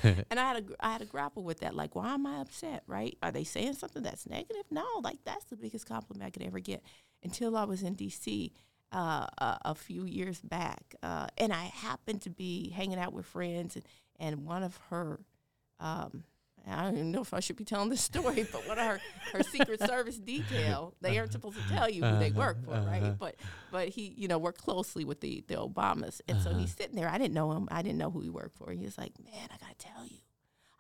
and 0.03 0.39
I 0.39 0.53
had 0.53 0.65
gr- 0.67 0.73
I 0.79 0.91
had 0.91 0.99
to 1.01 1.05
grapple 1.07 1.43
with 1.43 1.59
that. 1.59 1.75
Like, 1.75 1.95
why 1.95 2.13
am 2.13 2.25
I 2.25 2.39
upset? 2.41 2.83
Right? 2.87 3.17
Are 3.21 3.31
they 3.31 3.43
saying 3.43 3.73
something 3.75 4.01
that's 4.03 4.27
negative? 4.27 4.63
No, 4.71 4.85
like 5.03 5.19
that's 5.23 5.45
the 5.45 5.55
biggest 5.55 5.85
compliment 5.87 6.25
I 6.25 6.29
could 6.31 6.41
ever 6.43 6.59
get. 6.59 6.83
Until 7.23 7.55
I 7.55 7.65
was 7.65 7.83
in 7.83 7.93
D.C. 7.93 8.51
Uh, 8.93 9.25
a, 9.37 9.57
a 9.65 9.75
few 9.75 10.03
years 10.03 10.41
back, 10.41 10.95
uh, 11.01 11.27
and 11.37 11.53
I 11.53 11.63
happened 11.73 12.23
to 12.23 12.29
be 12.29 12.71
hanging 12.71 12.99
out 12.99 13.13
with 13.13 13.25
friends, 13.25 13.77
and, 13.77 13.85
and 14.19 14.45
one 14.45 14.63
of 14.63 14.77
her. 14.89 15.21
Um, 15.79 16.25
I 16.69 16.83
don't 16.83 16.95
even 16.95 17.11
know 17.11 17.21
if 17.21 17.33
I 17.33 17.39
should 17.39 17.55
be 17.55 17.63
telling 17.63 17.89
this 17.89 18.03
story, 18.03 18.45
but 18.51 18.67
one 18.67 18.77
of 18.77 18.85
her, 18.85 19.01
her 19.33 19.43
Secret 19.43 19.79
Service 19.87 20.17
detail, 20.19 20.93
they 21.01 21.17
aren't 21.17 21.31
supposed 21.31 21.57
to 21.57 21.73
tell 21.73 21.89
you 21.89 22.03
who 22.03 22.19
they 22.19 22.31
work 22.31 22.63
for, 22.63 22.73
right? 22.73 23.17
But 23.17 23.35
but 23.71 23.87
he, 23.89 24.13
you 24.15 24.27
know, 24.27 24.37
worked 24.37 24.61
closely 24.61 25.03
with 25.05 25.21
the, 25.21 25.43
the 25.47 25.55
Obamas. 25.55 26.21
And 26.27 26.39
so 26.41 26.53
he's 26.53 26.75
sitting 26.75 26.95
there. 26.95 27.07
I 27.09 27.17
didn't 27.17 27.33
know 27.33 27.51
him. 27.53 27.67
I 27.71 27.81
didn't 27.81 27.97
know 27.97 28.11
who 28.11 28.19
he 28.21 28.29
worked 28.29 28.57
for. 28.57 28.71
He 28.71 28.83
was 28.83 28.97
like, 28.97 29.13
Man, 29.23 29.49
I 29.51 29.57
gotta 29.57 29.75
tell 29.79 30.05
you, 30.05 30.17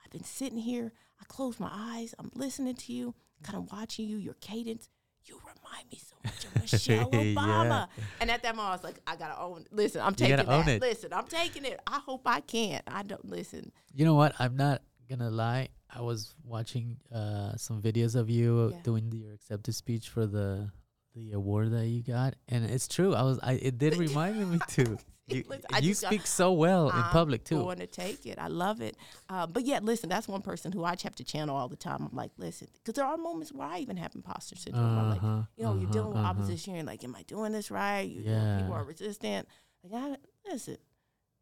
I've 0.03 0.11
been 0.11 0.23
sitting 0.23 0.59
here, 0.59 0.91
I 1.19 1.23
close 1.27 1.59
my 1.59 1.71
eyes, 1.71 2.13
I'm 2.19 2.29
listening 2.35 2.75
to 2.75 2.93
you, 2.93 3.15
kind 3.41 3.57
of 3.57 3.71
watching 3.71 4.05
you, 4.07 4.17
your 4.17 4.35
cadence. 4.35 4.89
You 5.25 5.37
remind 5.39 5.89
me 5.91 5.99
so 5.99 6.15
much 6.23 6.45
of 6.45 6.61
Michelle 6.61 7.09
Yeah. 7.13 7.19
Obama. 7.35 7.87
And 8.19 8.29
at 8.31 8.43
that 8.43 8.55
moment 8.55 8.69
I 8.69 8.75
was 8.75 8.83
like, 8.83 8.99
I 9.07 9.15
gotta 9.15 9.39
own 9.39 9.65
listen, 9.71 10.01
I'm 10.01 10.15
taking 10.15 10.35
that. 10.45 10.67
it. 10.67 10.81
Listen, 10.81 11.13
I'm 11.13 11.25
taking 11.27 11.65
it. 11.65 11.79
I 11.87 11.99
hope 11.99 12.21
I 12.25 12.39
can't. 12.41 12.83
I 12.87 13.03
don't 13.03 13.25
listen. 13.25 13.71
You 13.93 14.05
know 14.05 14.15
what? 14.15 14.33
I'm 14.39 14.55
not 14.57 14.81
gonna 15.09 15.29
lie. 15.29 15.69
I 15.93 16.01
was 16.01 16.33
watching 16.45 16.97
uh, 17.13 17.55
some 17.57 17.81
videos 17.81 18.15
of 18.15 18.29
you 18.29 18.69
Yeah. 18.71 18.77
doing 18.83 19.09
the, 19.09 19.17
your 19.17 19.33
acceptance 19.33 19.77
speech 19.77 20.09
for 20.09 20.25
the 20.25 20.71
the 21.13 21.33
award 21.33 21.71
that 21.71 21.87
you 21.87 22.01
got, 22.01 22.35
and 22.47 22.63
it's 22.63 22.87
true. 22.87 23.13
I 23.13 23.23
was. 23.23 23.37
I 23.43 23.53
it 23.53 23.77
did 23.77 23.97
remind 24.07 24.49
me 24.49 24.59
too. 24.69 24.97
You, 25.27 25.43
I 25.73 25.79
you 25.79 25.89
just 25.89 26.01
speak 26.01 26.25
so 26.27 26.51
well 26.53 26.89
in 26.89 26.95
I'm 26.95 27.11
public 27.11 27.43
too. 27.43 27.57
Going 27.59 27.79
to 27.79 27.87
take 27.87 28.25
it. 28.25 28.37
I 28.39 28.47
love 28.47 28.81
it. 28.81 28.97
Uh, 29.29 29.47
but 29.47 29.65
yeah, 29.65 29.79
listen, 29.81 30.09
that's 30.09 30.27
one 30.27 30.41
person 30.41 30.71
who 30.71 30.83
I 30.83 30.95
have 31.03 31.15
to 31.15 31.23
channel 31.23 31.55
all 31.55 31.69
the 31.69 31.75
time. 31.75 32.07
I'm 32.11 32.15
like, 32.15 32.31
listen, 32.37 32.67
because 32.73 32.95
there 32.95 33.05
are 33.05 33.17
moments 33.17 33.51
where 33.53 33.67
I 33.67 33.79
even 33.79 33.97
have 33.97 34.13
imposter 34.15 34.55
syndrome. 34.55 34.97
I'm 34.97 35.09
like, 35.09 35.23
Uh-huh, 35.23 35.41
you 35.57 35.63
know, 35.63 35.73
you're 35.73 35.83
uh-huh, 35.83 35.93
dealing 35.93 36.09
with 36.09 36.17
uh-huh. 36.17 36.27
opposition. 36.29 36.75
You're 36.75 36.83
like, 36.83 37.03
am 37.03 37.15
I 37.15 37.23
doing 37.23 37.51
this 37.51 37.71
right? 37.71 38.01
You, 38.01 38.21
you 38.21 38.29
know, 38.29 38.57
people 38.59 38.73
are 38.75 38.83
resistant. 38.83 39.47
Like, 39.83 40.03
I, 40.03 40.15
listen, 40.51 40.77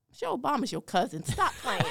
Michelle 0.10 0.38
Obama's 0.38 0.72
your 0.72 0.82
cousin. 0.82 1.24
Stop 1.24 1.54
playing. 1.62 1.84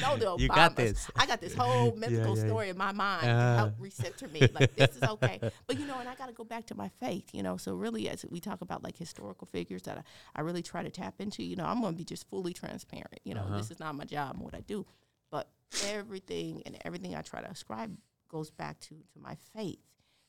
Know 0.00 0.16
the 0.16 0.26
Obamas. 0.26 0.40
You 0.40 0.48
got 0.48 0.76
this. 0.76 1.10
I 1.16 1.26
got 1.26 1.40
this 1.40 1.54
whole 1.54 1.94
mythical 1.96 2.36
yeah, 2.36 2.42
yeah. 2.42 2.48
story 2.48 2.68
in 2.70 2.78
my 2.78 2.92
mind 2.92 3.22
to 3.24 3.30
Uh. 3.30 3.56
help 3.56 3.78
recenter 3.78 4.30
me. 4.32 4.40
Like 4.52 4.74
this 4.76 4.96
is 4.96 5.02
okay. 5.02 5.38
But 5.66 5.78
you 5.78 5.86
know, 5.86 5.98
and 5.98 6.08
I 6.08 6.14
got 6.14 6.26
to 6.26 6.32
go 6.32 6.44
back 6.44 6.66
to 6.66 6.74
my 6.74 6.88
faith. 7.00 7.28
You 7.32 7.42
know, 7.42 7.56
so 7.56 7.74
really, 7.74 8.08
as 8.08 8.24
we 8.30 8.40
talk 8.40 8.60
about 8.60 8.82
like 8.82 8.96
historical 8.96 9.46
figures 9.46 9.82
that 9.82 9.98
I, 9.98 10.02
I 10.36 10.40
really 10.42 10.62
try 10.62 10.82
to 10.82 10.90
tap 10.90 11.14
into. 11.20 11.42
You 11.42 11.56
know, 11.56 11.64
I'm 11.64 11.80
going 11.80 11.92
to 11.94 11.98
be 11.98 12.04
just 12.04 12.28
fully 12.28 12.52
transparent. 12.52 13.20
You 13.24 13.34
know, 13.34 13.42
Uh-huh. 13.42 13.56
this 13.58 13.70
is 13.70 13.78
not 13.80 13.94
my 13.94 14.04
job 14.04 14.34
and 14.36 14.42
what 14.44 14.54
I 14.54 14.60
do, 14.60 14.86
but 15.30 15.48
everything 15.86 16.62
and 16.66 16.76
everything 16.84 17.14
I 17.14 17.22
try 17.22 17.40
to 17.40 17.50
ascribe 17.50 17.96
goes 18.28 18.50
back 18.50 18.80
to 18.80 18.94
to 19.12 19.18
my 19.20 19.36
faith. 19.54 19.78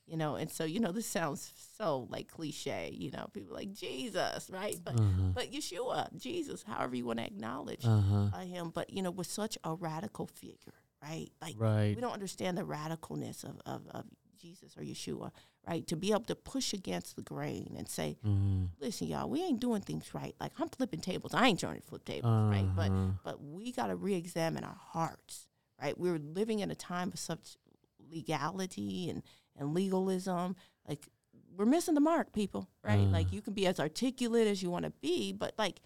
You 0.06 0.18
know, 0.18 0.36
and 0.36 0.50
so 0.50 0.64
you 0.64 0.80
know, 0.80 0.92
this 0.92 1.06
sounds 1.06 1.50
so 1.78 2.06
like 2.10 2.28
cliche. 2.28 2.90
You 2.92 3.10
know, 3.10 3.26
people 3.32 3.54
like 3.54 3.72
Jesus, 3.72 4.50
right? 4.50 4.76
But 4.84 4.94
Uh-huh. 5.00 5.30
but 5.34 5.50
Yeshua, 5.50 6.14
Jesus, 6.16 6.62
however 6.62 6.94
you 6.96 7.06
want 7.06 7.20
to 7.20 7.24
acknowledge 7.24 7.84
Uh-huh. 7.86 8.28
uh, 8.34 8.40
him, 8.40 8.70
but 8.74 8.90
you 8.90 9.00
know, 9.02 9.10
was 9.10 9.28
such 9.28 9.56
a 9.64 9.74
radical 9.74 10.26
figure, 10.26 10.74
right? 11.02 11.30
Like 11.40 11.54
Right. 11.58 11.94
we 11.96 12.00
don't 12.02 12.12
understand 12.12 12.58
the 12.58 12.64
radicalness 12.64 13.44
of, 13.44 13.60
of, 13.64 13.86
of 13.88 14.04
Jesus 14.38 14.76
or 14.76 14.82
Yeshua, 14.82 15.30
right? 15.66 15.86
To 15.86 15.96
be 15.96 16.10
able 16.10 16.24
to 16.24 16.34
push 16.34 16.74
against 16.74 17.16
the 17.16 17.22
grain 17.22 17.74
and 17.78 17.88
say, 17.88 18.18
Mhm. 18.22 18.68
listen, 18.78 19.06
y'all, 19.06 19.30
we 19.30 19.42
ain't 19.42 19.58
doing 19.60 19.80
things 19.80 20.12
right. 20.12 20.34
Like 20.38 20.52
I'm 20.60 20.68
flipping 20.68 21.00
tables. 21.00 21.32
I 21.32 21.46
ain't 21.48 21.60
trying 21.60 21.76
to 21.76 21.82
flip 21.82 22.04
tables, 22.04 22.50
right? 22.50 22.68
But 22.76 22.90
Uh-huh. 22.90 23.12
but 23.24 23.42
we 23.42 23.72
got 23.72 23.86
to 23.86 23.96
re-examine 23.96 24.64
our 24.64 24.76
hearts, 24.78 25.48
right? 25.80 25.96
We're 25.96 26.18
living 26.18 26.58
in 26.58 26.70
a 26.70 26.74
time 26.74 27.08
of 27.08 27.18
such 27.18 27.56
legality 28.10 29.08
and 29.08 29.22
and 29.56 29.74
legalism. 29.74 30.56
Like 30.88 31.08
we're 31.56 31.66
missing 31.66 31.94
the 31.94 32.00
mark, 32.00 32.32
people, 32.32 32.68
right? 32.82 32.98
Uh. 33.00 33.10
Like 33.10 33.32
you 33.32 33.40
can 33.40 33.54
be 33.54 33.66
as 33.66 33.78
articulate 33.80 34.46
as 34.46 34.62
you 34.62 34.70
want 34.70 34.84
to 34.84 34.92
be, 35.00 35.32
but 35.32 35.54
like 35.58 35.80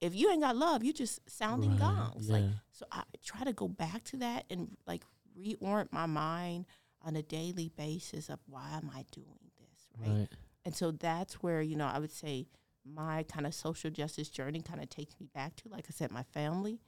if 0.00 0.14
you 0.14 0.30
ain't 0.30 0.42
got 0.42 0.56
love, 0.56 0.84
you 0.84 0.92
just 0.92 1.28
sounding 1.28 1.70
Right, 1.70 1.80
gongs. 1.80 2.30
Like 2.30 2.44
so, 2.70 2.86
I 2.92 3.02
try 3.24 3.44
to 3.44 3.52
go 3.52 3.68
back 3.68 4.04
to 4.04 4.16
that 4.18 4.44
and 4.50 4.76
like 4.86 5.02
reorient 5.38 5.92
my 5.92 6.06
mind 6.06 6.66
on 7.02 7.16
a 7.16 7.22
daily 7.22 7.70
basis 7.76 8.28
of 8.28 8.38
why 8.46 8.70
am 8.72 8.90
I 8.94 9.04
doing 9.12 9.50
this, 9.58 9.88
right? 9.98 10.18
Right. 10.20 10.28
And 10.64 10.74
so 10.74 10.90
that's 10.90 11.34
where, 11.34 11.62
you 11.62 11.76
know, 11.76 11.86
I 11.86 11.98
would 11.98 12.10
say 12.10 12.46
my 12.84 13.22
kind 13.24 13.46
of 13.46 13.54
social 13.54 13.90
justice 13.90 14.28
journey 14.28 14.60
kind 14.60 14.82
of 14.82 14.88
takes 14.88 15.18
me 15.20 15.26
back 15.34 15.56
to, 15.56 15.68
like 15.68 15.86
I 15.88 15.92
said, 15.92 16.10
my 16.10 16.24
family. 16.24 16.80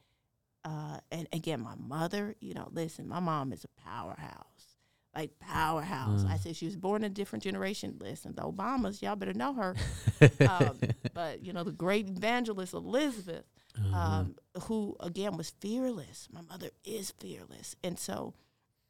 Uh, 0.63 0.97
and 1.11 1.27
again, 1.33 1.61
my 1.61 1.75
mother, 1.75 2.35
you 2.39 2.53
know, 2.53 2.67
listen, 2.71 3.07
my 3.07 3.19
mom 3.19 3.51
is 3.51 3.63
a 3.63 3.81
powerhouse, 3.81 4.70
like 5.15 5.37
powerhouse. 5.39 6.23
I 6.23 6.35
Mm. 6.35 6.39
said 6.39 6.55
she 6.55 6.65
was 6.65 6.75
born 6.77 7.03
a 7.03 7.09
different 7.09 7.43
generation. 7.43 7.97
Listen, 7.99 8.33
the 8.35 8.43
Obamas, 8.43 9.01
y'all 9.01 9.15
better 9.17 9.33
know 9.33 9.53
her. 9.53 9.75
um, 10.47 10.79
but, 11.13 11.43
you 11.43 11.51
know, 11.53 11.63
the 11.63 11.71
great 11.73 12.07
evangelist 12.09 12.73
Elizabeth, 12.73 13.45
Uh-huh. 13.77 13.97
um, 13.97 14.35
who 14.63 14.95
again 14.99 15.37
was 15.37 15.49
fearless. 15.61 16.27
My 16.31 16.41
mother 16.41 16.71
is 16.83 17.11
fearless, 17.11 17.75
and 17.83 17.97
so 17.97 18.33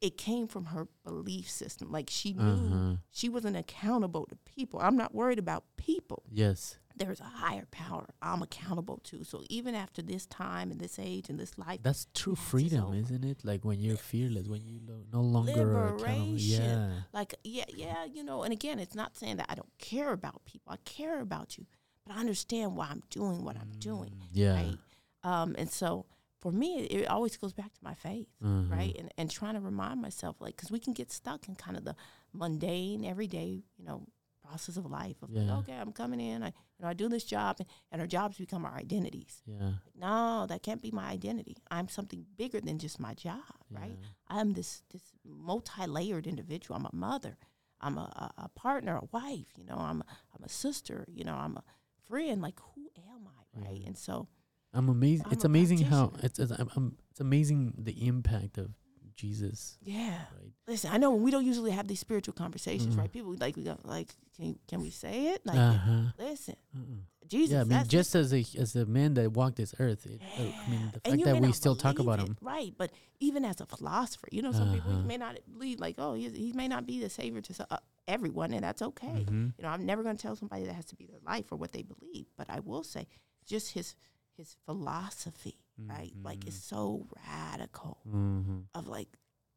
it 0.00 0.16
came 0.18 0.48
from 0.48 0.66
her 0.66 0.88
belief 1.04 1.48
system. 1.48 1.92
Like 1.92 2.10
she 2.10 2.32
knew 2.32 2.42
Uh-huh. 2.42 2.96
she 3.10 3.28
wasn't 3.28 3.56
accountable 3.56 4.26
to 4.26 4.36
people. 4.44 4.80
I'm 4.80 4.96
not 4.96 5.14
worried 5.14 5.38
about 5.38 5.62
people. 5.76 6.24
Yes. 6.32 6.78
There's 6.96 7.20
a 7.20 7.24
higher 7.24 7.66
power 7.70 8.06
I'm 8.20 8.42
accountable 8.42 8.98
to. 9.04 9.24
So 9.24 9.42
even 9.48 9.74
after 9.74 10.02
this 10.02 10.26
time 10.26 10.70
and 10.70 10.80
this 10.80 10.98
age 10.98 11.28
and 11.30 11.38
this 11.38 11.56
life, 11.58 11.80
That's 11.82 12.06
true 12.14 12.34
freedom, 12.34 12.94
isn't 12.94 13.24
it? 13.24 13.44
Like 13.44 13.64
when 13.64 13.80
you're 13.80 13.96
fearless, 13.96 14.48
when 14.48 14.62
you 14.66 14.80
lo- 14.86 15.04
no 15.12 15.20
longer 15.20 15.86
accountable. 15.96 16.36
Yeah. 16.38 16.90
like 17.12 17.34
yeah, 17.44 17.64
yeah, 17.74 18.04
you 18.04 18.22
know. 18.24 18.42
And 18.42 18.52
again, 18.52 18.78
it's 18.78 18.94
not 18.94 19.16
saying 19.16 19.36
that 19.38 19.46
I 19.48 19.54
don't 19.54 19.72
care 19.78 20.12
about 20.12 20.44
people. 20.44 20.72
I 20.72 20.76
care 20.84 21.20
about 21.20 21.56
you, 21.58 21.66
but 22.06 22.16
I 22.16 22.20
understand 22.20 22.76
why 22.76 22.88
I'm 22.90 23.02
doing 23.10 23.44
what 23.44 23.56
I'm 23.56 23.72
doing. 23.78 24.10
Mm, 24.10 24.28
Yeah. 24.32 24.54
right? 24.54 24.78
Um, 25.24 25.54
and 25.58 25.70
so 25.70 26.06
for 26.40 26.50
me, 26.50 26.80
it, 26.80 26.92
it 27.02 27.08
always 27.08 27.36
goes 27.36 27.52
back 27.52 27.72
to 27.74 27.80
my 27.84 27.94
faith, 27.94 28.26
Mhm. 28.42 28.70
right? 28.70 28.94
And 28.98 29.08
and 29.16 29.30
trying 29.30 29.54
to 29.54 29.60
remind 29.60 30.00
myself, 30.02 30.40
like, 30.40 30.56
because 30.56 30.70
we 30.72 30.80
can 30.80 30.92
get 30.92 31.12
stuck 31.12 31.48
in 31.48 31.54
kind 31.54 31.76
of 31.76 31.84
the 31.84 31.94
mundane, 32.32 33.04
everyday, 33.04 33.62
you 33.76 33.84
know, 33.84 34.06
process 34.52 34.76
of 34.76 34.86
life. 34.86 35.16
Of 35.22 35.30
like, 35.32 35.58
okay, 35.60 35.72
I'm 35.72 35.92
coming 35.92 36.20
in, 36.20 36.42
I 36.42 36.46
you 36.48 36.80
know, 36.82 36.88
I 36.88 36.94
do 36.94 37.08
this 37.08 37.24
job, 37.24 37.56
and, 37.58 37.68
and 37.90 38.00
our 38.00 38.06
jobs 38.06 38.36
become 38.38 38.64
our 38.64 38.76
identities. 38.76 39.42
Yeah. 39.46 39.72
No, 39.98 40.46
that 40.48 40.62
can't 40.62 40.82
be 40.82 40.90
my 40.90 41.08
identity. 41.10 41.56
I'm 41.70 41.88
something 41.88 42.26
bigger 42.36 42.60
than 42.60 42.78
just 42.78 43.00
my 43.00 43.14
job, 43.14 43.54
right? 43.70 43.96
I'm 44.28 44.52
this 44.52 44.82
this 44.92 45.02
multi-layered 45.24 46.26
individual. 46.26 46.76
I'm 46.76 46.86
a 46.86 46.94
mother. 46.94 47.36
I'm 47.80 47.98
a, 47.98 48.08
a, 48.24 48.42
a 48.44 48.48
partner, 48.50 48.96
a 48.96 49.06
wife. 49.10 49.50
You 49.56 49.64
know, 49.64 49.78
I'm 49.90 50.00
a, 50.02 50.06
I'm 50.34 50.44
a 50.44 50.48
sister. 50.48 51.06
You 51.08 51.24
know, 51.24 51.34
I'm 51.34 51.56
a 51.56 51.64
friend. 52.08 52.42
Like, 52.42 52.60
who 52.74 52.90
am 53.14 53.26
I, 53.26 53.60
right? 53.64 53.80
Yeah. 53.80 53.88
And 53.88 53.98
so, 53.98 54.28
I'm 54.72 54.88
amazing. 54.88 55.26
I'm 55.26 55.32
It's 55.32 55.44
amazing 55.44 55.78
how 55.92 56.12
it's 56.22 56.38
it's, 56.38 56.52
I'm, 56.52 56.96
it's 57.10 57.20
amazing 57.20 57.74
the 57.78 58.06
impact 58.06 58.58
of 58.58 58.70
Jesus, 59.16 59.78
yeah. 59.82 60.10
right? 60.36 60.52
Listen, 60.66 60.90
I 60.92 60.98
know 60.98 61.12
we 61.14 61.30
don't 61.30 61.44
usually 61.44 61.70
have 61.72 61.86
these 61.88 62.00
spiritual 62.00 62.34
conversations, 62.34 62.94
Mm. 62.94 62.98
right? 62.98 63.12
People 63.12 63.34
like 63.38 63.56
we 63.56 63.64
go 63.64 63.76
like, 63.84 64.08
can 64.36 64.58
can 64.68 64.80
we 64.80 64.90
say 64.90 65.28
it? 65.34 65.44
Like, 65.46 65.58
uh-huh. 65.58 66.02
listen, 66.18 66.56
Uh-uh. 66.76 66.96
Jesus. 67.28 67.52
Yeah, 67.54 67.60
I 67.62 67.64
mean, 67.64 67.88
just 67.88 68.14
as 68.14 68.32
a 68.34 68.44
as 68.58 68.74
a 68.76 68.84
man 68.84 69.14
that 69.14 69.32
walked 69.32 69.56
this 69.56 69.74
earth, 69.78 70.06
it, 70.06 70.20
uh, 70.20 70.42
I 70.42 70.70
mean, 70.70 70.90
the 70.92 71.00
fact 71.00 71.24
that 71.24 71.40
we 71.40 71.52
still 71.52 71.76
talk 71.76 71.98
about 71.98 72.18
it, 72.20 72.26
him. 72.26 72.36
right? 72.40 72.74
But 72.76 72.90
even 73.20 73.44
as 73.44 73.60
a 73.60 73.66
philosopher, 73.66 74.28
you 74.32 74.42
know, 74.42 74.52
some 74.52 74.72
people 74.72 74.92
Uh-huh. 74.92 75.02
may 75.06 75.16
not 75.16 75.38
believe 75.52 75.78
like, 75.80 75.94
oh, 75.98 76.14
he, 76.14 76.28
he 76.30 76.52
may 76.52 76.68
not 76.68 76.86
be 76.86 77.00
the 77.00 77.08
savior 77.10 77.40
to 77.40 77.54
so- 77.54 77.66
uh, 77.70 77.78
everyone, 78.08 78.52
and 78.52 78.62
that's 78.64 78.82
okay. 78.82 79.24
Mhm. 79.28 79.54
You 79.56 79.62
know, 79.62 79.68
I'm 79.68 79.86
never 79.86 80.02
going 80.02 80.16
to 80.16 80.22
tell 80.22 80.36
somebody 80.36 80.64
that 80.64 80.74
has 80.74 80.84
to 80.86 80.96
be 80.96 81.06
their 81.06 81.20
life 81.24 81.50
or 81.52 81.56
what 81.56 81.72
they 81.72 81.82
believe, 81.82 82.26
but 82.36 82.50
I 82.50 82.60
will 82.60 82.82
say, 82.84 83.06
just 83.46 83.72
his 83.72 83.94
his 84.36 84.56
philosophy, 84.66 85.56
right? 85.88 86.12
Like 86.22 86.46
it's 86.46 86.56
so 86.62 87.06
radical 87.26 87.98
Mhm. 88.06 88.64
of 88.74 88.86
like 88.88 89.08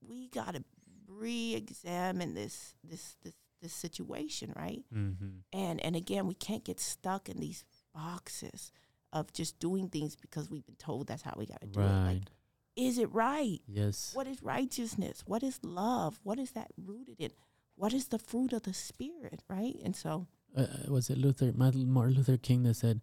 we 0.02 0.28
got 0.30 0.54
to 0.56 0.64
re-examine 1.08 2.34
this 2.34 2.76
this 2.84 3.18
this 3.24 3.34
this 3.62 3.74
situation, 3.74 4.54
right? 4.56 4.84
Mhm. 4.94 5.44
and 5.54 5.80
and 5.84 5.96
again 5.96 6.28
we 6.28 6.34
can't 6.36 6.64
get 6.64 6.80
stuck 6.80 7.30
in 7.30 7.38
these 7.40 7.64
boxes 7.94 8.72
of 9.14 9.32
just 9.34 9.58
doing 9.60 9.90
things 9.90 10.16
because 10.16 10.50
we've 10.50 10.66
been 10.66 10.76
told 10.76 11.08
that's 11.08 11.22
how 11.24 11.34
we 11.38 11.46
got 11.46 11.62
to 11.62 11.68
do 11.68 11.80
it 11.80 11.84
Right. 11.84 12.06
like 12.16 12.24
is 12.76 12.98
it 12.98 13.10
right 13.14 13.62
Yes. 13.68 14.14
what 14.14 14.28
is 14.28 14.44
righteousness 14.44 15.24
what 15.26 15.42
is 15.44 15.60
love 15.64 16.20
what 16.24 16.38
is 16.40 16.52
that 16.52 16.72
rooted 16.78 17.16
in 17.20 17.32
what 17.76 17.94
is 17.94 18.10
the 18.10 18.20
fruit 18.20 18.52
of 18.54 18.64
the 18.64 18.74
spirit 18.74 19.42
right 19.48 19.80
and 19.84 19.96
so 19.96 20.28
uh, 20.56 20.62
uh, 20.62 20.92
was 20.92 21.10
it 21.10 21.18
Luther 21.18 21.52
Martin 21.54 21.90
Martin 21.90 22.16
Luther 22.16 22.38
King 22.38 22.64
that 22.64 22.76
said, 22.76 23.02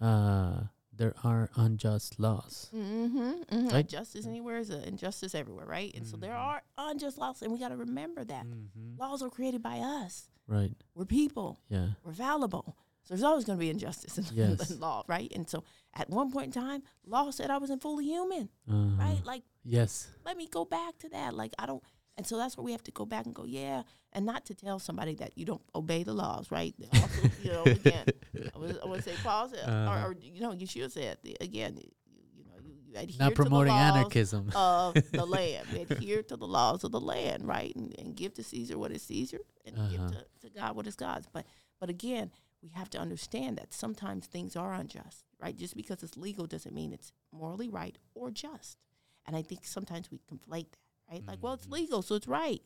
uh, 0.00 0.64
"There 0.96 1.14
are 1.24 1.50
unjust 1.56 2.18
laws." 2.20 2.70
mm-hmm, 2.74 3.18
mm-hmm. 3.18 3.68
Right. 3.68 3.88
justice 3.88 4.26
anywhere 4.26 4.58
is 4.58 4.70
an 4.70 4.82
injustice 4.84 5.34
everywhere 5.34 5.66
right 5.66 5.92
and 5.94 6.06
so 6.06 6.16
there 6.16 6.32
Mhm. 6.32 6.38
are 6.48 6.62
unjust 6.78 7.18
laws 7.18 7.42
and 7.42 7.52
we 7.52 7.58
got 7.58 7.68
to 7.70 7.76
remember 7.76 8.24
that 8.24 8.46
Mhm. 8.46 8.98
laws 8.98 9.22
are 9.22 9.30
created 9.30 9.62
by 9.62 9.78
us 9.80 10.28
Right. 10.46 10.74
we're 10.94 11.04
people 11.06 11.58
Yeah. 11.68 11.90
we're 12.04 12.14
fallible 12.14 12.76
So 13.06 13.12
there's 13.12 13.22
always 13.22 13.44
going 13.44 13.58
to 13.58 13.60
be 13.60 13.68
injustice 13.68 14.16
in, 14.16 14.24
Yes. 14.32 14.70
in 14.70 14.80
law, 14.80 15.02
right? 15.06 15.30
And 15.36 15.46
so 15.46 15.62
at 15.92 16.08
one 16.08 16.32
point 16.32 16.46
in 16.46 16.52
time, 16.62 16.82
law 17.04 17.30
said 17.30 17.50
I 17.50 17.58
wasn't 17.58 17.82
fully 17.82 18.06
human, 18.06 18.48
Uh-huh. 18.66 18.96
right? 18.96 19.22
Like 19.26 19.42
Yes. 19.62 20.08
let 20.24 20.38
me 20.38 20.46
go 20.48 20.64
back 20.64 20.96
to 21.00 21.10
that. 21.10 21.34
Like 21.34 21.52
I 21.58 21.66
don't, 21.66 21.82
and 22.16 22.26
so 22.26 22.36
that's 22.36 22.56
where 22.56 22.64
we 22.64 22.72
have 22.72 22.82
to 22.84 22.90
go 22.92 23.04
back 23.04 23.26
and 23.26 23.34
go, 23.34 23.44
yeah, 23.44 23.82
and 24.12 24.24
not 24.24 24.44
to 24.46 24.54
tell 24.54 24.78
somebody 24.78 25.14
that 25.16 25.36
you 25.36 25.44
don't 25.44 25.62
obey 25.74 26.02
the 26.04 26.12
laws, 26.14 26.50
right? 26.50 26.74
Also, 27.02 27.30
you 27.42 27.50
know, 27.50 27.64
again, 27.64 28.06
I 28.54 28.58
I 28.84 28.86
would 28.86 29.02
say 29.04 29.14
pause, 29.22 29.52
it, 29.52 29.60
Uh-huh. 29.60 29.90
or, 30.06 30.10
or 30.10 30.16
you 30.20 30.40
know, 30.40 30.52
you 30.52 30.66
should 30.66 30.92
say 30.92 31.04
it 31.06 31.18
again. 31.40 31.76
You, 31.76 31.90
you 32.38 32.44
know, 32.44 32.58
you, 32.64 32.74
you 32.86 32.96
adhere 32.96 33.18
Not 33.18 33.28
to 33.30 33.34
promoting 33.34 33.74
the 33.74 33.80
laws 33.80 33.96
anarchism. 33.96 34.50
of 34.54 34.94
the 35.12 35.26
land. 35.38 35.68
We 35.72 35.80
adhere 35.80 36.22
to 36.22 36.36
the 36.36 36.46
laws 36.46 36.84
of 36.84 36.92
the 36.92 37.00
land, 37.00 37.46
right? 37.48 37.74
And, 37.74 37.94
and 37.98 38.14
give 38.14 38.34
to 38.34 38.42
Caesar 38.44 38.78
what 38.78 38.92
is 38.92 39.02
Caesar, 39.02 39.40
and 39.64 39.74
give 39.90 40.00
Uh-huh. 40.00 40.10
to, 40.40 40.48
to 40.48 40.54
God 40.58 40.76
what 40.76 40.86
is 40.86 40.94
God's. 40.96 41.26
But 41.32 41.46
but 41.80 41.90
again, 41.90 42.30
we 42.62 42.68
have 42.70 42.88
to 42.90 42.98
understand 42.98 43.58
that 43.58 43.74
sometimes 43.74 44.26
things 44.26 44.54
are 44.56 44.72
unjust, 44.72 45.24
right? 45.42 45.56
Just 45.56 45.76
because 45.76 46.02
it's 46.02 46.16
legal 46.16 46.46
doesn't 46.46 46.74
mean 46.74 46.92
it's 46.92 47.12
morally 47.32 47.68
right 47.68 47.98
or 48.14 48.30
just. 48.30 48.78
And 49.26 49.34
I 49.36 49.42
think 49.42 49.64
sometimes 49.64 50.10
we 50.10 50.18
conflate 50.30 50.70
that, 50.70 50.78
right? 51.14 51.26
Like, 51.26 51.42
well, 51.42 51.54
it's 51.54 51.64
Mm-hmm. 51.64 51.72
legal, 51.74 52.02
so 52.02 52.14
it's 52.14 52.28
right. 52.28 52.62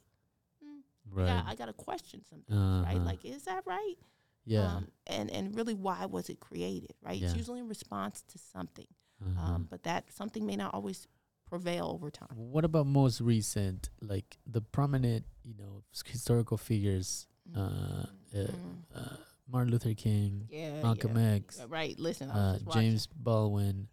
Mm, 0.65 0.81
right. 1.13 1.27
Yeah, 1.27 1.43
I 1.47 1.55
got 1.55 1.67
to 1.67 1.73
question 1.73 2.23
something, 2.29 2.57
right? 2.83 2.97
Uh-huh. 2.97 3.05
Like, 3.05 3.25
is 3.25 3.45
that 3.45 3.63
right? 3.67 3.95
yeah. 4.45 4.77
Um, 4.77 4.89
and 5.07 5.31
and 5.31 5.55
really, 5.55 5.75
why 5.75 6.07
was 6.07 6.29
it 6.31 6.41
created, 6.41 6.95
right? 7.03 7.19
Yeah. 7.19 7.27
It's 7.29 7.37
usually 7.37 7.61
in 7.61 7.69
response 7.69 8.23
to 8.29 8.39
something, 8.39 8.87
uh-huh. 9.25 9.55
um, 9.55 9.67
but 9.71 9.83
that 9.85 10.11
something 10.13 10.47
may 10.47 10.57
not 10.57 10.73
always 10.75 11.07
prevail 11.47 11.87
over 11.95 12.11
time. 12.11 12.29
what 12.35 12.65
about 12.65 12.87
most 12.87 13.21
recent, 13.23 13.89
like 14.03 14.37
the 14.47 14.61
prominent, 14.61 15.25
you 15.45 15.55
know, 15.55 15.83
historical 16.07 16.57
figures, 16.59 17.27
uh, 17.57 17.61
uh, 17.61 18.05
Mhm. 18.35 18.85
uh, 18.95 19.17
Martin 19.51 19.71
Luther 19.73 19.95
King, 19.95 20.47
yeah, 20.51 20.83
Malcolm 20.83 21.17
yeah. 21.17 21.33
X, 21.41 21.61
Right. 21.69 21.99
Listen, 21.99 22.31
uh. 22.31 22.59
James 22.75 23.07
Baldwin. 23.07 23.89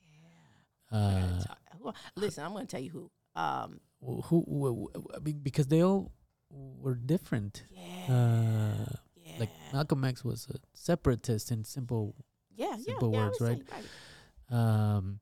I 0.91 0.95
gotta 0.95 1.33
Uh, 1.33 1.43
tell- 1.43 1.57
who- 1.81 1.93
listen, 2.21 2.43
I'm 2.43 2.51
going 2.51 2.67
to 2.67 2.71
tell 2.71 2.81
you 2.83 2.89
who. 2.91 3.11
Um, 3.35 3.79
who, 4.05 4.21
who, 4.21 4.45
who, 4.47 4.91
I 5.15 5.19
mean, 5.19 5.39
because 5.41 5.67
they 5.67 5.81
all 5.83 6.11
were 6.49 6.95
different. 6.95 7.63
yeah, 7.71 8.13
Uh, 8.13 8.85
yeah, 9.15 9.33
like 9.39 9.49
Malcolm 9.73 10.03
X 10.05 10.23
was 10.23 10.47
a 10.53 10.57
separatist 10.73 11.51
in 11.51 11.63
simple, 11.63 12.15
yeah, 12.55 12.67
yeah, 12.71 12.77
simple 12.77 13.11
yeah, 13.11 13.17
words, 13.25 13.39
would 13.39 13.49
right? 13.49 13.61
say, 13.69 14.55
um, 14.55 15.19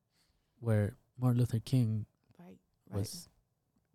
where 0.59 0.95
Martin 1.19 1.39
Luther 1.39 1.59
King 1.59 2.05
Right, 2.39 2.57
right, 2.89 2.99
was 2.99 3.29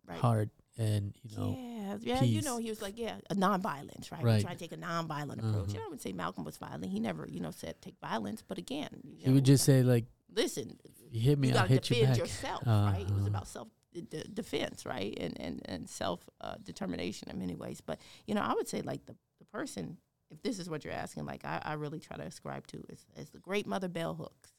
right. 0.07 0.17
hard 0.17 0.49
and 0.77 1.13
you 1.23 1.37
know 1.37 1.57
yeah, 1.59 1.97
yeah, 2.01 2.23
you 2.23 2.41
know, 2.41 2.57
he 2.57 2.69
was 2.69 2.81
like, 2.81 2.97
yeah, 2.97 3.15
a 3.29 3.35
nonviolence, 3.35 4.11
right? 4.11 4.23
Right. 4.23 4.35
We're 4.37 4.41
trying 4.41 4.57
to 4.57 4.59
take 4.59 4.71
a 4.71 4.77
nonviolent 4.77 5.39
approach. 5.39 5.53
Uh-huh. 5.55 5.65
You 5.73 5.79
know, 5.79 5.85
I 5.85 5.89
would 5.89 6.01
say 6.01 6.13
Malcolm 6.13 6.43
was 6.45 6.57
violent. 6.57 6.85
He 6.85 6.99
never, 6.99 7.27
you 7.29 7.39
know, 7.39 7.51
said 7.51 7.81
take 7.81 7.95
violence, 8.01 8.41
but 8.47 8.57
again, 8.57 8.89
he 9.17 9.29
would 9.29 9.35
know, 9.35 9.41
just 9.41 9.65
say 9.65 9.81
like, 9.83 10.05
listen, 10.33 10.77
"You 11.11 11.21
hit 11.21 11.39
me, 11.39 11.49
you 11.49 11.55
I'll 11.57 11.65
hit 11.67 11.89
you 11.89 12.05
back." 12.05 12.17
yourself, 12.17 12.63
right? 12.65 13.01
It 13.01 13.09
was 13.09 13.19
Uh-huh. 13.21 13.27
about 13.27 13.47
self 13.47 13.67
d- 13.93 14.23
defense, 14.33 14.85
right? 14.85 15.17
And 15.19 15.39
and 15.39 15.61
and 15.65 15.89
self 15.89 16.21
uh, 16.41 16.55
determination 16.63 17.29
in 17.29 17.39
many 17.39 17.55
ways. 17.55 17.81
But 17.81 17.99
you 18.27 18.35
know, 18.35 18.41
I 18.41 18.53
would 18.53 18.67
say 18.67 18.81
like 18.81 19.05
the 19.05 19.15
the 19.39 19.45
person, 19.45 19.97
if 20.31 20.41
this 20.41 20.59
is 20.59 20.69
what 20.69 20.83
you're 20.83 20.93
asking, 20.93 21.25
like 21.25 21.45
I, 21.45 21.61
I 21.63 21.73
really 21.73 21.99
try 21.99 22.17
to 22.17 22.23
ascribe 22.23 22.67
to 22.67 22.83
is, 22.89 23.05
is 23.17 23.29
the 23.29 23.39
great 23.39 23.65
mother 23.67 23.87
Bell 23.87 24.13
Hooks. 24.15 24.51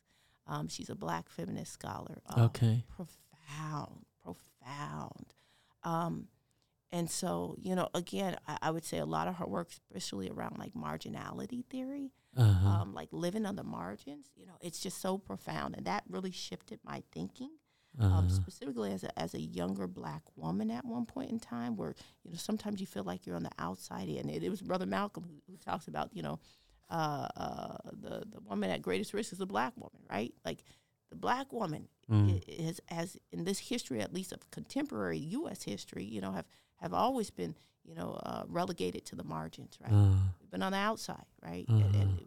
Um, 0.47 0.69
she's 0.69 0.90
a 0.90 0.94
black 0.97 1.28
feminist 1.28 1.73
scholar. 1.73 2.19
Um, 2.27 2.44
Okay. 2.44 2.85
Profound, 2.89 4.05
profound. 4.24 5.35
Um, 5.85 6.28
and 6.93 7.09
so, 7.09 7.57
you 7.61 7.74
know, 7.77 7.89
again, 7.94 8.36
I, 8.48 8.59
I 8.62 8.70
would 8.70 8.85
say 8.85 8.98
a 8.98 9.05
lot 9.07 9.28
of 9.28 9.36
her 9.36 9.47
work, 9.47 9.69
especially 9.70 10.28
around 10.28 10.59
like 10.59 10.73
marginality 10.74 11.65
theory, 11.66 12.11
Uh-huh. 12.36 12.69
um, 12.69 12.94
like 12.94 13.09
living 13.12 13.47
on 13.47 13.55
the 13.57 13.62
margins, 13.62 14.27
you 14.36 14.47
know, 14.47 14.57
it's 14.61 14.81
just 14.81 15.01
so 15.01 15.19
profound. 15.19 15.77
And 15.77 15.86
that 15.86 16.02
really 16.09 16.32
shifted 16.32 16.81
my 16.85 17.02
thinking, 17.12 17.51
uh-huh. 17.99 18.15
um, 18.19 18.29
specifically 18.31 18.93
as 18.93 19.05
a, 19.05 19.19
as 19.19 19.35
a 19.35 19.41
younger 19.41 19.87
black 19.87 20.23
woman 20.37 20.71
at 20.71 20.85
one 20.85 21.07
point 21.07 21.31
in 21.31 21.39
time, 21.41 21.77
where, 21.77 21.95
you 22.25 22.31
know, 22.31 22.37
sometimes 22.37 22.81
you 22.81 22.87
feel 22.87 23.05
like 23.05 23.27
you're 23.27 23.37
on 23.37 23.43
the 23.43 23.51
outside 23.59 24.09
in. 24.09 24.29
It, 24.29 24.43
it 24.43 24.49
was 24.51 24.61
Brother 24.62 24.87
Malcolm 24.87 25.25
who, 25.25 25.41
who 25.53 25.57
talks 25.59 25.89
about, 25.89 26.11
you 26.15 26.23
know, 26.23 26.39
uh, 26.91 27.29
uh, 27.37 27.77
the, 27.93 28.25
the 28.33 28.41
woman 28.49 28.71
at 28.71 28.83
greatest 28.83 29.15
risk 29.15 29.33
is 29.33 29.39
the 29.39 29.47
black 29.47 29.73
woman, 29.77 30.01
right? 30.11 30.35
Like 30.45 30.65
the 31.11 31.17
black 31.17 31.53
woman 31.53 31.89
Mm. 32.11 32.43
i- 32.59 32.62
has, 32.65 32.81
has 32.89 33.17
in 33.31 33.45
this 33.45 33.61
history, 33.61 34.01
at 34.01 34.12
least 34.12 34.33
of 34.33 34.51
contemporary 34.51 35.19
U.S. 35.19 35.62
history, 35.62 36.03
you 36.03 36.21
know, 36.21 36.33
have, 36.33 36.45
have 36.81 36.93
always 36.93 37.31
been, 37.31 37.55
you 37.85 37.95
know, 37.95 38.19
uh, 38.25 38.43
relegated 38.49 39.05
to 39.07 39.15
the 39.15 39.23
margins, 39.23 39.79
right? 39.81 39.93
Uh, 39.93 40.15
been 40.51 40.61
on 40.61 40.73
the 40.73 40.79
outside, 40.79 41.25
right? 41.41 41.67
Uh-huh. 41.69 41.87
and 42.01 42.21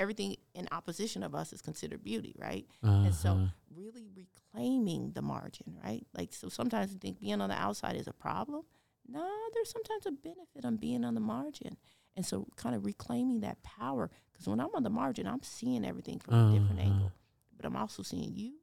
everything 0.00 0.36
in 0.54 0.66
opposition 0.72 1.22
of 1.22 1.34
us 1.34 1.52
is 1.52 1.60
considered 1.62 2.02
beauty, 2.02 2.34
right? 2.38 2.66
uh-huh. 2.82 3.04
And 3.06 3.14
so, 3.14 3.48
really 3.82 4.06
reclaiming 4.22 5.12
the 5.12 5.22
margin, 5.22 5.76
right? 5.84 6.04
Like, 6.18 6.32
so 6.32 6.48
sometimes 6.48 6.92
we 6.92 6.98
think 6.98 7.20
being 7.20 7.40
on 7.40 7.48
the 7.50 7.54
outside 7.66 7.96
is 7.96 8.08
a 8.08 8.12
problem. 8.12 8.62
No, 9.06 9.26
there's 9.54 9.70
sometimes 9.70 10.06
a 10.06 10.12
benefit 10.12 10.64
on 10.64 10.76
being 10.76 11.04
on 11.04 11.14
the 11.14 11.20
margin. 11.20 11.76
And 12.16 12.24
so, 12.26 12.46
kind 12.56 12.74
of 12.74 12.84
reclaiming 12.84 13.40
that 13.40 13.62
power. 13.62 14.10
Because 14.32 14.46
when 14.48 14.60
I'm 14.60 14.74
on 14.74 14.82
the 14.82 14.90
margin, 15.02 15.26
I'm 15.26 15.42
seeing 15.42 15.84
everything 15.84 16.18
from 16.18 16.34
a 16.34 16.52
different 16.52 16.80
Uh-huh. 16.80 16.90
angle. 16.90 17.12
But 17.56 17.66
I'm 17.66 17.76
also 17.76 18.02
seeing 18.02 18.34
you, 18.34 18.54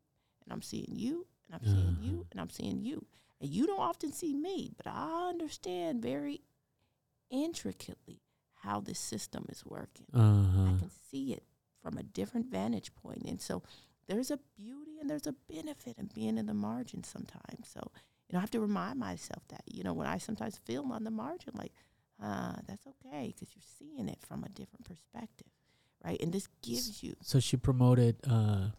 and 0.43 0.51
I'm 0.53 0.61
seeing 0.61 0.91
you, 1.05 1.27
and 1.47 1.55
I'm 1.55 1.65
seeing 1.73 1.93
Uh-huh. 1.95 2.03
you, 2.05 2.26
and 2.31 2.41
I'm 2.41 2.49
seeing 2.49 2.81
you. 2.81 3.05
And 3.39 3.49
you 3.49 3.68
don't 3.68 3.80
often 3.80 4.11
see 4.11 4.34
me, 4.34 4.73
but 4.76 4.88
I 4.88 5.30
understand 5.30 6.01
very 6.01 6.41
intricately 7.30 8.22
how 8.63 8.79
this 8.79 8.99
system 8.99 9.45
is 9.49 9.63
working. 9.65 10.07
uh-huh. 10.13 10.75
I 10.75 10.79
can 10.79 10.91
see 11.11 11.34
it 11.34 11.43
from 11.81 11.97
a 11.97 12.03
different 12.03 12.47
vantage 12.47 12.93
point. 12.95 13.23
And 13.25 13.41
so 13.41 13.63
there's 14.07 14.31
a 14.31 14.39
beauty 14.57 14.97
and 14.99 15.09
there's 15.09 15.27
a 15.27 15.35
benefit 15.53 15.97
in 15.97 16.09
being 16.13 16.38
in 16.38 16.45
the 16.47 16.53
margin 16.53 17.03
sometimes. 17.03 17.67
So, 17.67 17.91
you 18.27 18.34
know, 18.34 18.39
I 18.39 18.41
have 18.41 18.51
to 18.51 18.59
remind 18.59 18.99
myself 18.99 19.43
that, 19.49 19.61
you 19.67 19.84
know, 19.84 19.93
when 19.93 20.07
I 20.07 20.17
sometimes 20.17 20.57
feel 20.57 20.84
on 20.91 21.03
the 21.03 21.11
margin, 21.11 21.53
like, 21.55 21.71
uh, 22.21 22.53
that's 22.67 22.88
okay 22.88 23.34
because 23.34 23.53
you're 23.55 23.71
seeing 23.77 24.09
it 24.09 24.17
from 24.27 24.43
a 24.43 24.49
different 24.49 24.85
perspective, 24.85 25.47
right? 26.03 26.19
And 26.21 26.34
this 26.34 26.47
gives 26.61 27.03
you, 27.03 27.15
So 27.21 27.39
she 27.39 27.57
promoted 27.57 28.17
uh, 28.27 28.69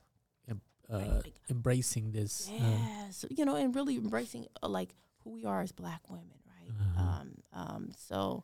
em- 0.49 0.61
uh, 0.91 1.21
Right, 1.23 1.35
embracing 1.49 2.13
this. 2.13 2.51
Uh, 2.51 3.11
so, 3.11 3.29
you 3.31 3.45
know, 3.45 3.55
and 3.55 3.75
really 3.75 3.97
embracing 3.97 4.47
uh, 4.63 4.69
like 4.69 4.91
who 5.23 5.31
we 5.31 5.45
are 5.45 5.61
as 5.63 5.73
black 5.73 6.01
women, 6.11 6.41
right? 6.47 6.71
Uh-huh. 6.81 7.21
Um, 7.21 7.31
um, 7.53 7.91
so, 7.97 8.43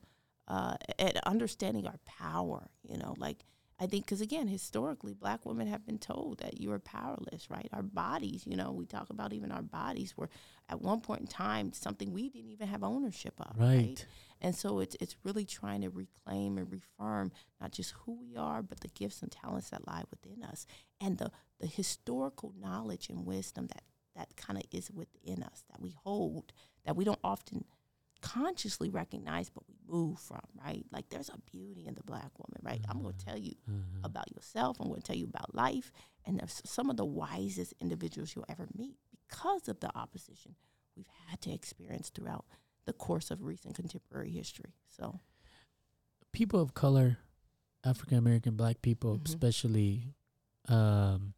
uh, 0.48 0.76
and 0.98 1.18
understanding 1.24 1.86
our 1.86 1.98
power, 2.06 2.68
you 2.82 2.98
know, 2.98 3.14
like 3.18 3.44
I 3.80 3.86
think 3.86 4.04
because 4.04 4.20
again, 4.20 4.46
historically, 4.46 5.14
black 5.14 5.44
women 5.44 5.66
have 5.66 5.84
been 5.84 5.98
told 5.98 6.38
that 6.38 6.60
you 6.60 6.70
are 6.70 6.78
powerless, 6.78 7.50
right? 7.50 7.68
Our 7.72 7.82
bodies, 7.82 8.46
you 8.46 8.56
know, 8.56 8.70
we 8.70 8.86
talk 8.86 9.10
about 9.10 9.32
even 9.32 9.50
our 9.50 9.62
bodies 9.62 10.16
were 10.16 10.30
at 10.68 10.80
one 10.80 11.00
point 11.00 11.22
in 11.22 11.26
time 11.26 11.72
something 11.72 12.12
we 12.12 12.28
didn't 12.28 12.50
even 12.50 12.68
have 12.68 12.84
ownership 12.84 13.34
of, 13.40 13.58
right? 13.58 13.76
right. 13.76 14.06
And 14.40 14.54
so 14.54 14.78
it's 14.78 14.96
it's 15.00 15.16
really 15.24 15.44
trying 15.44 15.80
to 15.82 15.90
reclaim 15.90 16.56
and 16.58 16.70
reaffirm 16.70 17.32
not 17.60 17.72
just 17.72 17.94
who 18.04 18.16
we 18.20 18.36
are, 18.36 18.62
but 18.62 18.80
the 18.80 18.88
gifts 18.88 19.22
and 19.22 19.32
talents 19.32 19.70
that 19.70 19.86
lie 19.88 20.04
within 20.10 20.44
us, 20.44 20.66
and 21.00 21.18
the 21.18 21.32
the 21.58 21.66
historical 21.66 22.54
knowledge 22.60 23.08
and 23.08 23.26
wisdom 23.26 23.66
that 23.68 23.82
that 24.14 24.36
kind 24.36 24.58
of 24.58 24.64
is 24.70 24.90
within 24.92 25.42
us 25.42 25.64
that 25.68 25.80
we 25.80 25.94
hold 26.04 26.52
that 26.84 26.94
we 26.94 27.04
don't 27.04 27.18
often 27.24 27.64
consciously 28.24 28.88
recognize, 28.90 29.50
but 29.50 29.62
we 29.68 29.74
move 29.86 30.18
from, 30.18 30.40
right? 30.64 30.84
Like 30.90 31.08
there's 31.10 31.28
a 31.28 31.38
beauty 31.52 31.84
in 31.86 31.94
the 31.94 32.02
black 32.02 32.30
woman, 32.38 32.60
right? 32.62 32.80
I'm 32.88 33.02
going 33.02 33.14
to 33.14 33.24
tell 33.24 33.38
you 33.38 33.52
Uh-huh. 33.68 34.00
about 34.10 34.30
yourself. 34.34 34.78
I'm 34.80 34.88
going 34.88 35.00
to 35.02 35.06
tell 35.06 35.16
you 35.16 35.26
about 35.26 35.54
life, 35.54 35.92
and 36.24 36.38
there's 36.38 36.62
some 36.64 36.88
of 36.90 36.96
the 36.96 37.04
wisest 37.04 37.74
individuals 37.80 38.34
you'll 38.34 38.46
ever 38.48 38.66
meet 38.74 38.96
because 39.28 39.68
of 39.68 39.80
the 39.80 39.90
opposition 39.96 40.54
we've 40.96 41.12
had 41.28 41.40
to 41.42 41.52
experience 41.52 42.08
throughout 42.10 42.44
the 42.86 42.92
course 42.92 43.30
of 43.30 43.42
recent 43.42 43.74
contemporary 43.74 44.30
history. 44.30 44.72
So, 44.88 45.20
people 46.32 46.60
of 46.60 46.72
color, 46.74 47.18
African 47.84 48.16
American 48.18 48.56
black 48.56 48.80
people, 48.82 49.18
Mhm. 49.18 49.28
especially, 49.28 50.14
um, 50.68 51.34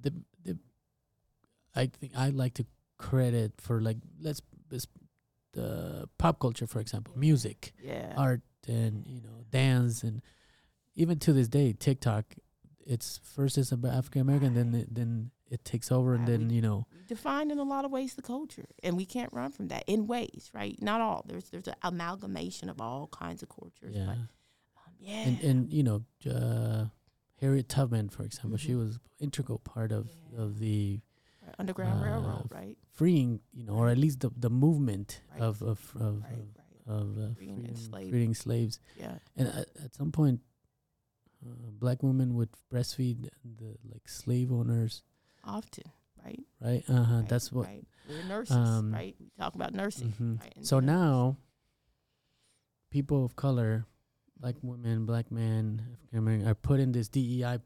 the 0.00 0.12
the, 0.44 0.58
I 1.74 1.86
think 1.86 2.12
I 2.16 2.30
like 2.30 2.54
to 2.54 2.66
credit 2.98 3.52
for 3.60 3.80
like 3.80 3.98
let's, 4.20 4.40
let's 4.70 4.86
the 5.56 6.08
pop 6.18 6.38
culture, 6.38 6.66
for 6.66 6.80
example, 6.80 7.12
music, 7.16 7.72
yeah, 7.82 8.12
art, 8.16 8.42
and 8.68 9.06
you 9.06 9.20
know 9.20 9.44
dance, 9.50 10.02
and 10.02 10.22
even 10.94 11.18
to 11.20 11.32
this 11.32 11.48
day, 11.48 11.72
TikTok. 11.72 12.24
It's 12.88 13.18
first 13.24 13.58
it's 13.58 13.72
about 13.72 13.94
African 13.94 14.20
American, 14.20 14.54
then 14.54 14.72
it, 14.72 14.94
then 14.94 15.30
it 15.50 15.64
takes 15.64 15.90
over, 15.90 16.14
and 16.14 16.24
then 16.28 16.50
you 16.50 16.62
know, 16.62 16.86
defined 17.08 17.50
in 17.50 17.58
a 17.58 17.64
lot 17.64 17.84
of 17.84 17.90
ways 17.90 18.14
the 18.14 18.22
culture, 18.22 18.68
and 18.84 18.96
we 18.96 19.04
can't 19.04 19.32
run 19.32 19.50
from 19.50 19.66
that 19.68 19.82
in 19.88 20.06
ways, 20.06 20.50
right? 20.54 20.80
Not 20.80 21.00
all. 21.00 21.24
There's 21.26 21.50
there's 21.50 21.66
an 21.66 21.74
amalgamation 21.82 22.68
of 22.70 22.80
all 22.80 23.08
kinds 23.08 23.42
of 23.42 23.48
cultures, 23.48 23.96
yeah. 23.96 24.06
but 24.06 24.12
um, 24.14 24.28
yeah, 25.00 25.26
and 25.26 25.40
and 25.42 25.72
you 25.72 25.82
know 25.82 26.04
uh, 26.30 26.84
Harriet 27.40 27.68
Tubman, 27.68 28.08
for 28.08 28.22
example, 28.22 28.56
she 28.56 28.70
Mhm. 28.72 28.78
was 28.78 28.98
integral 29.18 29.58
part 29.58 29.90
of 29.90 30.06
Yeah. 30.32 30.38
of 30.44 30.60
the 30.60 31.00
Right, 31.00 31.02
Underground 31.58 32.02
uh, 32.02 32.04
Railroad, 32.06 32.48
right? 32.52 32.76
freeing, 32.92 33.40
you 33.52 33.64
know, 33.64 33.74
or 33.74 33.88
at 33.88 33.98
least 33.98 34.20
the 34.20 34.30
the 34.36 34.50
movement 34.50 35.22
Right. 35.32 35.40
of 35.42 35.62
of 35.62 35.80
of 35.96 36.22
Right, 36.22 36.32
of, 36.32 36.48
right. 36.56 36.96
of 37.00 37.06
uh, 37.18 37.34
Freeing 37.34 37.56
freeing, 37.60 37.66
enslaved. 37.66 38.10
freeing 38.10 38.34
slaves. 38.34 38.78
Yeah, 38.98 39.18
And 39.36 39.48
at, 39.48 39.68
at 39.84 39.94
some 39.94 40.12
point, 40.12 40.40
uh, 41.44 41.70
black 41.72 42.02
women 42.02 42.34
would 42.34 42.50
breastfeed 42.72 43.28
the 43.44 43.76
like 43.90 44.08
slave 44.08 44.52
owners, 44.52 45.02
Often, 45.44 45.90
right? 46.24 46.44
right? 46.60 46.84
Uh 46.88 47.02
huh. 47.04 47.14
Right, 47.20 47.28
That's 47.28 47.50
what. 47.52 47.66
Right. 47.66 47.84
We're 48.08 48.22
nurses, 48.24 48.54
um, 48.56 48.92
right? 48.92 49.16
We 49.18 49.30
talk 49.38 49.54
about 49.56 49.72
nursing. 49.74 50.12
Mhm. 50.20 50.40
Right? 50.40 50.54
So 50.64 50.78
nurses. 50.78 50.86
now, 50.86 51.36
people 52.90 53.24
of 53.24 53.34
color, 53.36 53.84
black 54.38 54.54
women, 54.62 55.06
black 55.06 55.30
men, 55.32 55.82
African 55.92 56.18
American, 56.18 56.46
are 56.48 56.54
put 56.54 56.80
in 56.80 56.92
this 56.92 57.08
DEI. 57.08 57.58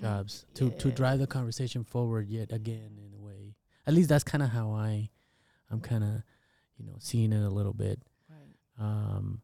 Jobs 0.00 0.46
to 0.54 0.70
to 0.70 0.90
drive 0.90 1.18
the 1.18 1.26
conversation 1.26 1.84
forward 1.84 2.28
yet 2.28 2.52
again 2.52 2.98
in 3.04 3.12
a 3.14 3.20
way. 3.20 3.54
At 3.86 3.94
least 3.94 4.08
that's 4.08 4.24
kind 4.24 4.42
of 4.42 4.50
how 4.50 4.72
I, 4.72 5.08
I'm 5.70 5.80
kind 5.80 6.04
of, 6.04 6.22
you 6.76 6.84
know, 6.86 6.96
seeing 6.98 7.32
it 7.32 7.42
a 7.42 7.48
little 7.48 7.72
bit. 7.72 8.00
Right. 8.28 8.56
Um, 8.78 9.42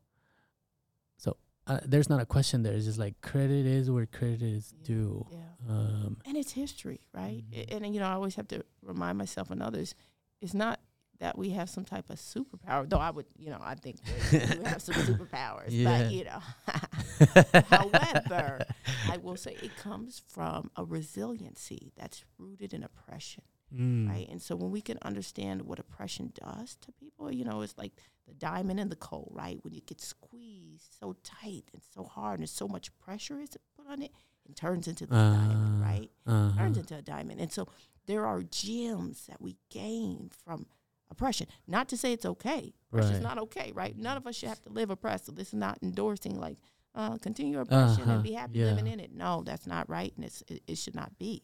so 1.17 1.37
uh, 1.67 1.81
there's 1.87 2.11
not 2.11 2.21
a 2.21 2.27
question 2.27 2.63
there. 2.63 2.75
It's 2.75 2.85
just 2.85 2.99
like 2.99 3.21
credit 3.23 3.65
is 3.67 3.91
where 3.91 4.07
credit 4.07 4.43
is 4.43 4.75
Yeah, 4.81 4.87
due. 4.87 5.27
Yeah. 5.31 5.39
Um, 5.69 6.17
and 6.27 6.37
it's 6.37 6.53
history, 6.53 7.01
right? 7.13 7.43
Mhm. 7.51 7.57
A- 7.59 7.73
And, 7.85 7.95
you 7.95 8.01
know, 8.01 8.07
I 8.07 8.13
always 8.13 8.35
have 8.35 8.49
to 8.49 8.63
remind 8.83 9.17
myself 9.19 9.51
and 9.51 9.63
others, 9.63 9.95
it's 10.43 10.53
not 10.55 10.79
that 11.21 11.39
we 11.39 11.51
have 11.51 11.71
some 11.71 11.85
type 11.85 12.11
of 12.11 12.17
superpower, 12.17 12.89
though 12.89 12.99
I 12.99 13.11
would, 13.11 13.27
you 13.39 13.51
know, 13.51 13.61
I 13.63 13.75
think 13.77 13.97
we 14.33 14.39
have 14.65 14.83
some 14.83 14.95
superpowers, 14.97 15.67
Yeah. 15.71 16.03
but 16.03 16.11
you 16.13 16.25
know, 16.25 16.41
however, 17.69 18.65
I 19.11 19.17
will 19.19 19.37
say 19.37 19.57
it 19.63 19.77
comes 19.77 20.21
from 20.27 20.71
a 20.77 20.85
resiliency 20.85 21.93
that's 21.97 22.25
rooted 22.39 22.75
in 22.75 22.83
oppression, 22.83 23.45
mm, 23.75 24.09
right? 24.09 24.29
And 24.29 24.41
so 24.43 24.57
when 24.57 24.71
we 24.71 24.81
can 24.81 24.99
understand 25.03 25.63
what 25.63 25.79
oppression 25.79 26.33
does 26.35 26.77
to 26.83 26.93
people, 26.93 27.33
you 27.33 27.45
know, 27.45 27.63
it's 27.63 27.77
like 27.79 27.93
the 28.27 28.35
diamond 28.35 28.81
in 28.81 28.89
the 28.89 28.97
coal, 28.97 29.31
right? 29.35 29.59
When 29.63 29.73
you 29.75 29.81
get 29.83 30.01
squeezed 30.01 30.95
so 31.01 31.15
tight 31.23 31.65
and 31.73 31.83
so 31.95 32.05
hard 32.05 32.41
and 32.41 32.49
so 32.49 32.67
much 32.67 32.97
pressure 32.99 33.41
is 33.41 33.51
put 33.77 33.87
on 33.89 34.03
it, 34.03 34.11
it 34.49 34.57
turns 34.57 34.89
into 34.89 35.07
the 35.07 35.15
diamond, 35.15 35.83
Ah, 35.83 35.87
right? 35.87 36.11
uh-huh. 36.27 36.59
turns 36.59 36.77
into 36.79 36.97
a 36.97 37.03
diamond. 37.03 37.41
And 37.41 37.53
so 37.53 37.69
there 38.07 38.27
are 38.27 38.43
gems 38.43 39.27
that 39.27 39.41
we 39.41 39.57
gain 39.71 40.31
from 40.45 40.67
oppression. 41.15 41.47
Not 41.67 41.89
to 41.89 41.97
say 41.97 42.13
it's 42.13 42.27
okay. 42.27 42.75
Oppression's 42.93 43.15
Right. 43.15 43.23
not 43.23 43.39
okay, 43.47 43.73
right? 43.75 43.97
None 43.97 44.17
of 44.17 44.27
us 44.27 44.37
should 44.37 44.49
have 44.51 44.63
to 44.63 44.71
live 44.71 44.91
oppressed. 44.91 45.27
So 45.27 45.33
this 45.33 45.49
is 45.49 45.55
not 45.55 45.79
endorsing 45.83 46.39
like 46.39 46.59
uh, 46.95 47.17
continue 47.19 47.59
oppression 47.59 48.03
Uh-huh, 48.05 48.13
and 48.13 48.23
be 48.23 48.33
happy 48.33 48.59
yeah. 48.61 48.67
living 48.67 48.87
in 48.87 49.01
it. 49.01 49.13
No, 49.13 49.43
that's 49.45 49.67
not 49.67 49.89
right, 49.89 50.13
and 50.17 50.25
it's, 50.25 50.43
it, 50.47 50.63
it 50.69 50.79
should 50.79 50.95
not 50.95 51.19
be. 51.19 51.43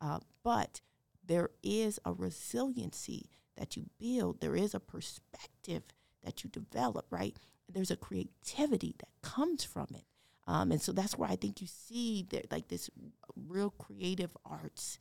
Uh, 0.00 0.18
but 0.42 0.80
there 1.24 1.50
is 1.62 1.98
a 2.04 2.12
resiliency 2.12 3.30
that 3.56 3.76
you 3.76 3.86
build. 3.98 4.40
There 4.40 4.56
is 4.56 4.74
a 4.74 4.80
perspective 4.80 5.84
that 6.22 6.42
you 6.44 6.50
develop, 6.50 7.06
right? 7.10 7.36
There's 7.72 7.90
a 7.90 7.96
creativity 7.96 8.94
that 8.98 9.08
comes 9.22 9.64
from 9.64 9.86
it. 9.94 10.04
Um, 10.52 10.72
and 10.72 10.80
so 10.82 10.92
that's 10.92 11.16
where 11.18 11.30
I 11.30 11.36
think 11.36 11.60
you 11.62 11.68
see 11.68 12.26
that 12.30 12.50
like 12.50 12.66
this 12.68 12.90
real 13.52 13.70
creative 13.70 14.34
arts 14.44 14.98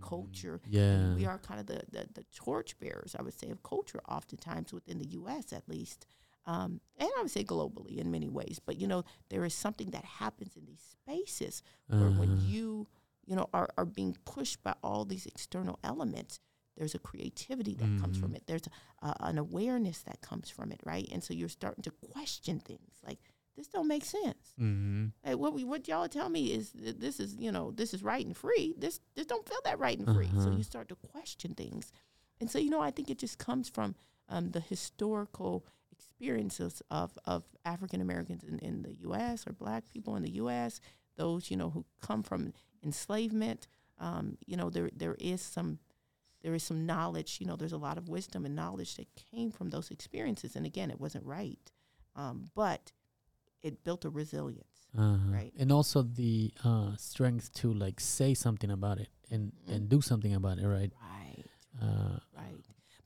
culture. 0.00 0.60
Mm, 0.66 0.72
Yeah. 0.72 1.14
We 1.14 1.24
are 1.26 1.38
kind 1.38 1.60
of 1.60 1.66
the, 1.66 1.80
the, 1.90 2.06
the 2.14 2.24
torch 2.34 2.78
bearers, 2.78 3.14
I 3.18 3.22
would 3.22 3.34
say, 3.38 3.50
of 3.50 3.62
culture 3.62 4.00
oftentimes 4.08 4.72
within 4.72 4.98
the 4.98 5.08
U.S. 5.20 5.52
at 5.52 5.68
least. 5.68 6.06
Um, 6.46 6.80
and 6.98 7.08
I 7.18 7.22
would 7.22 7.30
say 7.30 7.44
globally 7.44 7.96
in 7.98 8.10
many 8.10 8.28
ways. 8.28 8.60
But, 8.64 8.76
you 8.80 8.86
know, 8.86 9.04
there 9.30 9.44
is 9.44 9.54
something 9.54 9.90
that 9.90 10.04
happens 10.04 10.56
in 10.56 10.64
these 10.66 10.84
spaces 10.96 11.62
where 11.88 12.10
when 12.20 12.30
Uh-huh. 12.32 12.46
you, 12.50 12.86
you 13.24 13.36
know, 13.36 13.48
are, 13.52 13.68
are 13.78 13.84
being 13.86 14.16
pushed 14.24 14.62
by 14.62 14.74
all 14.82 15.04
these 15.04 15.26
external 15.26 15.78
elements, 15.84 16.40
there's 16.76 16.94
a 16.94 16.98
creativity 16.98 17.74
that 17.74 18.00
comes 18.00 18.16
from 18.18 18.30
Mhm. 18.32 18.36
it. 18.36 18.42
There's 18.46 18.68
a, 19.02 19.14
an 19.30 19.38
awareness 19.38 20.02
that 20.02 20.20
comes 20.20 20.48
from 20.50 20.72
it, 20.72 20.80
right? 20.84 21.08
And 21.12 21.22
so 21.22 21.32
you're 21.34 21.48
starting 21.60 21.84
to 21.84 21.90
question 22.12 22.58
things 22.60 22.92
like, 23.06 23.18
this 23.62 23.68
don't 23.72 23.88
make 23.88 24.04
sense. 24.04 24.54
Mm-hmm. 24.60 25.06
Hey, 25.24 25.34
what 25.34 25.52
we 25.54 25.64
what 25.64 25.86
y'all 25.88 26.08
tell 26.08 26.28
me 26.28 26.52
is 26.52 26.72
that 26.72 27.00
this 27.00 27.20
is 27.20 27.36
you 27.36 27.52
know 27.52 27.70
this 27.70 27.94
is 27.94 28.02
right 28.02 28.26
and 28.26 28.36
free. 28.36 28.74
This 28.76 29.00
this 29.14 29.26
don't 29.26 29.48
feel 29.48 29.58
that 29.64 29.78
right 29.78 29.98
and 29.98 30.08
free. 30.14 30.28
So 30.34 30.48
Uh-huh. 30.48 30.56
you 30.58 30.62
start 30.64 30.88
to 30.88 30.96
question 30.96 31.54
things, 31.54 31.92
and 32.40 32.50
so 32.50 32.58
you 32.58 32.70
know 32.70 32.80
I 32.80 32.90
think 32.90 33.08
it 33.10 33.18
just 33.18 33.38
comes 33.38 33.68
from 33.68 33.94
um, 34.28 34.50
the 34.50 34.60
historical 34.60 35.64
experiences 35.92 36.82
of 36.90 37.16
of 37.24 37.44
African 37.64 38.00
Americans 38.00 38.42
in, 38.44 38.58
in 38.58 38.82
the 38.82 38.94
U.S. 39.06 39.46
or 39.46 39.52
Black 39.52 39.84
people 39.92 40.16
in 40.16 40.22
the 40.22 40.32
U.S. 40.42 40.80
Those 41.16 41.50
you 41.50 41.56
know 41.56 41.70
who 41.70 41.84
come 42.00 42.22
from 42.22 42.52
enslavement. 42.84 43.66
Um, 43.98 44.36
you 44.46 44.56
know 44.56 44.70
there 44.70 44.90
there 44.94 45.16
is 45.20 45.40
some 45.40 45.78
there 46.42 46.54
is 46.54 46.62
some 46.62 46.86
knowledge. 46.86 47.38
You 47.40 47.46
know 47.46 47.56
there's 47.56 47.72
a 47.72 47.78
lot 47.88 47.98
of 47.98 48.08
wisdom 48.08 48.44
and 48.44 48.54
knowledge 48.56 48.96
that 48.96 49.08
came 49.30 49.50
from 49.52 49.70
those 49.70 49.90
experiences. 49.90 50.56
And 50.56 50.66
again, 50.66 50.90
it 50.90 51.00
wasn't 51.00 51.24
right, 51.24 51.70
um, 52.16 52.46
but 52.54 52.92
it 53.62 53.84
built 53.84 54.04
a 54.04 54.10
resilience. 54.10 54.66
Uh-huh. 54.96 55.16
Right. 55.32 55.52
And 55.58 55.72
also 55.72 56.02
the 56.02 56.52
uh, 56.64 56.96
strength 56.96 57.52
to 57.54 57.72
like 57.72 57.98
say 58.00 58.34
something 58.34 58.70
about 58.70 58.98
it 58.98 59.08
and 59.30 59.52
Mhm. 59.52 59.74
and 59.74 59.88
do 59.88 60.00
something 60.00 60.34
about 60.34 60.58
it, 60.58 60.66
right? 60.66 60.92
Right. 61.00 61.44
Uh, 61.80 62.18
Right. 62.36 62.56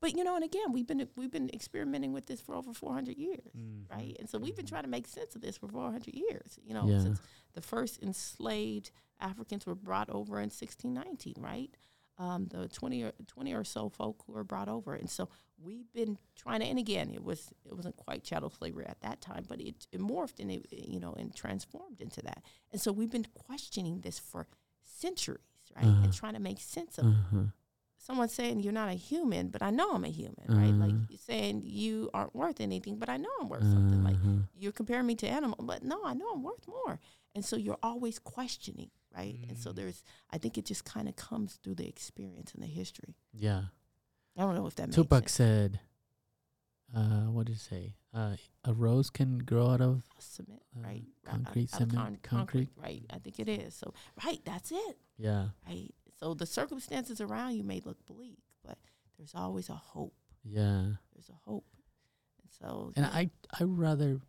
But 0.01 0.15
you 0.17 0.25
know, 0.25 0.35
and 0.37 0.45
again, 0.45 0.73
we've 0.73 0.87
been 0.87 1.09
we've 1.17 1.31
been 1.31 1.51
experimenting 1.55 2.13
with 2.13 2.27
this 2.27 2.41
for 2.41 2.55
over 2.55 2.73
400 2.75 3.17
years, 3.17 3.51
Mhm. 3.57 3.89
right? 3.91 4.17
And 4.19 4.29
so 4.29 4.39
we've 4.39 4.55
been 4.57 4.67
trying 4.67 4.83
to 4.85 4.89
make 4.91 5.07
sense 5.07 5.35
of 5.37 5.41
this 5.43 5.57
for 5.59 5.69
400 5.69 6.15
years. 6.15 6.59
You 6.65 6.75
know, 6.75 6.87
Yeah. 6.89 7.03
since 7.03 7.21
the 7.55 7.63
first 7.63 8.03
enslaved 8.03 8.91
Africans 9.21 9.65
were 9.67 9.75
brought 9.75 10.11
over 10.11 10.41
in 10.41 10.51
1619, 10.51 11.35
right? 11.39 11.75
Um, 12.19 12.47
the 12.49 12.69
20 12.69 13.03
or 13.03 13.13
20 13.27 13.53
or 13.55 13.65
so 13.65 13.89
folk 13.89 14.25
who 14.27 14.33
were 14.33 14.45
brought 14.45 14.69
over, 14.69 14.95
and 14.95 15.09
so 15.11 15.29
we've 15.63 15.93
been 15.93 16.19
trying 16.37 16.61
to. 16.61 16.67
And 16.67 16.79
again, 16.79 17.11
it 17.13 17.25
was 17.25 17.51
it 17.65 17.75
wasn't 17.75 17.97
quite 17.97 18.23
chattel 18.25 18.51
slavery 18.51 18.87
at 18.87 19.01
that 19.01 19.21
time, 19.21 19.45
but 19.49 19.61
it, 19.61 19.87
it 19.93 20.01
morphed 20.01 20.39
and 20.41 20.51
it 20.51 20.67
you 20.71 21.01
know 21.01 21.13
and 21.15 21.35
transformed 21.35 22.01
into 22.01 22.21
that. 22.23 22.43
And 22.73 22.81
so 22.81 22.93
we've 22.93 23.11
been 23.11 23.27
questioning 23.35 24.01
this 24.01 24.19
for 24.19 24.47
centuries, 24.85 25.41
right? 25.75 25.85
Uh-huh. 25.85 26.05
And 26.05 26.13
trying 26.13 26.35
to 26.35 26.41
make 26.41 26.61
sense 26.61 26.99
of 26.99 27.07
uh-huh. 27.07 27.39
someone 27.99 28.29
saying 28.29 28.61
you're 28.61 28.73
not 28.73 28.89
a 28.89 28.95
human, 28.95 29.49
but 29.49 29.63
I 29.63 29.71
know 29.71 29.93
I'm 29.93 30.05
a 30.05 30.09
human, 30.09 30.45
right? 30.49 30.73
Like 30.73 30.91
Uh-huh. 30.93 31.07
you're 31.09 31.19
saying 31.19 31.63
you 31.65 32.11
aren't 32.15 32.35
worth 32.35 32.61
anything, 32.61 32.97
but 32.99 33.09
I 33.09 33.17
know 33.17 33.31
I'm 33.41 33.49
worth 33.49 33.63
something. 33.65 34.03
Like 34.05 34.17
Uh-huh. 34.17 34.43
you're 34.55 34.73
comparing 34.73 35.07
me 35.07 35.15
to 35.17 35.27
animal, 35.29 35.59
but 35.63 35.83
no, 35.83 36.01
I 36.05 36.15
know 36.15 36.29
I'm 36.33 36.43
worth 36.43 36.67
more. 36.69 37.01
And 37.35 37.45
so 37.45 37.57
you're 37.57 37.79
always 37.83 38.19
questioning, 38.19 38.91
right? 39.15 39.39
And 39.49 39.59
so 39.59 39.71
Mm. 39.71 39.77
there's, 39.77 40.03
I 40.31 40.39
think 40.39 40.57
it 40.57 40.65
just 40.65 40.85
kind 40.87 41.07
of 41.09 41.17
comes 41.17 41.57
through 41.63 41.75
the 41.75 41.87
experience 41.87 42.53
and 42.55 42.63
the 42.63 42.67
history. 42.69 43.15
yeah. 43.35 43.65
I 44.37 44.43
don't 44.43 44.55
know 44.55 44.67
if 44.67 44.75
that 44.77 44.93
Tupac 44.93 45.29
said, 45.29 45.81
uh, 46.95 47.25
what 47.31 47.47
did 47.47 47.55
he 47.55 47.59
say? 47.59 47.95
Uh, 48.15 48.37
a 48.65 48.73
rose 48.73 49.11
can 49.11 49.39
grow 49.41 49.71
out 49.71 49.81
of 49.81 50.05
Cement, 50.19 50.63
uh, 50.77 50.87
right? 50.87 51.05
Concrete, 51.25 51.73
out 51.75 51.83
of 51.83 51.91
cement, 51.91 52.23
concrete. 52.23 52.69
right? 52.77 53.03
I 53.13 53.19
think 53.19 53.39
it 53.41 53.49
is. 53.49 53.75
So, 53.75 53.93
right, 54.25 54.41
that's 54.45 54.73
it, 54.73 54.99
yeah, 55.19 55.49
right? 55.69 55.91
So 56.19 56.33
the 56.35 56.47
circumstances 56.47 57.21
around 57.21 57.55
you 57.57 57.65
may 57.65 57.81
look 57.85 58.05
bleak, 58.07 58.39
but 58.65 58.79
there's 59.19 59.35
always 59.35 59.69
a 59.69 59.75
hope. 59.75 60.15
yeah. 60.45 60.83
There's 61.15 61.29
a 61.31 61.39
hope. 61.51 61.65
And 62.43 62.51
so, 62.59 62.93
And 62.97 63.05
yeah. 63.07 63.13
I 63.13 63.31
I 63.61 63.65
rather 63.65 64.21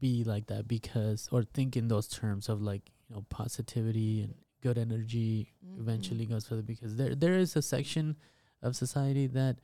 be 0.00 0.22
like 0.24 0.46
that 0.48 0.68
because 0.68 1.28
or 1.32 1.42
think 1.42 1.76
in 1.76 1.88
those 1.88 2.06
terms 2.08 2.48
of 2.48 2.60
like 2.62 2.90
you 3.08 3.14
know 3.16 3.24
positivity 3.30 4.22
and 4.22 4.34
good 4.60 4.76
energy 4.78 5.52
Mhm. 5.64 5.80
eventually 5.80 6.26
goes 6.26 6.46
further 6.46 6.62
because 6.62 6.96
there 6.96 7.14
there 7.14 7.34
is 7.38 7.56
a 7.56 7.62
section 7.62 8.16
of 8.62 8.76
society 8.76 9.26
that 9.26 9.56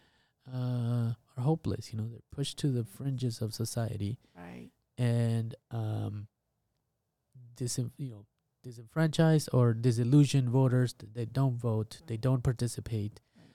uh, 0.53 1.15
are 1.37 1.43
hopeless. 1.43 1.93
You 1.93 1.99
know, 2.01 2.09
they're 2.09 2.21
pushed 2.31 2.59
to 2.59 2.69
the 2.69 2.85
fringes 2.85 3.41
of 3.41 3.55
society 3.55 4.19
right. 4.37 4.71
and 4.99 5.55
um, 5.71 6.27
disin- 7.57 7.93
you 7.97 8.11
know 8.11 8.27
disenfranchised 8.63 9.49
or 9.53 9.75
disillusioned 9.75 10.49
voters. 10.49 10.93
th- 10.93 11.13
They 11.15 11.25
don't 11.25 11.57
vote. 11.57 12.01
They 12.07 12.17
don't 12.17 12.43
participate. 12.45 13.21
Right. 13.37 13.47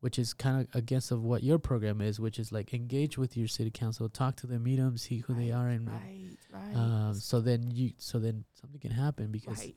Which 0.00 0.18
is 0.18 0.34
kind 0.34 0.60
of 0.60 0.74
against 0.74 1.10
of 1.12 1.22
what 1.22 1.42
your 1.42 1.58
program 1.58 2.00
is, 2.00 2.18
which 2.20 2.38
is 2.38 2.52
like 2.52 2.74
engage 2.74 3.16
with 3.18 3.36
your 3.36 3.48
city 3.48 3.70
council, 3.70 4.08
talk 4.08 4.36
to 4.36 4.46
them, 4.46 4.64
meet 4.64 4.76
them, 4.76 4.96
see 4.98 5.18
who 5.18 5.34
they 5.34 5.50
are, 5.52 5.68
and 5.68 5.88
right, 5.88 6.36
right. 6.52 6.76
um, 6.76 7.14
so 7.14 7.40
then 7.40 7.70
you 7.70 7.92
so 7.98 8.18
then 8.18 8.44
something 8.60 8.80
can 8.80 8.90
happen 8.92 9.30
because 9.30 9.58
Right. 9.58 9.74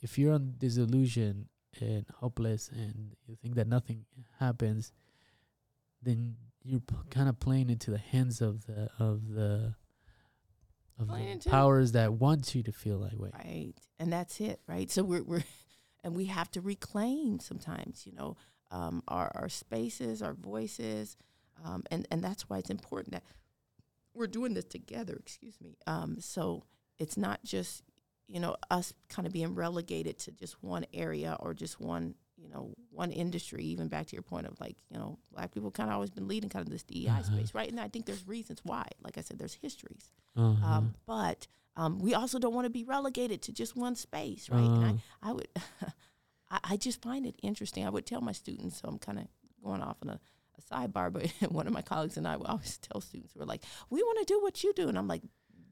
if, 0.00 0.10
if 0.12 0.18
you're 0.18 0.32
on 0.32 0.54
disillusion 0.58 1.48
and 1.80 2.06
hopeless 2.16 2.68
and 2.72 3.12
you 3.26 3.36
think 3.36 3.54
that 3.54 3.68
nothing 3.68 4.04
happens 4.38 4.92
then 6.02 6.36
you're 6.62 6.80
p- 6.80 6.96
kind 7.10 7.28
of 7.28 7.38
playing 7.40 7.70
into 7.70 7.90
the 7.90 7.98
hands 7.98 8.40
of 8.40 8.66
the 8.66 8.88
of 8.98 9.28
the 9.28 9.74
of 10.98 11.08
Playing 11.08 11.40
the 11.42 11.48
powers 11.48 11.92
that 11.92 12.12
want 12.12 12.54
you 12.54 12.62
to 12.62 12.72
feel 12.72 13.00
that 13.00 13.18
way. 13.18 13.30
Right 13.32 13.72
and 13.98 14.12
that's 14.12 14.40
it 14.40 14.60
right? 14.66 14.90
So 14.90 15.02
we're, 15.02 15.22
we're 15.22 15.44
and 16.04 16.14
we 16.14 16.26
have 16.26 16.50
to 16.52 16.60
reclaim 16.60 17.40
sometimes 17.40 18.06
you 18.06 18.12
know 18.12 18.36
um, 18.70 19.02
our, 19.08 19.30
our 19.34 19.48
spaces 19.48 20.22
our 20.22 20.34
voices 20.34 21.16
um, 21.64 21.84
and 21.90 22.06
and 22.10 22.22
that's 22.22 22.48
why 22.48 22.58
it's 22.58 22.70
important 22.70 23.12
that 23.12 23.24
we're 24.14 24.26
doing 24.26 24.54
this 24.54 24.64
together 24.64 25.16
excuse 25.18 25.60
me. 25.60 25.76
Um, 25.86 26.16
so 26.20 26.64
it's 26.98 27.16
not 27.16 27.42
just 27.44 27.82
you 28.32 28.40
know 28.40 28.54
us 28.70 28.92
kind 29.08 29.26
of 29.26 29.32
being 29.32 29.54
relegated 29.54 30.18
to 30.20 30.30
just 30.32 30.62
one 30.62 30.84
area 30.94 31.36
or 31.40 31.52
just 31.54 31.80
one 31.80 32.14
you 32.36 32.48
know 32.48 32.72
one 32.90 33.10
industry 33.12 33.64
even 33.64 33.88
back 33.88 34.06
to 34.06 34.14
your 34.16 34.22
point 34.22 34.46
of 34.46 34.58
like 34.60 34.76
you 34.90 34.96
know 34.98 35.18
black 35.32 35.52
people 35.52 35.70
kind 35.70 35.90
of 35.90 35.94
always 35.94 36.10
been 36.10 36.28
leading 36.28 36.48
kind 36.48 36.64
of 36.64 36.70
this 36.72 36.82
DEI 36.84 37.08
Uh-huh. 37.08 37.22
space 37.22 37.54
right 37.54 37.68
and 37.70 37.80
I 37.80 37.88
think 37.88 38.06
there's 38.06 38.26
reasons 38.26 38.60
why 38.62 38.84
like 39.02 39.18
I 39.18 39.20
said 39.22 39.38
there's 39.38 39.54
histories 39.54 40.12
uh-huh. 40.36 40.66
um, 40.74 40.94
but 41.06 41.46
Um, 41.76 41.98
we 42.00 42.14
also 42.14 42.38
don't 42.38 42.54
want 42.54 42.66
to 42.66 42.70
be 42.80 42.84
relegated 42.84 43.42
to 43.42 43.52
just 43.52 43.76
one 43.76 43.94
space, 43.94 44.50
right? 44.50 44.68
And 44.68 44.84
Uh. 44.84 44.98
I, 45.22 45.28
I 45.30 45.32
would, 45.32 45.48
I, 46.50 46.58
I 46.72 46.76
just 46.76 47.00
find 47.00 47.24
it 47.26 47.36
interesting. 47.42 47.86
I 47.86 47.90
would 47.90 48.04
tell 48.06 48.20
my 48.20 48.32
students, 48.32 48.80
so 48.80 48.88
I'm 48.88 48.98
kind 48.98 49.18
of 49.20 49.26
going 49.62 49.80
off 49.80 49.96
on 50.02 50.10
a, 50.10 50.20
a 50.58 50.62
sidebar, 50.70 51.12
but 51.12 51.26
one 51.58 51.66
of 51.68 51.72
my 51.72 51.82
colleagues 51.82 52.16
and 52.16 52.26
I 52.26 52.36
would 52.36 52.48
always 52.48 52.76
tell 52.78 53.00
students, 53.00 53.34
we're 53.36 53.44
like, 53.54 53.62
we 53.88 54.02
want 54.02 54.18
to 54.18 54.24
do 54.34 54.40
what 54.42 54.62
you 54.64 54.72
do. 54.74 54.88
And 54.88 54.98
I'm 54.98 55.08
like, 55.08 55.22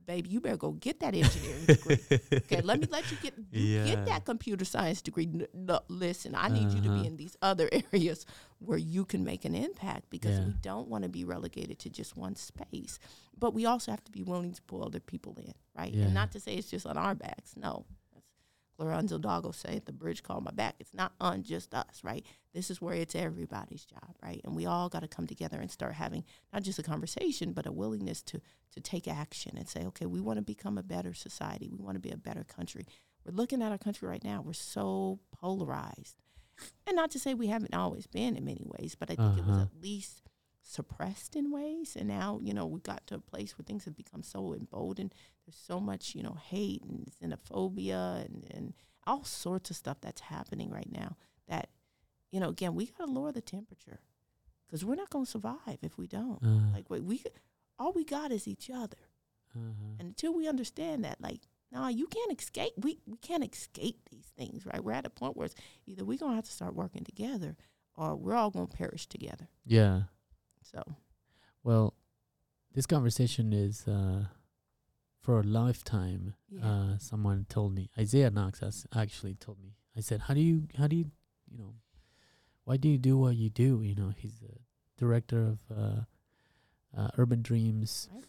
baby, 0.08 0.30
you 0.30 0.40
better 0.40 0.56
go 0.56 0.72
get 0.72 0.98
that 1.00 1.14
engineering 1.14 1.64
degree. 1.66 1.98
Okay, 2.32 2.60
let 2.62 2.80
me 2.80 2.88
let 2.90 3.08
you 3.12 3.18
get 3.22 3.34
you 3.52 3.62
Yeah. 3.76 3.84
get 3.84 4.06
that 4.06 4.24
computer 4.24 4.64
science 4.64 5.00
degree. 5.02 5.28
No, 5.54 5.80
listen, 5.88 6.34
I 6.34 6.48
need 6.48 6.72
you 6.72 6.80
to 6.80 6.88
Uh-huh. 6.88 7.02
be 7.02 7.06
in 7.06 7.16
these 7.16 7.36
other 7.42 7.68
areas 7.92 8.26
where 8.58 8.78
you 8.78 9.04
can 9.04 9.22
make 9.22 9.44
an 9.44 9.54
impact 9.54 10.10
because 10.10 10.38
Yeah. 10.38 10.46
we 10.46 10.54
don't 10.62 10.88
want 10.88 11.02
to 11.04 11.08
be 11.10 11.24
relegated 11.24 11.78
to 11.80 11.90
just 11.90 12.16
one 12.16 12.34
space. 12.34 12.98
But 13.38 13.54
we 13.54 13.66
also 13.66 13.92
have 13.92 14.02
to 14.04 14.10
be 14.10 14.22
willing 14.24 14.52
to 14.52 14.62
pull 14.62 14.82
other 14.82 14.98
people 15.00 15.36
in, 15.38 15.54
right? 15.76 15.92
Yeah. 15.94 16.06
And 16.06 16.14
not 16.14 16.32
to 16.32 16.40
say 16.40 16.54
it's 16.54 16.70
just 16.70 16.86
on 16.86 16.96
our 16.96 17.14
backs. 17.14 17.54
No. 17.56 17.84
Lorenzo 18.78 19.18
Dago 19.18 19.54
say 19.54 19.80
the 19.84 19.92
bridge 19.92 20.22
called 20.22 20.44
my 20.44 20.52
back. 20.52 20.76
It's 20.78 20.94
not 20.94 21.12
on 21.20 21.42
just 21.42 21.74
us, 21.74 22.00
right? 22.04 22.24
This 22.54 22.70
is 22.70 22.80
where 22.80 22.94
it's 22.94 23.14
everybody's 23.14 23.84
job, 23.84 24.14
right? 24.22 24.40
And 24.44 24.54
we 24.54 24.66
all 24.66 24.88
got 24.88 25.00
to 25.00 25.08
come 25.08 25.26
together 25.26 25.58
and 25.60 25.70
start 25.70 25.94
having 25.94 26.24
not 26.52 26.62
just 26.62 26.78
a 26.78 26.82
conversation, 26.82 27.52
but 27.52 27.66
a 27.66 27.72
willingness 27.72 28.22
to 28.22 28.40
to 28.72 28.80
take 28.80 29.08
action 29.08 29.56
and 29.56 29.66
say, 29.68 29.84
okay, 29.86 30.04
we 30.06 30.20
want 30.20 30.36
to 30.36 30.42
become 30.42 30.76
a 30.78 30.82
better 30.82 31.14
society. 31.14 31.68
We 31.72 31.82
want 31.82 31.96
to 31.96 32.00
be 32.00 32.10
a 32.10 32.16
better 32.18 32.44
country. 32.44 32.86
We're 33.24 33.32
looking 33.32 33.62
at 33.62 33.72
our 33.72 33.78
country 33.78 34.06
right 34.08 34.22
now. 34.22 34.42
We're 34.44 34.52
so 34.52 35.20
polarized. 35.32 36.16
And 36.86 36.94
not 36.96 37.10
to 37.12 37.18
say 37.18 37.34
we 37.34 37.46
haven't 37.46 37.74
always 37.74 38.06
been 38.06 38.36
in 38.36 38.44
many 38.44 38.66
ways, 38.78 38.94
but 38.94 39.10
I 39.10 39.14
think 39.16 39.38
it 39.38 39.46
was 39.46 39.56
Uh-huh. 39.56 39.62
at 39.62 39.82
least 39.82 40.27
suppressed 40.68 41.34
in 41.34 41.50
ways. 41.50 41.96
And 41.96 42.08
now, 42.08 42.38
you 42.42 42.52
know, 42.52 42.66
we 42.66 42.80
got 42.80 43.06
to 43.08 43.14
a 43.16 43.20
place 43.20 43.56
where 43.56 43.64
things 43.64 43.84
have 43.86 43.96
become 43.96 44.22
so 44.22 44.54
emboldened. 44.54 45.14
There's 45.46 45.56
so 45.56 45.80
much, 45.80 46.14
you 46.14 46.22
know, 46.22 46.36
hate 46.50 46.82
and 46.82 47.08
xenophobia 47.22 48.24
and, 48.24 48.44
and 48.54 48.74
all 49.06 49.24
sorts 49.24 49.70
of 49.70 49.76
stuff 49.76 49.98
that's 50.00 50.20
happening 50.20 50.70
right 50.70 50.90
now 50.92 51.16
that, 51.48 51.70
you 52.30 52.38
know, 52.40 52.50
again, 52.50 52.74
we 52.74 52.86
got 52.86 53.06
to 53.06 53.10
lower 53.10 53.32
the 53.32 53.40
temperature 53.40 54.00
because 54.66 54.84
we're 54.84 54.94
not 54.94 55.10
going 55.10 55.24
to 55.24 55.30
survive 55.30 55.78
if 55.82 55.96
we 55.96 56.06
don't. 56.06 56.42
Uh, 56.44 56.72
Like, 56.74 56.90
we, 56.90 57.00
we, 57.00 57.22
all 57.78 57.92
we 57.92 58.04
got 58.04 58.30
is 58.32 58.46
each 58.46 58.68
other. 58.70 58.98
uh-huh. 59.54 59.96
And 59.98 60.08
until 60.08 60.34
we 60.34 60.46
understand 60.46 61.04
that, 61.04 61.20
like, 61.20 61.40
no, 61.72 61.86
you 61.88 62.06
can't 62.06 62.32
escape. 62.38 62.72
We 62.78 62.98
we 63.06 63.18
can't 63.18 63.44
escape 63.44 64.08
these 64.10 64.32
things, 64.38 64.64
right? 64.64 64.82
We're 64.82 64.92
at 64.92 65.04
a 65.04 65.10
point 65.10 65.36
where 65.36 65.44
it's 65.44 65.54
either 65.86 66.02
we're 66.02 66.16
gonna 66.16 66.34
have 66.36 66.46
to 66.46 66.50
start 66.50 66.74
working 66.74 67.04
together, 67.04 67.56
or 67.94 68.16
we're 68.16 68.34
all 68.34 68.48
gonna 68.50 68.66
perish 68.68 69.06
together. 69.06 69.48
yeah. 69.66 70.02
So 70.72 70.82
Well, 71.62 71.94
this 72.74 72.86
conversation 72.86 73.52
is 73.52 73.86
uh, 73.88 74.24
for 75.20 75.40
a 75.40 75.42
lifetime. 75.42 76.34
Yeah. 76.50 76.66
Uh, 76.66 76.98
someone 76.98 77.46
told 77.48 77.74
me 77.74 77.90
Izaah 77.98 78.32
Knox 78.32 78.60
has 78.60 78.86
actually 78.94 79.34
told 79.34 79.58
me. 79.60 79.74
I 79.96 80.00
said, 80.00 80.20
"How 80.22 80.34
do 80.34 80.40
you? 80.40 80.68
How 80.76 80.86
do 80.86 80.96
you? 80.96 81.10
You 81.50 81.58
know, 81.58 81.74
why 82.64 82.76
do 82.76 82.88
you 82.88 82.98
do 82.98 83.16
what 83.18 83.36
you 83.36 83.48
do? 83.50 83.82
You 83.82 83.94
know, 83.94 84.12
he's 84.16 84.38
the 84.40 84.54
director 84.98 85.40
of 85.42 85.58
uh, 85.76 86.00
uh, 86.96 87.08
Urban 87.16 87.42
Dreams. 87.42 88.08
Right. 88.14 88.24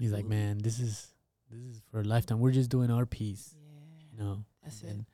He's 0.00 0.12
like, 0.12 0.24
man, 0.26 0.58
this 0.58 0.80
is 0.80 1.12
this 1.50 1.60
is 1.60 1.82
for 1.90 2.00
a 2.00 2.04
lifetime. 2.04 2.40
We're 2.40 2.50
just 2.52 2.70
doing 2.70 2.90
our 2.90 3.04
piece. 3.06 3.54
yeah, 3.54 4.06
You 4.10 4.18
know, 4.24 4.44
that's 4.62 4.80
and 4.82 5.00
it. 5.00 5.06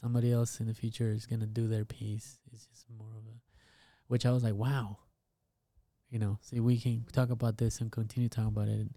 somebody 0.00 0.32
else 0.32 0.58
in 0.60 0.66
the 0.66 0.74
future 0.74 1.10
is 1.12 1.24
gonna 1.24 1.46
do 1.46 1.68
their 1.68 1.84
piece. 1.84 2.38
It's 2.52 2.66
just 2.66 2.84
more 2.90 3.08
of 3.16 3.24
a, 3.26 3.36
which 4.08 4.26
I 4.26 4.32
was 4.32 4.42
like, 4.42 4.54
wow. 4.54 4.98
You 6.16 6.20
know, 6.20 6.38
see, 6.40 6.60
we 6.60 6.80
can 6.80 7.04
talk 7.12 7.28
about 7.28 7.58
this 7.58 7.82
and 7.82 7.92
continue 7.92 8.30
talking 8.30 8.48
about 8.48 8.68
it. 8.68 8.88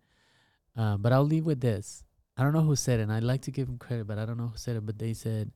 Uh, 0.78 0.96
but 0.96 1.12
I'll 1.12 1.26
leave 1.26 1.46
with 1.46 1.60
this. 1.60 2.06
I 2.38 2.44
don't 2.44 2.54
know 2.54 2.62
who 2.62 2.78
said 2.78 3.02
it. 3.02 3.04
And 3.04 3.12
I'd 3.12 3.24
like 3.24 3.42
to 3.42 3.52
give 3.52 3.68
them 3.68 3.78
credit, 3.78 4.08
but 4.08 4.18
I 4.18 4.26
don't 4.26 4.38
know 4.38 4.48
who 4.48 4.58
said 4.58 4.78
it. 4.78 4.86
But 4.86 4.98
they 4.98 5.14
said, 5.14 5.52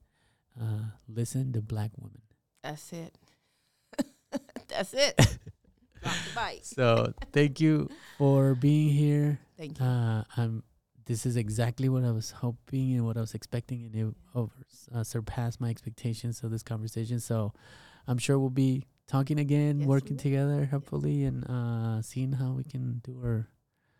uh, 0.62 0.92
"Listen 1.08 1.54
to 1.54 1.62
black 1.62 1.92
women." 1.98 2.20
That's 2.64 2.92
it. 2.92 3.18
that's 4.68 4.94
it. 4.94 5.38
So 6.64 7.14
thank 7.32 7.62
you 7.62 7.90
for 8.18 8.56
being 8.56 8.90
here. 8.90 9.40
Thank 9.58 9.80
you. 9.80 9.86
Uh, 9.86 10.26
I'm. 10.36 10.64
This 11.06 11.26
is 11.26 11.38
exactly 11.38 11.88
what 11.88 12.04
I 12.04 12.12
was 12.12 12.32
hoping 12.32 12.96
and 12.96 13.06
what 13.06 13.16
I 13.16 13.22
was 13.22 13.36
expecting, 13.36 13.86
and 13.86 13.96
it 13.96 14.16
over 14.36 14.52
uh, 14.94 15.06
surpassed 15.06 15.62
my 15.62 15.70
expectations 15.70 16.44
of 16.44 16.52
this 16.52 16.62
conversation. 16.62 17.22
So, 17.22 17.54
I'm 18.06 18.18
sure 18.18 18.38
we'll 18.38 18.50
be 18.50 18.86
talking 19.08 19.40
again, 19.40 19.80
Yes, 19.80 19.88
working 19.88 20.18
together, 20.18 20.66
hopefully, 20.66 21.24
and 21.26 21.44
uh, 21.50 22.02
seeing 22.02 22.34
how 22.34 22.52
we 22.54 22.64
can 22.64 23.02
do 23.04 23.20
our. 23.24 23.48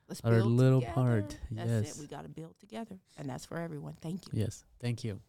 Let's 0.10 0.22
our 0.22 0.32
build 0.32 0.52
little 0.52 0.82
together. 0.82 0.94
part, 0.96 1.38
That's 1.50 1.70
yes. 1.70 1.96
it. 1.96 2.02
We 2.02 2.08
got 2.08 2.24
to 2.24 2.30
build 2.30 2.60
together, 2.60 3.00
and 3.18 3.30
that's 3.30 3.46
for 3.46 3.58
everyone. 3.58 3.96
Thank 4.02 4.26
you. 4.32 4.42
Yes, 4.42 4.66
thank 4.82 5.04
you. 5.04 5.22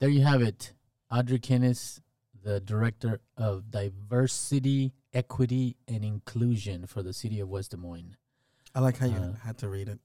There 0.00 0.08
you 0.08 0.22
have 0.22 0.42
it, 0.42 0.72
Audrey 1.10 1.38
Kennis, 1.40 2.00
the 2.44 2.60
director 2.60 3.20
of 3.36 3.70
diversity, 3.70 4.92
equity, 5.12 5.76
and 5.88 6.04
inclusion 6.04 6.86
for 6.86 7.02
the 7.02 7.12
city 7.12 7.40
of 7.40 7.48
West 7.48 7.72
Des 7.72 7.76
Moines. 7.76 8.16
I 8.74 8.80
like 8.80 8.98
how 8.98 9.06
you 9.06 9.16
Uh, 9.16 9.32
had 9.42 9.58
to 9.58 9.68
read 9.68 9.88
it. 9.88 9.98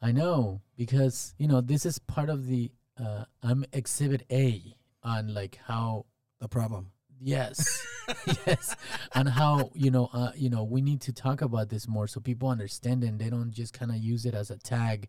I 0.00 0.12
know 0.12 0.62
because 0.76 1.34
you 1.38 1.46
know 1.48 1.60
this 1.60 1.84
is 1.84 1.98
part 1.98 2.30
of 2.30 2.46
the 2.46 2.70
uh, 2.98 3.24
I'm 3.42 3.64
Exhibit 3.72 4.24
A 4.30 4.74
on 5.02 5.34
like 5.34 5.58
how 5.66 6.06
The 6.40 6.48
problem. 6.48 6.92
Yes 7.20 7.86
yes 8.46 8.76
and 9.14 9.28
how 9.28 9.70
you 9.74 9.90
know 9.90 10.08
uh, 10.12 10.32
you 10.36 10.48
know 10.48 10.62
we 10.62 10.80
need 10.80 11.00
to 11.00 11.12
talk 11.12 11.40
about 11.42 11.68
this 11.68 11.88
more 11.88 12.06
so 12.06 12.20
people 12.20 12.48
understand 12.48 13.02
and 13.02 13.18
they 13.18 13.30
don't 13.30 13.50
just 13.50 13.72
kind 13.72 13.90
of 13.90 13.96
use 13.96 14.24
it 14.24 14.34
as 14.34 14.50
a 14.50 14.58
tag 14.58 15.08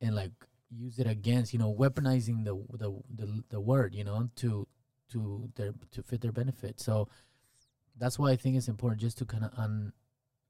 and 0.00 0.14
like 0.14 0.32
use 0.70 0.98
it 0.98 1.06
against 1.06 1.52
you 1.52 1.58
know 1.58 1.74
weaponizing 1.74 2.44
the 2.44 2.54
the 2.76 2.90
the, 3.14 3.44
the 3.50 3.60
word 3.60 3.94
you 3.94 4.04
know 4.04 4.28
to 4.36 4.66
to 5.10 5.50
their 5.56 5.72
to 5.90 6.02
fit 6.02 6.20
their 6.20 6.32
benefit 6.32 6.80
so 6.80 7.08
that's 7.96 8.18
why 8.18 8.30
I 8.30 8.36
think 8.36 8.56
it's 8.56 8.68
important 8.68 9.00
just 9.00 9.18
to 9.18 9.24
kind 9.24 9.44
of 9.44 9.52
un 9.56 9.92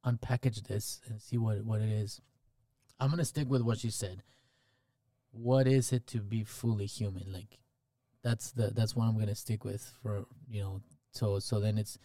unpackage 0.05 0.67
this 0.67 1.01
and 1.07 1.21
see 1.21 1.39
what 1.39 1.65
what 1.65 1.81
it 1.81 1.91
is. 1.91 2.21
I'm 3.01 3.11
gonna 3.11 3.25
stick 3.25 3.49
with 3.49 3.63
what 3.63 3.85
you 3.85 3.91
said. 3.91 4.23
What 5.31 5.67
is 5.67 5.93
it 5.93 6.07
to 6.09 6.21
be 6.21 6.45
fully 6.45 6.87
human? 6.87 7.33
Like 7.33 7.59
that's 8.25 8.51
the 8.53 8.73
that's 8.75 8.97
what 8.97 9.05
I'm 9.05 9.19
gonna 9.19 9.35
stick 9.37 9.65
with 9.65 9.93
for 10.03 10.25
you 10.51 10.63
know. 10.63 10.81
So 11.13 11.39
so 11.39 11.61
then 11.61 11.79
it's 11.79 11.99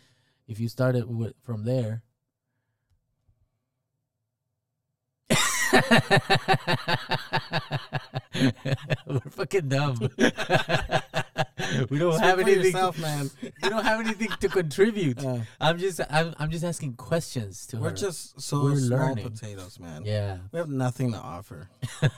if 0.47 0.59
you 0.59 0.67
started 0.67 1.09
with 1.09 1.33
from 1.41 1.63
there. 1.63 2.03
We're 9.07 9.19
fucking 9.31 9.69
dumb. 9.69 10.09
we 11.89 11.97
don't 11.99 12.13
Speak 12.13 12.23
have 12.25 12.39
anything. 12.39 12.63
yourself, 12.65 12.99
man. 12.99 13.29
we 13.63 13.69
don't 13.69 13.83
have 13.85 13.99
anything 13.99 14.29
to 14.39 14.49
contribute. 14.49 15.23
Uh, 15.23 15.39
I'm 15.59 15.77
just 15.77 15.99
I'm, 16.09 16.33
I'm 16.39 16.49
just 16.51 16.63
asking 16.63 16.93
questions 16.93 17.65
to 17.67 17.77
we're 17.77 17.89
her. 17.89 17.95
just 17.95 18.39
so 18.41 18.63
We're 18.63 18.75
small 18.77 18.99
learning. 18.99 19.29
potatoes, 19.29 19.79
man. 19.79 20.03
yeah. 20.05 20.37
We 20.51 20.59
have 20.59 20.69
nothing 20.69 21.11
to 21.13 21.17
offer. 21.19 21.69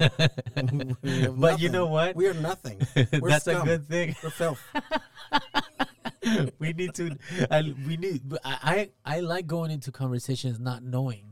But 1.37 1.59
you 1.59 1.69
know 1.69 1.85
what? 1.87 2.15
We 2.15 2.27
are 2.27 2.33
nothing. 2.33 2.81
We're 2.95 3.29
That's 3.29 3.47
a 3.47 3.61
good 3.63 3.87
thing. 3.87 4.15
We're 4.23 4.29
filth. 4.29 4.61
we 6.59 6.73
need 6.73 6.93
to. 6.95 7.17
I, 7.49 7.73
we 7.87 7.97
need. 7.97 8.21
I, 8.43 8.89
I 9.05 9.15
I 9.17 9.19
like 9.21 9.47
going 9.47 9.71
into 9.71 9.91
conversations 9.91 10.59
not 10.59 10.83
knowing 10.83 11.23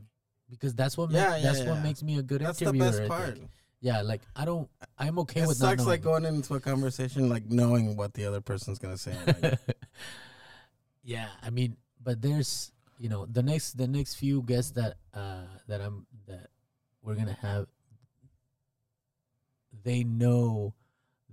because 0.48 0.74
that's 0.74 0.96
what 0.96 1.10
Yeah, 1.10 1.28
ma- 1.30 1.36
yeah, 1.36 1.42
that's 1.42 1.60
what 1.62 1.82
makes 1.82 2.02
me 2.02 2.18
a 2.18 2.22
good 2.22 2.40
That's 2.40 2.58
the 2.58 2.66
interviewer. 2.66 2.90
best 2.90 3.08
part. 3.08 3.38
Yeah, 3.80 4.02
like 4.02 4.20
I 4.36 4.44
don't. 4.44 4.68
I'm 4.98 5.18
okay 5.20 5.40
It 5.40 5.48
with 5.48 5.60
not 5.60 5.70
sucks 5.70 5.86
like 5.86 6.02
going 6.02 6.24
into 6.26 6.54
a 6.54 6.60
conversation 6.60 7.28
like 7.28 7.46
knowing 7.48 7.96
what 7.96 8.12
the 8.12 8.26
other 8.26 8.40
person's 8.42 8.78
gonna 8.78 8.98
say. 8.98 9.16
Like, 9.26 9.58
yeah, 11.02 11.28
I 11.42 11.48
mean, 11.48 11.76
but 12.02 12.20
there's 12.20 12.72
you 12.98 13.08
know 13.08 13.24
the 13.24 13.42
next 13.42 13.78
the 13.78 13.88
next 13.88 14.16
few 14.16 14.42
guests 14.42 14.72
that 14.72 14.96
uh 15.14 15.46
that 15.66 15.80
I'm 15.80 16.06
that 16.26 16.48
we're 17.02 17.14
gonna 17.14 17.38
have. 17.40 17.66
They 19.82 20.04
know 20.04 20.74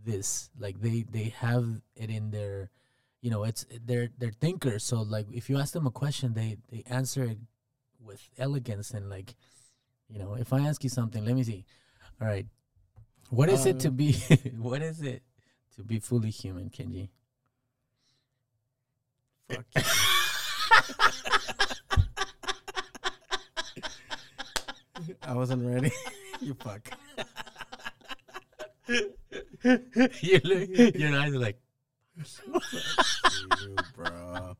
this, 0.05 0.49
like 0.57 0.79
they 0.79 1.03
they 1.09 1.33
have 1.39 1.81
it 1.95 2.09
in 2.09 2.31
their, 2.31 2.69
you 3.21 3.29
know, 3.29 3.43
it's 3.43 3.65
they're 3.85 4.07
they're 4.17 4.31
thinkers. 4.31 4.85
So 4.85 5.01
like 5.01 5.27
if 5.33 5.49
you 5.49 5.59
ask 5.59 5.73
them 5.73 5.85
a 5.85 5.91
question, 5.91 6.33
they 6.33 6.57
they 6.71 6.83
answer 6.87 7.25
it 7.25 7.39
with 7.99 8.21
elegance 8.37 8.91
and 8.91 9.09
like, 9.09 9.35
you 10.07 10.17
know, 10.17 10.35
if 10.35 10.53
I 10.53 10.61
ask 10.61 10.81
you 10.83 10.89
something, 10.89 11.25
let 11.25 11.35
me 11.35 11.43
see. 11.43 11.65
All 12.19 12.27
right, 12.27 12.45
what 13.29 13.49
is 13.49 13.65
it 13.65 13.79
to 13.81 13.89
Um, 13.89 13.95
be? 13.95 14.13
what 14.57 14.81
is 14.81 15.01
it 15.01 15.21
to 15.75 15.83
be 15.83 15.99
fully 15.99 16.29
human, 16.31 16.69
Kenji? 16.69 17.09
fuck 19.49 19.65
you. 19.75 19.81
I 25.21 25.33
wasn't 25.33 25.63
ready. 25.65 25.91
you 26.41 26.53
fuck. 26.55 26.89
you 28.87 30.39
look, 30.43 30.95
your 30.95 31.15
eyes 31.19 31.33
are 31.33 31.39
like, 31.39 31.59
you, 32.15 33.75
bro. 33.95 34.55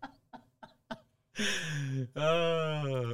oh. 2.15 3.13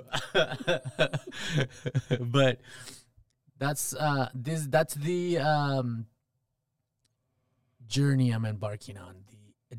but 2.19 2.59
that's 3.63 3.93
uh 3.95 4.29
this 4.33 4.67
that's 4.67 4.93
the 4.95 5.37
um 5.39 6.07
journey 7.87 8.31
I'm 8.31 8.45
embarking 8.45 8.97
on 8.97 9.15
the 9.69 9.77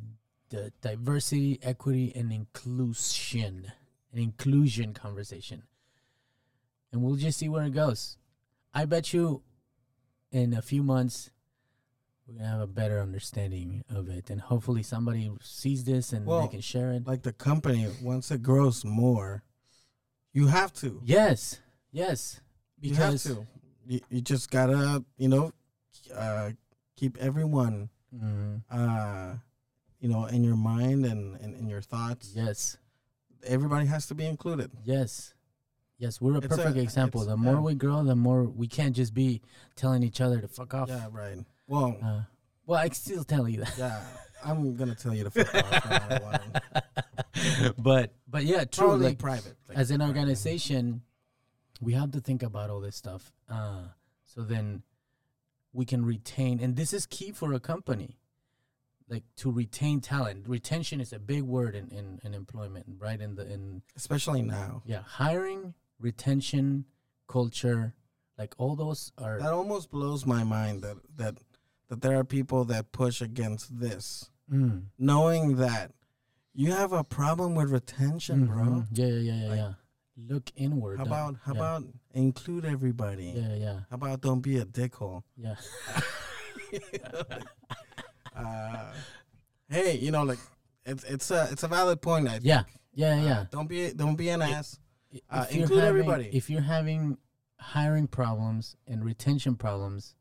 the 0.51 0.73
diversity, 0.83 1.59
equity, 1.63 2.13
and 2.15 2.33
inclusion, 2.33 3.73
an 4.13 4.19
inclusion 4.19 4.95
conversation, 4.95 5.65
and 6.93 7.03
we'll 7.03 7.17
just 7.17 7.39
see 7.39 7.49
where 7.49 7.65
it 7.65 7.75
goes. 7.75 8.19
I 8.73 8.85
bet 8.85 9.13
you, 9.13 9.43
in 10.31 10.55
a 10.55 10.63
few 10.63 10.83
months, 10.83 11.31
we're 12.27 12.39
gonna 12.39 12.49
have 12.49 12.61
a 12.61 12.67
better 12.69 13.01
understanding 13.01 13.85
of 13.91 14.09
it, 14.09 14.31
and 14.31 14.41
hopefully 14.41 14.83
somebody 14.83 15.31
sees 15.43 15.85
this 15.85 16.13
and 16.13 16.25
Well, 16.25 16.43
they 16.43 16.49
can 16.49 16.61
share 16.61 16.93
it. 16.93 17.07
Like 17.07 17.23
the 17.23 17.33
company, 17.33 17.89
once 18.01 18.31
it 18.31 18.43
grows 18.43 18.85
more, 18.85 19.43
you 20.33 20.47
have 20.47 20.73
to. 20.75 21.01
Yes, 21.05 21.61
yes, 21.91 22.41
you 22.81 22.95
have 22.95 23.11
because 23.13 23.25
to. 23.25 23.47
You, 23.87 24.01
you 24.11 24.21
just 24.21 24.51
gotta, 24.51 25.05
you 25.19 25.29
know, 25.29 25.53
uh, 26.15 26.51
keep 26.97 27.17
everyone, 27.19 27.91
Mhm. 28.15 28.63
uh, 28.71 29.35
you 30.01 30.09
know, 30.09 30.27
in 30.27 30.45
your 30.45 30.57
mind 30.57 31.05
and, 31.07 31.37
in 31.41 31.67
your 31.69 31.81
thoughts. 31.83 32.33
yes, 32.35 32.77
Everybody 33.45 33.87
has 33.87 34.07
to 34.07 34.15
be 34.15 34.25
included. 34.27 34.71
yes, 34.85 35.35
yes. 35.99 36.21
We're 36.21 36.35
a 36.35 36.39
It's 36.39 36.47
a- 36.47 36.49
perfect 36.49 36.77
example. 36.79 37.25
The 37.27 37.37
more 37.37 37.55
yeah. 37.55 37.61
we 37.61 37.75
grow, 37.75 38.03
the 38.05 38.17
more 38.17 38.45
we 38.45 38.67
can't 38.69 38.97
just 38.97 39.13
be 39.13 39.43
telling 39.77 40.03
each 40.03 40.21
other 40.21 40.41
to 40.41 40.49
fuck 40.49 40.73
off. 40.75 40.89
Yeah, 40.89 41.09
right. 41.13 41.45
Well, 41.67 41.97
Uh, 42.03 42.23
well, 42.67 42.81
I 42.81 42.89
still 42.91 43.25
tell 43.25 43.47
you 43.49 43.61
that, 43.65 43.77
yeah, 43.77 44.03
I'm 44.45 44.77
gonna 44.77 44.95
tell 44.95 45.15
you 45.15 45.25
to 45.25 45.31
fuck 45.31 45.55
off. 45.55 46.41
but 47.79 48.13
but 48.29 48.45
yeah, 48.45 48.65
true. 48.65 48.97
Like 48.97 49.19
private. 49.19 49.57
like 49.69 49.77
as 49.79 49.91
an 49.91 50.01
organization, 50.01 51.03
we 51.81 51.93
have 51.95 52.11
to 52.13 52.21
think 52.21 52.43
about 52.43 52.71
all 52.71 52.81
this 52.81 52.97
stuff. 52.97 53.33
Uh, 53.49 53.85
so 54.25 54.43
then 54.43 54.83
we 55.73 55.85
can 55.85 56.05
retain, 56.05 56.61
and 56.61 56.77
this 56.77 56.93
is 56.93 57.07
key 57.07 57.33
for 57.33 57.53
a 57.53 57.61
company, 57.61 58.19
like 59.09 59.25
to 59.37 59.51
retain 59.51 60.01
talent. 60.01 60.49
Retention 60.49 61.01
is 61.01 61.13
a 61.13 61.19
big 61.19 61.43
word 61.43 61.75
in, 61.75 61.89
in, 61.89 62.21
in 62.25 62.35
employment, 62.35 62.87
right? 62.99 63.21
In 63.21 63.35
the 63.35 63.51
in 63.53 63.83
especially 63.97 64.43
now. 64.43 64.83
yeah, 64.87 65.03
hiring, 65.03 65.75
retention, 65.99 66.85
culture, 67.29 67.95
like 68.39 68.55
all 68.59 68.77
those 68.77 69.13
are 69.19 69.39
That 69.39 69.53
almost 69.53 69.91
blows 69.91 70.25
my 70.27 70.43
mind 70.45 70.83
that 70.83 70.97
that 71.17 71.39
that 71.89 72.01
there 72.01 72.19
are 72.19 72.25
people 72.25 72.65
that 72.67 72.93
push 72.93 73.21
against 73.21 73.79
this, 73.79 74.31
mm, 74.51 74.85
knowing 74.99 75.57
that 75.57 75.93
you 76.55 76.73
have 76.73 76.93
a 76.93 77.05
problem 77.05 77.55
with 77.55 77.71
retention, 77.71 78.47
bro. 78.47 78.65
mhm. 78.65 78.87
Yeah, 78.93 79.07
yeah, 79.07 79.13
yeah, 79.19 79.35
yeah, 79.43 79.49
Like- 79.49 79.59
yeah. 79.59 79.73
Look 80.17 80.51
inward. 80.57 80.99
How 80.99 81.05
uh, 81.05 81.07
about 81.09 81.37
how 81.45 81.53
yeah. 81.55 81.59
about 81.61 81.83
include 82.13 82.65
everybody? 82.65 83.33
yeah, 83.37 83.55
yeah, 83.55 83.81
How 83.91 83.97
about 83.97 84.21
don't 84.21 84.41
be 84.41 84.59
a 84.59 84.65
dickhole? 84.65 85.23
yeah. 85.37 85.57
uh, 88.37 88.93
hey, 89.69 89.97
you 89.99 90.11
know, 90.11 90.23
like 90.23 90.39
it's 90.85 91.05
it's 91.05 91.31
a 91.31 91.49
it's 91.51 91.63
a 91.63 91.69
valid 91.69 92.01
point. 92.03 92.29
I 92.29 92.39
Yeah, 92.43 92.63
think. 92.63 92.79
yeah, 92.95 93.15
Uh, 93.19 93.25
yeah. 93.25 93.45
don't 93.51 93.69
be 93.69 93.93
don't 93.93 94.17
be 94.17 94.29
an 94.29 94.43
ass. 94.43 94.79
Uh, 95.31 95.47
include 95.51 95.81
having- 95.81 95.89
everybody. 95.89 96.31
If 96.33 96.51
you're 96.51 96.61
having 96.63 97.19
hiring 97.59 98.07
problems 98.07 98.77
and 98.87 99.05
retention 99.05 99.57
problems, 99.57 100.15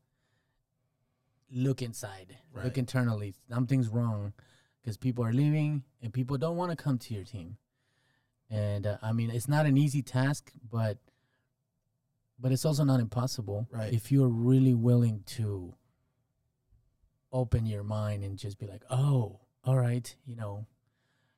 look 1.51 1.81
inside. 1.81 2.37
Look 2.63 2.77
internally. 2.77 3.33
Something's 3.49 3.89
wrong 3.89 4.33
because 4.81 4.97
people 4.97 5.23
are 5.25 5.33
leaving 5.33 5.83
and 6.01 6.13
people 6.13 6.37
don't 6.37 6.55
want 6.57 6.71
to 6.71 6.75
come 6.75 6.97
to 6.99 7.13
your 7.13 7.23
team. 7.23 7.57
And 8.49 8.85
uh, 8.85 8.97
I 9.01 9.11
mean, 9.13 9.29
it's 9.31 9.47
not 9.47 9.65
an 9.65 9.77
easy 9.77 10.01
task, 10.01 10.51
but 10.69 10.97
but 12.39 12.51
it's 12.51 12.65
also 12.65 12.83
not 12.83 12.99
impossible 12.99 13.67
Right. 13.71 13.93
if 13.93 14.11
you're 14.11 14.27
really 14.27 14.73
willing 14.73 15.23
to 15.27 15.75
open 17.31 17.65
your 17.65 17.83
mind 17.83 18.23
and 18.23 18.37
just 18.37 18.59
be 18.59 18.67
like, 18.67 18.83
oh, 18.89 19.39
all 19.63 19.77
right, 19.77 20.13
you 20.25 20.35
know, 20.35 20.65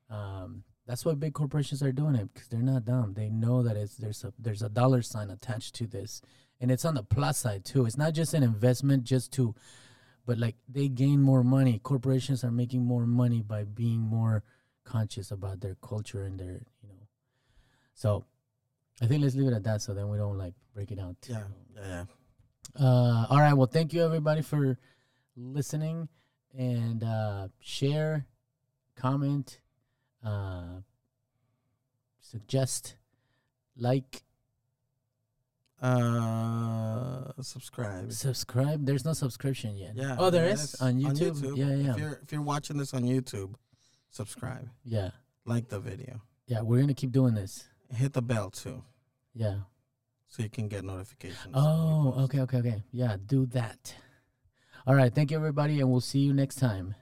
um, 0.10 0.64
that's 0.88 1.06
why 1.06 1.14
big 1.14 1.34
corporations 1.34 1.82
are 1.82 1.92
doing 1.92 2.16
it 2.16 2.34
because 2.34 2.48
they're 2.50 2.62
not 2.62 2.86
dumb. 2.86 3.14
They 3.14 3.30
know 3.30 3.64
that 3.64 3.76
it's 3.78 3.96
there's 3.96 4.24
a 4.24 4.34
there's 4.38 4.62
a 4.62 4.70
dollar 4.70 5.02
sign 5.02 5.30
attached 5.30 5.76
to 5.76 5.88
this, 5.88 6.22
and 6.60 6.70
it's 6.72 6.86
on 6.86 6.96
the 6.96 7.04
plus 7.04 7.38
side 7.40 7.66
too. 7.66 7.86
It's 7.86 7.98
not 7.98 8.14
just 8.14 8.34
an 8.34 8.44
investment 8.44 9.04
just 9.04 9.32
to, 9.34 9.56
but 10.26 10.38
like 10.38 10.56
they 10.68 10.88
gain 10.88 11.22
more 11.22 11.44
money. 11.44 11.80
Corporations 11.80 12.44
are 12.44 12.52
making 12.52 12.84
more 12.86 13.06
money 13.08 13.42
by 13.42 13.64
being 13.64 14.00
more 14.02 14.44
conscious 14.84 15.32
about 15.32 15.62
their 15.62 15.76
culture 15.76 16.24
and 16.24 16.40
their. 16.40 16.62
So, 17.96 18.26
I 19.02 19.08
think 19.08 19.24
let's 19.24 19.36
leave 19.36 19.48
it 19.48 19.54
at 19.54 19.64
that. 19.64 19.82
So 19.82 19.94
then 19.94 20.10
we 20.10 20.18
don't 20.18 20.38
like 20.38 20.54
break 20.74 20.92
it 20.92 21.00
out. 21.00 21.16
Yeah, 21.28 21.44
yeah, 21.76 22.06
uh, 22.80 23.26
all 23.30 23.40
right. 23.40 23.54
Well, 23.54 23.68
thank 23.68 23.94
you 23.94 24.04
everybody 24.04 24.42
for 24.42 24.78
listening 25.36 26.08
and 26.58 27.04
uh, 27.04 27.48
share, 27.60 28.26
comment, 28.96 29.60
uh, 30.24 30.82
suggest, 32.22 32.96
like, 33.78 34.24
Uh, 35.82 37.32
subscribe. 37.42 38.12
subscribe. 38.12 38.86
There's 38.86 39.04
no 39.06 39.14
subscription 39.14 39.76
yet. 39.78 39.96
Yeah. 39.96 40.16
Oh, 40.18 40.30
there 40.30 40.46
yeah, 40.48 40.54
is 40.54 40.64
it's 40.74 40.82
on 40.82 40.96
YouTube. 41.00 41.58
Yeah, 41.58 41.76
yeah, 41.76 41.92
If 41.92 41.98
you're 42.00 42.20
if 42.24 42.32
you're 42.32 42.42
watching 42.42 42.78
this 42.78 42.94
on 42.94 43.04
YouTube, 43.04 43.56
subscribe, 44.10 44.70
yeah, 44.84 45.12
like 45.46 45.68
the 45.68 45.80
video, 45.80 46.22
yeah. 46.48 46.62
We're 46.62 46.80
gonna 46.80 46.94
keep 46.94 47.12
doing 47.12 47.34
this 47.36 47.68
hit 47.94 48.14
the 48.14 48.22
bell 48.22 48.50
too. 48.50 48.84
Yeah. 49.34 49.60
So 50.28 50.44
you 50.44 50.50
can 50.50 50.68
get 50.68 50.84
notifications. 50.84 51.54
Oh, 51.54 52.14
okay, 52.24 52.42
okay, 52.42 52.58
okay. 52.58 52.84
Yeah, 52.92 53.18
do 53.26 53.46
that. 53.48 53.96
All 54.88 54.96
right. 54.96 55.14
Thank 55.14 55.32
you, 55.32 55.38
everybody, 55.38 55.80
and 55.80 55.90
we'll 55.90 56.02
see 56.02 56.20
you 56.20 56.34
next 56.34 56.56
time. 56.56 56.96